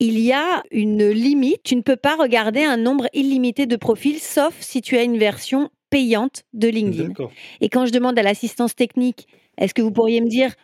il 0.00 0.18
y 0.20 0.32
a 0.32 0.62
une 0.70 1.08
limite. 1.08 1.62
Tu 1.64 1.76
ne 1.76 1.82
peux 1.82 1.96
pas 1.96 2.16
regarder 2.16 2.64
un 2.64 2.76
nombre 2.76 3.08
illimité 3.12 3.66
de 3.66 3.76
profils, 3.76 4.20
sauf 4.20 4.54
si 4.60 4.80
tu 4.80 4.96
as 4.96 5.02
une 5.02 5.18
version 5.18 5.70
payante 5.90 6.44
de 6.52 6.68
LinkedIn. 6.68 7.14
Et 7.60 7.68
quand 7.68 7.86
je 7.86 7.92
demande 7.92 8.18
à 8.18 8.22
l'assistance 8.22 8.74
technique, 8.74 9.26
est-ce 9.56 9.74
que 9.74 9.82
vous 9.82 9.92
pourriez 9.92 10.20
me 10.20 10.28
dire 10.28 10.54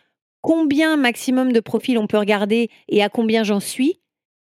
combien 0.41 0.95
maximum 0.95 1.51
de 1.51 1.59
profils 1.59 1.97
on 1.97 2.07
peut 2.07 2.19
regarder 2.19 2.69
et 2.87 3.03
à 3.03 3.09
combien 3.09 3.43
j'en 3.43 3.59
suis 3.59 3.99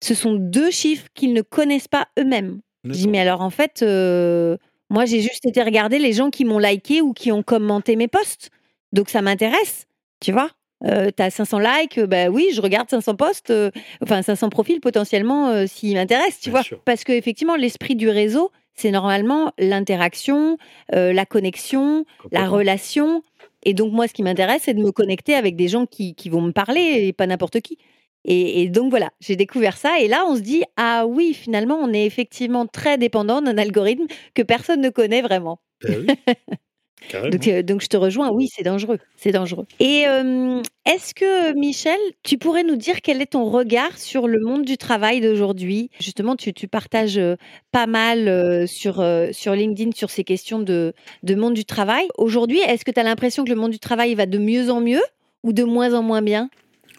Ce 0.03 0.13
sont 0.15 0.34
deux 0.34 0.71
chiffres 0.71 1.07
qu'ils 1.13 1.34
ne 1.34 1.41
connaissent 1.41 1.88
pas 1.88 2.07
eux-mêmes. 2.19 2.61
Je 2.84 2.91
dis, 2.91 3.07
mais 3.07 3.19
alors 3.19 3.41
en 3.41 3.49
fait, 3.49 3.82
euh, 3.82 4.57
moi 4.89 5.05
j'ai 5.05 5.21
juste 5.21 5.45
été 5.45 5.61
regarder 5.61 5.99
les 5.99 6.13
gens 6.13 6.30
qui 6.30 6.45
m'ont 6.45 6.59
liké 6.59 7.01
ou 7.01 7.13
qui 7.13 7.32
ont 7.32 7.43
commenté 7.43 7.95
mes 7.95 8.07
posts. 8.07 8.49
Donc 8.93 9.09
ça 9.09 9.21
m'intéresse, 9.21 9.86
tu 10.19 10.32
vois. 10.32 10.49
Euh, 10.86 11.09
T'as 11.15 11.29
500 11.29 11.59
likes, 11.59 11.97
euh, 11.97 12.07
bah 12.07 12.27
oui, 12.29 12.49
je 12.53 12.61
regarde 12.61 12.89
500 12.89 13.15
posts, 13.15 13.49
euh, 13.49 13.71
enfin 14.03 14.21
500 14.21 14.49
profils 14.49 14.79
potentiellement 14.79 15.49
euh, 15.49 15.65
s'ils 15.67 15.95
m'intéressent, 15.95 16.39
tu 16.39 16.49
Bien 16.49 16.59
vois. 16.59 16.63
sûr. 16.63 16.79
Parce 16.86 17.03
que 17.03 17.11
effectivement, 17.11 17.55
l'esprit 17.55 17.95
du 17.95 18.09
réseau, 18.09 18.51
c'est 18.75 18.91
normalement 18.91 19.51
l'interaction, 19.57 20.57
euh, 20.93 21.13
la 21.13 21.25
connexion, 21.25 22.05
la 22.31 22.47
relation. 22.47 23.23
Et 23.63 23.73
donc 23.73 23.93
moi, 23.93 24.07
ce 24.07 24.13
qui 24.13 24.21
m'intéresse, 24.21 24.63
c'est 24.65 24.73
de 24.73 24.81
me 24.83 24.91
connecter 24.91 25.33
avec 25.33 25.55
des 25.55 25.67
gens 25.67 25.86
qui, 25.86 26.13
qui 26.13 26.29
vont 26.29 26.41
me 26.41 26.51
parler 26.51 27.05
et 27.07 27.13
pas 27.13 27.25
n'importe 27.25 27.61
qui. 27.61 27.77
Et, 28.25 28.63
et 28.63 28.69
donc 28.69 28.89
voilà, 28.89 29.09
j'ai 29.21 29.36
découvert 29.36 29.77
ça. 29.77 29.99
Et 29.99 30.07
là, 30.07 30.23
on 30.27 30.36
se 30.36 30.41
dit, 30.41 30.63
ah 30.77 31.05
oui, 31.07 31.33
finalement, 31.33 31.77
on 31.81 31.93
est 31.93 32.05
effectivement 32.05 32.65
très 32.67 32.97
dépendant 32.97 33.41
d'un 33.41 33.57
algorithme 33.57 34.05
que 34.33 34.41
personne 34.41 34.81
ne 34.81 34.89
connaît 34.89 35.21
vraiment. 35.21 35.59
Ben 35.81 36.05
oui. 36.07 36.36
Donc, 37.11 37.47
euh, 37.47 37.61
donc 37.61 37.81
je 37.81 37.87
te 37.87 37.97
rejoins, 37.97 38.31
oui, 38.31 38.47
c'est 38.51 38.63
dangereux, 38.63 38.97
c'est 39.15 39.31
dangereux. 39.31 39.65
Et 39.79 40.07
euh, 40.07 40.61
est-ce 40.85 41.13
que, 41.13 41.53
Michel, 41.53 41.99
tu 42.23 42.37
pourrais 42.37 42.63
nous 42.63 42.75
dire 42.75 43.01
quel 43.01 43.21
est 43.21 43.33
ton 43.33 43.45
regard 43.45 43.97
sur 43.97 44.27
le 44.27 44.39
monde 44.39 44.65
du 44.65 44.77
travail 44.77 45.21
d'aujourd'hui? 45.21 45.91
Justement, 45.99 46.35
tu, 46.35 46.53
tu 46.53 46.67
partages 46.67 47.17
euh, 47.17 47.35
pas 47.71 47.85
mal 47.85 48.67
sur, 48.67 49.05
sur 49.31 49.53
LinkedIn 49.53 49.91
sur 49.91 50.09
ces 50.09 50.23
questions 50.23 50.59
de, 50.59 50.93
de 51.23 51.35
monde 51.35 51.53
du 51.53 51.65
travail. 51.65 52.07
Aujourd'hui, 52.17 52.59
est-ce 52.59 52.85
que 52.85 52.91
tu 52.91 52.99
as 52.99 53.03
l'impression 53.03 53.43
que 53.43 53.49
le 53.49 53.55
monde 53.55 53.71
du 53.71 53.79
travail 53.79 54.15
va 54.15 54.25
de 54.25 54.37
mieux 54.37 54.69
en 54.69 54.81
mieux 54.81 55.03
ou 55.43 55.53
de 55.53 55.63
moins 55.63 55.93
en 55.93 56.01
moins 56.01 56.21
bien? 56.21 56.49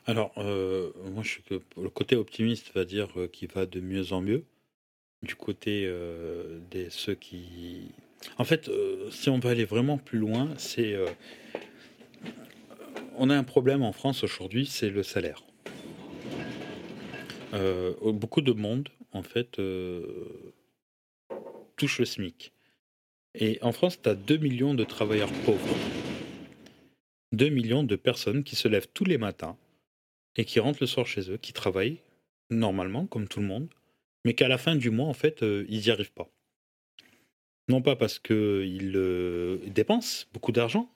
Alors, 0.07 0.31
euh, 0.37 0.91
moi, 1.13 1.25
je 1.25 1.31
suis 1.31 1.43
que 1.43 1.61
le 1.81 1.91
côté 1.91 2.15
optimiste 2.15 2.71
va 2.75 2.85
dire 2.85 3.09
qu'il 3.33 3.49
va 3.49 3.67
de 3.67 3.81
mieux 3.81 4.13
en 4.13 4.21
mieux. 4.21 4.45
Du 5.23 5.35
côté 5.35 5.85
euh, 5.87 6.61
des 6.71 6.91
ceux 6.91 7.15
qui. 7.15 7.91
En 8.39 8.45
fait, 8.45 8.69
euh, 8.69 9.11
si 9.11 9.31
on 9.31 9.39
veut 9.39 9.51
aller 9.51 9.65
vraiment 9.65 9.99
plus 9.99 10.19
loin, 10.19 10.51
c'est. 10.59 10.93
euh, 10.93 11.07
on 13.19 13.31
a 13.31 13.37
un 13.37 13.45
problème 13.45 13.83
en 13.83 13.93
France 13.93 14.25
aujourd'hui, 14.25 14.67
c'est 14.67 14.91
le 14.91 15.03
salaire. 15.03 15.43
Euh, 17.55 17.95
beaucoup 18.13 18.43
de 18.43 18.53
monde, 18.53 18.91
en 19.13 19.23
fait, 19.23 19.59
touche 21.77 21.99
le 21.99 22.05
SMIC. 22.05 22.53
Et 23.35 23.59
en 23.63 23.73
France, 23.73 24.01
tu 24.03 24.09
as 24.09 24.15
2 24.15 24.37
millions 24.37 24.75
de 24.75 24.85
travailleurs 24.85 25.33
pauvres. 25.45 25.77
2 27.33 27.49
millions 27.49 27.85
de 27.85 27.97
personnes 27.97 28.45
qui 28.45 28.57
se 28.57 28.69
lèvent 28.69 28.89
tous 28.93 29.05
les 29.05 29.19
matins 29.19 29.57
et 30.37 30.45
qui 30.45 30.61
rentrent 30.61 30.83
le 30.83 30.87
soir 30.87 31.07
chez 31.07 31.31
eux, 31.31 31.39
qui 31.39 31.53
travaillent 31.55 32.01
normalement, 32.51 33.07
comme 33.07 33.29
tout 33.29 33.41
le 33.41 33.47
monde, 33.47 33.69
mais 34.27 34.35
qu'à 34.35 34.49
la 34.49 34.59
fin 34.59 34.77
du 34.77 34.91
mois, 34.91 35.07
en 35.09 35.15
fait, 35.15 35.43
ils 35.43 35.81
n'y 35.81 35.91
arrivent 35.91 36.13
pas. 36.13 36.31
Non 37.69 37.83
pas 37.83 37.97
parce 37.97 38.19
qu'ils 38.19 38.93
euh, 38.95 39.59
dépensent 39.67 40.27
beaucoup 40.33 40.53
d'argent, 40.53 40.89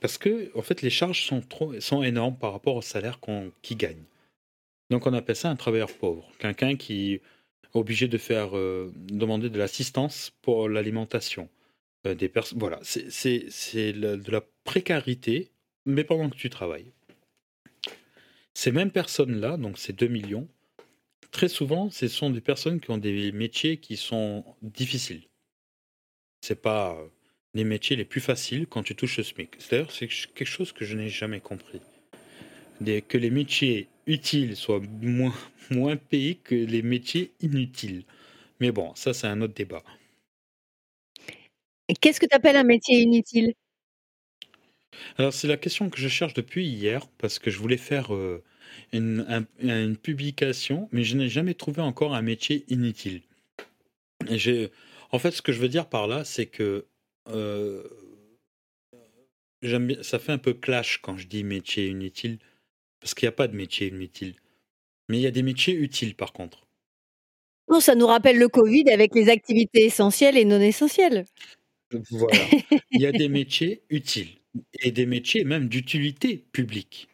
parce 0.00 0.18
que 0.18 0.50
en 0.54 0.62
fait, 0.62 0.82
les 0.82 0.90
charges 0.90 1.26
sont, 1.26 1.40
trop, 1.40 1.78
sont 1.80 2.02
énormes 2.02 2.36
par 2.36 2.52
rapport 2.52 2.76
au 2.76 2.82
salaire 2.82 3.20
qu'on 3.20 3.50
qu'ils 3.62 3.78
gagnent. 3.78 4.04
Donc 4.90 5.06
on 5.06 5.14
appelle 5.14 5.36
ça 5.36 5.50
un 5.50 5.56
travailleur 5.56 5.90
pauvre, 5.92 6.30
quelqu'un 6.38 6.76
qui 6.76 7.20
obligés 7.74 8.08
de 8.08 8.18
faire 8.18 8.56
euh, 8.56 8.92
demander 8.96 9.50
de 9.50 9.58
l'assistance 9.58 10.32
pour 10.42 10.68
l'alimentation. 10.68 11.48
Euh, 12.06 12.14
voilà, 12.54 12.78
c'est 12.82 13.92
de 13.92 14.30
la 14.30 14.42
précarité, 14.64 15.50
mais 15.84 16.04
pendant 16.04 16.30
que 16.30 16.36
tu 16.36 16.50
travailles. 16.50 16.92
Ces 18.54 18.70
mêmes 18.70 18.92
personnes-là, 18.92 19.56
donc 19.56 19.78
ces 19.78 19.92
2 19.92 20.06
millions, 20.06 20.46
très 21.32 21.48
souvent, 21.48 21.90
ce 21.90 22.06
sont 22.06 22.30
des 22.30 22.40
personnes 22.40 22.78
qui 22.78 22.90
ont 22.90 22.98
des 22.98 23.32
métiers 23.32 23.78
qui 23.78 23.96
sont 23.96 24.44
difficiles. 24.62 25.22
C'est 26.44 26.60
pas 26.60 26.92
euh, 26.92 27.06
les 27.54 27.64
métiers 27.64 27.96
les 27.96 28.04
plus 28.04 28.20
faciles 28.20 28.66
quand 28.66 28.82
tu 28.82 28.94
touches 28.94 29.16
le 29.16 29.22
SMIC. 29.24 29.48
D'ailleurs, 29.70 29.90
c'est 29.90 30.06
quelque 30.08 30.44
chose 30.44 30.72
que 30.72 30.84
je 30.84 30.94
n'ai 30.94 31.08
jamais 31.08 31.40
compris. 31.40 31.80
Des- 32.82 33.00
que 33.00 33.16
les 33.16 33.30
métiers 33.30 33.88
utiles 34.06 34.54
soient 34.54 34.82
moins, 35.00 35.32
moins 35.70 35.96
payés 35.96 36.34
que 36.34 36.54
les 36.54 36.82
métiers 36.82 37.32
inutiles. 37.40 38.04
Mais 38.60 38.72
bon, 38.72 38.94
ça, 38.94 39.14
c'est 39.14 39.26
un 39.26 39.40
autre 39.40 39.54
débat. 39.54 39.82
Qu'est-ce 42.02 42.20
que 42.20 42.26
tu 42.26 42.36
appelles 42.36 42.56
un 42.56 42.64
métier 42.64 43.00
inutile? 43.00 43.54
Alors, 45.16 45.32
c'est 45.32 45.48
la 45.48 45.56
question 45.56 45.88
que 45.88 45.98
je 45.98 46.08
cherche 46.08 46.34
depuis 46.34 46.66
hier, 46.66 47.06
parce 47.16 47.38
que 47.38 47.50
je 47.50 47.58
voulais 47.58 47.78
faire 47.78 48.14
euh, 48.14 48.42
une, 48.92 49.24
un- 49.30 49.46
une 49.66 49.96
publication, 49.96 50.90
mais 50.92 51.04
je 51.04 51.16
n'ai 51.16 51.30
jamais 51.30 51.54
trouvé 51.54 51.80
encore 51.80 52.14
un 52.14 52.20
métier 52.22 52.66
inutile. 52.68 53.22
J'ai, 54.30 54.70
en 55.14 55.18
fait, 55.20 55.30
ce 55.30 55.42
que 55.42 55.52
je 55.52 55.60
veux 55.60 55.68
dire 55.68 55.88
par 55.88 56.08
là, 56.08 56.24
c'est 56.24 56.46
que 56.46 56.86
euh, 57.28 57.84
bien- 59.62 60.02
ça 60.02 60.18
fait 60.18 60.32
un 60.32 60.38
peu 60.38 60.54
clash 60.54 60.98
quand 61.00 61.16
je 61.16 61.28
dis 61.28 61.44
métier 61.44 61.86
inutile, 61.86 62.38
parce 62.98 63.14
qu'il 63.14 63.26
n'y 63.26 63.28
a 63.28 63.36
pas 63.36 63.46
de 63.46 63.56
métier 63.56 63.86
inutile. 63.86 64.34
Mais 65.08 65.18
il 65.18 65.22
y 65.22 65.26
a 65.28 65.30
des 65.30 65.44
métiers 65.44 65.74
utiles, 65.74 66.16
par 66.16 66.32
contre. 66.32 66.66
Non, 67.68 67.78
ça 67.78 67.94
nous 67.94 68.08
rappelle 68.08 68.38
le 68.38 68.48
Covid 68.48 68.90
avec 68.90 69.14
les 69.14 69.28
activités 69.28 69.84
essentielles 69.84 70.36
et 70.36 70.44
non 70.44 70.60
essentielles. 70.60 71.26
Voilà. 72.10 72.36
Il 72.90 73.00
y 73.00 73.06
a 73.06 73.12
des 73.12 73.28
métiers 73.28 73.82
utiles 73.88 74.38
et 74.82 74.90
des 74.90 75.06
métiers 75.06 75.44
même 75.44 75.68
d'utilité 75.68 76.44
publique. 76.50 77.08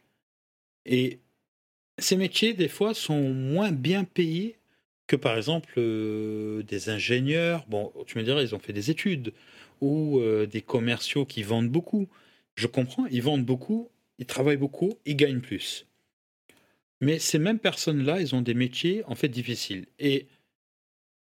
Et 0.87 1.21
ces 1.99 2.17
métiers, 2.17 2.55
des 2.55 2.69
fois, 2.69 2.95
sont 2.95 3.35
moins 3.35 3.73
bien 3.73 4.05
payés 4.05 4.60
que, 5.11 5.17
par 5.17 5.37
exemple, 5.37 5.73
euh, 5.77 6.63
des 6.63 6.89
ingénieurs. 6.89 7.67
Bon, 7.67 7.93
tu 8.07 8.17
me 8.17 8.23
diras, 8.23 8.43
ils 8.43 8.55
ont 8.55 8.61
fait 8.61 8.73
des 8.73 8.93
études. 8.93 9.33
Ou 9.81 10.21
euh, 10.21 10.47
des 10.47 10.63
commerciaux 10.63 11.27
qui 11.27 11.43
vendent 11.43 11.69
beaucoup. 11.69 12.09
Je 12.55 12.69
comprends, 12.69 13.07
ils 13.07 13.23
vendent 13.23 13.45
beaucoup, 13.45 13.91
ils 14.21 14.27
travaillent 14.27 14.57
beaucoup, 14.57 14.99
ils 15.07 15.17
gagnent 15.17 15.41
plus. 15.41 15.87
Mais 17.01 17.19
ces 17.19 17.41
mêmes 17.41 17.59
personnes-là, 17.59 18.21
ils 18.21 18.37
ont 18.37 18.41
des 18.41 18.55
métiers, 18.55 19.03
en 19.07 19.17
fait, 19.17 19.29
difficiles. 19.29 19.87
Et 19.99 20.29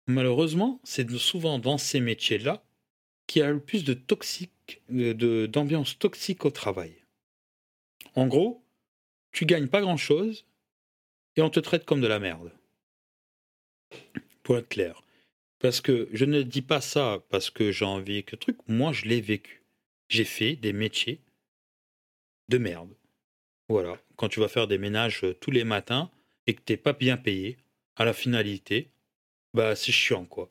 malheureusement, 0.06 0.80
c'est 0.84 1.10
souvent 1.10 1.58
dans 1.58 1.78
ces 1.78 1.98
métiers-là 1.98 2.62
qui 3.26 3.42
a 3.42 3.50
le 3.50 3.58
plus 3.58 3.82
de 3.82 3.94
toxique, 3.94 4.82
de- 4.88 5.46
d'ambiance 5.46 5.98
toxique 5.98 6.44
au 6.44 6.50
travail. 6.50 6.92
En 8.14 8.28
gros, 8.28 8.62
tu 9.32 9.46
gagnes 9.46 9.68
pas 9.68 9.80
grand 9.80 9.96
chose 9.96 10.46
et 11.34 11.42
on 11.42 11.50
te 11.50 11.58
traite 11.58 11.84
comme 11.84 12.00
de 12.00 12.06
la 12.06 12.20
merde. 12.20 12.52
Pour 14.42 14.58
être 14.58 14.68
clair. 14.68 15.02
Parce 15.58 15.80
que 15.80 16.08
je 16.12 16.24
ne 16.24 16.42
dis 16.42 16.62
pas 16.62 16.80
ça 16.80 17.22
parce 17.28 17.50
que 17.50 17.70
j'ai 17.70 17.84
envie 17.84 18.24
que 18.24 18.36
truc, 18.36 18.56
moi 18.66 18.92
je 18.92 19.06
l'ai 19.06 19.20
vécu. 19.20 19.62
J'ai 20.08 20.24
fait 20.24 20.56
des 20.56 20.72
métiers 20.72 21.20
de 22.48 22.58
merde. 22.58 22.94
Voilà. 23.68 23.98
Quand 24.16 24.28
tu 24.28 24.40
vas 24.40 24.48
faire 24.48 24.66
des 24.66 24.78
ménages 24.78 25.22
euh, 25.22 25.34
tous 25.34 25.50
les 25.50 25.64
matins 25.64 26.10
et 26.46 26.54
que 26.54 26.60
t'es 26.60 26.76
pas 26.76 26.92
bien 26.92 27.16
payé, 27.16 27.58
à 27.96 28.04
la 28.04 28.12
finalité, 28.12 28.90
bah 29.54 29.76
c'est 29.76 29.92
chiant 29.92 30.24
quoi. 30.24 30.48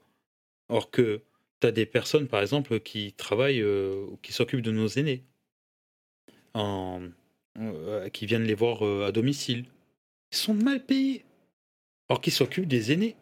Or 0.69 0.91
que 0.91 1.23
tu 1.59 1.67
as 1.67 1.71
des 1.71 1.85
personnes, 1.85 2.27
par 2.27 2.41
exemple, 2.41 2.79
qui 2.79 3.13
travaillent, 3.13 3.61
euh, 3.61 4.05
ou 4.11 4.17
qui 4.17 4.31
s'occupent 4.33 4.61
de 4.61 4.71
nos 4.71 4.87
aînés, 4.87 5.23
euh, 6.55 8.09
qui 8.09 8.25
viennent 8.25 8.43
les 8.43 8.53
voir 8.53 8.85
euh, 8.85 9.07
à 9.07 9.11
domicile. 9.11 9.65
Ils 10.31 10.37
sont 10.37 10.53
mal 10.53 10.85
payés. 10.85 11.25
Or 12.07 12.21
qu'ils 12.21 12.33
s'occupent 12.33 12.67
des 12.67 12.91
aînés. 12.91 13.15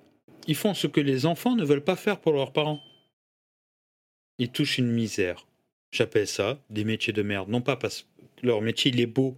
Ils 0.48 0.56
font 0.56 0.74
ce 0.74 0.88
que 0.88 1.02
les 1.02 1.26
enfants 1.26 1.56
ne 1.56 1.66
veulent 1.66 1.84
pas 1.84 1.98
faire 1.98 2.20
pour 2.20 2.32
leurs 2.32 2.54
parents. 2.54 2.82
Ils 4.40 4.52
touchent 4.52 4.78
une 4.78 4.92
misère. 4.92 5.46
J'appelle 5.92 6.28
ça 6.28 6.64
des 6.70 6.86
métiers 6.86 7.14
de 7.14 7.22
merde. 7.22 7.50
Non 7.50 7.62
pas 7.62 7.76
parce 7.76 8.08
que 8.38 8.46
leur 8.46 8.62
métier 8.62 8.92
il 8.92 9.00
est 9.00 9.06
beau, 9.06 9.38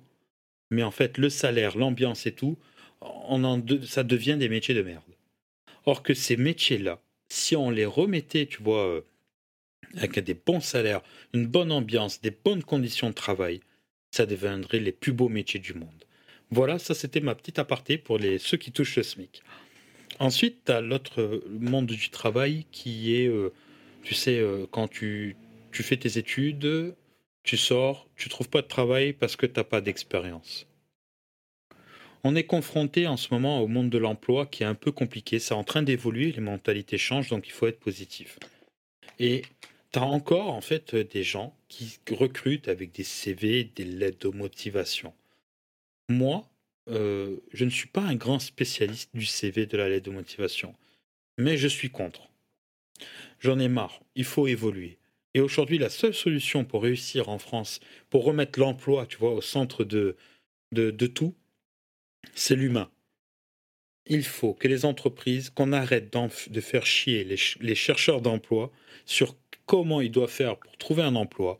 mais 0.69 0.83
en 0.83 0.91
fait 0.91 1.17
le 1.17 1.29
salaire, 1.29 1.77
l'ambiance 1.77 2.25
et 2.27 2.33
tout, 2.33 2.57
ça 3.85 4.03
devient 4.03 4.37
des 4.37 4.49
métiers 4.49 4.75
de 4.75 4.83
merde. 4.83 5.03
Or 5.85 6.03
que 6.03 6.13
ces 6.13 6.37
métiers-là, 6.37 7.01
si 7.29 7.55
on 7.55 7.71
les 7.71 7.85
remettait, 7.85 8.45
tu 8.45 8.61
vois, 8.61 8.85
euh, 8.85 9.01
avec 9.95 10.19
des 10.19 10.33
bons 10.33 10.59
salaires, 10.59 11.01
une 11.33 11.47
bonne 11.47 11.71
ambiance, 11.71 12.21
des 12.21 12.31
bonnes 12.31 12.63
conditions 12.63 13.09
de 13.09 13.15
travail, 13.15 13.61
ça 14.11 14.25
deviendrait 14.25 14.79
les 14.79 14.91
plus 14.91 15.13
beaux 15.13 15.29
métiers 15.29 15.59
du 15.59 15.73
monde. 15.73 16.05
Voilà, 16.51 16.77
ça 16.79 16.93
c'était 16.93 17.21
ma 17.21 17.35
petite 17.35 17.59
aparté 17.59 17.97
pour 17.97 18.19
ceux 18.39 18.57
qui 18.57 18.71
touchent 18.71 18.97
le 18.97 19.03
SMIC. 19.03 19.43
Ensuite, 20.19 20.65
tu 20.65 20.71
as 20.71 20.81
l'autre 20.81 21.41
monde 21.49 21.87
du 21.87 22.09
travail 22.09 22.65
qui 22.71 23.15
est, 23.15 23.27
euh, 23.27 23.53
tu 24.03 24.13
sais, 24.13 24.37
euh, 24.37 24.65
quand 24.69 24.89
tu, 24.89 25.37
tu 25.71 25.81
fais 25.81 25.95
tes 25.95 26.17
études, 26.17 26.93
tu 27.43 27.55
sors, 27.55 28.07
tu 28.17 28.27
trouves 28.27 28.49
pas 28.49 28.61
de 28.61 28.67
travail 28.67 29.13
parce 29.13 29.37
que 29.37 29.45
tu 29.45 29.53
n'as 29.57 29.63
pas 29.63 29.79
d'expérience. 29.79 30.67
On 32.25 32.35
est 32.35 32.43
confronté 32.43 33.07
en 33.07 33.15
ce 33.15 33.33
moment 33.33 33.61
au 33.61 33.67
monde 33.67 33.89
de 33.89 33.97
l'emploi 33.97 34.45
qui 34.45 34.63
est 34.63 34.65
un 34.65 34.75
peu 34.75 34.91
compliqué. 34.91 35.39
C'est 35.39 35.53
en 35.53 35.63
train 35.63 35.83
d'évoluer, 35.83 36.33
les 36.33 36.41
mentalités 36.41 36.97
changent, 36.97 37.29
donc 37.29 37.47
il 37.47 37.51
faut 37.51 37.67
être 37.67 37.79
positif. 37.79 38.37
Et 39.19 39.43
tu 39.93 39.99
as 39.99 40.03
encore 40.03 40.53
en 40.53 40.59
fait 40.59 40.95
des 40.95 41.23
gens 41.23 41.55
qui 41.69 41.97
recrutent 42.11 42.67
avec 42.67 42.91
des 42.91 43.05
CV, 43.05 43.63
des 43.63 43.85
lettres 43.85 44.29
de 44.29 44.35
motivation. 44.35 45.13
Moi, 46.09 46.48
euh, 46.89 47.37
je 47.53 47.65
ne 47.65 47.69
suis 47.69 47.87
pas 47.87 48.01
un 48.01 48.15
grand 48.15 48.39
spécialiste 48.39 49.09
du 49.13 49.25
CV 49.25 49.65
de 49.65 49.77
la 49.77 49.89
lettre 49.89 50.05
de 50.05 50.11
motivation, 50.11 50.75
mais 51.37 51.57
je 51.57 51.67
suis 51.67 51.89
contre. 51.89 52.29
J'en 53.39 53.59
ai 53.59 53.67
marre, 53.67 54.01
il 54.15 54.25
faut 54.25 54.47
évoluer. 54.47 54.97
Et 55.33 55.41
aujourd'hui, 55.41 55.77
la 55.77 55.89
seule 55.89 56.13
solution 56.13 56.65
pour 56.65 56.83
réussir 56.83 57.29
en 57.29 57.37
France, 57.37 57.79
pour 58.09 58.23
remettre 58.23 58.59
l'emploi, 58.59 59.05
tu 59.05 59.17
vois, 59.17 59.31
au 59.31 59.41
centre 59.41 59.83
de, 59.83 60.17
de, 60.71 60.91
de 60.91 61.07
tout, 61.07 61.35
c'est 62.33 62.55
l'humain. 62.55 62.89
Il 64.07 64.23
faut 64.23 64.55
que 64.55 64.67
les 64.67 64.85
entreprises, 64.85 65.51
qu'on 65.51 65.71
arrête 65.71 66.11
de 66.49 66.61
faire 66.61 66.85
chier 66.85 67.23
les, 67.23 67.37
les 67.59 67.75
chercheurs 67.75 68.21
d'emploi 68.21 68.71
sur 69.05 69.35
comment 69.67 70.01
ils 70.01 70.11
doivent 70.11 70.31
faire 70.31 70.57
pour 70.57 70.75
trouver 70.77 71.03
un 71.03 71.15
emploi. 71.15 71.59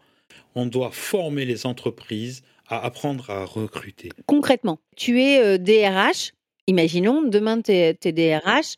On 0.56 0.66
doit 0.66 0.91
former 0.91 1.45
les 1.45 1.68
entreprises 1.68 2.44
à 2.70 2.86
apprendre 2.86 3.30
à 3.30 3.46
recruter. 3.46 4.10
Concrètement, 4.28 4.80
tu 4.96 5.22
es 5.22 5.41
euh, 5.41 5.58
DRH, 5.58 6.34
imaginons, 6.68 7.24
demain 7.24 7.62
tu 7.62 7.72
es, 7.72 7.94
DRH, 7.94 8.76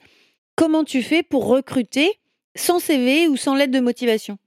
comment 0.56 0.84
tu 0.84 1.04
fais 1.04 1.24
pour 1.24 1.46
recruter 1.46 2.20
sans 2.56 2.80
CV 2.80 3.28
ou 3.28 3.38
sans 3.38 3.54
lettre 3.54 3.74
de 3.74 3.80
motivation? 3.80 4.38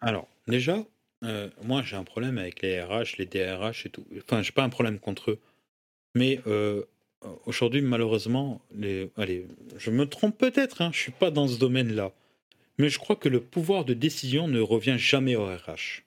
Alors, 0.00 0.28
déjà, 0.48 0.84
euh, 1.24 1.48
moi 1.62 1.82
j'ai 1.82 1.96
un 1.96 2.04
problème 2.04 2.38
avec 2.38 2.60
les 2.60 2.82
RH, 2.82 3.16
les 3.18 3.26
DRH 3.26 3.86
et 3.86 3.90
tout. 3.90 4.04
Enfin, 4.18 4.42
j'ai 4.42 4.52
pas 4.52 4.64
un 4.64 4.68
problème 4.68 4.98
contre 4.98 5.30
eux. 5.30 5.40
Mais 6.14 6.40
euh, 6.46 6.82
aujourd'hui, 7.46 7.80
malheureusement, 7.80 8.60
les... 8.74 9.10
allez, 9.16 9.46
je 9.78 9.90
me 9.90 10.06
trompe 10.06 10.36
peut-être, 10.36 10.82
hein, 10.82 10.90
je 10.92 10.98
suis 10.98 11.12
pas 11.12 11.30
dans 11.30 11.46
ce 11.46 11.58
domaine-là. 11.58 12.12
Mais 12.78 12.88
je 12.88 12.98
crois 12.98 13.16
que 13.16 13.28
le 13.28 13.40
pouvoir 13.40 13.84
de 13.84 13.94
décision 13.94 14.48
ne 14.48 14.60
revient 14.60 14.96
jamais 14.98 15.36
au 15.36 15.44
RH. 15.44 16.02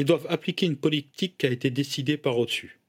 Ils 0.00 0.06
doivent 0.06 0.26
appliquer 0.30 0.64
une 0.64 0.78
politique 0.78 1.36
qui 1.36 1.44
a 1.44 1.50
été 1.50 1.68
décidée 1.70 2.16
par 2.16 2.38
au-dessus. 2.38 2.80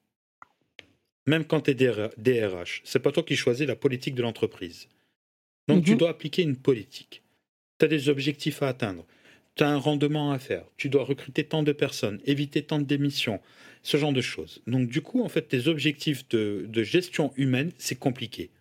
Même 1.27 1.43
quand 1.43 1.59
tu 1.59 1.71
es 1.71 1.73
DRH, 1.73 2.81
c'est 2.85 3.01
pas 3.01 3.11
toi 3.11 3.23
qui 3.23 3.35
choisis 3.35 3.67
la 3.67 3.75
politique 3.75 4.15
de 4.15 4.21
l'entreprise. 4.21 4.87
Donc 5.67 5.83
tu 5.83 5.91
Mhm. 5.91 5.97
dois 5.97 6.09
appliquer 6.11 6.43
une 6.43 6.55
politique. 6.55 7.21
Tu 7.79 7.85
as 7.85 7.89
des 7.89 8.07
objectifs 8.07 8.63
à 8.63 8.69
atteindre. 8.69 9.05
Tu 9.55 9.63
as 9.63 9.69
un 9.69 9.77
rendement 9.77 10.31
à 10.31 10.39
faire. 10.39 10.63
Tu 10.77 10.87
dois 10.87 11.03
recruter 11.03 11.43
tant 11.43 11.63
de 11.63 11.73
personnes, 11.73 12.21
éviter 12.23 12.63
tant 12.63 12.79
de 12.79 12.85
démissions, 12.85 13.41
ce 13.83 13.97
genre 13.97 14.13
de 14.13 14.21
choses. 14.21 14.61
Donc 14.65 14.87
du 14.87 15.01
coup, 15.01 15.21
en 15.21 15.27
fait, 15.27 15.49
tes 15.49 15.67
objectifs 15.67 16.25
de, 16.29 16.65
de 16.69 16.81
gestion 16.81 17.33
humaine, 17.35 17.73
c'est 17.77 17.99
compliqué. 17.99 18.51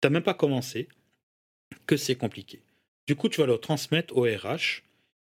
Tu 0.00 0.06
n'as 0.06 0.10
même 0.10 0.22
pas 0.22 0.32
commencé, 0.32 0.88
que 1.86 1.98
c'est 1.98 2.14
compliqué. 2.16 2.62
Du 3.06 3.16
coup, 3.16 3.28
tu 3.28 3.42
vas 3.42 3.46
le 3.46 3.58
transmettre 3.58 4.16
au 4.16 4.22
RH 4.22 4.82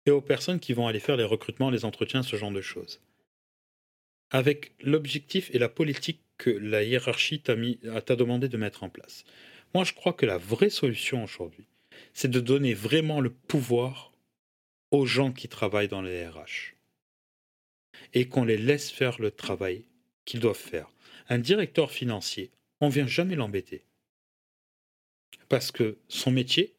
et 0.06 0.10
aux 0.10 0.20
personnes 0.20 0.60
qui 0.60 0.72
vont 0.72 0.86
aller 0.86 1.00
faire 1.00 1.16
les 1.16 1.24
recrutements, 1.24 1.70
les 1.70 1.84
entretiens, 1.84 2.22
ce 2.22 2.36
genre 2.36 2.52
de 2.52 2.60
choses. 2.60 3.00
Avec 4.30 4.72
l'objectif 4.80 5.50
et 5.52 5.58
la 5.58 5.68
politique 5.68 6.20
que 6.38 6.50
la 6.50 6.82
hiérarchie 6.82 7.40
t'a 7.40 8.16
demandé 8.16 8.48
de 8.48 8.56
mettre 8.56 8.82
en 8.82 8.88
place. 8.88 9.24
Moi, 9.74 9.84
je 9.84 9.92
crois 9.92 10.12
que 10.12 10.26
la 10.26 10.38
vraie 10.38 10.70
solution 10.70 11.24
aujourd'hui, 11.24 11.66
c'est 12.12 12.30
de 12.30 12.40
donner 12.40 12.74
vraiment 12.74 13.20
le 13.20 13.30
pouvoir 13.30 14.12
aux 14.90 15.06
gens 15.06 15.32
qui 15.32 15.48
travaillent 15.48 15.88
dans 15.88 16.02
les 16.02 16.26
RH. 16.26 16.74
Et 18.14 18.28
qu'on 18.28 18.44
les 18.44 18.58
laisse 18.58 18.90
faire 18.90 19.20
le 19.20 19.30
travail 19.30 19.84
qu'ils 20.24 20.40
doivent 20.40 20.56
faire. 20.56 20.90
Un 21.28 21.38
directeur 21.38 21.90
financier, 21.90 22.50
on 22.80 22.88
vient 22.88 23.06
jamais 23.06 23.34
l'embêter. 23.34 23.84
Parce 25.48 25.70
que 25.70 25.98
son 26.08 26.30
métier, 26.30 26.74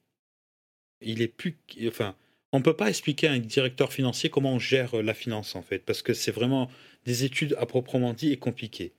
il 1.02 1.22
est 1.22 1.28
plus. 1.28 1.58
Enfin, 1.88 2.16
on 2.54 2.60
ne 2.60 2.64
peut 2.64 2.76
pas 2.76 2.90
expliquer 2.90 3.28
à 3.28 3.34
un 3.34 3.40
directeur 3.40 3.92
financier 3.92 4.30
comment 4.30 4.54
on 4.54 4.60
gère 4.60 5.02
la 5.02 5.14
finance, 5.14 5.56
en 5.56 5.62
fait, 5.62 5.80
parce 5.80 6.02
que 6.02 6.14
c'est 6.14 6.32
vraiment 6.32 6.70
des 7.06 7.24
études 7.24 7.56
à 7.60 7.66
proprement 7.66 8.14
dit 8.14 8.32
et 8.32 8.38
compliquées. 8.38 8.94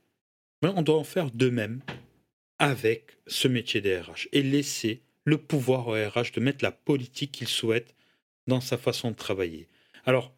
Mais 0.63 0.71
on 0.75 0.83
doit 0.83 0.99
en 0.99 1.05
faire 1.05 1.31
de 1.31 1.49
même 1.49 1.81
avec 2.59 3.17
ce 3.27 3.49
métier 3.49 3.81
des 3.81 3.99
RH 3.99 4.29
et 4.33 4.43
laisser 4.43 5.03
le 5.25 5.39
pouvoir 5.39 5.89
au 5.89 5.93
RH 5.93 6.33
de 6.35 6.41
mettre 6.41 6.65
la 6.65 6.73
politique 6.73 7.33
qu'il 7.33 7.49
souhaite 7.49 7.95
dans 8.47 8.61
sa 8.61 8.79
façon 8.79 9.11
de 9.11 9.17
travailler. 9.17 9.69
Alors, 10.05 10.33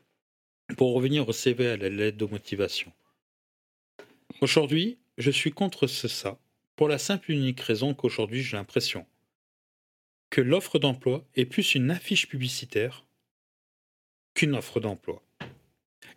pour 0.77 0.95
revenir 0.95 1.29
au 1.29 1.33
CV 1.33 1.69
à 1.69 1.77
la 1.77 1.89
lettre 1.89 2.19
de 2.19 2.25
motivation. 2.27 2.93
Aujourd'hui, 4.41 4.99
je 5.19 5.31
suis 5.31 5.53
contre 5.53 5.87
ce 5.87 6.09
ça, 6.09 6.39
pour 6.77 6.89
la 6.89 6.99
simple 6.99 7.33
et 7.33 7.35
unique 7.35 7.61
raison 7.61 7.95
qu'aujourd'hui 7.95 8.43
j'ai 8.43 8.57
l'impression 8.57 9.07
que 10.31 10.41
l'offre 10.41 10.79
d'emploi 10.79 11.25
est 11.35 11.45
plus 11.45 11.75
une 11.75 11.91
affiche 11.91 12.29
publicitaire 12.29 13.05
qu'une 14.35 14.55
offre 14.55 14.81
d'emploi. 14.81 15.23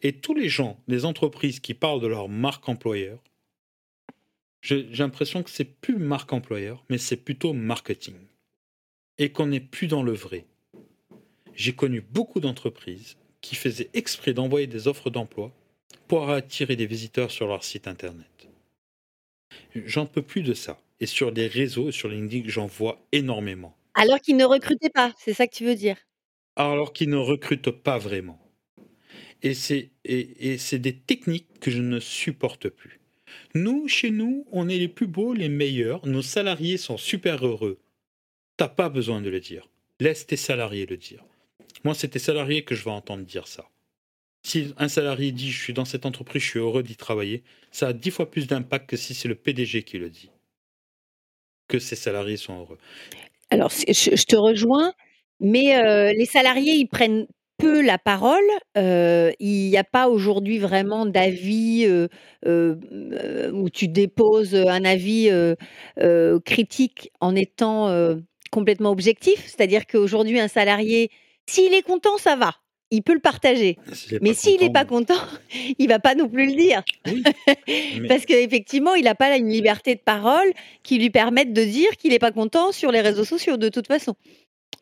Et 0.03 0.13
tous 0.13 0.33
les 0.33 0.49
gens, 0.49 0.79
les 0.87 1.05
entreprises 1.05 1.59
qui 1.59 1.73
parlent 1.73 2.01
de 2.01 2.07
leur 2.07 2.29
marque 2.29 2.69
employeur, 2.69 3.19
j'ai 4.61 4.83
l'impression 4.83 5.43
que 5.43 5.49
c'est 5.49 5.65
plus 5.65 5.97
marque 5.97 6.31
employeur, 6.31 6.85
mais 6.89 6.97
c'est 6.97 7.17
plutôt 7.17 7.53
marketing. 7.53 8.15
Et 9.17 9.31
qu'on 9.31 9.47
n'est 9.47 9.59
plus 9.59 9.87
dans 9.87 10.03
le 10.03 10.13
vrai. 10.13 10.45
J'ai 11.53 11.73
connu 11.73 12.01
beaucoup 12.01 12.39
d'entreprises 12.39 13.17
qui 13.41 13.55
faisaient 13.55 13.89
exprès 13.93 14.33
d'envoyer 14.33 14.67
des 14.67 14.87
offres 14.87 15.09
d'emploi 15.09 15.51
pour 16.07 16.29
attirer 16.29 16.75
des 16.75 16.85
visiteurs 16.85 17.31
sur 17.31 17.47
leur 17.47 17.63
site 17.63 17.87
internet. 17.87 18.47
J'en 19.75 20.05
peux 20.05 20.21
plus 20.21 20.43
de 20.43 20.53
ça. 20.53 20.79
Et 20.99 21.05
sur 21.05 21.31
les 21.31 21.47
réseaux, 21.47 21.91
sur 21.91 22.07
LinkedIn, 22.07 22.47
j'en 22.47 22.67
vois 22.67 23.05
énormément. 23.11 23.75
Alors 23.93 24.19
qu'ils 24.19 24.37
ne 24.37 24.45
recrutaient 24.45 24.89
pas, 24.89 25.13
c'est 25.17 25.33
ça 25.33 25.47
que 25.47 25.55
tu 25.55 25.65
veux 25.65 25.75
dire? 25.75 25.97
Alors 26.55 26.93
qu'ils 26.93 27.09
ne 27.09 27.17
recrutent 27.17 27.71
pas 27.71 27.97
vraiment. 27.97 28.39
Et 29.41 29.53
c'est, 29.53 29.91
des 30.05 30.97
techniques 30.97 31.59
que 31.59 31.69
je 31.69 31.81
ne 31.81 31.99
supporte 31.99 32.69
plus. 32.69 33.01
Nous, 33.55 33.87
chez 33.87 34.09
nous, 34.09 34.45
on 34.51 34.69
est 34.69 34.77
les 34.77 34.87
plus 34.87 35.07
beaux, 35.07 35.33
les 35.33 35.49
meilleurs. 35.49 36.05
Nos 36.07 36.21
salariés 36.21 36.77
sont 36.77 36.97
super 36.97 37.45
heureux. 37.45 37.79
T'as 38.55 38.69
pas 38.69 38.89
besoin 38.89 39.21
de 39.21 39.29
le 39.29 39.39
dire. 39.39 39.69
Laisse 39.99 40.25
tes 40.25 40.37
salariés 40.37 40.85
le 40.85 40.97
dire. 40.97 41.23
Moi, 41.83 41.93
c'est 41.93 42.09
tes 42.09 42.19
salariés 42.19 42.63
que 42.63 42.75
je 42.75 42.85
vais 42.85 42.91
entendre 42.91 43.25
dire 43.25 43.47
ça. 43.47 43.69
Si 44.45 44.73
un 44.77 44.87
salarié 44.87 45.31
dit 45.31 45.51
je 45.51 45.61
suis 45.61 45.73
dans 45.73 45.85
cette 45.85 46.05
entreprise, 46.05 46.41
je 46.41 46.49
suis 46.49 46.59
heureux 46.59 46.83
d'y 46.83 46.95
travailler, 46.95 47.43
ça 47.71 47.87
a 47.87 47.93
dix 47.93 48.11
fois 48.11 48.29
plus 48.29 48.47
d'impact 48.47 48.89
que 48.89 48.97
si 48.97 49.13
c'est 49.13 49.27
le 49.27 49.35
PDG 49.35 49.83
qui 49.83 49.97
le 49.97 50.09
dit. 50.09 50.29
Que 51.67 51.79
ses 51.79 51.95
salariés 51.95 52.37
sont 52.37 52.59
heureux. 52.59 52.77
Alors, 53.53 53.69
je, 53.69 54.25
te 54.25 54.35
rejoins, 54.35 54.93
mais 55.39 55.77
euh, 55.77 56.11
les 56.11 56.25
salariés, 56.25 56.73
ils 56.73 56.87
prennent 56.87 57.27
peu 57.59 57.85
la 57.85 57.99
parole. 57.99 58.41
Euh, 58.79 59.31
il 59.39 59.69
n'y 59.69 59.77
a 59.77 59.83
pas 59.83 60.09
aujourd'hui 60.09 60.57
vraiment 60.57 61.05
d'avis 61.05 61.85
euh, 61.85 63.51
où 63.53 63.69
tu 63.69 63.87
déposes 63.87 64.55
un 64.55 64.83
avis 64.83 65.29
critique 66.45 67.11
en 67.21 67.35
étant 67.35 67.95
complètement 68.51 68.89
objectif. 68.89 69.45
C'est-à-dire 69.45 69.85
qu'aujourd'hui, 69.85 70.39
un 70.39 70.47
salarié, 70.47 71.11
s'il 71.45 71.75
est 71.75 71.83
content, 71.83 72.17
ça 72.17 72.35
va 72.35 72.55
il 72.91 73.01
peut 73.01 73.13
le 73.13 73.19
partager. 73.19 73.77
Mais 74.21 74.33
s'il 74.33 74.61
n'est 74.61 74.71
pas 74.71 74.85
content, 74.85 75.17
il 75.79 75.87
va 75.87 75.99
pas 75.99 76.15
non 76.15 76.29
plus 76.29 76.47
le 76.47 76.55
dire. 76.55 76.83
Parce 78.07 78.25
qu'effectivement, 78.25 78.95
il 78.95 79.05
n'a 79.05 79.15
pas 79.15 79.35
une 79.35 79.49
liberté 79.49 79.95
de 79.95 79.99
parole 79.99 80.51
qui 80.83 80.99
lui 80.99 81.09
permette 81.09 81.53
de 81.53 81.63
dire 81.63 81.89
qu'il 81.97 82.11
n'est 82.11 82.19
pas 82.19 82.31
content 82.31 82.71
sur 82.71 82.91
les 82.91 83.01
réseaux 83.01 83.25
sociaux, 83.25 83.57
de 83.57 83.69
toute 83.69 83.87
façon. 83.87 84.15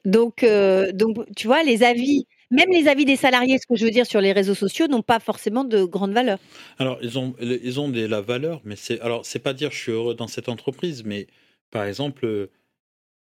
Donc, 0.06 0.44
euh, 0.44 0.92
donc, 0.92 1.18
tu 1.36 1.48
vois, 1.48 1.64
les 1.64 1.84
avis, 1.84 2.26
même 2.50 2.70
les 2.72 2.88
avis 2.88 3.06
des 3.06 3.16
salariés, 3.16 3.58
ce 3.60 3.68
que 3.68 3.76
je 3.76 3.86
veux 3.86 3.92
dire 3.92 4.06
sur 4.06 4.20
les 4.20 4.32
réseaux 4.32 4.56
sociaux, 4.56 4.88
n'ont 4.88 5.04
pas 5.04 5.20
forcément 5.20 5.64
de 5.64 5.84
grande 5.84 6.14
valeur. 6.14 6.40
Alors, 6.80 6.98
ils 7.02 7.20
ont, 7.20 7.36
ils 7.40 7.80
ont 7.80 7.88
de 7.88 8.06
la 8.06 8.22
valeur, 8.22 8.62
mais 8.66 8.76
c'est, 8.76 9.00
alors, 9.02 9.26
c'est 9.26 9.40
pas 9.40 9.54
dire 9.54 9.72
je 9.72 9.78
suis 9.78 9.92
heureux 9.92 10.16
dans 10.16 10.28
cette 10.28 10.50
entreprise, 10.50 11.04
mais 11.06 11.28
par 11.70 11.86
exemple, 11.86 12.50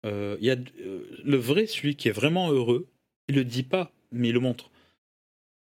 euh, 0.05 0.37
il 0.39 0.45
y 0.45 0.51
a 0.51 0.55
euh, 0.55 1.03
le 1.23 1.37
vrai, 1.37 1.67
celui 1.67 1.95
qui 1.95 2.07
est 2.07 2.13
vraiment 2.13 2.51
heureux, 2.51 2.87
il 3.29 3.35
le 3.35 3.45
dit 3.45 3.63
pas, 3.63 3.91
mais 4.11 4.29
il 4.29 4.33
le 4.33 4.39
montre 4.39 4.70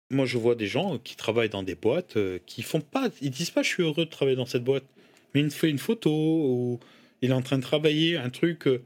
moi, 0.10 0.26
je 0.26 0.38
vois 0.38 0.56
des 0.56 0.68
gens 0.68 0.98
qui 0.98 1.16
travaillent 1.16 1.50
dans 1.50 1.64
des 1.64 1.76
boîtes 1.76 2.18
euh, 2.18 2.40
qui 2.46 2.64
font 2.64 2.82
pas, 2.82 3.10
ils 3.22 3.30
disent 3.30 3.52
pas 3.52 3.62
je 3.62 3.70
suis 3.70 3.84
heureux 3.84 4.06
de 4.06 4.10
travailler 4.10 4.38
dans 4.38 4.46
cette 4.46 4.64
boîte, 4.64 4.86
mais 5.34 5.42
il 5.42 5.52
fait 5.52 5.70
une 5.70 5.78
photo 5.78 6.12
ou 6.12 6.80
il 7.22 7.30
est 7.30 7.34
en 7.34 7.42
train 7.42 7.58
de 7.58 7.64
travailler 7.64 8.18
un 8.18 8.30
truc. 8.30 8.68
Euh, 8.68 8.84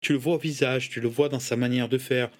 tu 0.00 0.12
le 0.12 0.18
vois 0.18 0.34
au 0.34 0.38
visage, 0.38 0.90
tu 0.90 1.00
le 1.00 1.08
vois 1.08 1.28
dans 1.28 1.38
sa 1.38 1.56
manière 1.56 1.88
de 1.88 1.98
faire, 1.98 2.30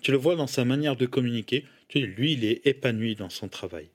tu 0.00 0.10
le 0.10 0.16
vois 0.16 0.36
dans 0.36 0.46
sa 0.46 0.64
manière 0.64 0.96
de 0.96 1.06
communiquer. 1.06 1.64
Tu 1.88 2.00
lui, 2.00 2.32
il 2.32 2.44
est 2.44 2.66
épanoui 2.66 3.14
dans 3.14 3.28
son 3.28 3.48
travail. 3.48 3.88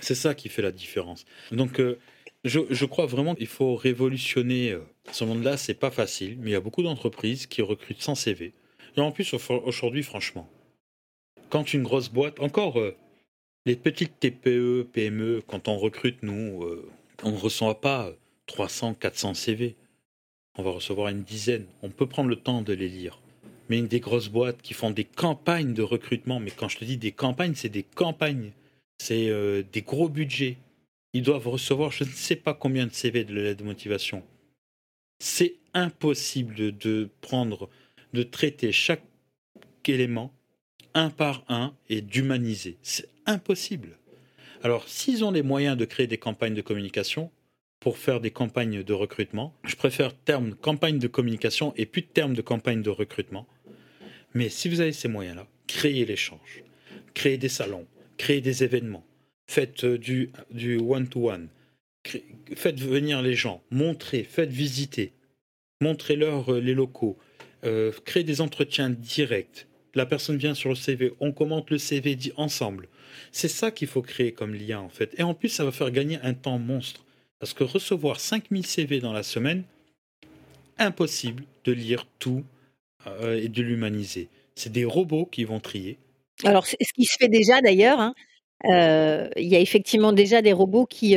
C'est 0.00 0.14
ça 0.14 0.34
qui 0.34 0.48
fait 0.48 0.62
la 0.62 0.72
différence. 0.72 1.24
Donc, 1.52 1.80
euh, 1.80 1.98
je, 2.44 2.60
je, 2.70 2.84
crois 2.84 3.06
vraiment 3.06 3.34
qu'il 3.34 3.46
faut 3.46 3.76
révolutionner 3.76 4.76
ce 5.10 5.24
monde-là. 5.24 5.56
C'est 5.56 5.74
pas 5.74 5.90
facile, 5.90 6.36
mais 6.40 6.50
il 6.50 6.52
y 6.52 6.56
a 6.56 6.60
beaucoup 6.60 6.82
d'entreprises 6.82 7.46
qui 7.46 7.62
recrutent 7.62 8.02
sans 8.02 8.14
CV. 8.14 8.52
Et 8.96 9.00
en 9.00 9.10
plus, 9.10 9.34
aujourd'hui, 9.64 10.02
franchement, 10.02 10.50
quand 11.50 11.72
une 11.72 11.82
grosse 11.82 12.08
boîte, 12.08 12.40
encore 12.40 12.78
euh, 12.78 12.96
les 13.64 13.76
petites 13.76 14.18
TPE, 14.20 14.88
PME, 14.92 15.42
quand 15.46 15.68
on 15.68 15.78
recrute, 15.78 16.22
nous, 16.22 16.62
euh, 16.62 16.88
on 17.22 17.32
ne 17.32 17.38
reçoit 17.38 17.80
pas 17.80 18.12
300, 18.46 18.94
400 18.94 19.34
CV. 19.34 19.76
On 20.58 20.62
va 20.62 20.70
recevoir 20.70 21.08
une 21.08 21.22
dizaine. 21.22 21.66
On 21.82 21.90
peut 21.90 22.06
prendre 22.06 22.30
le 22.30 22.36
temps 22.36 22.62
de 22.62 22.72
les 22.72 22.88
lire. 22.88 23.20
Mais 23.68 23.78
une 23.78 23.88
des 23.88 24.00
grosses 24.00 24.28
boîtes 24.28 24.62
qui 24.62 24.74
font 24.74 24.90
des 24.90 25.04
campagnes 25.04 25.74
de 25.74 25.82
recrutement, 25.82 26.38
mais 26.38 26.50
quand 26.50 26.68
je 26.68 26.78
te 26.78 26.84
dis 26.84 26.96
des 26.96 27.12
campagnes, 27.12 27.54
c'est 27.54 27.68
des 27.68 27.82
campagnes. 27.82 28.52
C'est 28.98 29.28
euh, 29.28 29.62
des 29.72 29.82
gros 29.82 30.08
budgets. 30.08 30.56
Ils 31.12 31.22
doivent 31.22 31.48
recevoir 31.48 31.90
je 31.90 32.04
ne 32.04 32.08
sais 32.08 32.36
pas 32.36 32.54
combien 32.54 32.86
de 32.86 32.92
CV 32.92 33.24
de 33.24 33.34
l'aide 33.34 33.58
de 33.58 33.64
motivation. 33.64 34.22
C'est 35.18 35.56
impossible 35.74 36.76
de 36.76 37.08
prendre, 37.20 37.68
de 38.12 38.22
traiter 38.22 38.70
chaque 38.72 39.02
élément 39.88 40.32
un 40.96 41.10
par 41.10 41.44
un 41.48 41.74
et 41.90 42.00
d'humaniser. 42.00 42.78
C'est 42.82 43.08
impossible. 43.26 43.98
Alors, 44.62 44.88
s'ils 44.88 45.24
ont 45.24 45.30
les 45.30 45.42
moyens 45.42 45.76
de 45.76 45.84
créer 45.84 46.06
des 46.06 46.16
campagnes 46.16 46.54
de 46.54 46.62
communication 46.62 47.30
pour 47.80 47.98
faire 47.98 48.20
des 48.20 48.30
campagnes 48.30 48.82
de 48.82 48.92
recrutement, 48.94 49.54
je 49.64 49.76
préfère 49.76 50.16
terme 50.16 50.54
campagne 50.54 50.98
de 50.98 51.06
communication 51.06 51.74
et 51.76 51.84
plus 51.84 52.00
de 52.00 52.06
termes 52.06 52.34
de 52.34 52.40
campagne 52.40 52.80
de 52.80 52.90
recrutement. 52.90 53.46
Mais 54.32 54.48
si 54.48 54.70
vous 54.70 54.80
avez 54.80 54.92
ces 54.92 55.08
moyens-là, 55.08 55.46
créez 55.66 56.06
l'échange, 56.06 56.64
créez 57.12 57.36
des 57.36 57.50
salons, 57.50 57.86
créez 58.16 58.40
des 58.40 58.64
événements, 58.64 59.06
faites 59.46 59.84
euh, 59.84 59.98
du, 59.98 60.32
du 60.50 60.78
one-to-one, 60.78 61.48
faites 62.54 62.80
venir 62.80 63.20
les 63.20 63.34
gens, 63.34 63.62
montrez, 63.70 64.24
faites 64.24 64.50
visiter, 64.50 65.12
montrez-leur 65.82 66.54
euh, 66.54 66.60
les 66.60 66.74
locaux, 66.74 67.18
euh, 67.64 67.92
créez 68.06 68.24
des 68.24 68.40
entretiens 68.40 68.88
directs, 68.88 69.66
la 69.96 70.06
personne 70.06 70.36
vient 70.36 70.54
sur 70.54 70.68
le 70.68 70.74
CV, 70.74 71.12
on 71.20 71.32
commente 71.32 71.70
le 71.70 71.78
CV 71.78 72.14
dit 72.14 72.32
ensemble. 72.36 72.88
C'est 73.32 73.48
ça 73.48 73.70
qu'il 73.70 73.88
faut 73.88 74.02
créer 74.02 74.32
comme 74.32 74.54
lien 74.54 74.78
en 74.78 74.88
fait. 74.88 75.14
Et 75.18 75.22
en 75.22 75.34
plus, 75.34 75.48
ça 75.48 75.64
va 75.64 75.72
faire 75.72 75.90
gagner 75.90 76.18
un 76.22 76.34
temps 76.34 76.58
monstre. 76.58 77.04
Parce 77.38 77.52
que 77.52 77.64
recevoir 77.64 78.20
5000 78.20 78.64
CV 78.64 79.00
dans 79.00 79.12
la 79.12 79.22
semaine, 79.22 79.64
impossible 80.78 81.44
de 81.64 81.72
lire 81.72 82.06
tout 82.18 82.44
euh, 83.06 83.40
et 83.40 83.48
de 83.48 83.62
l'humaniser. 83.62 84.28
C'est 84.54 84.72
des 84.72 84.84
robots 84.84 85.26
qui 85.26 85.44
vont 85.44 85.60
trier. 85.60 85.98
Alors, 86.44 86.66
ce 86.66 86.74
qui 86.94 87.04
se 87.04 87.16
fait 87.18 87.28
déjà 87.28 87.60
d'ailleurs, 87.60 88.00
hein, 88.00 88.14
il 88.64 89.46
y 89.46 89.56
a 89.56 89.60
effectivement 89.60 90.12
déjà 90.12 90.42
des 90.42 90.52
robots 90.52 90.86
qui, 90.86 91.16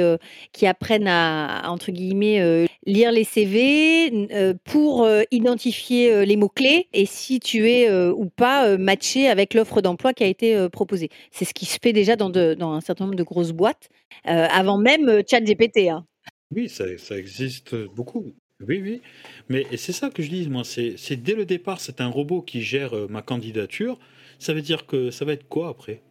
qui 0.51 0.67
apprennent 0.67 1.07
à, 1.07 1.63
entre 1.69 1.91
guillemets, 1.91 2.67
lire 2.85 3.11
les 3.11 3.23
CV 3.23 4.27
pour 4.65 5.07
identifier 5.31 6.25
les 6.25 6.35
mots-clés 6.35 6.87
et 6.93 7.05
si 7.05 7.39
tu 7.39 7.69
es 7.69 7.91
ou 7.91 8.25
pas 8.29 8.77
matché 8.77 9.29
avec 9.29 9.53
l'offre 9.53 9.81
d'emploi 9.81 10.13
qui 10.13 10.23
a 10.23 10.27
été 10.27 10.67
proposée. 10.69 11.09
C'est 11.31 11.45
ce 11.45 11.53
qui 11.53 11.65
se 11.65 11.77
fait 11.81 11.93
déjà 11.93 12.15
dans, 12.15 12.29
dans 12.29 12.73
un 12.73 12.81
certain 12.81 13.05
nombre 13.05 13.17
de 13.17 13.23
grosses 13.23 13.53
boîtes, 13.53 13.89
avant 14.25 14.77
même 14.77 15.23
ChatGPT. 15.27 15.89
Hein. 15.89 16.05
Oui, 16.55 16.67
ça, 16.67 16.85
ça, 16.97 17.17
existe 17.17 17.75
beaucoup. 17.95 18.33
Oui, 18.67 18.81
oui. 18.83 19.01
Mais 19.47 19.65
c'est 19.77 19.93
ça 19.93 20.09
que 20.09 20.21
je 20.21 20.29
dis, 20.29 20.49
moi, 20.49 20.63
c'est 20.63 21.15
dès 21.15 21.35
le 21.35 21.45
départ, 21.45 21.79
c'est 21.79 22.01
un 22.01 22.09
robot 22.09 22.41
qui 22.41 22.61
gère 22.61 22.93
ma 23.09 23.21
candidature. 23.21 23.97
Ça 24.39 24.53
veut 24.53 24.61
dire 24.61 24.85
que 24.85 25.11
ça 25.11 25.25
va 25.25 25.33
être 25.33 25.47
quoi 25.47 25.69
après? 25.69 26.01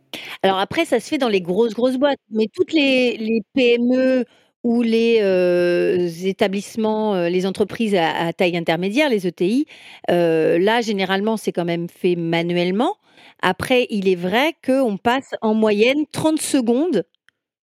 Alors 0.42 0.58
après, 0.58 0.84
ça 0.84 1.00
se 1.00 1.08
fait 1.08 1.18
dans 1.18 1.28
les 1.28 1.40
grosses, 1.40 1.74
grosses 1.74 1.96
boîtes, 1.96 2.20
mais 2.30 2.46
toutes 2.52 2.72
les 2.72 3.42
PME 3.54 4.24
ou 4.64 4.82
les, 4.82 6.28
établissements, 6.28 7.28
les 7.28 7.46
entreprises 7.46 7.94
à 7.94 8.32
taille 8.32 8.56
intermédiaire, 8.56 9.08
les 9.08 9.26
ETI, 9.26 9.66
là, 10.08 10.80
généralement, 10.80 11.36
c'est 11.36 11.52
quand 11.52 11.64
même 11.64 11.88
fait 11.88 12.16
manuellement. 12.16 12.96
Après, 13.40 13.86
il 13.90 14.08
est 14.08 14.16
vrai 14.16 14.54
qu'on 14.64 14.96
passe 14.96 15.30
en 15.42 15.54
moyenne 15.54 16.04
30 16.12 16.40
secondes 16.40 17.04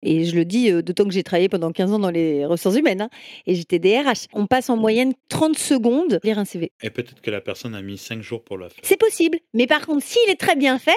Et 0.04 0.24
je 0.24 0.36
le 0.36 0.46
dis 0.46 0.72
d'autant 0.72 1.04
que 1.04 1.12
j'ai 1.12 1.24
travaillé 1.24 1.50
pendant 1.50 1.72
15 1.72 1.94
ans 1.94 2.00
dans 2.00 2.12
les 2.12 2.46
ressources 2.46 2.78
humaines 2.78 3.02
hein, 3.02 3.10
et 3.46 3.56
j'étais 3.56 3.80
DRH. 3.80 4.28
On 4.34 4.48
passe 4.48 4.70
en 4.70 4.78
moyenne 4.78 5.14
30 5.30 5.58
secondes 5.58 6.20
lire 6.24 6.40
un 6.40 6.46
CV. 6.46 6.72
Et 6.82 6.90
peut-être 6.90 7.22
que 7.22 7.32
la 7.32 7.42
personne 7.42 7.76
a 7.76 7.82
mis 7.82 7.98
5 7.98 8.22
jours 8.22 8.44
pour 8.44 8.58
le 8.58 8.70
faire. 8.70 8.84
C'est 8.84 9.00
possible. 9.00 9.40
Mais 9.54 9.68
par 9.68 9.86
contre, 9.86 10.04
s'il 10.04 10.30
est 10.30 10.40
très 10.40 10.56
bien 10.56 10.80
fait, 10.80 10.92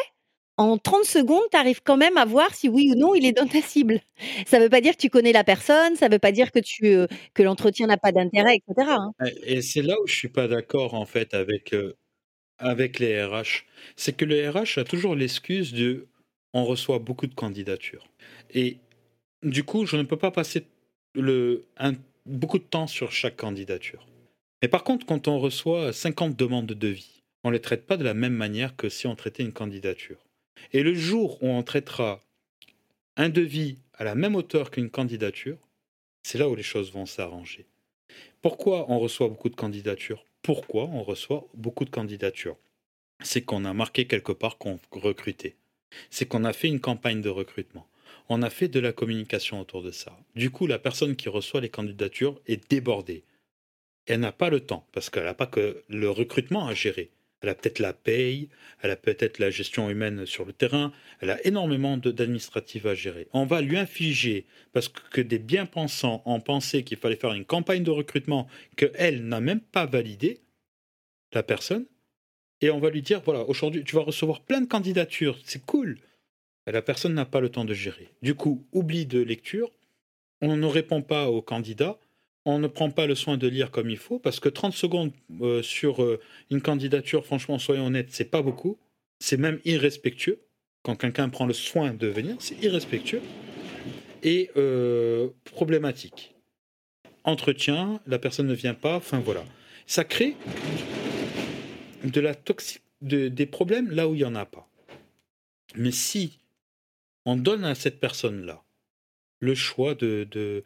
en 0.58 0.76
30 0.76 1.04
secondes, 1.04 1.44
tu 1.50 1.56
arrives 1.56 1.80
quand 1.82 1.96
même 1.96 2.16
à 2.16 2.24
voir 2.24 2.54
si 2.54 2.68
oui 2.68 2.92
ou 2.92 2.98
non 2.98 3.14
il 3.14 3.24
est 3.24 3.32
dans 3.32 3.46
ta 3.46 3.62
cible. 3.62 4.00
Ça 4.46 4.58
ne 4.58 4.64
veut 4.64 4.70
pas 4.70 4.80
dire 4.80 4.96
que 4.96 5.00
tu 5.00 5.08
connais 5.08 5.32
la 5.32 5.44
personne, 5.44 5.96
ça 5.96 6.08
ne 6.08 6.14
veut 6.14 6.18
pas 6.18 6.32
dire 6.32 6.52
que, 6.52 6.58
tu, 6.58 6.96
que 7.32 7.42
l'entretien 7.42 7.86
n'a 7.86 7.96
pas 7.96 8.12
d'intérêt, 8.12 8.56
etc. 8.56 8.90
Hein. 8.90 9.12
Et 9.44 9.62
c'est 9.62 9.82
là 9.82 9.94
où 10.02 10.06
je 10.06 10.14
suis 10.14 10.28
pas 10.28 10.48
d'accord 10.48 10.94
en 10.94 11.06
fait 11.06 11.32
avec, 11.32 11.74
avec 12.58 12.98
les 12.98 13.24
RH. 13.24 13.64
C'est 13.96 14.16
que 14.16 14.24
le 14.24 14.50
RH 14.50 14.78
a 14.78 14.84
toujours 14.84 15.14
l'excuse 15.14 15.72
de 15.72 16.08
on 16.52 16.64
reçoit 16.64 16.98
beaucoup 16.98 17.26
de 17.26 17.34
candidatures. 17.34 18.08
Et 18.52 18.78
du 19.42 19.64
coup, 19.64 19.86
je 19.86 19.96
ne 19.96 20.02
peux 20.02 20.16
pas 20.16 20.30
passer 20.30 20.66
le, 21.14 21.64
beaucoup 22.26 22.58
de 22.58 22.64
temps 22.64 22.86
sur 22.86 23.12
chaque 23.12 23.36
candidature. 23.36 24.06
Mais 24.62 24.68
par 24.68 24.84
contre, 24.84 25.06
quand 25.06 25.28
on 25.28 25.38
reçoit 25.38 25.92
50 25.92 26.36
demandes 26.36 26.66
de 26.66 26.74
devis, 26.74 27.22
on 27.44 27.50
ne 27.50 27.54
les 27.54 27.60
traite 27.60 27.86
pas 27.86 27.96
de 27.96 28.04
la 28.04 28.14
même 28.14 28.34
manière 28.34 28.76
que 28.76 28.88
si 28.88 29.06
on 29.06 29.14
traitait 29.14 29.44
une 29.44 29.52
candidature. 29.52 30.18
Et 30.72 30.82
le 30.82 30.94
jour 30.94 31.42
où 31.42 31.48
on 31.48 31.62
traitera 31.62 32.22
un 33.16 33.28
devis 33.28 33.78
à 33.94 34.04
la 34.04 34.14
même 34.14 34.36
hauteur 34.36 34.70
qu'une 34.70 34.90
candidature, 34.90 35.58
c'est 36.22 36.38
là 36.38 36.48
où 36.48 36.54
les 36.54 36.62
choses 36.62 36.92
vont 36.92 37.06
s'arranger. 37.06 37.66
Pourquoi 38.42 38.90
on 38.90 38.98
reçoit 38.98 39.28
beaucoup 39.28 39.48
de 39.48 39.56
candidatures? 39.56 40.24
Pourquoi 40.42 40.84
on 40.84 41.02
reçoit 41.02 41.46
beaucoup 41.54 41.84
de 41.84 41.90
candidatures? 41.90 42.56
C'est 43.20 43.42
qu'on 43.42 43.64
a 43.64 43.72
marqué 43.72 44.06
quelque 44.06 44.32
part 44.32 44.58
qu'on 44.58 44.78
recrutait. 44.92 45.56
C'est 46.10 46.26
qu'on 46.26 46.44
a 46.44 46.52
fait 46.52 46.68
une 46.68 46.80
campagne 46.80 47.20
de 47.20 47.28
recrutement 47.28 47.88
on 48.28 48.42
a 48.42 48.50
fait 48.50 48.68
de 48.68 48.80
la 48.80 48.92
communication 48.92 49.60
autour 49.60 49.82
de 49.82 49.90
ça. 49.90 50.16
Du 50.34 50.50
coup, 50.50 50.66
la 50.66 50.78
personne 50.78 51.16
qui 51.16 51.28
reçoit 51.28 51.60
les 51.60 51.70
candidatures 51.70 52.40
est 52.46 52.68
débordée. 52.70 53.24
Elle 54.06 54.20
n'a 54.20 54.32
pas 54.32 54.50
le 54.50 54.60
temps, 54.60 54.86
parce 54.92 55.10
qu'elle 55.10 55.24
n'a 55.24 55.34
pas 55.34 55.46
que 55.46 55.82
le 55.88 56.10
recrutement 56.10 56.66
à 56.66 56.74
gérer. 56.74 57.10
Elle 57.40 57.50
a 57.50 57.54
peut-être 57.54 57.78
la 57.78 57.92
paye, 57.92 58.48
elle 58.82 58.90
a 58.90 58.96
peut-être 58.96 59.38
la 59.38 59.50
gestion 59.50 59.88
humaine 59.90 60.26
sur 60.26 60.44
le 60.44 60.52
terrain, 60.52 60.92
elle 61.20 61.30
a 61.30 61.46
énormément 61.46 61.96
d'administratifs 61.96 62.86
à 62.86 62.94
gérer. 62.94 63.28
On 63.32 63.46
va 63.46 63.60
lui 63.60 63.78
infliger, 63.78 64.44
parce 64.72 64.88
que 64.88 65.20
des 65.20 65.38
bien-pensants 65.38 66.22
ont 66.26 66.40
pensé 66.40 66.82
qu'il 66.82 66.98
fallait 66.98 67.16
faire 67.16 67.34
une 67.34 67.44
campagne 67.44 67.84
de 67.84 67.90
recrutement 67.90 68.48
qu'elle 68.76 69.24
n'a 69.24 69.40
même 69.40 69.60
pas 69.60 69.86
validée, 69.86 70.40
la 71.32 71.42
personne, 71.44 71.86
et 72.60 72.70
on 72.70 72.80
va 72.80 72.90
lui 72.90 73.02
dire, 73.02 73.20
voilà, 73.24 73.42
aujourd'hui, 73.48 73.84
tu 73.84 73.94
vas 73.94 74.02
recevoir 74.02 74.40
plein 74.40 74.60
de 74.60 74.66
candidatures, 74.66 75.38
c'est 75.44 75.64
cool, 75.64 75.98
la 76.66 76.82
personne 76.82 77.14
n'a 77.14 77.24
pas 77.24 77.40
le 77.40 77.48
temps 77.48 77.64
de 77.64 77.74
gérer. 77.74 78.08
Du 78.20 78.34
coup, 78.34 78.66
oubli 78.72 79.06
de 79.06 79.20
lecture, 79.20 79.70
on 80.40 80.56
ne 80.56 80.66
répond 80.66 81.02
pas 81.02 81.28
aux 81.28 81.42
candidats, 81.42 81.98
on 82.44 82.58
ne 82.58 82.66
prend 82.66 82.90
pas 82.90 83.06
le 83.06 83.14
soin 83.14 83.36
de 83.36 83.46
lire 83.48 83.70
comme 83.70 83.90
il 83.90 83.96
faut, 83.96 84.18
parce 84.18 84.40
que 84.40 84.48
30 84.48 84.72
secondes 84.72 85.12
euh, 85.40 85.62
sur 85.62 86.02
euh, 86.02 86.20
une 86.50 86.62
candidature, 86.62 87.26
franchement, 87.26 87.58
soyons 87.58 87.86
honnêtes, 87.86 88.08
c'est 88.10 88.30
pas 88.30 88.42
beaucoup. 88.42 88.78
C'est 89.20 89.36
même 89.36 89.60
irrespectueux. 89.64 90.40
Quand 90.82 90.96
quelqu'un 90.96 91.28
prend 91.28 91.46
le 91.46 91.52
soin 91.52 91.92
de 91.92 92.06
venir, 92.06 92.36
c'est 92.38 92.62
irrespectueux 92.62 93.20
et 94.22 94.50
euh, 94.56 95.28
problématique. 95.44 96.34
Entretien, 97.24 98.00
la 98.06 98.18
personne 98.18 98.46
ne 98.46 98.54
vient 98.54 98.74
pas, 98.74 98.96
enfin 98.96 99.18
voilà. 99.18 99.44
Ça 99.86 100.04
crée 100.04 100.36
de 102.04 102.20
la 102.20 102.34
des 103.00 103.46
problèmes 103.46 103.90
là 103.90 104.08
où 104.08 104.14
il 104.14 104.18
n'y 104.18 104.24
en 104.24 104.34
a 104.34 104.46
pas. 104.46 104.68
Mais 105.74 105.90
si 105.90 106.38
on 107.24 107.36
donne 107.36 107.64
à 107.64 107.74
cette 107.74 108.00
personne-là 108.00 108.62
le 109.40 109.54
choix 109.54 109.94
de, 109.94 110.64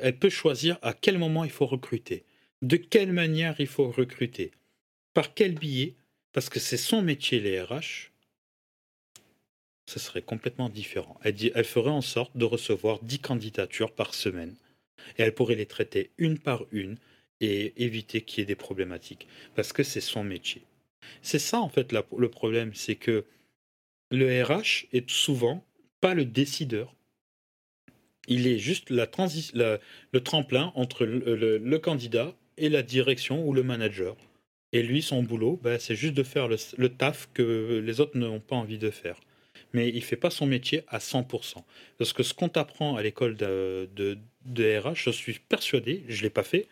Elle 0.00 0.18
peut 0.18 0.30
choisir 0.30 0.78
à 0.82 0.92
quel 0.92 1.18
moment 1.18 1.44
il 1.44 1.50
faut 1.50 1.66
recruter, 1.66 2.24
de 2.62 2.76
quelle 2.76 3.12
manière 3.12 3.56
il 3.60 3.66
faut 3.66 3.90
recruter, 3.90 4.52
par 5.14 5.34
quel 5.34 5.54
billet, 5.54 5.94
parce 6.32 6.50
que 6.50 6.60
c'est 6.60 6.76
son 6.76 7.02
métier, 7.02 7.40
les 7.40 7.62
RH. 7.62 8.10
Ce 9.86 9.98
serait 9.98 10.22
complètement 10.22 10.68
différent. 10.68 11.18
Elle, 11.22 11.64
ferait 11.64 11.90
en 11.90 12.02
sorte 12.02 12.36
de 12.36 12.44
recevoir 12.44 13.02
10 13.02 13.20
candidatures 13.20 13.92
par 13.92 14.14
semaine. 14.14 14.56
Et 15.16 15.22
elle 15.22 15.34
pourrait 15.34 15.54
les 15.54 15.66
traiter 15.66 16.10
une 16.18 16.38
par 16.38 16.64
une 16.72 16.98
et 17.40 17.72
éviter 17.82 18.22
qu'il 18.22 18.40
y 18.40 18.42
ait 18.42 18.46
des 18.46 18.56
problématiques. 18.56 19.28
Parce 19.54 19.72
que 19.72 19.82
c'est 19.82 20.00
son 20.00 20.24
métier. 20.24 20.62
C'est 21.22 21.38
ça, 21.38 21.60
en 21.60 21.68
fait, 21.68 21.92
le 21.92 22.28
problème. 22.28 22.74
C'est 22.74 22.96
que 22.96 23.24
le 24.10 24.42
RH 24.42 24.86
est 24.92 25.08
souvent 25.08 25.64
pas 26.00 26.14
le 26.14 26.24
décideur. 26.24 26.95
Il 28.28 28.46
est 28.46 28.58
juste 28.58 28.90
le 28.90 30.18
tremplin 30.20 30.72
entre 30.74 31.04
le, 31.04 31.76
candidat 31.78 32.34
et 32.58 32.68
la 32.68 32.82
direction 32.82 33.46
ou 33.46 33.52
le 33.52 33.62
manager. 33.62 34.16
Et 34.72 34.82
lui, 34.82 35.02
son 35.02 35.22
boulot, 35.22 35.60
bah, 35.62 35.78
c'est 35.78 35.94
juste 35.94 36.14
de 36.14 36.22
faire 36.22 36.48
le, 36.48 36.88
taf 36.88 37.28
que 37.32 37.82
les 37.84 38.00
autres 38.00 38.18
n'ont 38.18 38.40
pas 38.40 38.56
envie 38.56 38.78
de 38.78 38.90
faire. 38.90 39.20
Mais 39.72 39.88
il 39.88 40.02
fait 40.02 40.16
pas 40.16 40.30
son 40.30 40.46
métier 40.46 40.82
à 40.88 40.98
100%. 40.98 41.64
Parce 41.98 42.12
que 42.12 42.22
ce 42.22 42.34
qu'on 42.34 42.48
t'apprend 42.48 42.96
à 42.96 43.02
l'école 43.02 43.36
de, 43.36 43.88
de, 43.94 44.78
RH, 44.78 44.94
je 44.94 45.10
suis 45.10 45.38
persuadé, 45.38 46.04
je 46.08 46.18
ne 46.18 46.22
l'ai 46.22 46.30
pas 46.30 46.42
fait, 46.42 46.66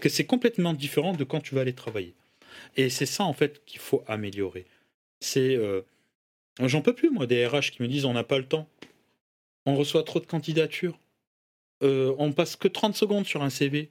que 0.00 0.08
c'est 0.08 0.24
complètement 0.24 0.72
différent 0.72 1.12
de 1.12 1.24
quand 1.24 1.40
tu 1.40 1.54
vas 1.54 1.62
aller 1.62 1.72
travailler. 1.72 2.14
Et 2.76 2.88
c'est 2.88 3.06
ça, 3.06 3.24
en 3.24 3.32
fait, 3.32 3.64
qu'il 3.64 3.80
faut 3.80 4.04
améliorer. 4.06 4.64
C'est 5.20 5.56
euh, 5.56 5.82
J'en 6.60 6.82
peux 6.82 6.94
plus, 6.94 7.10
moi, 7.10 7.26
des 7.26 7.46
RH 7.46 7.72
qui 7.72 7.82
me 7.82 7.88
disent 7.88 8.04
on 8.04 8.12
n'a 8.12 8.24
pas 8.24 8.38
le 8.38 8.46
temps. 8.46 8.68
On 9.66 9.76
reçoit 9.76 10.02
trop 10.02 10.20
de 10.20 10.26
candidatures. 10.26 10.98
Euh, 11.82 12.14
on 12.18 12.32
passe 12.32 12.56
que 12.56 12.68
30 12.68 12.94
secondes 12.94 13.26
sur 13.26 13.42
un 13.42 13.50
CV. 13.50 13.90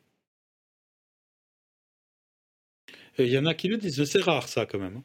Il 3.20 3.28
y 3.28 3.38
en 3.38 3.46
a 3.46 3.54
qui 3.54 3.68
le 3.68 3.78
disent, 3.78 4.04
c'est 4.06 4.22
rare 4.22 4.48
ça 4.48 4.66
quand 4.66 4.80
même. 4.80 5.04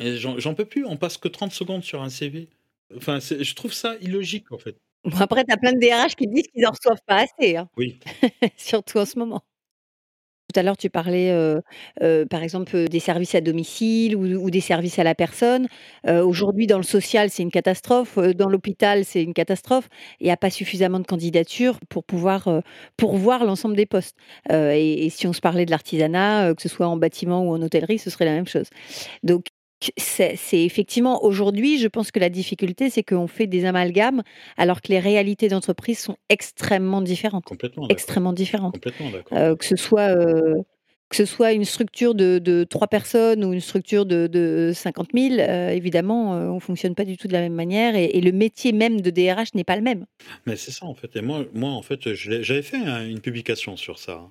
Hein. 0.00 0.16
J'en 0.16 0.54
peux 0.54 0.64
plus, 0.64 0.84
on 0.84 0.96
passe 0.96 1.16
que 1.16 1.28
30 1.28 1.52
secondes 1.52 1.84
sur 1.84 2.02
un 2.02 2.08
CV. 2.08 2.48
Enfin, 2.96 3.18
je 3.20 3.54
trouve 3.54 3.72
ça 3.72 3.96
illogique 4.00 4.50
en 4.52 4.58
fait. 4.58 4.76
après, 5.18 5.44
tu 5.44 5.52
as 5.52 5.56
plein 5.56 5.72
de 5.72 5.78
DRH 5.78 6.14
qui 6.14 6.26
disent 6.26 6.46
qu'ils 6.48 6.62
n'en 6.62 6.70
reçoivent 6.70 7.02
pas 7.06 7.24
assez. 7.24 7.56
Hein. 7.56 7.68
Oui. 7.76 7.98
Surtout 8.56 8.98
en 8.98 9.06
ce 9.06 9.18
moment. 9.18 9.42
Tout 10.52 10.60
à 10.60 10.62
l'heure, 10.62 10.76
tu 10.76 10.90
parlais, 10.90 11.34
par 12.30 12.42
exemple, 12.42 12.88
des 12.88 13.00
services 13.00 13.34
à 13.34 13.40
domicile 13.40 14.16
ou 14.16 14.50
des 14.50 14.60
services 14.60 14.98
à 14.98 15.04
la 15.04 15.14
personne. 15.14 15.66
aujourd'hui, 16.06 16.66
dans 16.66 16.76
le 16.76 16.82
social, 16.82 17.30
c'est 17.30 17.42
une 17.42 17.50
catastrophe. 17.50 18.18
dans 18.18 18.48
l'hôpital, 18.48 19.04
c'est 19.04 19.22
une 19.22 19.34
catastrophe. 19.34 19.88
Il 20.20 20.24
n'y 20.24 20.30
a 20.30 20.36
pas 20.36 20.50
suffisamment 20.50 20.98
de 21.00 21.06
candidatures 21.06 21.78
pour 21.88 22.04
pouvoir, 22.04 22.62
pourvoir 22.96 23.44
l'ensemble 23.44 23.76
des 23.76 23.86
postes. 23.86 24.16
et 24.50 25.08
si 25.10 25.26
on 25.26 25.32
se 25.32 25.40
parlait 25.40 25.66
de 25.66 25.70
l'artisanat, 25.70 26.54
que 26.54 26.62
ce 26.62 26.68
soit 26.68 26.86
en 26.86 26.96
bâtiment 26.96 27.42
ou 27.42 27.54
en 27.54 27.62
hôtellerie, 27.62 27.98
ce 27.98 28.10
serait 28.10 28.24
la 28.24 28.34
même 28.34 28.48
chose. 28.48 28.68
Donc 29.22 29.46
c'est 29.96 30.38
effectivement 30.52 31.24
aujourd'hui, 31.24 31.78
je 31.78 31.88
pense 31.88 32.10
que 32.10 32.20
la 32.20 32.28
difficulté, 32.28 32.90
c'est 32.90 33.02
qu'on 33.02 33.26
fait 33.26 33.46
des 33.46 33.64
amalgames 33.64 34.22
alors 34.56 34.80
que 34.80 34.88
les 34.88 34.98
réalités 34.98 35.48
d'entreprise 35.48 35.98
sont 35.98 36.16
extrêmement 36.28 37.02
différentes. 37.02 37.44
Complètement 37.44 37.88
extrêmement 37.88 38.32
différentes. 38.32 38.74
Complètement 38.74 39.10
euh, 39.32 39.56
que 39.56 39.64
ce 39.64 39.76
soit 39.76 40.16
euh, 40.16 40.54
que 41.08 41.16
ce 41.16 41.26
soit 41.26 41.52
une 41.52 41.66
structure 41.66 42.14
de, 42.14 42.64
trois 42.64 42.86
personnes 42.86 43.44
ou 43.44 43.52
une 43.52 43.60
structure 43.60 44.06
de, 44.06 44.26
de 44.28 44.72
50 44.74 45.08
000, 45.14 45.34
euh, 45.40 45.68
évidemment, 45.68 46.32
on 46.32 46.58
fonctionne 46.58 46.94
pas 46.94 47.04
du 47.04 47.18
tout 47.18 47.28
de 47.28 47.34
la 47.34 47.40
même 47.40 47.52
manière 47.52 47.96
et, 47.96 48.18
le 48.18 48.32
métier 48.32 48.72
même 48.72 49.02
de 49.02 49.10
DRH 49.10 49.52
n'est 49.54 49.62
pas 49.62 49.76
le 49.76 49.82
même. 49.82 50.06
Mais 50.46 50.56
c'est 50.56 50.70
ça 50.70 50.86
en 50.86 50.94
fait. 50.94 51.14
Et 51.16 51.20
moi, 51.20 51.44
moi 51.52 51.72
en 51.72 51.82
fait, 51.82 52.14
j'avais 52.14 52.62
fait 52.62 52.78
une 52.78 53.20
publication 53.20 53.76
sur 53.76 53.98
ça 53.98 54.22
hein, 54.24 54.30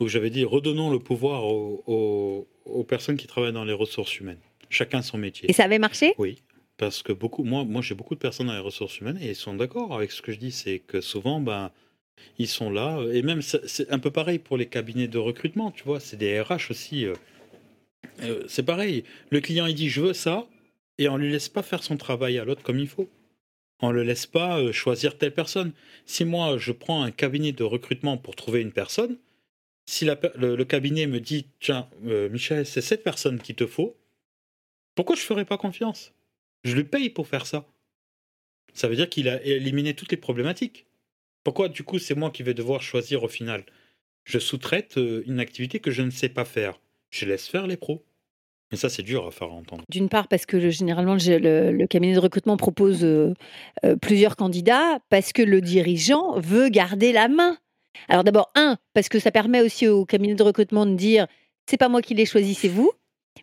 où 0.00 0.08
j'avais 0.08 0.30
dit 0.30 0.42
redonnons 0.44 0.88
le 0.88 1.00
pouvoir 1.00 1.44
aux 1.44 2.84
personnes 2.88 3.18
qui 3.18 3.26
travaillent 3.26 3.52
dans 3.52 3.66
les 3.66 3.74
ressources 3.74 4.18
humaines 4.18 4.40
chacun 4.72 5.02
son 5.02 5.18
métier. 5.18 5.50
Et 5.50 5.52
ça 5.52 5.64
avait 5.64 5.78
marché? 5.78 6.14
Oui, 6.18 6.42
parce 6.76 7.02
que 7.02 7.12
beaucoup, 7.12 7.44
moi, 7.44 7.64
moi 7.64 7.82
j'ai 7.82 7.94
beaucoup 7.94 8.14
de 8.14 8.20
personnes 8.20 8.48
dans 8.48 8.54
les 8.54 8.58
ressources 8.58 8.98
humaines 8.98 9.18
et 9.20 9.30
ils 9.30 9.36
sont 9.36 9.54
d'accord 9.54 9.94
avec 9.94 10.10
ce 10.10 10.22
que 10.22 10.32
je 10.32 10.38
dis, 10.38 10.52
c'est 10.52 10.80
que 10.80 11.00
souvent, 11.00 11.40
ben, 11.40 11.70
ils 12.38 12.48
sont 12.48 12.70
là, 12.70 13.00
et 13.12 13.22
même 13.22 13.42
c'est 13.42 13.90
un 13.90 13.98
peu 13.98 14.10
pareil 14.10 14.38
pour 14.38 14.56
les 14.56 14.66
cabinets 14.66 15.08
de 15.08 15.18
recrutement, 15.18 15.70
tu 15.70 15.84
vois, 15.84 16.00
c'est 16.00 16.16
des 16.16 16.40
RH 16.40 16.70
aussi. 16.70 17.06
Euh, 17.06 17.14
euh, 18.22 18.44
c'est 18.48 18.62
pareil, 18.62 19.04
le 19.30 19.40
client 19.40 19.66
il 19.66 19.74
dit 19.74 19.88
je 19.88 20.00
veux 20.00 20.12
ça, 20.12 20.46
et 20.98 21.08
on 21.08 21.16
lui 21.16 21.30
laisse 21.30 21.48
pas 21.48 21.62
faire 21.62 21.82
son 21.82 21.96
travail 21.96 22.38
à 22.38 22.44
l'autre 22.44 22.62
comme 22.62 22.78
il 22.78 22.88
faut. 22.88 23.08
On 23.80 23.88
ne 23.88 23.94
le 23.94 24.02
laisse 24.02 24.26
pas 24.26 24.60
euh, 24.60 24.72
choisir 24.72 25.18
telle 25.18 25.34
personne. 25.34 25.72
Si 26.06 26.24
moi 26.24 26.56
je 26.58 26.72
prends 26.72 27.02
un 27.02 27.10
cabinet 27.10 27.52
de 27.52 27.64
recrutement 27.64 28.16
pour 28.16 28.36
trouver 28.36 28.60
une 28.60 28.72
personne, 28.72 29.18
si 29.86 30.04
le, 30.04 30.64
cabinet 30.64 31.06
me 31.06 31.20
dit 31.20 31.46
tiens 31.58 31.88
Michel 32.02 32.64
c'est 32.64 32.80
cette 32.80 33.02
personne 33.02 33.40
qu'il 33.40 33.56
te 33.56 33.66
faut, 33.66 33.96
pourquoi 34.94 35.16
je 35.16 35.22
ferais 35.22 35.44
pas 35.44 35.58
confiance? 35.58 36.12
Je 36.64 36.74
lui 36.76 36.84
paye 36.84 37.10
pour 37.10 37.26
faire 37.26 37.46
ça. 37.46 37.66
Ça 38.74 38.88
veut 38.88 38.96
dire 38.96 39.08
qu'il 39.08 39.28
a 39.28 39.42
éliminé 39.42 39.94
toutes 39.94 40.10
les 40.10 40.16
problématiques. 40.16 40.86
Pourquoi 41.44 41.68
du 41.68 41.82
coup 41.82 41.98
c'est 41.98 42.14
moi 42.14 42.30
qui 42.30 42.42
vais 42.42 42.54
devoir 42.54 42.82
choisir 42.82 43.22
au 43.22 43.28
final? 43.28 43.64
Je 44.24 44.38
sous-traite 44.38 44.98
euh, 44.98 45.22
une 45.26 45.40
activité 45.40 45.80
que 45.80 45.90
je 45.90 46.02
ne 46.02 46.10
sais 46.10 46.28
pas 46.28 46.44
faire. 46.44 46.80
Je 47.10 47.26
laisse 47.26 47.48
faire 47.48 47.66
les 47.66 47.76
pros. 47.76 48.04
Et 48.70 48.76
ça, 48.76 48.88
c'est 48.88 49.02
dur 49.02 49.26
à 49.26 49.30
faire 49.30 49.52
entendre. 49.52 49.84
D'une 49.90 50.08
part, 50.08 50.28
parce 50.28 50.46
que 50.46 50.56
le- 50.56 50.70
généralement, 50.70 51.14
le, 51.14 51.38
le- 51.38 51.72
le 51.72 51.86
cabinet 51.86 52.14
de 52.14 52.18
recrutement 52.20 52.56
propose 52.56 53.04
euh, 53.04 53.34
euh, 53.84 53.96
plusieurs 53.96 54.34
candidats, 54.36 54.98
parce 55.10 55.34
que 55.34 55.42
le 55.42 55.60
dirigeant 55.60 56.38
veut 56.40 56.70
garder 56.70 57.12
la 57.12 57.28
main. 57.28 57.58
Alors 58.08 58.24
d'abord, 58.24 58.50
un, 58.54 58.78
parce 58.94 59.10
que 59.10 59.18
ça 59.18 59.30
permet 59.30 59.60
aussi 59.60 59.88
au 59.88 60.06
cabinet 60.06 60.34
de 60.34 60.42
recrutement 60.42 60.86
de 60.86 60.94
dire, 60.94 61.26
c'est 61.68 61.76
pas 61.76 61.90
moi 61.90 62.00
qui 62.00 62.14
l'ai 62.14 62.24
choisi, 62.24 62.54
c'est 62.54 62.68
vous. 62.68 62.90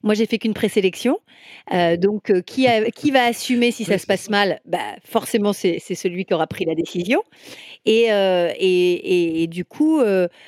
Moi, 0.03 0.13
j'ai 0.13 0.25
fait 0.25 0.37
qu'une 0.37 0.53
présélection. 0.53 1.19
Euh, 1.73 1.97
donc, 1.97 2.29
euh, 2.29 2.41
qui, 2.41 2.67
a- 2.67 2.89
qui 2.91 3.11
va 3.11 3.23
assumer 3.25 3.71
si 3.71 3.85
ça 3.85 3.97
se 3.97 4.07
passe 4.07 4.29
mal? 4.29 4.61
Bah, 4.65 4.95
Forcément, 5.03 5.53
c'est 5.53 5.79
celui 5.79 6.25
qui 6.25 6.33
aura 6.33 6.47
pris 6.47 6.65
la 6.65 6.75
décision. 6.75 7.23
Et, 7.85 8.11
euh, 8.13 8.51
et, 8.57 9.43
et- 9.43 9.47
du 9.47 9.65
coup, 9.65 10.01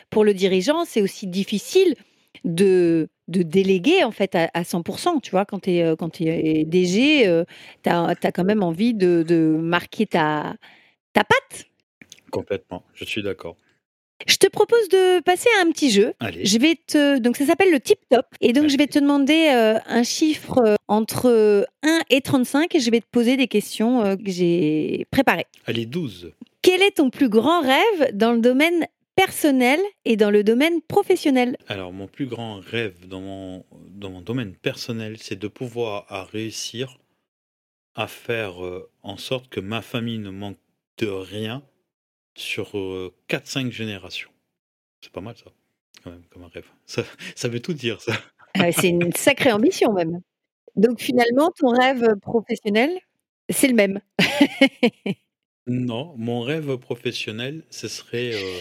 pour 0.09 0.23
le 0.23 0.34
dirigeant, 0.34 0.85
c'est 0.85 1.01
aussi 1.01 1.27
difficile 1.27 1.95
de, 2.45 3.09
de 3.27 3.43
déléguer 3.43 4.03
en 4.03 4.11
fait 4.11 4.35
à, 4.35 4.49
à 4.53 4.63
100%. 4.63 5.19
Tu 5.22 5.31
vois, 5.31 5.45
quand 5.45 5.59
tu 5.61 5.72
es, 5.72 5.95
t'es 5.95 6.65
DG, 6.65 7.43
tu 7.84 7.89
as, 7.89 8.15
quand 8.34 8.43
même 8.43 8.63
envie 8.63 8.93
de, 8.93 9.23
de 9.27 9.57
marquer 9.61 10.07
ta, 10.07 10.55
ta 11.13 11.23
patte. 11.23 11.65
Complètement, 12.31 12.84
je 12.93 13.05
suis 13.05 13.23
d'accord. 13.23 13.57
Je 14.27 14.35
te 14.38 14.48
propose 14.48 14.88
de 14.89 15.22
passer 15.22 15.49
à 15.60 15.65
un 15.65 15.72
petit 15.72 15.89
jeu. 15.91 16.14
Allez, 16.19 16.45
Je 16.45 16.57
vais 16.60 16.76
te 16.76 17.18
donc 17.19 17.38
ça 17.38 17.45
s'appelle 17.45 17.72
le 17.72 17.80
tip 17.80 17.99
top 18.10 18.26
et 18.41 18.53
donc 18.53 18.69
je 18.69 18.77
vais 18.77 18.88
te 18.88 18.99
demander 18.99 19.49
euh, 19.53 19.80
un 19.85 20.03
chiffre 20.03 20.60
euh, 20.65 20.76
entre 20.88 21.65
1 21.84 21.99
et 22.10 22.22
35 22.22 22.76
et 22.76 22.80
je 22.80 22.91
vais 22.91 23.02
te 23.02 23.07
poser 23.11 23.38
des 23.38 23.48
questions 23.48 24.03
euh, 24.03 24.15
que 24.15 24.30
j'ai 24.31 25.06
préparées. 25.11 25.48
allez, 25.65 25.85
12. 25.85 26.31
Quel 26.61 26.81
est 26.81 26.98
ton 26.98 27.10
plus 27.10 27.30
grand 27.30 27.61
rêve 27.61 28.11
dans 28.14 28.34
le 28.34 28.39
domaine 28.39 28.85
personnel 29.15 29.80
et 30.06 30.15
dans 30.15 30.30
le 30.30 30.43
domaine 30.43 30.81
professionnel? 30.81 31.57
Alors, 31.68 31.91
mon 31.91 32.07
plus 32.07 32.27
grand 32.27 32.60
rêve 32.60 33.07
dans 33.07 33.22
mon, 33.22 33.65
dans 33.89 34.10
mon 34.10 34.22
domaine 34.22 34.53
personnel, 34.53 35.18
c'est 35.19 35.38
de 35.39 35.48
pouvoir 35.48 36.06
à 36.10 36.23
réussir 36.23 36.98
à 37.95 38.07
faire 38.07 38.64
euh, 38.64 38.89
en 39.03 39.18
sorte 39.18 39.49
que 39.49 39.60
ma 39.60 39.81
famille 39.81 40.19
ne 40.19 40.30
manque 40.30 40.57
de 40.98 41.07
rien 41.07 41.61
sur 42.41 42.72
4-5 43.30 43.72
générations. 43.72 44.30
C'est 45.01 45.11
pas 45.11 45.22
mal 45.22 45.35
ça, 45.38 45.51
quand 46.03 46.11
même, 46.11 46.23
comme 46.30 46.43
un 46.43 46.47
rêve. 46.49 46.68
Ça, 46.85 47.03
ça 47.35 47.47
veut 47.47 47.59
tout 47.59 47.73
dire, 47.73 48.01
ça. 48.01 48.13
Euh, 48.57 48.72
C'est 48.76 48.89
une 48.89 49.13
sacrée 49.13 49.51
ambition 49.51 49.93
même. 49.93 50.22
Donc 50.76 50.99
finalement, 51.01 51.51
ton 51.57 51.69
rêve 51.69 52.15
professionnel, 52.22 52.91
c'est 53.49 53.68
le 53.68 53.73
même. 53.76 53.99
Non, 55.68 56.15
mon 56.18 56.41
rêve 56.41 56.77
professionnel, 56.77 57.63
ce 57.69 57.88
serait... 57.88 58.31
euh, 58.34 58.59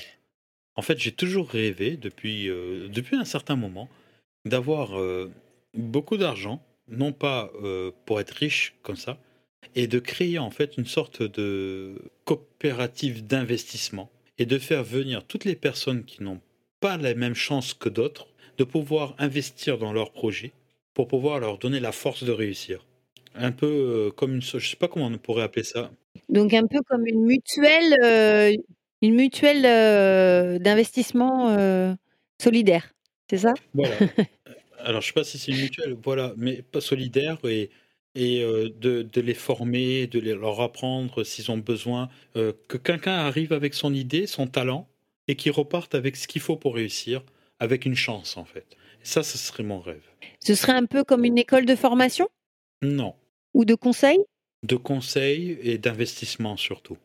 En 0.77 0.82
fait, 0.82 0.98
j'ai 0.98 1.12
toujours 1.12 1.48
rêvé, 1.48 1.97
depuis, 1.97 2.48
euh, 2.48 2.89
depuis 2.89 3.16
un 3.16 3.24
certain 3.24 3.57
moment, 3.57 3.89
d'avoir 4.44 4.98
euh, 5.01 5.31
beaucoup 5.74 6.19
d'argent, 6.19 6.62
non 6.89 7.12
pas 7.12 7.51
euh, 7.62 7.90
pour 8.05 8.20
être 8.20 8.31
riche 8.32 8.74
comme 8.82 8.97
ça, 8.97 9.19
et 9.74 9.87
de 9.87 9.99
créer 9.99 10.39
en 10.39 10.51
fait 10.51 10.77
une 10.77 10.87
sorte 10.87 11.23
de 11.23 11.95
coopérative 12.24 13.27
d'investissement 13.27 14.11
et 14.39 14.47
de 14.47 14.59
faire 14.59 14.85
venir 14.85 15.24
toutes 15.24 15.45
les 15.45 15.57
personnes 15.57 16.05
qui 16.05 16.23
n'ont 16.23 16.41
pas 16.81 16.97
la 16.97 17.15
même 17.15 17.35
chance 17.35 17.74
que 17.74 17.89
d'autres, 17.89 18.28
de 18.59 18.65
pouvoir 18.65 19.15
investir 19.19 19.78
dans 19.78 19.93
leurs 19.93 20.12
projets 20.12 20.53
pour 20.95 21.09
pouvoir 21.09 21.41
leur 21.41 21.59
donner 21.59 21.81
la 21.81 21.93
force 21.93 22.24
de 22.24 22.32
réussir. 22.32 22.87
Un 23.35 23.53
peu 23.53 23.66
euh, 23.66 24.11
comme 24.11 24.35
une... 24.35 24.43
Je 24.43 24.59
sais 24.59 24.77
pas 24.77 24.89
comment 24.89 25.07
on 25.07 25.19
pourrait 25.19 25.45
appeler 25.45 25.62
ça. 25.62 25.91
Donc 26.28 26.53
un 26.55 26.66
peu 26.66 26.81
comme 26.89 27.07
une 27.07 27.24
mutuelle, 27.24 27.97
euh, 28.03 28.57
une 29.03 29.15
mutuelle 29.15 29.65
euh, 29.66 30.59
d'investissement 30.59 31.51
euh, 31.51 31.95
solidaire, 32.41 32.93
c'est 33.28 33.39
ça? 33.39 33.55
Voilà. 33.74 33.95
Alors, 34.82 35.03
je 35.03 35.09
sais 35.09 35.12
pas 35.12 35.24
si 35.24 35.39
c'est 35.39 35.53
une 35.53 35.61
mutuelle, 35.61 35.97
voilà, 36.03 36.32
mais 36.37 36.62
pas 36.62 36.81
solidaire 36.81 37.39
et, 37.45 37.70
et 38.15 38.43
euh, 38.43 38.69
de, 38.81 39.03
de 39.03 39.20
les 39.20 39.35
former, 39.35 40.07
de 40.07 40.19
les- 40.19 40.35
leur 40.35 40.61
apprendre 40.61 41.23
s'ils 41.24 41.51
ont 41.51 41.59
besoin, 41.59 42.09
euh, 42.37 42.53
que 42.69 42.77
quelqu'un 42.77 43.12
arrive 43.12 43.53
avec 43.53 43.74
son 43.74 43.95
idée, 43.95 44.27
son 44.27 44.47
talent, 44.47 44.89
et 45.28 45.37
qu'il 45.37 45.53
reparte 45.53 45.95
avec 45.95 46.16
ce 46.16 46.27
qu'il 46.27 46.41
faut 46.41 46.57
pour 46.57 46.74
réussir, 46.74 47.23
avec 47.61 47.85
une 47.87 47.95
chance 47.95 48.37
en 48.37 48.45
fait. 48.45 48.66
Ça, 49.03 49.23
ce 49.23 49.39
serait 49.39 49.62
mon 49.62 49.81
rêve. 49.81 50.03
Ce 50.41 50.55
serait 50.55 50.73
un 50.73 50.87
peu 50.87 51.05
comme 51.05 51.24
une 51.24 51.39
école 51.39 51.66
de 51.66 51.77
formation? 51.77 52.28
Non, 52.82 53.15
ou 53.55 53.65
de 53.65 53.74
conseil? 53.74 54.19
De 54.66 54.77
conseils 54.77 55.59
et 55.62 55.78
d'investissement 55.78 56.57
surtout. 56.57 56.99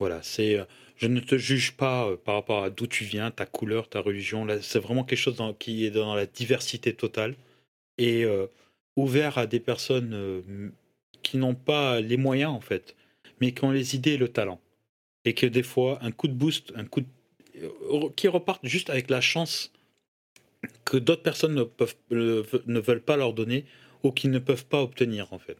Voilà, 0.00 0.22
c'est. 0.22 0.58
euh, 0.58 0.64
Je 0.96 1.06
ne 1.08 1.20
te 1.20 1.36
juge 1.36 1.72
pas 1.76 2.16
par 2.24 2.34
rapport 2.36 2.62
à 2.64 2.70
d'où 2.70 2.86
tu 2.86 3.04
viens, 3.04 3.30
ta 3.32 3.46
couleur, 3.46 3.88
ta 3.88 4.00
religion. 4.00 4.44
Là, 4.44 4.62
c'est 4.62 4.78
vraiment 4.78 5.02
quelque 5.04 5.18
chose 5.18 5.36
dans- 5.36 5.52
qui 5.54 5.84
est 5.84 5.90
dans 5.90 6.14
la 6.14 6.26
diversité 6.26 6.94
totale 6.94 7.34
et 7.98 8.24
euh, 8.24 8.46
ouvert 8.96 9.38
à 9.38 9.46
des 9.46 9.60
personnes 9.60 10.12
euh, 10.14 10.42
qui 11.22 11.36
n'ont 11.36 11.54
pas 11.54 12.00
les 12.00 12.16
moyens 12.16 12.52
en 12.52 12.60
fait, 12.60 12.94
mais 13.40 13.52
qui 13.52 13.64
ont 13.64 13.70
les 13.70 13.94
idées 13.94 14.12
et 14.12 14.16
le 14.16 14.28
talent. 14.28 14.60
Et 15.24 15.34
que 15.34 15.46
des 15.46 15.62
fois, 15.62 15.98
un 16.02 16.12
coup 16.12 16.28
de 16.28 16.34
boost, 16.34 16.72
un 16.76 16.84
coup 16.84 17.00
de... 17.00 17.06
euh, 17.62 18.08
qui 18.16 18.28
repartent 18.28 18.66
juste 18.66 18.90
avec 18.90 19.10
la 19.10 19.20
chance 19.20 19.72
que 20.84 20.96
d'autres 20.96 21.22
personnes 21.22 21.54
ne, 21.54 21.64
peuvent, 21.64 21.96
ne 22.10 22.80
veulent 22.80 23.02
pas 23.02 23.16
leur 23.16 23.32
donner 23.32 23.64
ou 24.02 24.12
qu'ils 24.12 24.30
ne 24.30 24.38
peuvent 24.38 24.66
pas 24.66 24.82
obtenir 24.82 25.32
en 25.32 25.38
fait. 25.38 25.56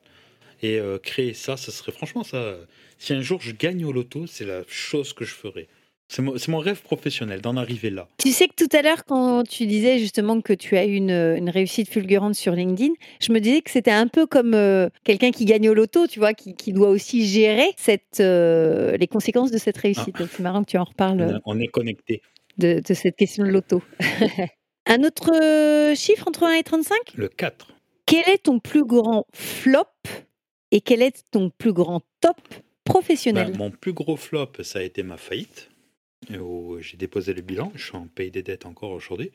Et 0.63 0.79
euh, 0.79 0.99
créer 0.99 1.35
ça, 1.35 1.57
ce 1.57 1.71
serait 1.71 1.93
franchement 1.93 2.25
ça. 2.25 2.57
Si 2.99 3.13
un 3.13 3.21
jour 3.23 3.41
je 3.41 3.53
gagne 3.53 3.85
au 3.85 3.93
loto, 3.93 4.27
c'est 4.27 4.47
la 4.47 4.63
chose 4.69 5.13
que 5.13 5.25
je 5.25 5.35
ferais. 5.35 5.69
C'est 6.09 6.49
mon, 6.49 6.59
rêve 6.59 6.83
professionnel 6.83 7.41
d'en 7.41 7.57
arriver 7.57 7.91
là. 7.91 8.09
Tu 8.19 8.31
sais 8.31 8.47
que 8.47 8.55
tout 8.55 8.69
à 8.77 8.83
l'heure, 8.83 9.05
quand 9.05 9.43
tu 9.43 9.67
disais 9.67 9.99
justement 9.99 10.41
que 10.41 10.53
tu 10.53 10.77
as 10.77 10.85
eu 10.85 10.95
une, 10.95 11.11
une 11.11 11.51
réussite 11.51 11.89
fulgurante 11.89 12.35
sur 12.35 12.53
LinkedIn, 12.53 12.93
je 13.21 13.33
me 13.33 13.41
disais 13.41 13.63
que 13.63 13.71
c'était 13.71 13.91
un 13.91 14.07
peu 14.07 14.27
comme 14.27 14.55
euh, 14.55 14.89
quelqu'un 15.03 15.31
qui 15.33 15.45
gagne 15.45 15.69
au 15.69 15.75
loto, 15.75 16.07
tu 16.07 16.19
vois, 16.21 16.35
qui, 16.35 16.55
qui 16.55 16.73
doit 16.73 16.91
aussi 16.91 17.27
gérer 17.27 17.69
cette, 17.77 18.21
euh, 18.21 18.97
les 18.97 19.07
conséquences 19.09 19.51
de 19.51 19.59
cette 19.59 19.79
réussite. 19.79 20.17
Donc, 20.17 20.29
C'est 20.31 20.43
marrant 20.43 20.63
que 20.63 20.71
tu 20.71 20.79
en 20.79 20.85
reparles 20.85 21.21
euh, 21.23 21.39
On 21.47 21.59
est 21.59 21.69
connecté. 21.69 22.23
de, 22.59 22.81
de 22.87 22.95
cette 22.95 23.17
question 23.17 23.45
de 23.45 23.51
loto. 23.51 23.83
un 24.87 25.03
autre 25.03 25.33
euh, 25.35 25.95
chiffre 25.95 26.29
entre 26.29 26.45
1 26.45 26.53
et 26.59 26.63
35 26.63 26.97
Le 27.17 27.29
4. 27.29 27.69
Quel 28.07 28.29
est 28.29 28.45
ton 28.45 28.61
plus 28.61 28.85
grand 28.85 29.27
flop 29.33 29.85
et 30.71 30.81
quel 30.81 31.03
est 31.03 31.25
ton 31.31 31.51
plus 31.51 31.73
grand 31.73 32.03
top 32.21 32.37
professionnel? 32.85 33.53
Ben, 33.53 33.59
mon 33.59 33.71
plus 33.71 33.95
gros 33.95 34.17
flop, 34.17 34.53
ça 34.63 34.81
a 34.81 34.83
été 34.83 35.03
ma 35.03 35.17
faillite. 35.17 35.71
Où 36.41 36.79
j'ai 36.81 36.97
déposé 36.97 37.35
le 37.35 37.43
bilan. 37.43 37.73
Je 37.75 37.85
suis 37.85 37.97
en 37.97 38.07
paye 38.07 38.31
des 38.31 38.43
dettes 38.43 38.67
encore 38.67 38.91
aujourd'hui. 38.93 39.31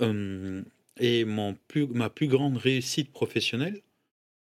Euh, 0.00 0.62
et 0.98 1.24
mon 1.24 1.54
plus, 1.68 1.86
ma 1.86 2.10
plus 2.10 2.26
grande 2.28 2.56
réussite 2.56 3.10
professionnelle, 3.12 3.82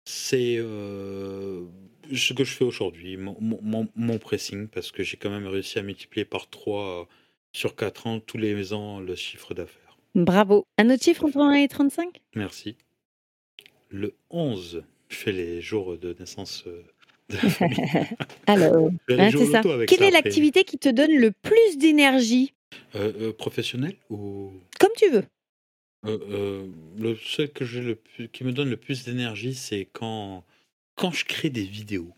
c'est 0.05 0.55
euh, 0.57 1.65
ce 2.13 2.33
que 2.33 2.43
je 2.43 2.53
fais 2.53 2.63
aujourd'hui, 2.63 3.17
mon, 3.17 3.37
mon- 3.41 3.89
mon 3.95 4.17
pressing, 4.19 4.67
parce 4.67 4.91
que 4.91 5.03
j'ai 5.03 5.17
quand 5.17 5.29
même 5.29 5.47
réussi 5.47 5.79
à 5.79 5.83
multiplier 5.83 6.25
par 6.25 6.49
3 6.49 7.07
sur 7.53 7.75
4 7.75 8.07
ans, 8.07 8.19
tous 8.19 8.37
les 8.37 8.71
ans, 8.73 8.99
le 8.99 9.15
chiffre 9.15 9.53
d'affaires. 9.53 9.97
Bravo. 10.15 10.65
Un 10.77 10.89
autre 10.89 11.03
chiffre 11.03 11.25
entre 11.25 11.39
1 11.39 11.53
et 11.55 11.67
35 11.67 12.21
Merci. 12.35 12.75
Le 13.89 14.13
11, 14.29 14.83
je 15.09 15.15
fais 15.15 15.31
les 15.31 15.61
jours 15.61 15.97
de 15.97 16.15
naissance 16.19 16.65
Alors, 18.47 18.89
hein, 19.09 19.29
c'est 19.31 19.45
ça. 19.45 19.61
Quelle 19.87 19.99
ça 19.99 20.07
est 20.07 20.11
l'activité 20.11 20.63
qui 20.63 20.77
te 20.77 20.89
donne 20.89 21.11
le 21.15 21.31
plus 21.31 21.77
d'énergie 21.77 22.53
Euh, 22.95 23.11
euh, 23.19 23.33
professionnel 23.33 23.95
ou? 24.09 24.51
Comme 24.79 24.91
tu 24.97 25.09
veux. 25.09 25.23
Euh, 26.05 26.17
euh, 26.29 26.67
le 26.97 27.15
seul 27.15 27.49
que 27.49 27.65
j'ai 27.65 27.81
le 27.81 27.95
plus, 27.95 28.29
qui 28.29 28.43
me 28.43 28.51
donne 28.53 28.69
le 28.69 28.77
plus 28.77 29.03
d'énergie, 29.03 29.55
c'est 29.55 29.87
quand, 29.91 30.43
quand 30.95 31.11
je 31.11 31.25
crée 31.25 31.49
des 31.49 31.63
vidéos. 31.63 32.13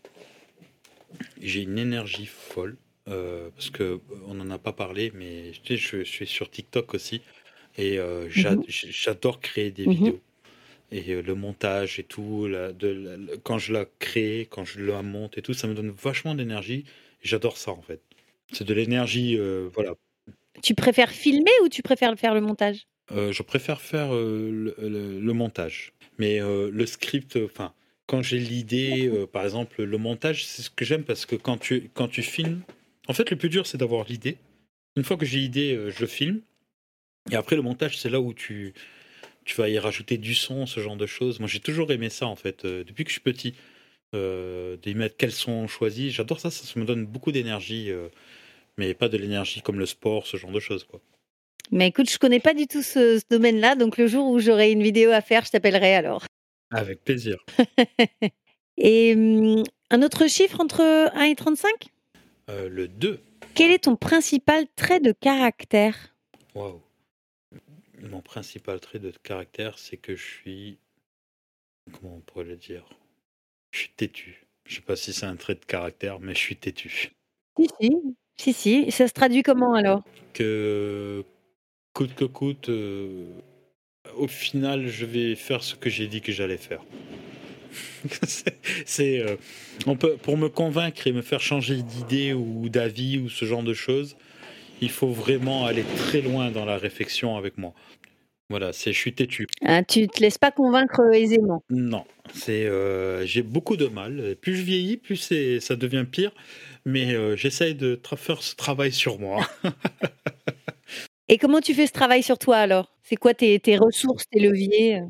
J'ai 1.40 1.62
une 1.62 1.78
énergie 1.78 2.26
folle. 2.26 2.76
parce 3.04 3.70
que 3.70 4.00
on 4.26 4.34
n'en 4.34 4.50
a 4.50 4.58
pas 4.58 4.72
parlé, 4.72 5.10
mais 5.14 5.52
je, 5.64 5.74
je 5.76 6.02
suis 6.04 6.26
sur 6.26 6.50
TikTok 6.50 6.94
aussi. 6.94 7.22
Et 7.76 7.98
Mhm. 7.98 8.62
j'adore 8.68 9.40
créer 9.40 9.70
des 9.72 9.86
Mhm. 9.86 9.94
vidéos. 9.94 10.20
Et 10.92 11.12
euh, 11.12 11.22
le 11.22 11.34
montage 11.34 11.98
et 11.98 12.04
tout, 12.04 12.46
la- 12.46 12.72
de, 12.72 12.88
la- 12.88 13.36
quand 13.42 13.58
je 13.58 13.72
la 13.72 13.86
crée, 13.98 14.48
quand 14.50 14.64
je 14.64 14.80
la 14.80 15.02
monte 15.02 15.38
et 15.38 15.42
tout, 15.42 15.54
ça 15.54 15.66
me 15.66 15.74
donne 15.74 15.90
vachement 15.90 16.34
d'énergie. 16.34 16.84
J'adore 17.22 17.56
ça 17.58 17.70
en 17.72 17.82
fait. 17.82 18.00
C'est 18.52 18.64
de 18.66 18.74
l'énergie, 18.74 19.36
euh, 19.38 19.68
voilà, 19.72 19.94
Tu 20.62 20.74
préfères 20.74 21.10
filmer 21.12 21.50
ou 21.64 21.68
tu 21.68 21.82
préfères 21.82 22.18
faire 22.18 22.34
le 22.34 22.40
montage? 22.40 22.86
Euh, 23.12 23.32
je 23.32 23.42
préfère 23.42 23.80
faire 23.80 24.14
euh, 24.14 24.50
le, 24.50 24.88
le- 24.88 25.20
le 25.20 25.32
montage. 25.32 25.92
Mais 26.18 26.38
le 26.40 26.86
script, 26.86 27.38
enfin, 27.42 27.72
quand 28.06 28.20
j'ai 28.20 28.38
l'idée, 28.38 29.10
par 29.32 29.44
exemple, 29.44 29.82
le 29.82 29.96
montage, 29.98 30.44
c'est 30.44 30.60
ce 30.62 30.68
que 30.70 30.84
j'aime 30.84 31.02
parce 31.04 31.24
que 31.24 31.34
quand 31.36 31.56
tu, 31.56 31.90
quand 31.94 32.08
tu 32.08 32.22
filmes, 32.22 32.60
en 33.08 33.14
fait, 33.14 33.30
le 33.30 33.36
plus 33.36 33.48
dur, 33.48 33.66
c'est 33.66 33.78
d'avoir 33.78 34.04
l'idée. 34.06 34.36
Une 34.96 35.04
fois 35.04 35.16
que 35.16 35.24
j'ai 35.24 35.38
l'idée, 35.38 35.78
je 35.88 36.04
filme. 36.04 36.42
Et 37.30 37.36
après, 37.36 37.56
le 37.56 37.62
montage, 37.62 37.98
c'est 37.98 38.10
là 38.10 38.20
où 38.20 38.34
tu, 38.34 38.74
tu 39.44 39.54
vas 39.56 39.68
y 39.68 39.78
rajouter 39.78 40.18
du 40.18 40.34
son, 40.34 40.66
ce 40.66 40.80
genre 40.80 40.96
de 40.96 41.06
choses. 41.06 41.40
Moi, 41.40 41.48
j'ai 41.48 41.60
toujours 41.60 41.90
aimé 41.92 42.10
ça, 42.10 42.26
en 42.26 42.36
fait, 42.36 42.64
euh, 42.64 42.84
depuis 42.84 43.04
que 43.04 43.10
je 43.10 43.14
suis 43.14 43.20
petit. 43.22 43.54
Euh, 44.12 44.76
d'y 44.78 44.96
mettre 44.96 45.16
quels 45.16 45.30
son 45.30 45.68
choisis. 45.68 46.12
J'adore 46.12 46.40
ça, 46.40 46.50
ça 46.50 46.80
me 46.80 46.84
donne 46.84 47.06
beaucoup 47.06 47.30
d'énergie. 47.30 47.90
euh, 47.92 48.08
mais 48.76 48.92
pas 48.94 49.08
de 49.08 49.16
l'énergie 49.16 49.62
comme 49.62 49.78
le 49.78 49.86
sport, 49.86 50.26
ce 50.26 50.36
genre 50.36 50.50
de 50.50 50.58
choses, 50.58 50.82
quoi. 50.84 51.00
Mais 51.70 51.86
écoute, 51.88 52.10
je 52.10 52.18
connais 52.18 52.40
pas 52.40 52.52
du 52.54 52.66
tout 52.66 52.82
ce, 52.82 53.18
ce 53.20 53.24
domaine-là, 53.30 53.76
donc 53.76 53.98
le 53.98 54.08
jour 54.08 54.26
où 54.28 54.40
j'aurai 54.40 54.72
une 54.72 54.82
vidéo 54.82 55.10
à 55.12 55.20
faire, 55.20 55.44
je 55.44 55.50
t'appellerai 55.52 55.94
alors. 55.94 56.24
Avec 56.72 57.04
plaisir. 57.04 57.36
Et 58.78 59.14
hum, 59.14 59.62
un 59.90 60.02
autre 60.02 60.26
chiffre 60.28 60.60
entre 60.60 60.80
1 61.14 61.22
et 61.26 61.34
35 61.36 61.70
Euh, 62.48 62.68
le 62.68 62.88
2. 62.88 63.20
Quel 63.54 63.70
est 63.70 63.84
ton 63.84 63.94
principal 63.96 64.64
trait 64.74 65.00
de 65.00 65.12
caractère? 65.12 66.14
Waouh. 66.54 66.80
Mon 68.02 68.20
principal 68.20 68.80
trait 68.80 68.98
de 68.98 69.12
caractère, 69.22 69.78
c'est 69.78 69.96
que 69.96 70.16
je 70.16 70.22
suis. 70.22 70.78
Comment 71.92 72.16
on 72.16 72.20
pourrait 72.20 72.44
le 72.44 72.56
dire 72.56 72.84
Je 73.72 73.80
suis 73.80 73.90
têtu. 73.90 74.46
Je 74.64 74.76
sais 74.76 74.80
pas 74.82 74.96
si 74.96 75.12
c'est 75.12 75.26
un 75.26 75.36
trait 75.36 75.54
de 75.54 75.64
caractère, 75.64 76.20
mais 76.20 76.34
je 76.34 76.38
suis 76.38 76.56
têtu. 76.56 77.10
Si, 77.58 77.68
si. 77.80 77.90
Si, 78.36 78.52
si. 78.52 78.90
Ça 78.90 79.08
se 79.08 79.12
traduit 79.12 79.42
comment 79.42 79.74
alors? 79.74 80.02
Que 80.32 81.24
coûte 81.92 82.14
que 82.14 82.24
coûte, 82.24 82.68
euh, 82.68 83.26
au 84.16 84.28
final, 84.28 84.88
je 84.88 85.04
vais 85.04 85.34
faire 85.34 85.62
ce 85.62 85.74
que 85.74 85.90
j'ai 85.90 86.06
dit 86.06 86.20
que 86.20 86.32
j'allais 86.32 86.56
faire. 86.56 86.82
c'est, 88.22 88.56
c'est, 88.86 89.20
euh, 89.20 89.36
on 89.86 89.96
peut, 89.96 90.16
pour 90.16 90.36
me 90.36 90.48
convaincre 90.48 91.06
et 91.06 91.12
me 91.12 91.22
faire 91.22 91.40
changer 91.40 91.82
d'idée 91.82 92.32
ou 92.32 92.68
d'avis 92.68 93.18
ou 93.18 93.28
ce 93.28 93.44
genre 93.44 93.62
de 93.62 93.74
choses, 93.74 94.16
il 94.80 94.90
faut 94.90 95.10
vraiment 95.10 95.66
aller 95.66 95.84
très 95.96 96.20
loin 96.20 96.50
dans 96.50 96.64
la 96.64 96.78
réflexion 96.78 97.36
avec 97.36 97.58
moi. 97.58 97.74
Voilà, 98.48 98.72
c'est 98.72 98.92
je 98.92 98.98
suis 98.98 99.14
têtu. 99.14 99.46
Ah, 99.64 99.84
Tu 99.84 100.08
te 100.08 100.20
laisses 100.20 100.38
pas 100.38 100.50
convaincre 100.50 101.00
aisément. 101.14 101.62
Non, 101.70 102.04
c'est 102.34 102.66
euh, 102.66 103.24
j'ai 103.24 103.42
beaucoup 103.42 103.76
de 103.76 103.86
mal. 103.86 104.34
Plus 104.40 104.56
je 104.56 104.62
vieillis, 104.62 104.96
plus 104.96 105.16
c'est 105.16 105.60
ça 105.60 105.76
devient 105.76 106.04
pire. 106.10 106.32
Mais 106.84 107.14
euh, 107.14 107.36
j'essaye 107.36 107.74
de 107.74 108.00
faire 108.16 108.42
ce 108.42 108.56
travail 108.56 108.90
sur 108.92 109.20
moi. 109.20 109.46
Et 111.28 111.38
comment 111.38 111.60
tu 111.60 111.74
fais 111.74 111.86
ce 111.86 111.92
travail 111.92 112.24
sur 112.24 112.38
toi 112.38 112.56
alors? 112.56 112.92
C'est 113.04 113.14
quoi 113.14 113.34
tes, 113.34 113.60
tes 113.60 113.76
ressources, 113.76 114.24
tes 114.28 114.40
leviers? 114.40 115.02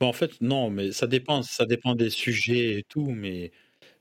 Bon, 0.00 0.08
en 0.08 0.12
fait, 0.12 0.32
non, 0.40 0.70
mais 0.70 0.90
ça 0.90 1.06
dépend, 1.06 1.42
ça 1.42 1.66
dépend 1.66 1.94
des 1.94 2.10
sujets 2.10 2.78
et 2.78 2.82
tout, 2.88 3.06
mais, 3.10 3.52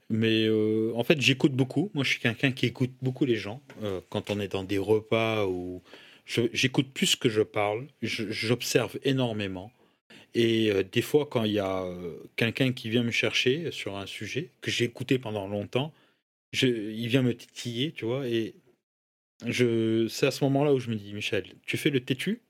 mais 0.10 0.46
euh, 0.46 0.92
en 0.96 1.04
fait, 1.04 1.20
j'écoute 1.20 1.54
beaucoup. 1.54 1.90
Moi, 1.94 2.04
je 2.04 2.12
suis 2.12 2.20
quelqu'un 2.20 2.52
qui 2.52 2.68
écoute 2.68 2.92
beaucoup 3.02 3.26
les 3.26 3.36
gens. 3.36 3.62
Euh, 3.84 4.02
quand 4.10 4.30
on 4.30 4.40
est 4.40 4.48
dans 4.48 4.64
des 4.64 4.78
repas 4.78 5.46
ou 5.48 5.82
j'écoute 6.26 6.92
plus 6.94 7.16
que 7.16 7.30
je 7.30 7.42
parle, 7.42 7.88
j'observe 8.02 8.98
énormément. 9.04 9.72
Et 10.36 10.72
euh, 10.72 10.84
des 10.84 11.02
fois, 11.02 11.28
quand 11.30 11.44
il 11.44 11.54
y 11.54 11.60
a 11.60 11.86
quelqu'un 12.36 12.72
qui 12.74 12.90
vient 12.90 13.04
me 13.04 13.12
chercher 13.12 13.72
sur 13.72 13.98
un 13.98 14.06
sujet 14.06 14.50
que 14.62 14.70
j'ai 14.72 14.86
écouté 14.86 15.18
pendant 15.18 15.48
longtemps, 15.48 15.94
je, 16.52 16.68
il 16.68 17.08
vient 17.08 17.22
me 17.24 17.36
titiller, 17.36 17.92
tu 17.92 18.06
vois, 18.06 18.28
et 18.28 18.56
c'est 19.42 20.28
à 20.28 20.32
ce 20.32 20.44
moment-là 20.46 20.74
où 20.74 20.80
je 20.80 20.90
me 20.90 20.96
dis, 20.96 21.14
Michel, 21.14 21.46
tu 21.66 21.78
fais 21.78 21.90
le 21.90 22.00
têtu 22.00 22.42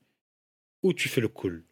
ou 0.82 0.92
tu 0.92 1.08
fais 1.08 1.20
le 1.20 1.28
cool? 1.28 1.64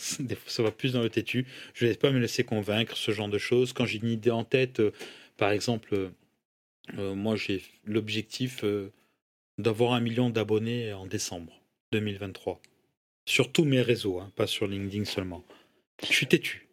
ça 0.46 0.62
va 0.62 0.70
plus 0.70 0.92
dans 0.92 1.02
le 1.02 1.10
têtu. 1.10 1.46
Je 1.74 1.84
ne 1.84 1.90
vais 1.90 1.96
pas 1.96 2.10
me 2.10 2.18
laisser 2.18 2.44
convaincre, 2.44 2.96
ce 2.96 3.12
genre 3.12 3.28
de 3.28 3.38
choses. 3.38 3.72
Quand 3.72 3.86
j'ai 3.86 3.98
une 3.98 4.08
idée 4.08 4.30
en 4.30 4.44
tête, 4.44 4.80
euh, 4.80 4.92
par 5.36 5.50
exemple, 5.50 5.94
euh, 5.94 6.10
euh, 6.98 7.14
moi 7.14 7.36
j'ai 7.36 7.62
l'objectif 7.84 8.64
d'avoir 9.58 9.92
un 9.92 10.00
million 10.00 10.30
d'abonnés 10.30 10.92
en 10.92 11.06
décembre 11.06 11.60
2023. 11.92 12.60
Sur 13.26 13.52
tous 13.52 13.64
mes 13.64 13.82
réseaux, 13.82 14.18
hein, 14.18 14.32
pas 14.36 14.46
sur 14.46 14.66
LinkedIn 14.66 15.04
seulement. 15.04 15.44
Je 16.02 16.12
suis 16.12 16.26
têtu. 16.26 16.68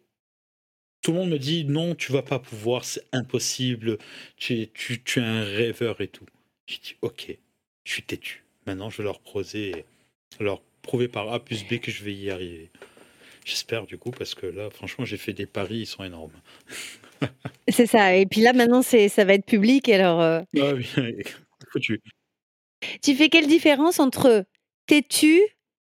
Tout 1.02 1.12
le 1.12 1.18
monde 1.18 1.30
me 1.30 1.38
dit 1.38 1.64
non, 1.64 1.94
tu 1.94 2.12
vas 2.12 2.22
pas 2.22 2.38
pouvoir, 2.38 2.84
c'est 2.84 3.04
impossible, 3.12 3.98
tu 4.36 4.68
tu, 4.74 5.02
tu 5.02 5.20
es 5.20 5.22
un 5.22 5.44
rêveur 5.44 6.00
et 6.00 6.08
tout. 6.08 6.26
J'ai 6.66 6.78
dit 6.78 6.96
ok, 7.02 7.36
je 7.84 7.92
suis 7.92 8.02
têtu. 8.02 8.44
Maintenant, 8.66 8.90
je 8.90 8.98
vais 8.98 9.04
leur 9.04 9.20
poser, 9.20 9.84
leur 10.40 10.60
prouver 10.82 11.08
par 11.08 11.32
A 11.32 11.42
plus 11.42 11.64
B 11.64 11.78
que 11.78 11.90
je 11.90 12.02
vais 12.02 12.14
y 12.14 12.30
arriver. 12.30 12.70
J'espère 13.48 13.86
du 13.86 13.96
coup, 13.96 14.10
parce 14.10 14.34
que 14.34 14.44
là, 14.44 14.68
franchement, 14.68 15.06
j'ai 15.06 15.16
fait 15.16 15.32
des 15.32 15.46
paris, 15.46 15.78
ils 15.78 15.86
sont 15.86 16.04
énormes. 16.04 16.32
C'est 17.68 17.86
ça. 17.86 18.14
Et 18.14 18.26
puis 18.26 18.42
là, 18.42 18.52
maintenant, 18.52 18.82
c'est, 18.82 19.08
ça 19.08 19.24
va 19.24 19.32
être 19.32 19.46
public. 19.46 19.88
Alors, 19.88 20.20
euh, 20.20 20.42
Ah 20.60 20.74
oui, 20.74 20.86
foutu. 21.72 22.02
tu 23.02 23.14
fais 23.14 23.30
quelle 23.30 23.46
différence 23.46 24.00
entre 24.00 24.44
têtu, 24.86 25.40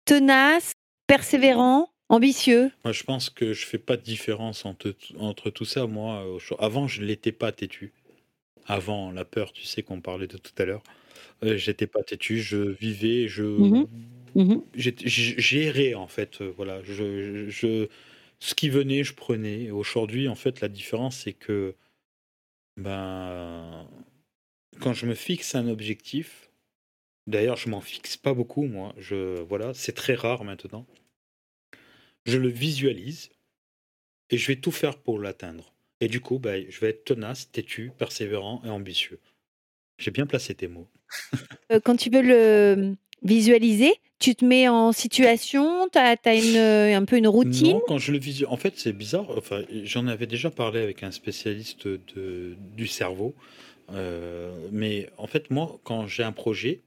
tenace, 0.05 0.73
persévérant, 1.07 1.91
ambitieux? 2.09 2.73
Moi, 2.85 2.93
je 2.93 3.05
pense 3.05 3.31
que 3.31 3.53
je 3.53 3.65
fais 3.65 3.79
pas 3.79 3.97
de 3.97 4.03
différence 4.03 4.65
entre, 4.65 4.93
entre 5.19 5.51
tout 5.51 5.65
ça. 5.65 5.87
Moi, 5.87 6.27
avant, 6.59 6.89
je 6.89 7.03
l'étais 7.03 7.33
pas 7.33 7.53
têtu. 7.53 7.93
Avant 8.67 9.13
la 9.13 9.25
peur, 9.25 9.53
tu 9.53 9.63
sais 9.63 9.83
qu'on 9.85 10.01
parlait 10.01 10.27
de 10.27 10.39
tout 10.39 10.53
à 10.59 10.65
l'heure, 10.65 10.83
euh, 11.45 11.57
j'étais 11.57 11.87
pas 11.87 12.03
têtu. 12.03 12.41
Je 12.41 12.57
vivais, 12.57 13.29
je. 13.29 13.45
Mhm. 13.45 13.87
J'étais- 14.75 15.09
j- 15.09 15.35
j'errais 15.39 15.95
en 15.95 16.07
fait. 16.09 16.41
euh, 16.41 16.53
Voilà, 16.57 16.83
je, 16.83 17.49
je, 17.49 17.89
ce 18.41 18.55
qui 18.55 18.69
venait, 18.69 19.05
je 19.05 19.15
prenais. 19.15 19.71
Aujourd'hui, 19.71 20.29
en 20.29 20.35
fait, 20.35 20.61
la 20.61 20.69
différence, 20.69 21.19
c'est 21.19 21.33
que 21.33 21.75
ben, 22.77 23.89
quand 24.81 24.93
je 24.93 25.07
me 25.07 25.15
fixe 25.15 25.55
un 25.55 25.69
objectif, 25.69 26.51
d'ailleurs, 27.27 27.57
je 27.57 27.69
m'en 27.69 27.81
fixe 27.81 28.17
pas 28.17 28.35
beaucoup, 28.35 28.65
moi. 28.65 28.95
Je, 28.99 29.41
voilà, 29.43 29.73
c'est 29.75 29.93
très 29.93 30.15
rare 30.15 30.45
maintenant. 30.45 30.87
Je 32.27 32.39
le 32.39 32.49
visualise 32.49 33.31
et 34.31 34.39
je 34.39 34.47
vais 34.49 34.57
tout 34.57 34.73
faire 34.73 34.99
pour 34.99 35.19
l'atteindre. 35.19 35.75
Et 36.01 36.09
du 36.09 36.21
coup, 36.21 36.39
ben, 36.39 36.67
je 36.69 36.81
vais 36.81 36.89
être 36.91 37.05
tenace, 37.05 37.51
têtu, 37.53 37.93
persévérant 37.97 38.63
et 38.65 38.69
ambitieux. 38.71 39.21
J'ai 39.99 40.11
bien 40.11 40.27
placé 40.27 40.55
tes 40.55 40.69
mots. 40.69 40.89
Euh, 41.71 41.79
Quand 41.85 41.97
tu 41.97 42.11
veux 42.11 42.23
le 42.23 42.97
visualiser, 43.23 43.93
tu 44.25 44.35
te 44.35 44.45
mets 44.45 44.69
en 44.69 44.93
situation, 44.93 45.87
tu 45.93 45.99
as, 45.99 46.35
une, 46.35 46.57
euh, 46.57 46.97
un 46.97 47.05
peu 47.05 47.19
une 47.19 47.29
routine? 47.29 47.73
Non, 47.73 47.83
quand 47.87 47.99
je 47.99 48.11
le 48.11 48.17
visualise, 48.17 48.51
en 48.51 48.57
fait, 48.57 48.73
c'est 48.79 48.95
bizarre. 48.95 49.27
Enfin, 49.37 49.65
j'en 49.83 50.07
avais 50.07 50.27
déjà 50.27 50.51
parlé 50.51 50.81
avec 50.81 51.03
un 51.03 51.11
spécialiste 51.11 51.87
de, 51.87 52.57
du 52.75 52.87
cerveau. 52.87 53.35
Euh, 53.93 54.51
mais 54.73 55.11
en 55.19 55.27
fait, 55.27 55.51
moi, 55.51 55.79
quand 55.85 56.07
j'ai 56.07 56.23
un 56.23 56.33
projet, 56.33 56.81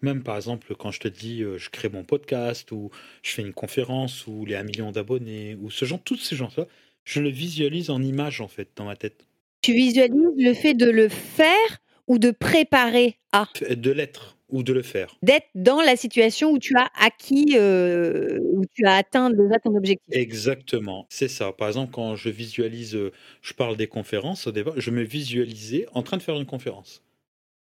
même 0.00 0.22
par 0.22 0.36
exemple, 0.36 0.74
quand 0.76 0.90
je 0.90 1.00
te 1.00 1.08
dis, 1.08 1.42
euh, 1.42 1.58
je 1.58 1.68
crée 1.68 1.90
mon 1.90 2.04
podcast 2.04 2.72
ou 2.72 2.90
je 3.22 3.32
fais 3.32 3.42
une 3.42 3.52
conférence 3.52 4.26
ou 4.26 4.46
les 4.46 4.54
1 4.54 4.62
million 4.62 4.90
d'abonnés 4.90 5.58
ou 5.60 5.70
ce 5.70 5.84
genre, 5.84 6.00
tous 6.02 6.16
ces 6.16 6.36
gens-là, 6.36 6.66
je 7.04 7.20
le 7.20 7.28
visualise 7.28 7.90
en 7.90 8.02
image 8.02 8.40
en 8.40 8.48
fait 8.48 8.68
dans 8.76 8.86
ma 8.86 8.96
tête. 8.96 9.26
Tu 9.60 9.74
visualises 9.74 10.32
le 10.38 10.54
fait 10.54 10.72
de 10.72 10.88
le 10.88 11.10
faire 11.10 11.82
ou 12.06 12.18
de 12.18 12.30
préparer 12.30 13.18
à? 13.32 13.46
De 13.68 13.90
l'être 13.90 14.37
ou 14.48 14.62
de 14.62 14.72
le 14.72 14.82
faire. 14.82 15.14
d'être 15.22 15.48
dans 15.54 15.80
la 15.80 15.96
situation 15.96 16.50
où 16.52 16.58
tu 16.58 16.74
as 16.76 16.90
acquis, 16.94 17.54
euh, 17.56 18.38
où 18.42 18.64
tu 18.74 18.84
as 18.86 18.94
atteint 18.96 19.30
déjà 19.30 19.58
ton 19.58 19.74
objectif. 19.76 20.06
Exactement, 20.10 21.06
c'est 21.10 21.28
ça. 21.28 21.52
Par 21.52 21.68
exemple, 21.68 21.92
quand 21.92 22.16
je 22.16 22.30
visualise, 22.30 22.94
euh, 22.96 23.12
je 23.42 23.52
parle 23.54 23.76
des 23.76 23.88
conférences 23.88 24.46
au 24.46 24.52
départ, 24.52 24.74
je 24.80 24.90
me 24.90 25.02
visualisais 25.02 25.86
en 25.92 26.02
train 26.02 26.16
de 26.16 26.22
faire 26.22 26.36
une 26.36 26.46
conférence. 26.46 27.02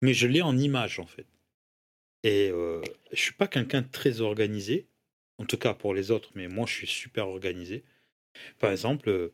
Mais 0.03 0.15
je 0.15 0.27
l'ai 0.27 0.43
en 0.43 0.57
image, 0.59 1.01
en 1.01 1.07
fait. 1.07 1.27
Et 2.23 2.51
euh, 2.51 2.81
je 3.13 3.21
suis 3.21 3.35
pas 3.35 3.47
quelqu'un 3.49 3.83
de 3.83 3.89
très 3.91 4.21
organisé, 4.21 4.89
en 5.39 5.45
tout 5.45 5.59
cas 5.59 5.75
pour 5.75 5.95
les 5.95 6.11
autres, 6.11 6.31
mais 6.35 6.49
moi 6.49 6.67
je 6.67 6.73
suis 6.75 6.87
super 6.87 7.29
organisé. 7.29 7.85
Par 8.59 8.71
exemple, 8.73 9.33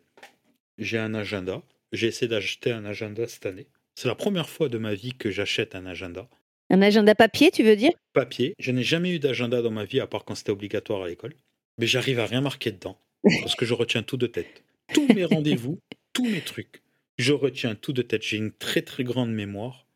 j'ai 0.78 0.98
un 0.98 1.14
agenda. 1.14 1.62
J'ai 1.92 2.08
essayé 2.08 2.28
d'acheter 2.28 2.72
un 2.72 2.84
agenda 2.84 3.26
cette 3.26 3.46
année. 3.46 3.66
C'est 3.94 4.08
la 4.08 4.14
première 4.14 4.48
fois 4.48 4.68
de 4.68 4.78
ma 4.78 4.94
vie 4.94 5.12
que 5.14 5.30
j'achète 5.30 5.74
un 5.74 5.86
agenda. 5.86 6.28
Un 6.70 6.82
agenda 6.82 7.14
papier, 7.14 7.50
tu 7.50 7.62
veux 7.64 7.76
dire? 7.76 7.92
Papier. 8.12 8.54
Je 8.58 8.70
n'ai 8.70 8.82
jamais 8.84 9.10
eu 9.10 9.18
d'agenda 9.18 9.60
dans 9.62 9.70
ma 9.72 9.84
vie, 9.84 10.00
à 10.00 10.06
part 10.06 10.24
quand 10.24 10.34
c'était 10.34 10.52
obligatoire 10.52 11.02
à 11.02 11.08
l'école. 11.08 11.34
Mais 11.78 11.86
j'arrive 11.86 12.20
à 12.20 12.26
rien 12.26 12.40
marquer 12.40 12.70
dedans. 12.70 12.96
Parce 13.42 13.54
que 13.56 13.66
je 13.66 13.74
retiens 13.74 14.02
tout 14.02 14.16
de 14.16 14.26
tête. 14.26 14.64
Tous 14.94 15.06
mes 15.12 15.24
rendez-vous, 15.24 15.78
tous 16.12 16.24
mes 16.26 16.40
trucs. 16.40 16.82
Je 17.18 17.32
retiens 17.32 17.74
tout 17.74 17.92
de 17.92 18.02
tête. 18.02 18.22
J'ai 18.22 18.36
une 18.36 18.52
très 18.52 18.82
très 18.82 19.04
grande 19.04 19.32
mémoire. 19.32 19.86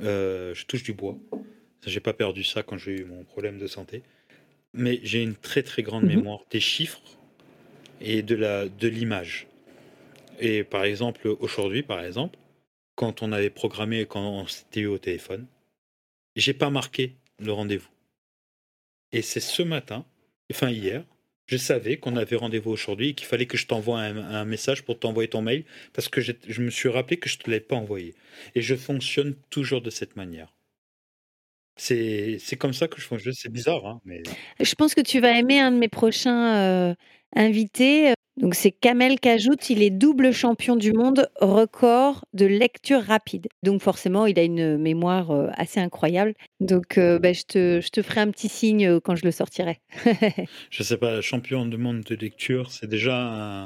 Euh, 0.00 0.54
je 0.54 0.64
touche 0.66 0.82
du 0.82 0.92
bois. 0.92 1.16
J'ai 1.86 2.00
pas 2.00 2.12
perdu 2.14 2.42
ça 2.44 2.62
quand 2.62 2.78
j'ai 2.78 3.00
eu 3.00 3.04
mon 3.04 3.22
problème 3.24 3.58
de 3.58 3.66
santé. 3.66 4.02
Mais 4.72 5.00
j'ai 5.04 5.22
une 5.22 5.36
très 5.36 5.62
très 5.62 5.82
grande 5.82 6.04
Mhm. 6.04 6.16
mémoire 6.16 6.40
des 6.50 6.60
chiffres 6.60 7.02
et 8.00 8.22
de 8.22 8.34
la 8.34 8.68
de 8.68 8.88
l'image. 8.88 9.46
Et 10.40 10.64
par 10.64 10.84
exemple, 10.84 11.28
aujourd'hui, 11.38 11.82
par 11.82 12.02
exemple, 12.02 12.36
quand 12.96 13.22
on 13.22 13.30
avait 13.30 13.50
programmé, 13.50 14.06
quand 14.06 14.26
on 14.26 14.46
s'était 14.46 14.80
eu 14.80 14.86
au 14.86 14.98
téléphone, 14.98 15.46
j'ai 16.36 16.54
pas 16.54 16.70
marqué 16.70 17.16
le 17.38 17.52
rendez-vous. 17.52 17.88
Et 19.12 19.22
c'est 19.22 19.40
ce 19.40 19.62
matin, 19.62 20.04
enfin 20.50 20.70
hier, 20.70 21.04
je 21.46 21.56
savais 21.56 21.98
qu'on 21.98 22.16
avait 22.16 22.36
rendez-vous 22.36 22.70
aujourd'hui 22.70 23.10
et 23.10 23.14
qu'il 23.14 23.26
fallait 23.26 23.46
que 23.46 23.56
je 23.56 23.66
t'envoie 23.66 24.00
un, 24.00 24.44
message 24.44 24.82
pour 24.82 24.98
t'envoyer 24.98 25.28
ton 25.28 25.42
mail 25.42 25.64
parce 25.92 26.08
que 26.08 26.20
je 26.20 26.60
me 26.62 26.70
suis 26.70 26.88
rappelé 26.88 27.18
que 27.18 27.28
je 27.28 27.38
te 27.38 27.50
l'avais 27.50 27.60
pas 27.60 27.76
envoyé. 27.76 28.14
Et 28.54 28.62
je 28.62 28.74
fonctionne 28.74 29.34
toujours 29.50 29.82
de 29.82 29.90
cette 29.90 30.16
manière. 30.16 30.54
C'est 31.76 32.56
comme 32.58 32.72
ça 32.72 32.88
que 32.88 33.00
je 33.00 33.06
fonctionne. 33.06 33.34
C'est 33.34 33.52
bizarre, 33.52 33.86
hein, 33.86 34.00
mais 34.04 34.22
Je 34.60 34.74
pense 34.74 34.94
que 34.94 35.00
tu 35.00 35.20
vas 35.20 35.36
aimer 35.38 35.60
un 35.60 35.72
de 35.72 35.76
mes 35.76 35.88
prochains 35.88 36.56
euh, 36.56 36.94
invités. 37.34 38.14
Donc 38.36 38.56
c'est 38.56 38.72
Kamel 38.72 39.20
Kajout, 39.20 39.56
il 39.70 39.82
est 39.82 39.90
double 39.90 40.32
champion 40.32 40.74
du 40.74 40.92
monde 40.92 41.28
record 41.40 42.24
de 42.32 42.46
lecture 42.46 43.00
rapide. 43.00 43.46
Donc 43.62 43.80
forcément, 43.80 44.26
il 44.26 44.38
a 44.40 44.42
une 44.42 44.76
mémoire 44.76 45.30
euh, 45.30 45.48
assez 45.54 45.78
incroyable. 45.78 46.34
Donc 46.58 46.98
euh, 46.98 47.20
bah, 47.20 47.32
je, 47.32 47.42
te, 47.42 47.80
je 47.80 47.88
te 47.90 48.02
ferai 48.02 48.22
un 48.22 48.30
petit 48.32 48.48
signe 48.48 48.86
euh, 48.88 49.00
quand 49.00 49.14
je 49.14 49.24
le 49.24 49.30
sortirai. 49.30 49.78
Je 50.70 50.82
sais 50.82 50.96
pas, 50.96 51.20
champion 51.20 51.64
du 51.64 51.76
monde 51.76 52.00
de 52.00 52.16
lecture, 52.16 52.72
c'est 52.72 52.88
déjà 52.88 53.16
un, 53.16 53.64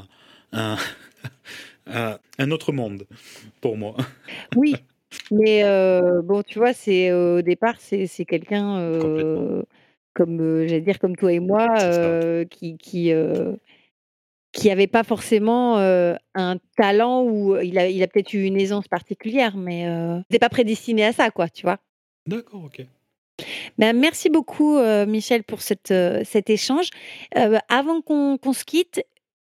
un, 0.53 0.77
un- 1.87 2.19
un 2.39 2.51
autre 2.51 2.73
monde 2.73 3.05
pour 3.63 3.79
moi. 3.79 3.97
Oui, 4.55 4.75
mais 5.31 5.65
euh, 5.65 6.21
bon, 6.23 6.43
tu 6.43 6.59
vois, 6.59 6.75
c'est 6.75 7.11
au 7.13 7.41
départ, 7.41 7.77
c'est 7.79 8.07
c'est 8.07 8.27
quelqu'un 8.27 8.79
euh, 8.81 9.63
comme, 10.13 10.67
j'allais 10.67 10.83
dire, 10.83 10.99
comme 10.99 11.17
toi 11.17 11.33
et 11.33 11.41
moi, 11.41 12.45
qui, 12.51 12.77
qui, 12.77 13.13
qui 14.59 14.71
avait 14.71 14.89
pas 14.89 15.05
forcément 15.05 15.79
euh, 15.79 16.15
un 16.35 16.57
talent 16.77 17.23
ou 17.23 17.57
il 17.59 17.79
a, 17.79 17.89
il 17.89 18.03
a 18.03 18.09
peut-être 18.09 18.33
eu 18.33 18.43
une 18.43 18.59
aisance 18.59 18.89
particulière, 18.89 19.57
mais 19.57 19.87
euh, 19.87 20.17
il 20.17 20.25
n'était 20.31 20.41
pas 20.41 20.49
prédestiné 20.49 21.05
à 21.05 21.13
ça, 21.13 21.31
quoi, 21.31 21.49
tu 21.49 21.63
vois. 21.63 21.79
D'accord, 22.27 22.65
ok. 22.65 22.85
Ben, 23.79 23.97
merci 23.97 24.31
beaucoup, 24.31 24.77
euh, 24.77 25.07
Michel, 25.07 25.45
pour 25.45 25.63
cette, 25.63 25.93
euh, 25.93 26.23
cet 26.25 26.51
échange. 26.51 26.89
Euh, 27.37 27.59
avant 27.69 28.01
qu'on 28.01 28.53
se 28.53 28.65
quitte, 28.65 29.01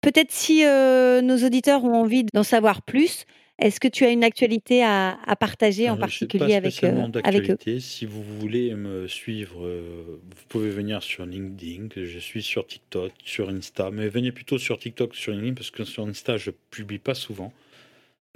peut-être 0.01 0.33
si 0.33 0.65
euh, 0.65 1.21
nos 1.21 1.37
auditeurs 1.37 1.85
ont 1.85 1.95
envie 1.95 2.25
d'en 2.35 2.43
savoir 2.43 2.83
plus, 2.83 3.27
est-ce 3.59 3.81
que 3.81 3.89
tu 3.89 4.05
as 4.05 4.11
une 4.11 4.25
actualité 4.25 4.83
à, 4.85 5.19
à 5.25 5.37
partager 5.37 5.89
en 5.91 5.97
Euh, 5.97 6.01
particulier 6.01 6.47
pas 6.47 6.57
avec, 6.57 6.85
euh, 6.85 6.89
avec 6.89 7.07
eux? 7.07 7.09
d'actualité. 7.09 7.81
Si 7.81 8.05
vous 8.07 8.23
voulez 8.23 8.75
me 8.75 9.07
suivre, 9.09 9.65
euh, 9.67 10.21
vous 10.23 10.45
pouvez 10.49 10.71
venir 10.71 11.03
sur 11.03 11.25
LinkedIn. 11.27 11.89
Je 11.97 12.19
suis 12.19 12.43
sur 12.43 12.67
TikTok, 12.67 13.13
sur 13.25 13.49
Insta. 13.49 13.91
Mais 13.91 14.09
venez 14.09 14.33
plutôt 14.33 14.59
sur 14.59 14.79
TikTok, 14.79 15.15
sur 15.15 15.33
LinkedIn, 15.33 15.55
parce 15.55 15.71
que 15.71 15.85
sur 15.85 16.07
Insta, 16.07 16.37
je 16.37 16.51
publie 16.71 16.99
pas 16.99 17.15
souvent. 17.15 17.53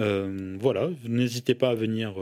Euh, 0.00 0.56
voilà, 0.58 0.88
n'hésitez 1.04 1.54
pas 1.54 1.70
à 1.70 1.74
venir 1.74 2.14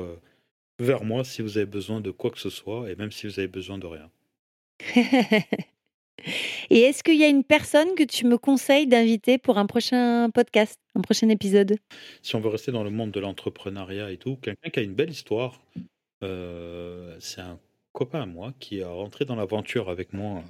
vers 0.80 1.04
moi 1.04 1.22
si 1.24 1.42
vous 1.42 1.56
avez 1.58 1.66
besoin 1.66 2.00
de 2.00 2.10
quoi 2.10 2.30
que 2.30 2.40
ce 2.40 2.50
soit, 2.50 2.90
et 2.90 2.96
même 2.96 3.12
si 3.12 3.26
vous 3.28 3.38
avez 3.38 3.48
besoin 3.48 3.78
de 3.78 3.86
rien. 3.86 4.10
Et 6.70 6.81
est-ce 6.81 7.03
qu'il 7.03 7.16
y 7.16 7.24
a 7.24 7.28
une 7.28 7.45
personne 7.45 7.95
que 7.95 8.03
tu 8.03 8.27
me 8.27 8.39
conseilles 8.39 8.86
d'inviter 8.86 9.39
pour 9.39 9.59
un 9.59 9.66
prochain 9.66 10.31
podcast, 10.31 10.78
un 10.95 11.01
prochain 11.01 11.28
épisode? 11.28 11.77
Si 12.23 12.35
on 12.36 12.40
veut 12.40 12.49
rester 12.49 12.73
dans 12.73 12.85
le 12.85 12.90
monde 12.90 13.11
de 13.11 13.20
l'entrepreneuriat 13.20 14.11
et 14.11 14.16
tout, 14.16 14.36
quelqu'un 14.36 14.70
qui 14.70 14.81
a 14.81 14.82
une 14.82 14.95
belle 14.95 15.11
histoire, 15.11 15.61
euh, 16.23 17.16
c'est 17.20 17.40
un 17.40 17.59
copain 17.93 18.23
à 18.23 18.27
moi 18.27 18.53
qui 18.59 18.82
a 18.82 18.89
rentré 18.89 19.24
dans 19.24 19.36
l'aventure 19.36 19.89
avec 19.89 20.12
moi. 20.12 20.43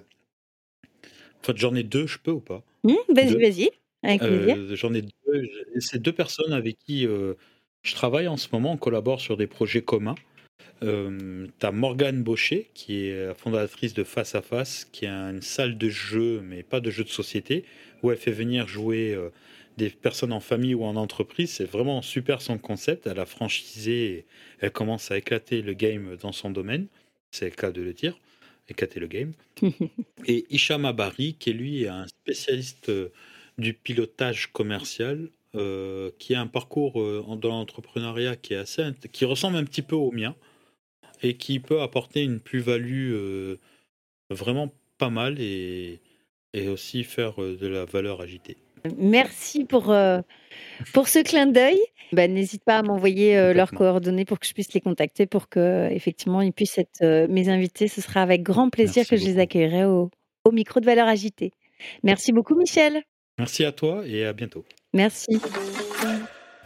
En 1.41 1.43
fait, 1.43 1.57
j'en 1.57 1.75
ai 1.75 1.83
deux, 1.83 2.07
je 2.07 2.19
peux 2.19 2.33
ou 2.33 2.41
pas? 2.41 2.63
Hmm, 2.85 2.95
Vas-y, 3.09 3.35
vas-y, 3.37 3.71
avec 4.03 4.21
plaisir. 4.21 4.57
Euh, 4.57 4.75
J'en 4.77 4.93
ai 4.95 5.03
deux. 5.03 5.49
C'est 5.79 6.01
deux 6.03 6.13
personnes 6.13 6.53
avec 6.53 6.79
qui 6.79 7.07
euh, 7.07 7.35
je 7.83 7.95
travaille 7.95 8.29
en 8.29 8.37
ce 8.37 8.49
moment. 8.53 8.73
On 8.73 8.77
collabore 8.77 9.21
sur 9.21 9.37
des 9.37 9.47
projets 9.47 9.83
communs. 9.83 10.17
Euh, 10.83 11.47
tu 11.59 11.67
as 11.67 11.73
Morgane 11.73 12.23
Baucher, 12.23 12.71
qui 12.75 13.07
est 13.07 13.27
la 13.27 13.35
fondatrice 13.35 13.95
de 13.95 14.05
Face 14.05 14.35
à 14.35 14.43
Face, 14.43 14.85
qui 14.93 15.07
a 15.07 15.31
une 15.31 15.43
salle 15.43 15.77
de 15.77 15.89
jeu, 15.89 16.41
mais 16.43 16.63
pas 16.63 16.81
de 16.81 16.91
jeu 16.91 17.05
de 17.05 17.09
société, 17.09 17.65
où 18.03 18.11
elle 18.11 18.17
fait 18.17 18.33
venir 18.33 18.69
jouer 18.69 19.15
euh, 19.15 19.31
des 19.77 19.91
personnes 19.91 20.33
en 20.33 20.41
famille 20.41 20.75
ou 20.75 20.85
en 20.85 20.97
entreprise. 20.97 21.51
C'est 21.51 21.65
vraiment 21.65 22.03
super 22.03 22.41
son 22.43 22.59
concept. 22.59 23.07
Elle 23.07 23.19
a 23.19 23.27
franchisé, 23.27 24.27
elle 24.61 24.71
commence 24.71 25.11
à 25.11 25.19
éclater 25.19 25.63
le 25.63 25.73
game 25.73 26.17
dans 26.21 26.33
son 26.33 26.51
domaine. 26.51 26.87
C'est 27.31 27.47
le 27.47 27.57
cas 27.57 27.73
de 27.73 27.83
le 27.83 27.93
dire. 27.93 28.19
Éclater 28.69 29.01
le 29.01 29.07
game. 29.07 29.33
Et 30.27 30.47
Hicham 30.51 30.85
Abari, 30.85 31.35
qui 31.35 31.51
est 31.51 31.55
lui 31.55 31.89
un 31.89 32.07
spécialiste 32.07 32.91
euh, 32.91 33.09
du 33.57 33.75
pilotage 33.75 34.53
commercial, 34.53 35.31
euh, 35.55 36.11
qui 36.19 36.35
a 36.35 36.41
un 36.41 36.47
parcours 36.47 37.03
dans 37.39 37.49
l'entrepreneuriat 37.49 38.37
qui 38.37 38.53
est 38.53 38.59
assez, 38.59 38.85
qui 39.11 39.25
ressemble 39.25 39.57
un 39.57 39.65
petit 39.65 39.81
peu 39.81 39.97
au 39.97 40.13
mien 40.13 40.37
et 41.23 41.35
qui 41.35 41.61
peut 41.61 41.81
apporter 41.81 42.23
une 42.23 42.41
plus-value 42.41 43.13
euh, 43.13 43.57
vraiment 44.31 44.73
pas 44.99 45.11
mal 45.11 45.41
et, 45.41 46.01
et 46.55 46.69
aussi 46.69 47.05
faire 47.05 47.43
euh, 47.43 47.57
de 47.57 47.67
la 47.67 47.85
valeur 47.85 48.21
agitée. 48.21 48.57
Merci 48.97 49.65
pour, 49.65 49.91
euh, 49.91 50.21
pour 50.93 51.09
ce 51.09 51.21
clin 51.21 51.47
d'œil. 51.47 51.79
Bah, 52.13 52.27
N'hésite 52.27 52.65
pas 52.65 52.79
à 52.79 52.83
m'envoyer 52.83 53.37
euh, 53.37 53.53
leurs 53.53 53.71
coordonnées 53.73 54.25
pour 54.25 54.39
que 54.39 54.47
je 54.47 54.55
puisse 54.55 54.73
les 54.73 54.81
contacter 54.81 55.27
pour 55.27 55.49
que 55.49 55.89
effectivement 55.91 56.41
ils 56.41 56.53
puissent 56.53 56.79
être 56.79 57.03
euh, 57.03 57.27
mes 57.29 57.49
invités. 57.49 57.89
Ce 57.89 58.01
sera 58.01 58.23
avec 58.23 58.43
grand 58.43 58.71
plaisir 58.71 59.05
Merci 59.09 59.11
que 59.11 59.17
je 59.17 59.25
les 59.27 59.39
accueillerai 59.39 59.85
au, 59.85 60.11
au 60.45 60.53
micro 60.53 60.81
de 60.81 60.87
Valeur 60.87 61.07
Agitée. 61.07 61.53
Merci 62.03 62.33
beaucoup 62.33 62.55
Michel. 62.55 63.03
Merci 63.39 63.65
à 63.65 63.73
toi 63.73 64.03
et 64.07 64.25
à 64.25 64.33
bientôt. 64.33 64.65
Merci. 64.95 65.39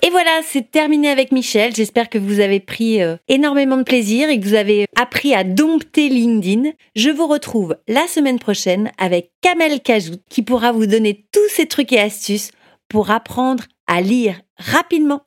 Et 0.05 0.11
voilà, 0.11 0.41
c'est 0.45 0.69
terminé 0.69 1.09
avec 1.09 1.31
Michel. 1.31 1.77
J'espère 1.77 2.11
que 2.11 2.19
vous 2.19 2.41
avez 2.41 2.59
pris 2.59 3.01
euh, 3.01 3.17
énormément 3.29 3.77
de 3.77 3.85
plaisir 3.85 4.29
et 4.31 4.41
que 4.41 4.45
vous 4.45 4.55
avez 4.55 4.87
appris 4.97 5.33
à 5.33 5.45
dompter 5.45 6.09
LinkedIn. 6.09 6.71
Je 6.97 7.11
vous 7.11 7.29
retrouve 7.29 7.77
la 7.87 8.09
semaine 8.09 8.41
prochaine 8.41 8.91
avec 8.99 9.31
Kamel 9.43 9.81
Kajout 9.81 10.19
qui 10.29 10.43
pourra 10.43 10.73
vous 10.73 10.87
donner 10.87 11.25
tous 11.31 11.49
ces 11.51 11.67
trucs 11.67 11.93
et 11.93 12.01
astuces 12.01 12.51
pour 12.89 13.13
apprendre 13.13 13.63
à 13.87 14.01
lire 14.01 14.41
rapidement 14.59 15.23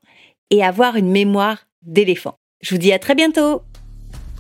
et 0.50 0.62
avoir 0.62 0.98
une 0.98 1.10
mémoire 1.10 1.68
d'éléphant. 1.82 2.36
Je 2.62 2.76
vous 2.76 2.80
dis 2.80 2.92
à 2.92 3.00
très 3.00 3.16
bientôt. 3.16 3.62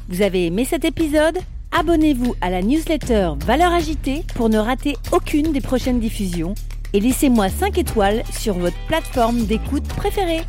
Vous 0.10 0.22
avez 0.22 0.48
aimé 0.48 0.66
cet 0.66 0.84
épisode? 0.84 1.40
Abonnez-vous 1.72 2.36
à 2.42 2.50
la 2.50 2.62
newsletter 2.62 3.32
Valeur 3.46 3.72
Agitée 3.72 4.24
pour 4.36 4.50
ne 4.50 4.58
rater 4.58 4.96
aucune 5.14 5.54
des 5.54 5.62
prochaines 5.62 6.02
diffusions 6.02 6.56
et 6.96 7.02
laissez-moi 7.02 7.50
5 7.50 7.78
étoiles 7.78 8.24
sur 8.32 8.54
votre 8.54 8.78
plateforme 8.88 9.46
d'écoute 9.46 9.86
préférée. 9.86 10.44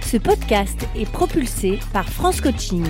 Ce 0.00 0.16
podcast 0.16 0.86
est 0.94 1.10
propulsé 1.10 1.80
par 1.92 2.08
France 2.08 2.40
Coaching. 2.40 2.86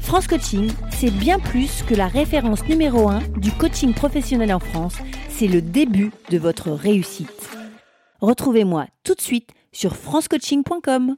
France 0.00 0.26
Coaching, 0.26 0.70
c'est 0.90 1.10
bien 1.10 1.38
plus 1.38 1.82
que 1.82 1.94
la 1.94 2.06
référence 2.06 2.66
numéro 2.66 3.10
1 3.10 3.20
du 3.36 3.52
coaching 3.52 3.92
professionnel 3.92 4.54
en 4.54 4.58
France, 4.58 4.96
c'est 5.28 5.48
le 5.48 5.60
début 5.60 6.12
de 6.30 6.38
votre 6.38 6.70
réussite. 6.70 7.50
Retrouvez-moi 8.22 8.86
tout 9.04 9.14
de 9.14 9.20
suite 9.20 9.50
sur 9.72 9.94
francecoaching.com. 9.94 11.16